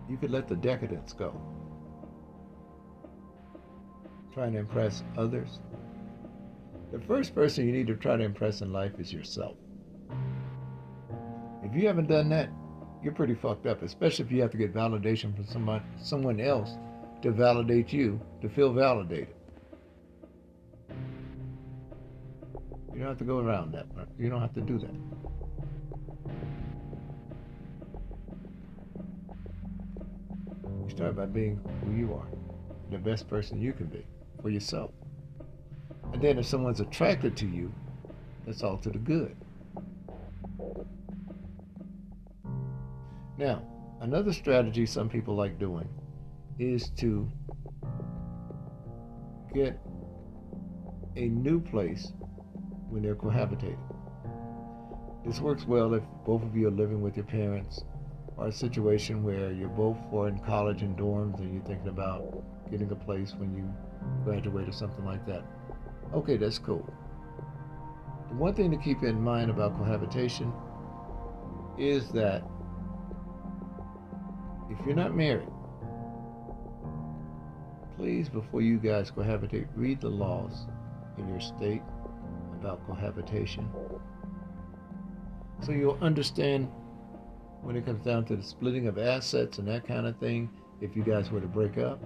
you 0.09 0.18
could 0.18 0.30
let 0.30 0.46
the 0.46 0.56
decadence 0.56 1.14
go. 1.14 1.40
Trying 4.34 4.52
to 4.52 4.59
impress 4.59 5.02
others. 5.16 5.60
The 6.92 7.00
first 7.00 7.34
person 7.34 7.66
you 7.66 7.72
need 7.72 7.86
to 7.86 7.96
try 7.96 8.16
to 8.16 8.24
impress 8.24 8.60
in 8.60 8.70
life 8.70 8.92
is 8.98 9.12
yourself. 9.12 9.56
If 11.62 11.74
you 11.74 11.86
haven't 11.86 12.09
done 12.09 12.28
that, 12.28 12.50
you're 13.02 13.14
pretty 13.14 13.34
fucked 13.34 13.66
up, 13.66 13.82
especially 13.82 14.26
if 14.26 14.32
you 14.32 14.42
have 14.42 14.50
to 14.50 14.59
get 14.59 14.74
validation 14.74 15.34
from 15.34 15.46
somebody, 15.46 15.84
someone 16.02 16.38
else 16.38 16.76
to 17.22 17.30
validate 17.30 17.94
you, 17.94 18.20
to 18.42 18.48
feel 18.50 18.74
validated. 18.74 19.38
Have 23.19 23.27
to 23.27 23.32
go 23.32 23.40
around 23.40 23.73
that. 23.73 23.86
You 24.16 24.31
don't 24.31 24.40
have 24.40 24.55
to 24.55 24.61
do 24.61 24.78
that. 24.78 24.95
You 30.85 30.90
start 30.90 31.16
by 31.16 31.27
being 31.27 31.61
who 31.85 31.97
you 31.97 32.15
are, 32.15 32.28
the 32.93 32.99
best 32.99 33.28
person 33.28 33.61
you 33.61 33.73
can 33.73 33.86
be 33.86 34.07
for 34.40 34.51
yourself. 34.51 34.93
And 36.12 36.23
then 36.23 36.39
if 36.39 36.47
someone's 36.47 36.78
attracted 36.78 37.36
to 37.39 37.47
you, 37.47 37.73
that's 38.47 38.62
all 38.62 38.78
to 38.78 38.90
the 38.90 38.99
good. 38.99 39.36
Now, 43.36 43.62
another 44.01 44.32
strategy 44.32 44.86
some 44.86 45.09
people 45.09 45.35
like 45.35 45.59
doing 45.59 45.89
is 46.61 46.90
to 46.99 47.28
get 49.53 49.81
a 51.16 51.28
new 51.28 51.61
place 51.61 52.12
when 52.90 53.02
they're 53.02 53.15
cohabitating. 53.15 53.78
This 55.24 55.40
works 55.40 55.66
well 55.66 55.94
if 55.94 56.02
both 56.24 56.43
of 56.43 56.56
you 56.56 56.69
are 56.69 56.73
living 56.73 57.02
with 57.02 57.16
your 57.16 57.27
parents 57.27 57.85
or 58.36 58.47
a 58.47 58.52
situation 58.52 59.23
where 59.23 59.52
you're 59.52 59.69
both 59.69 59.97
are 60.12 60.28
in 60.28 60.39
college 60.39 60.82
and 60.82 60.97
dorms 60.97 61.39
and 61.39 61.52
you're 61.52 61.65
thinking 61.65 61.89
about 61.89 62.43
getting 62.70 62.90
a 62.90 62.94
place 62.94 63.35
when 63.36 63.55
you 63.55 63.69
graduate 64.24 64.69
or 64.69 64.73
something 64.73 65.05
like 65.05 65.27
that. 65.27 65.43
Okay, 66.15 66.36
that's 66.36 66.59
cool. 66.59 66.89
The 68.28 68.35
one 68.36 68.55
thing 68.55 68.70
to 68.70 68.77
keep 68.77 69.02
in 69.02 69.20
mind 69.20 69.51
about 69.51 69.77
cohabitation 69.77 70.52
is 71.77 72.10
that 72.12 72.43
if 74.70 74.78
you're 74.86 74.94
not 74.94 75.15
married, 75.15 75.48
please, 77.97 78.28
before 78.28 78.62
you 78.62 78.78
guys 78.78 79.10
cohabitate, 79.10 79.66
read 79.74 80.01
the 80.01 80.09
laws 80.09 80.66
in 81.19 81.28
your 81.28 81.40
state 81.40 81.82
about 82.59 82.85
cohabitation 82.86 83.68
so 85.62 85.72
you'll 85.72 85.98
understand 86.01 86.68
when 87.62 87.76
it 87.76 87.85
comes 87.85 88.05
down 88.05 88.24
to 88.26 88.36
the 88.36 88.43
splitting 88.43 88.86
of 88.86 88.98
assets 88.98 89.59
and 89.59 89.66
that 89.68 89.86
kind 89.86 90.06
of 90.06 90.16
thing 90.18 90.48
if 90.80 90.97
you 90.97 91.02
guys 91.02 91.30
were 91.30 91.40
to 91.40 91.47
break 91.47 91.76
up. 91.78 92.01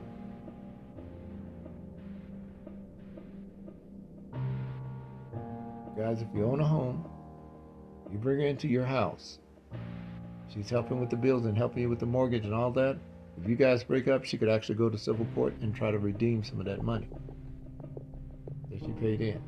Guys, 5.97 6.23
if 6.23 6.29
you 6.35 6.45
own 6.47 6.61
a 6.61 6.67
home, 6.67 7.05
you 8.11 8.19
bring 8.19 8.41
her 8.41 8.47
into 8.47 8.67
your 8.67 8.85
house. 8.85 9.39
She's 10.53 10.71
helping 10.71 11.01
with 11.01 11.11
the 11.11 11.17
bills 11.17 11.45
and 11.45 11.57
helping 11.57 11.83
you 11.83 11.89
with 11.89 12.01
the 12.01 12.07
mortgage 12.07 12.45
and 12.45 12.55
all 12.55 12.71
that. 12.73 12.97
If 13.41 13.49
you 13.49 13.57
guys 13.57 13.85
break 13.85 14.09
up, 14.09 14.25
she 14.25 14.39
could 14.39 14.49
actually 14.49 14.77
go 14.77 14.89
to 14.89 14.99
civil 14.99 15.27
court 15.35 15.55
and 15.61 15.75
try 15.75 15.91
to 15.91 15.99
redeem 15.99 16.43
some 16.43 16.61
of 16.61 16.67
that 16.67 16.83
money 16.83 17.09
that 18.71 18.81
she 18.81 18.93
paid 18.93 19.21
in. 19.21 19.43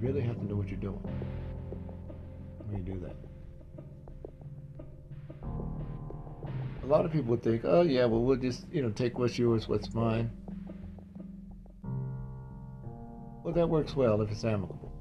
Really 0.00 0.20
have 0.20 0.36
to 0.36 0.46
know 0.46 0.56
what 0.56 0.68
you're 0.68 0.76
doing 0.78 1.00
when 2.66 2.78
you 2.78 2.94
do 2.94 3.00
that. 3.00 3.16
A 6.82 6.86
lot 6.86 7.04
of 7.04 7.12
people 7.12 7.30
would 7.30 7.42
think, 7.42 7.62
oh, 7.64 7.82
yeah, 7.82 8.06
well, 8.06 8.22
we'll 8.22 8.36
just, 8.36 8.64
you 8.72 8.80
know, 8.80 8.90
take 8.90 9.18
what's 9.18 9.38
yours, 9.38 9.68
what's 9.68 9.92
mine. 9.92 10.30
Well, 13.44 13.54
that 13.54 13.68
works 13.68 13.94
well 13.96 14.20
if 14.22 14.30
it's 14.30 14.44
amicable. 14.44 14.92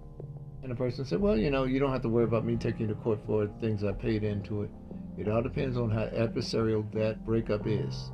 And 0.63 0.71
the 0.71 0.75
person 0.75 1.05
said, 1.05 1.21
well, 1.21 1.37
you 1.37 1.49
know, 1.49 1.63
you 1.63 1.79
don't 1.79 1.91
have 1.91 2.01
to 2.01 2.09
worry 2.09 2.25
about 2.25 2.45
me 2.45 2.55
taking 2.57 2.81
you 2.81 2.87
to 2.87 2.95
court 2.95 3.19
for 3.25 3.47
things 3.61 3.83
I 3.83 3.91
paid 3.93 4.23
into 4.23 4.63
it. 4.63 4.69
It 5.17 5.27
all 5.27 5.41
depends 5.41 5.77
on 5.77 5.89
how 5.89 6.05
adversarial 6.07 6.91
that 6.93 7.25
breakup 7.25 7.65
is. 7.65 8.11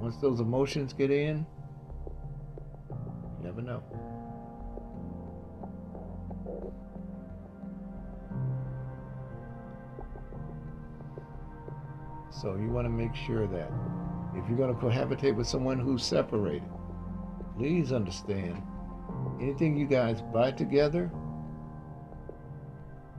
Once 0.00 0.16
those 0.18 0.40
emotions 0.40 0.92
get 0.92 1.10
in, 1.10 1.46
you 2.90 3.44
never 3.44 3.62
know. 3.62 3.82
So 12.40 12.54
you 12.54 12.68
want 12.68 12.84
to 12.84 12.90
make 12.90 13.16
sure 13.16 13.48
that 13.48 13.72
if 14.36 14.48
you're 14.48 14.56
going 14.56 14.72
to 14.72 14.80
cohabitate 14.80 15.34
with 15.34 15.48
someone 15.48 15.80
who's 15.80 16.04
separated, 16.04 16.68
please 17.56 17.92
understand 17.92 18.62
anything 19.40 19.76
you 19.76 19.86
guys 19.86 20.22
buy 20.32 20.52
together, 20.52 21.10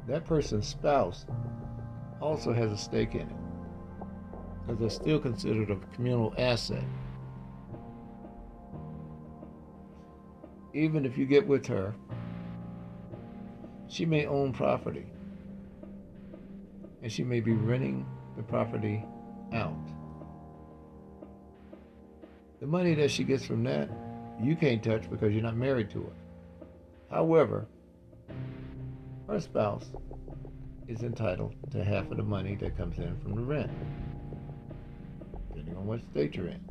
that 0.07 0.25
person's 0.25 0.67
spouse 0.67 1.25
also 2.21 2.53
has 2.53 2.71
a 2.71 2.77
stake 2.77 3.13
in 3.13 3.21
it 3.21 3.35
because 4.61 4.79
they're 4.79 4.89
still 4.89 5.19
considered 5.19 5.69
a 5.69 5.75
communal 5.93 6.33
asset. 6.37 6.83
Even 10.73 11.05
if 11.05 11.17
you 11.17 11.25
get 11.25 11.45
with 11.45 11.65
her, 11.65 11.93
she 13.89 14.05
may 14.05 14.25
own 14.27 14.53
property 14.53 15.07
and 17.03 17.11
she 17.11 17.23
may 17.23 17.41
be 17.41 17.51
renting 17.51 18.05
the 18.39 18.43
property 18.43 19.03
out. 19.51 19.75
The 22.61 22.67
money 22.67 22.95
that 22.95 23.11
she 23.11 23.25
gets 23.25 23.45
from 23.45 23.65
that, 23.65 23.89
you 24.41 24.55
can't 24.55 24.81
touch 24.81 25.09
because 25.09 25.33
you're 25.33 25.43
not 25.43 25.57
married 25.57 25.89
to 25.89 26.03
her. 26.03 26.13
However, 27.11 27.67
her 29.27 29.41
spouse 29.41 29.87
is 30.87 31.03
entitled 31.03 31.53
to 31.71 31.83
half 31.83 32.09
of 32.11 32.15
the 32.15 32.23
money 32.23 32.55
that 32.55 32.77
comes 32.77 32.97
in 32.97 33.19
from 33.19 33.35
the 33.35 33.41
rent, 33.41 33.71
depending 35.49 35.75
on 35.75 35.85
what 35.85 35.99
state 36.11 36.35
you're 36.35 36.47
in. 36.47 36.61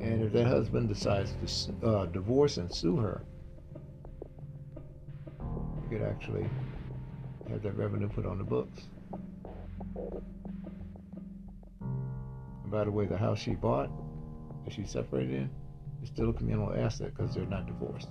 And 0.00 0.22
if 0.22 0.34
that 0.34 0.46
husband 0.46 0.90
decides 0.90 1.32
to 1.80 1.86
uh, 1.86 2.06
divorce 2.06 2.58
and 2.58 2.70
sue 2.70 2.96
her, 2.96 3.22
you 5.40 5.88
could 5.88 6.06
actually 6.06 6.46
have 7.48 7.62
that 7.62 7.74
revenue 7.74 8.08
put 8.08 8.26
on 8.26 8.36
the 8.36 8.44
books. 8.44 8.82
By 12.66 12.84
the 12.84 12.90
way, 12.90 13.06
the 13.06 13.16
house 13.16 13.38
she 13.38 13.54
bought, 13.54 13.90
that 14.64 14.72
she 14.72 14.84
separated 14.84 15.34
in, 15.34 15.50
is 16.02 16.08
still 16.08 16.30
a 16.30 16.32
communal 16.32 16.74
asset 16.74 17.14
because 17.16 17.34
they're 17.34 17.46
not 17.46 17.66
divorced. 17.66 18.08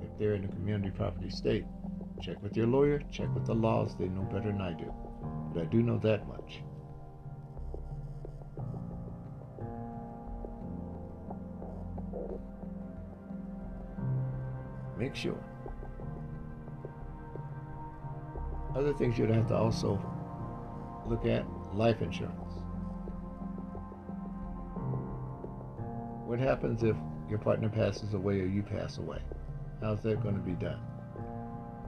If 0.00 0.18
they're 0.18 0.34
in 0.34 0.44
a 0.44 0.48
community 0.48 0.90
property 0.90 1.30
state, 1.30 1.64
check 2.22 2.42
with 2.42 2.56
your 2.56 2.66
lawyer, 2.66 3.02
check 3.10 3.32
with 3.34 3.44
the 3.46 3.54
laws. 3.54 3.96
They 3.98 4.06
know 4.08 4.22
better 4.22 4.52
than 4.52 4.60
I 4.60 4.72
do. 4.72 4.92
But 5.52 5.62
I 5.62 5.66
do 5.66 5.82
know 5.82 5.98
that 5.98 6.26
much. 6.28 6.62
Make 14.98 15.14
sure. 15.14 15.38
Other 18.74 18.94
things 18.94 19.18
you'd 19.18 19.30
have 19.30 19.48
to 19.48 19.56
also 19.56 19.96
look 21.08 21.24
at 21.26 21.44
life 21.74 22.02
insurance. 22.02 22.52
What 26.26 26.38
happens 26.38 26.82
if 26.82 26.96
your 27.30 27.38
partner 27.38 27.68
passes 27.68 28.14
away 28.14 28.40
or 28.40 28.46
you 28.46 28.62
pass 28.62 28.98
away? 28.98 29.20
How's 29.80 30.02
that 30.02 30.22
going 30.22 30.34
to 30.34 30.40
be 30.40 30.52
done? 30.52 30.80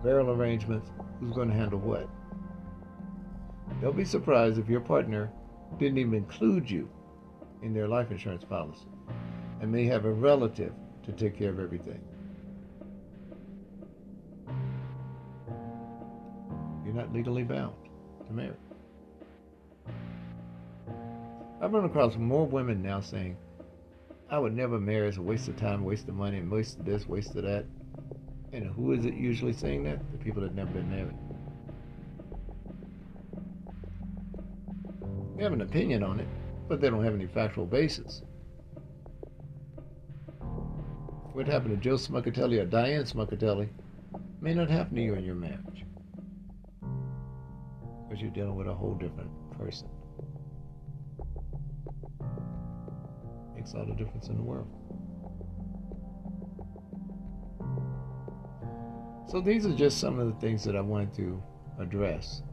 Burial 0.05 0.31
arrangements, 0.31 0.91
who's 1.19 1.35
going 1.35 1.49
to 1.49 1.55
handle 1.55 1.81
what? 1.81 2.09
Don't 3.81 3.97
be 3.97 4.05
surprised 4.05 4.59
if 4.59 4.69
your 4.69 4.81
partner 4.81 5.31
didn't 5.79 5.99
even 5.99 6.15
include 6.15 6.71
you 6.71 6.89
in 7.63 7.75
their 7.75 7.89
life 7.89 8.11
insurance 8.11 8.45
policy 8.45 8.87
and 9.61 9.71
may 9.71 9.85
have 9.87 10.05
a 10.05 10.13
relative 10.13 10.73
to 11.05 11.13
take 11.13 11.37
care 11.37 11.51
of 11.51 11.59
everything. 11.59 12.01
You're 16.85 16.95
not 16.95 17.13
legally 17.13 17.43
bound 17.43 17.75
to 18.27 18.33
marry. 18.33 18.55
I've 21.61 21.73
run 21.73 21.85
across 21.85 22.17
more 22.17 22.47
women 22.47 22.83
now 22.83 23.01
saying, 23.01 23.37
I 24.31 24.39
would 24.39 24.55
never 24.55 24.79
marry. 24.79 25.09
It's 25.09 25.17
a 25.17 25.23
waste 25.23 25.49
of 25.49 25.57
time, 25.57 25.83
waste 25.85 26.09
of 26.09 26.15
money, 26.15 26.41
waste 26.43 26.79
of 26.79 26.85
this, 26.85 27.09
waste 27.09 27.35
of 27.35 27.43
that. 27.43 27.65
And 28.53 28.65
who 28.65 28.93
is 28.93 29.05
it 29.05 29.15
usually 29.15 29.53
saying 29.53 29.83
that? 29.85 29.99
The 30.13 30.19
people 30.19 30.43
that 30.43 30.55
never 30.55 30.71
been 30.71 30.91
married. 30.91 31.17
They 35.37 35.43
have 35.43 35.53
an 35.53 35.63
opinion 35.63 36.03
on 36.03 36.21
it, 36.21 36.29
but 36.69 36.81
they 36.81 36.91
don't 36.91 37.05
have 37.05 37.15
any 37.15 37.27
factual 37.27 37.67
basis. 37.67 38.23
What 41.33 41.47
happened 41.47 41.71
to 41.71 41.77
Joe 41.77 41.95
Smuckatelli 41.95 42.61
or 42.61 42.67
Diane 42.67 43.05
Smuckatelli 43.05 43.69
may 44.41 44.55
not 44.55 44.69
happen 44.71 44.97
to 44.97 45.03
you 45.03 45.15
in 45.15 45.25
your 45.25 45.35
marriage. 45.35 45.85
Because 48.09 48.23
you're 48.23 48.31
dealing 48.31 48.57
with 48.57 48.69
a 48.69 48.75
whole 48.75 48.95
different 48.95 49.31
person. 49.57 49.89
Makes 53.59 53.75
all 53.75 53.85
the 53.85 53.93
difference 53.93 54.29
in 54.29 54.37
the 54.37 54.43
world. 54.43 54.69
So 59.27 59.41
these 59.41 59.67
are 59.67 59.75
just 59.75 59.99
some 59.99 60.21
of 60.21 60.29
the 60.29 60.41
things 60.41 60.63
that 60.63 60.77
I 60.77 60.81
wanted 60.81 61.13
to 61.15 61.43
address 61.81 62.45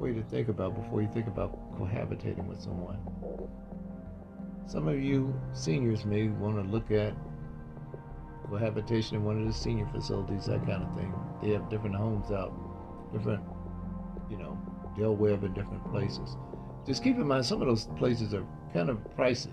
for 0.00 0.08
you 0.08 0.14
to 0.20 0.28
think 0.28 0.48
about 0.48 0.74
before 0.74 1.00
you 1.00 1.08
think 1.14 1.28
about 1.28 1.78
cohabitating 1.78 2.44
with 2.48 2.60
someone. 2.60 2.98
Some 4.66 4.88
of 4.88 5.00
you 5.00 5.32
seniors 5.52 6.04
may 6.04 6.26
want 6.26 6.56
to 6.56 6.62
look 6.62 6.90
at 6.90 7.14
cohabitation 8.50 9.18
in 9.18 9.24
one 9.24 9.40
of 9.40 9.46
the 9.46 9.54
senior 9.54 9.86
facilities, 9.94 10.46
that 10.46 10.66
kind 10.66 10.82
of 10.82 10.92
thing. 10.96 11.14
They 11.40 11.50
have 11.50 11.70
different 11.70 11.94
homes 11.94 12.32
out, 12.32 12.52
different, 13.12 13.44
you 14.28 14.38
know, 14.38 14.58
Del 14.98 15.14
Webb 15.14 15.44
in 15.44 15.54
different 15.54 15.88
places. 15.92 16.36
Just 16.84 17.04
keep 17.04 17.14
in 17.14 17.28
mind 17.28 17.46
some 17.46 17.62
of 17.62 17.68
those 17.68 17.86
places 17.96 18.34
are 18.34 18.44
kind 18.72 18.90
of 18.90 18.98
pricey. 19.16 19.52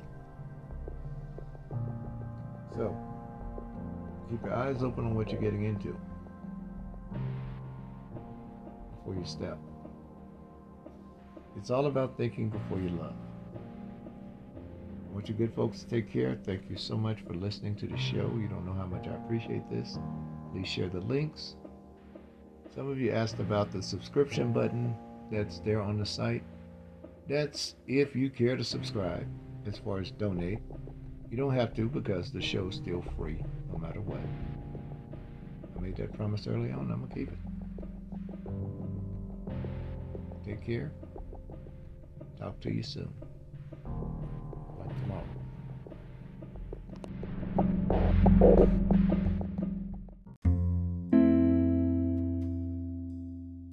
So 2.75 2.95
keep 4.29 4.41
your 4.43 4.53
eyes 4.53 4.81
open 4.81 5.05
on 5.05 5.15
what 5.15 5.31
you're 5.31 5.41
getting 5.41 5.65
into 5.65 5.95
before 8.95 9.15
you 9.15 9.25
step. 9.25 9.57
It's 11.57 11.69
all 11.69 11.85
about 11.85 12.17
thinking 12.17 12.49
before 12.49 12.79
you 12.79 12.89
love. 12.89 13.13
I 15.09 15.13
want 15.13 15.29
you 15.29 15.35
good 15.35 15.53
folks 15.53 15.81
to 15.81 15.87
take 15.87 16.11
care. 16.11 16.35
Thank 16.43 16.69
you 16.69 16.77
so 16.77 16.97
much 16.97 17.21
for 17.21 17.35
listening 17.35 17.75
to 17.75 17.85
the 17.85 17.97
show. 17.97 18.31
You 18.35 18.47
don't 18.47 18.65
know 18.65 18.73
how 18.73 18.87
much 18.87 19.07
I 19.07 19.13
appreciate 19.13 19.69
this. 19.69 19.99
Please 20.51 20.67
share 20.67 20.89
the 20.89 21.01
links. 21.01 21.55
Some 22.73 22.89
of 22.89 22.99
you 22.99 23.11
asked 23.11 23.39
about 23.39 23.71
the 23.71 23.83
subscription 23.83 24.51
button 24.51 24.95
that's 25.31 25.59
there 25.59 25.81
on 25.81 25.99
the 25.99 26.05
site. 26.05 26.43
That's 27.29 27.75
if 27.87 28.15
you 28.15 28.31
care 28.31 28.57
to 28.57 28.63
subscribe 28.63 29.27
as 29.67 29.77
far 29.77 29.99
as 29.99 30.09
donate. 30.09 30.59
You 31.34 31.38
don't 31.38 31.55
have 31.55 31.73
to 31.77 31.89
because 31.89 32.31
the 32.31 32.39
show's 32.39 32.76
still 32.76 33.03
free 33.18 33.43
no 33.72 33.80
matter 33.80 33.99
what. 34.01 34.19
I 35.76 35.80
made 35.81 35.95
that 35.97 36.14
promise 36.14 36.45
early 36.45 36.72
on, 36.72 36.91
I'm 36.91 36.99
going 36.99 37.10
to 37.10 37.15
keep 37.15 37.30
it. 37.30 37.39
Take 40.45 40.64
care. 40.64 40.91
Talk 42.38 42.60
to 42.60 42.72
you 42.72 42.84
soon. 42.84 43.11
Like 44.77 44.89
tomorrow. 45.01 45.26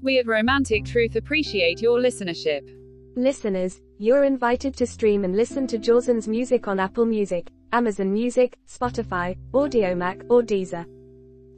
We 0.00 0.18
at 0.18 0.26
Romantic 0.26 0.86
Truth 0.86 1.14
appreciate 1.14 1.82
your 1.82 1.98
listenership. 1.98 2.74
Listeners, 3.16 3.82
you're 4.00 4.24
invited 4.24 4.74
to 4.74 4.86
stream 4.86 5.24
and 5.26 5.36
listen 5.36 5.66
to 5.66 5.76
Jawson's 5.76 6.26
music 6.26 6.66
on 6.66 6.80
Apple 6.80 7.04
Music, 7.04 7.50
Amazon 7.70 8.10
Music, 8.10 8.56
Spotify, 8.66 9.36
Audiomack, 9.52 10.24
or 10.30 10.40
Deezer. 10.40 10.86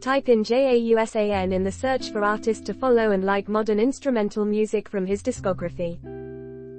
Type 0.00 0.28
in 0.28 0.42
JAUSAN 0.42 1.52
in 1.52 1.62
the 1.62 1.70
search 1.70 2.10
for 2.10 2.24
artist 2.24 2.66
to 2.66 2.74
follow 2.74 3.12
and 3.12 3.22
like 3.22 3.48
modern 3.48 3.78
instrumental 3.78 4.44
music 4.44 4.88
from 4.88 5.06
his 5.06 5.22
discography. 5.22 6.00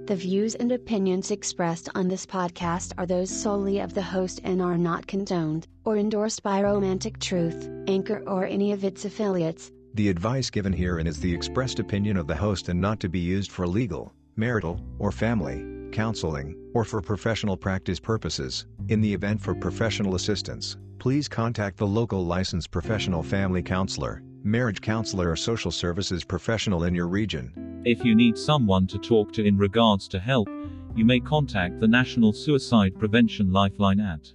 The 0.05 0.17
views 0.17 0.55
and 0.55 0.73
opinions 0.73 1.31
expressed 1.31 1.87
on 1.95 2.09
this 2.09 2.25
podcast 2.25 2.91
are 2.97 3.05
those 3.05 3.29
solely 3.29 3.79
of 3.79 3.93
the 3.93 4.01
host 4.01 4.41
and 4.43 4.61
are 4.61 4.77
not 4.77 5.07
condoned 5.07 5.69
or 5.85 5.95
endorsed 5.95 6.43
by 6.43 6.61
Romantic 6.61 7.19
Truth, 7.19 7.69
Anchor, 7.87 8.21
or 8.27 8.45
any 8.45 8.73
of 8.73 8.83
its 8.83 9.05
affiliates. 9.05 9.71
The 9.93 10.09
advice 10.09 10.49
given 10.49 10.73
herein 10.73 11.07
is 11.07 11.21
the 11.21 11.33
expressed 11.33 11.79
opinion 11.79 12.17
of 12.17 12.27
the 12.27 12.35
host 12.35 12.67
and 12.67 12.81
not 12.81 12.99
to 12.99 13.07
be 13.07 13.19
used 13.19 13.49
for 13.49 13.65
legal, 13.65 14.11
marital, 14.35 14.81
or 14.99 15.11
family 15.11 15.73
counseling, 15.93 16.57
or 16.73 16.83
for 16.83 17.01
professional 17.01 17.55
practice 17.55 17.99
purposes. 17.99 18.65
In 18.89 18.99
the 18.99 19.13
event 19.13 19.41
for 19.41 19.55
professional 19.55 20.15
assistance, 20.15 20.75
please 20.99 21.27
contact 21.27 21.77
the 21.77 21.87
local 21.87 22.25
licensed 22.25 22.71
professional 22.71 23.23
family 23.23 23.61
counselor, 23.61 24.23
marriage 24.43 24.81
counselor, 24.81 25.31
or 25.31 25.35
social 25.35 25.71
services 25.71 26.23
professional 26.23 26.85
in 26.85 26.95
your 26.95 27.07
region. 27.07 27.81
If 27.85 28.03
you 28.03 28.15
need 28.15 28.37
someone 28.37 28.87
to 28.87 28.97
talk 28.97 29.31
to 29.33 29.45
in 29.45 29.57
regards 29.57 30.07
to 30.09 30.19
help, 30.19 30.49
you 30.95 31.05
may 31.05 31.19
contact 31.19 31.79
the 31.79 31.87
National 31.87 32.33
Suicide 32.33 32.97
Prevention 32.97 33.51
Lifeline 33.51 33.99
at 33.99 34.33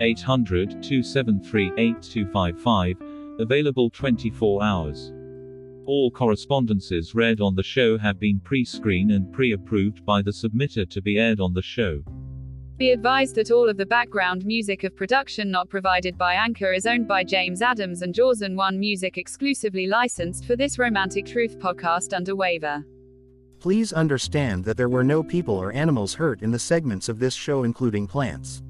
800 0.00 0.82
273 0.82 1.72
8255, 1.76 2.96
available 3.38 3.90
24 3.90 4.62
hours. 4.62 5.12
All 5.84 6.12
correspondences 6.12 7.12
read 7.12 7.40
on 7.40 7.56
the 7.56 7.62
show 7.62 7.98
have 7.98 8.20
been 8.20 8.40
pre 8.40 8.64
screened 8.64 9.10
and 9.10 9.32
pre 9.32 9.52
approved 9.52 10.04
by 10.06 10.22
the 10.22 10.30
submitter 10.30 10.88
to 10.88 11.02
be 11.02 11.18
aired 11.18 11.40
on 11.40 11.54
the 11.54 11.62
show. 11.62 12.02
Be 12.78 12.90
advised 12.90 13.34
that 13.34 13.50
all 13.50 13.68
of 13.68 13.76
the 13.76 13.86
background 13.86 14.46
music 14.46 14.84
of 14.84 14.94
production 14.94 15.50
not 15.50 15.68
provided 15.68 16.16
by 16.16 16.34
Anchor 16.34 16.72
is 16.72 16.86
owned 16.86 17.08
by 17.08 17.24
James 17.24 17.62
Adams 17.62 18.02
and 18.02 18.14
Jawson 18.14 18.56
One 18.56 18.78
Music 18.78 19.18
exclusively 19.18 19.86
licensed 19.88 20.44
for 20.44 20.54
this 20.54 20.78
Romantic 20.78 21.26
Truth 21.26 21.58
podcast 21.58 22.14
under 22.14 22.36
waiver. 22.36 22.84
Please 23.58 23.92
understand 23.92 24.64
that 24.64 24.76
there 24.76 24.88
were 24.88 25.04
no 25.04 25.22
people 25.22 25.54
or 25.54 25.72
animals 25.72 26.14
hurt 26.14 26.42
in 26.42 26.50
the 26.50 26.58
segments 26.58 27.08
of 27.08 27.18
this 27.18 27.34
show, 27.34 27.64
including 27.64 28.06
plants. 28.06 28.62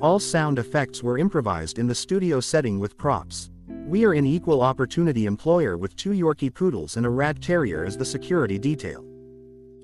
All 0.00 0.18
sound 0.18 0.58
effects 0.58 1.02
were 1.02 1.18
improvised 1.18 1.78
in 1.78 1.86
the 1.86 1.94
studio 1.94 2.40
setting 2.40 2.78
with 2.78 2.96
props. 2.96 3.50
We 3.86 4.04
are 4.04 4.12
an 4.12 4.26
equal 4.26 4.62
opportunity 4.62 5.26
employer 5.26 5.76
with 5.76 5.96
two 5.96 6.10
Yorkie 6.10 6.54
poodles 6.54 6.96
and 6.96 7.04
a 7.04 7.10
rat 7.10 7.40
terrier 7.40 7.84
as 7.84 7.96
the 7.96 8.04
security 8.04 8.58
detail. 8.58 9.04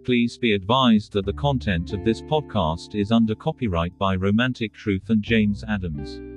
Please 0.05 0.39
be 0.39 0.53
advised 0.55 1.13
that 1.13 1.27
the 1.27 1.33
content 1.33 1.93
of 1.93 2.05
this 2.05 2.23
podcast 2.23 2.95
is 2.95 3.11
under 3.11 3.35
copyright 3.35 3.99
by 3.99 4.15
Romantic 4.15 4.73
Truth 4.73 5.11
and 5.11 5.23
James 5.23 5.65
Adams. 5.67 6.36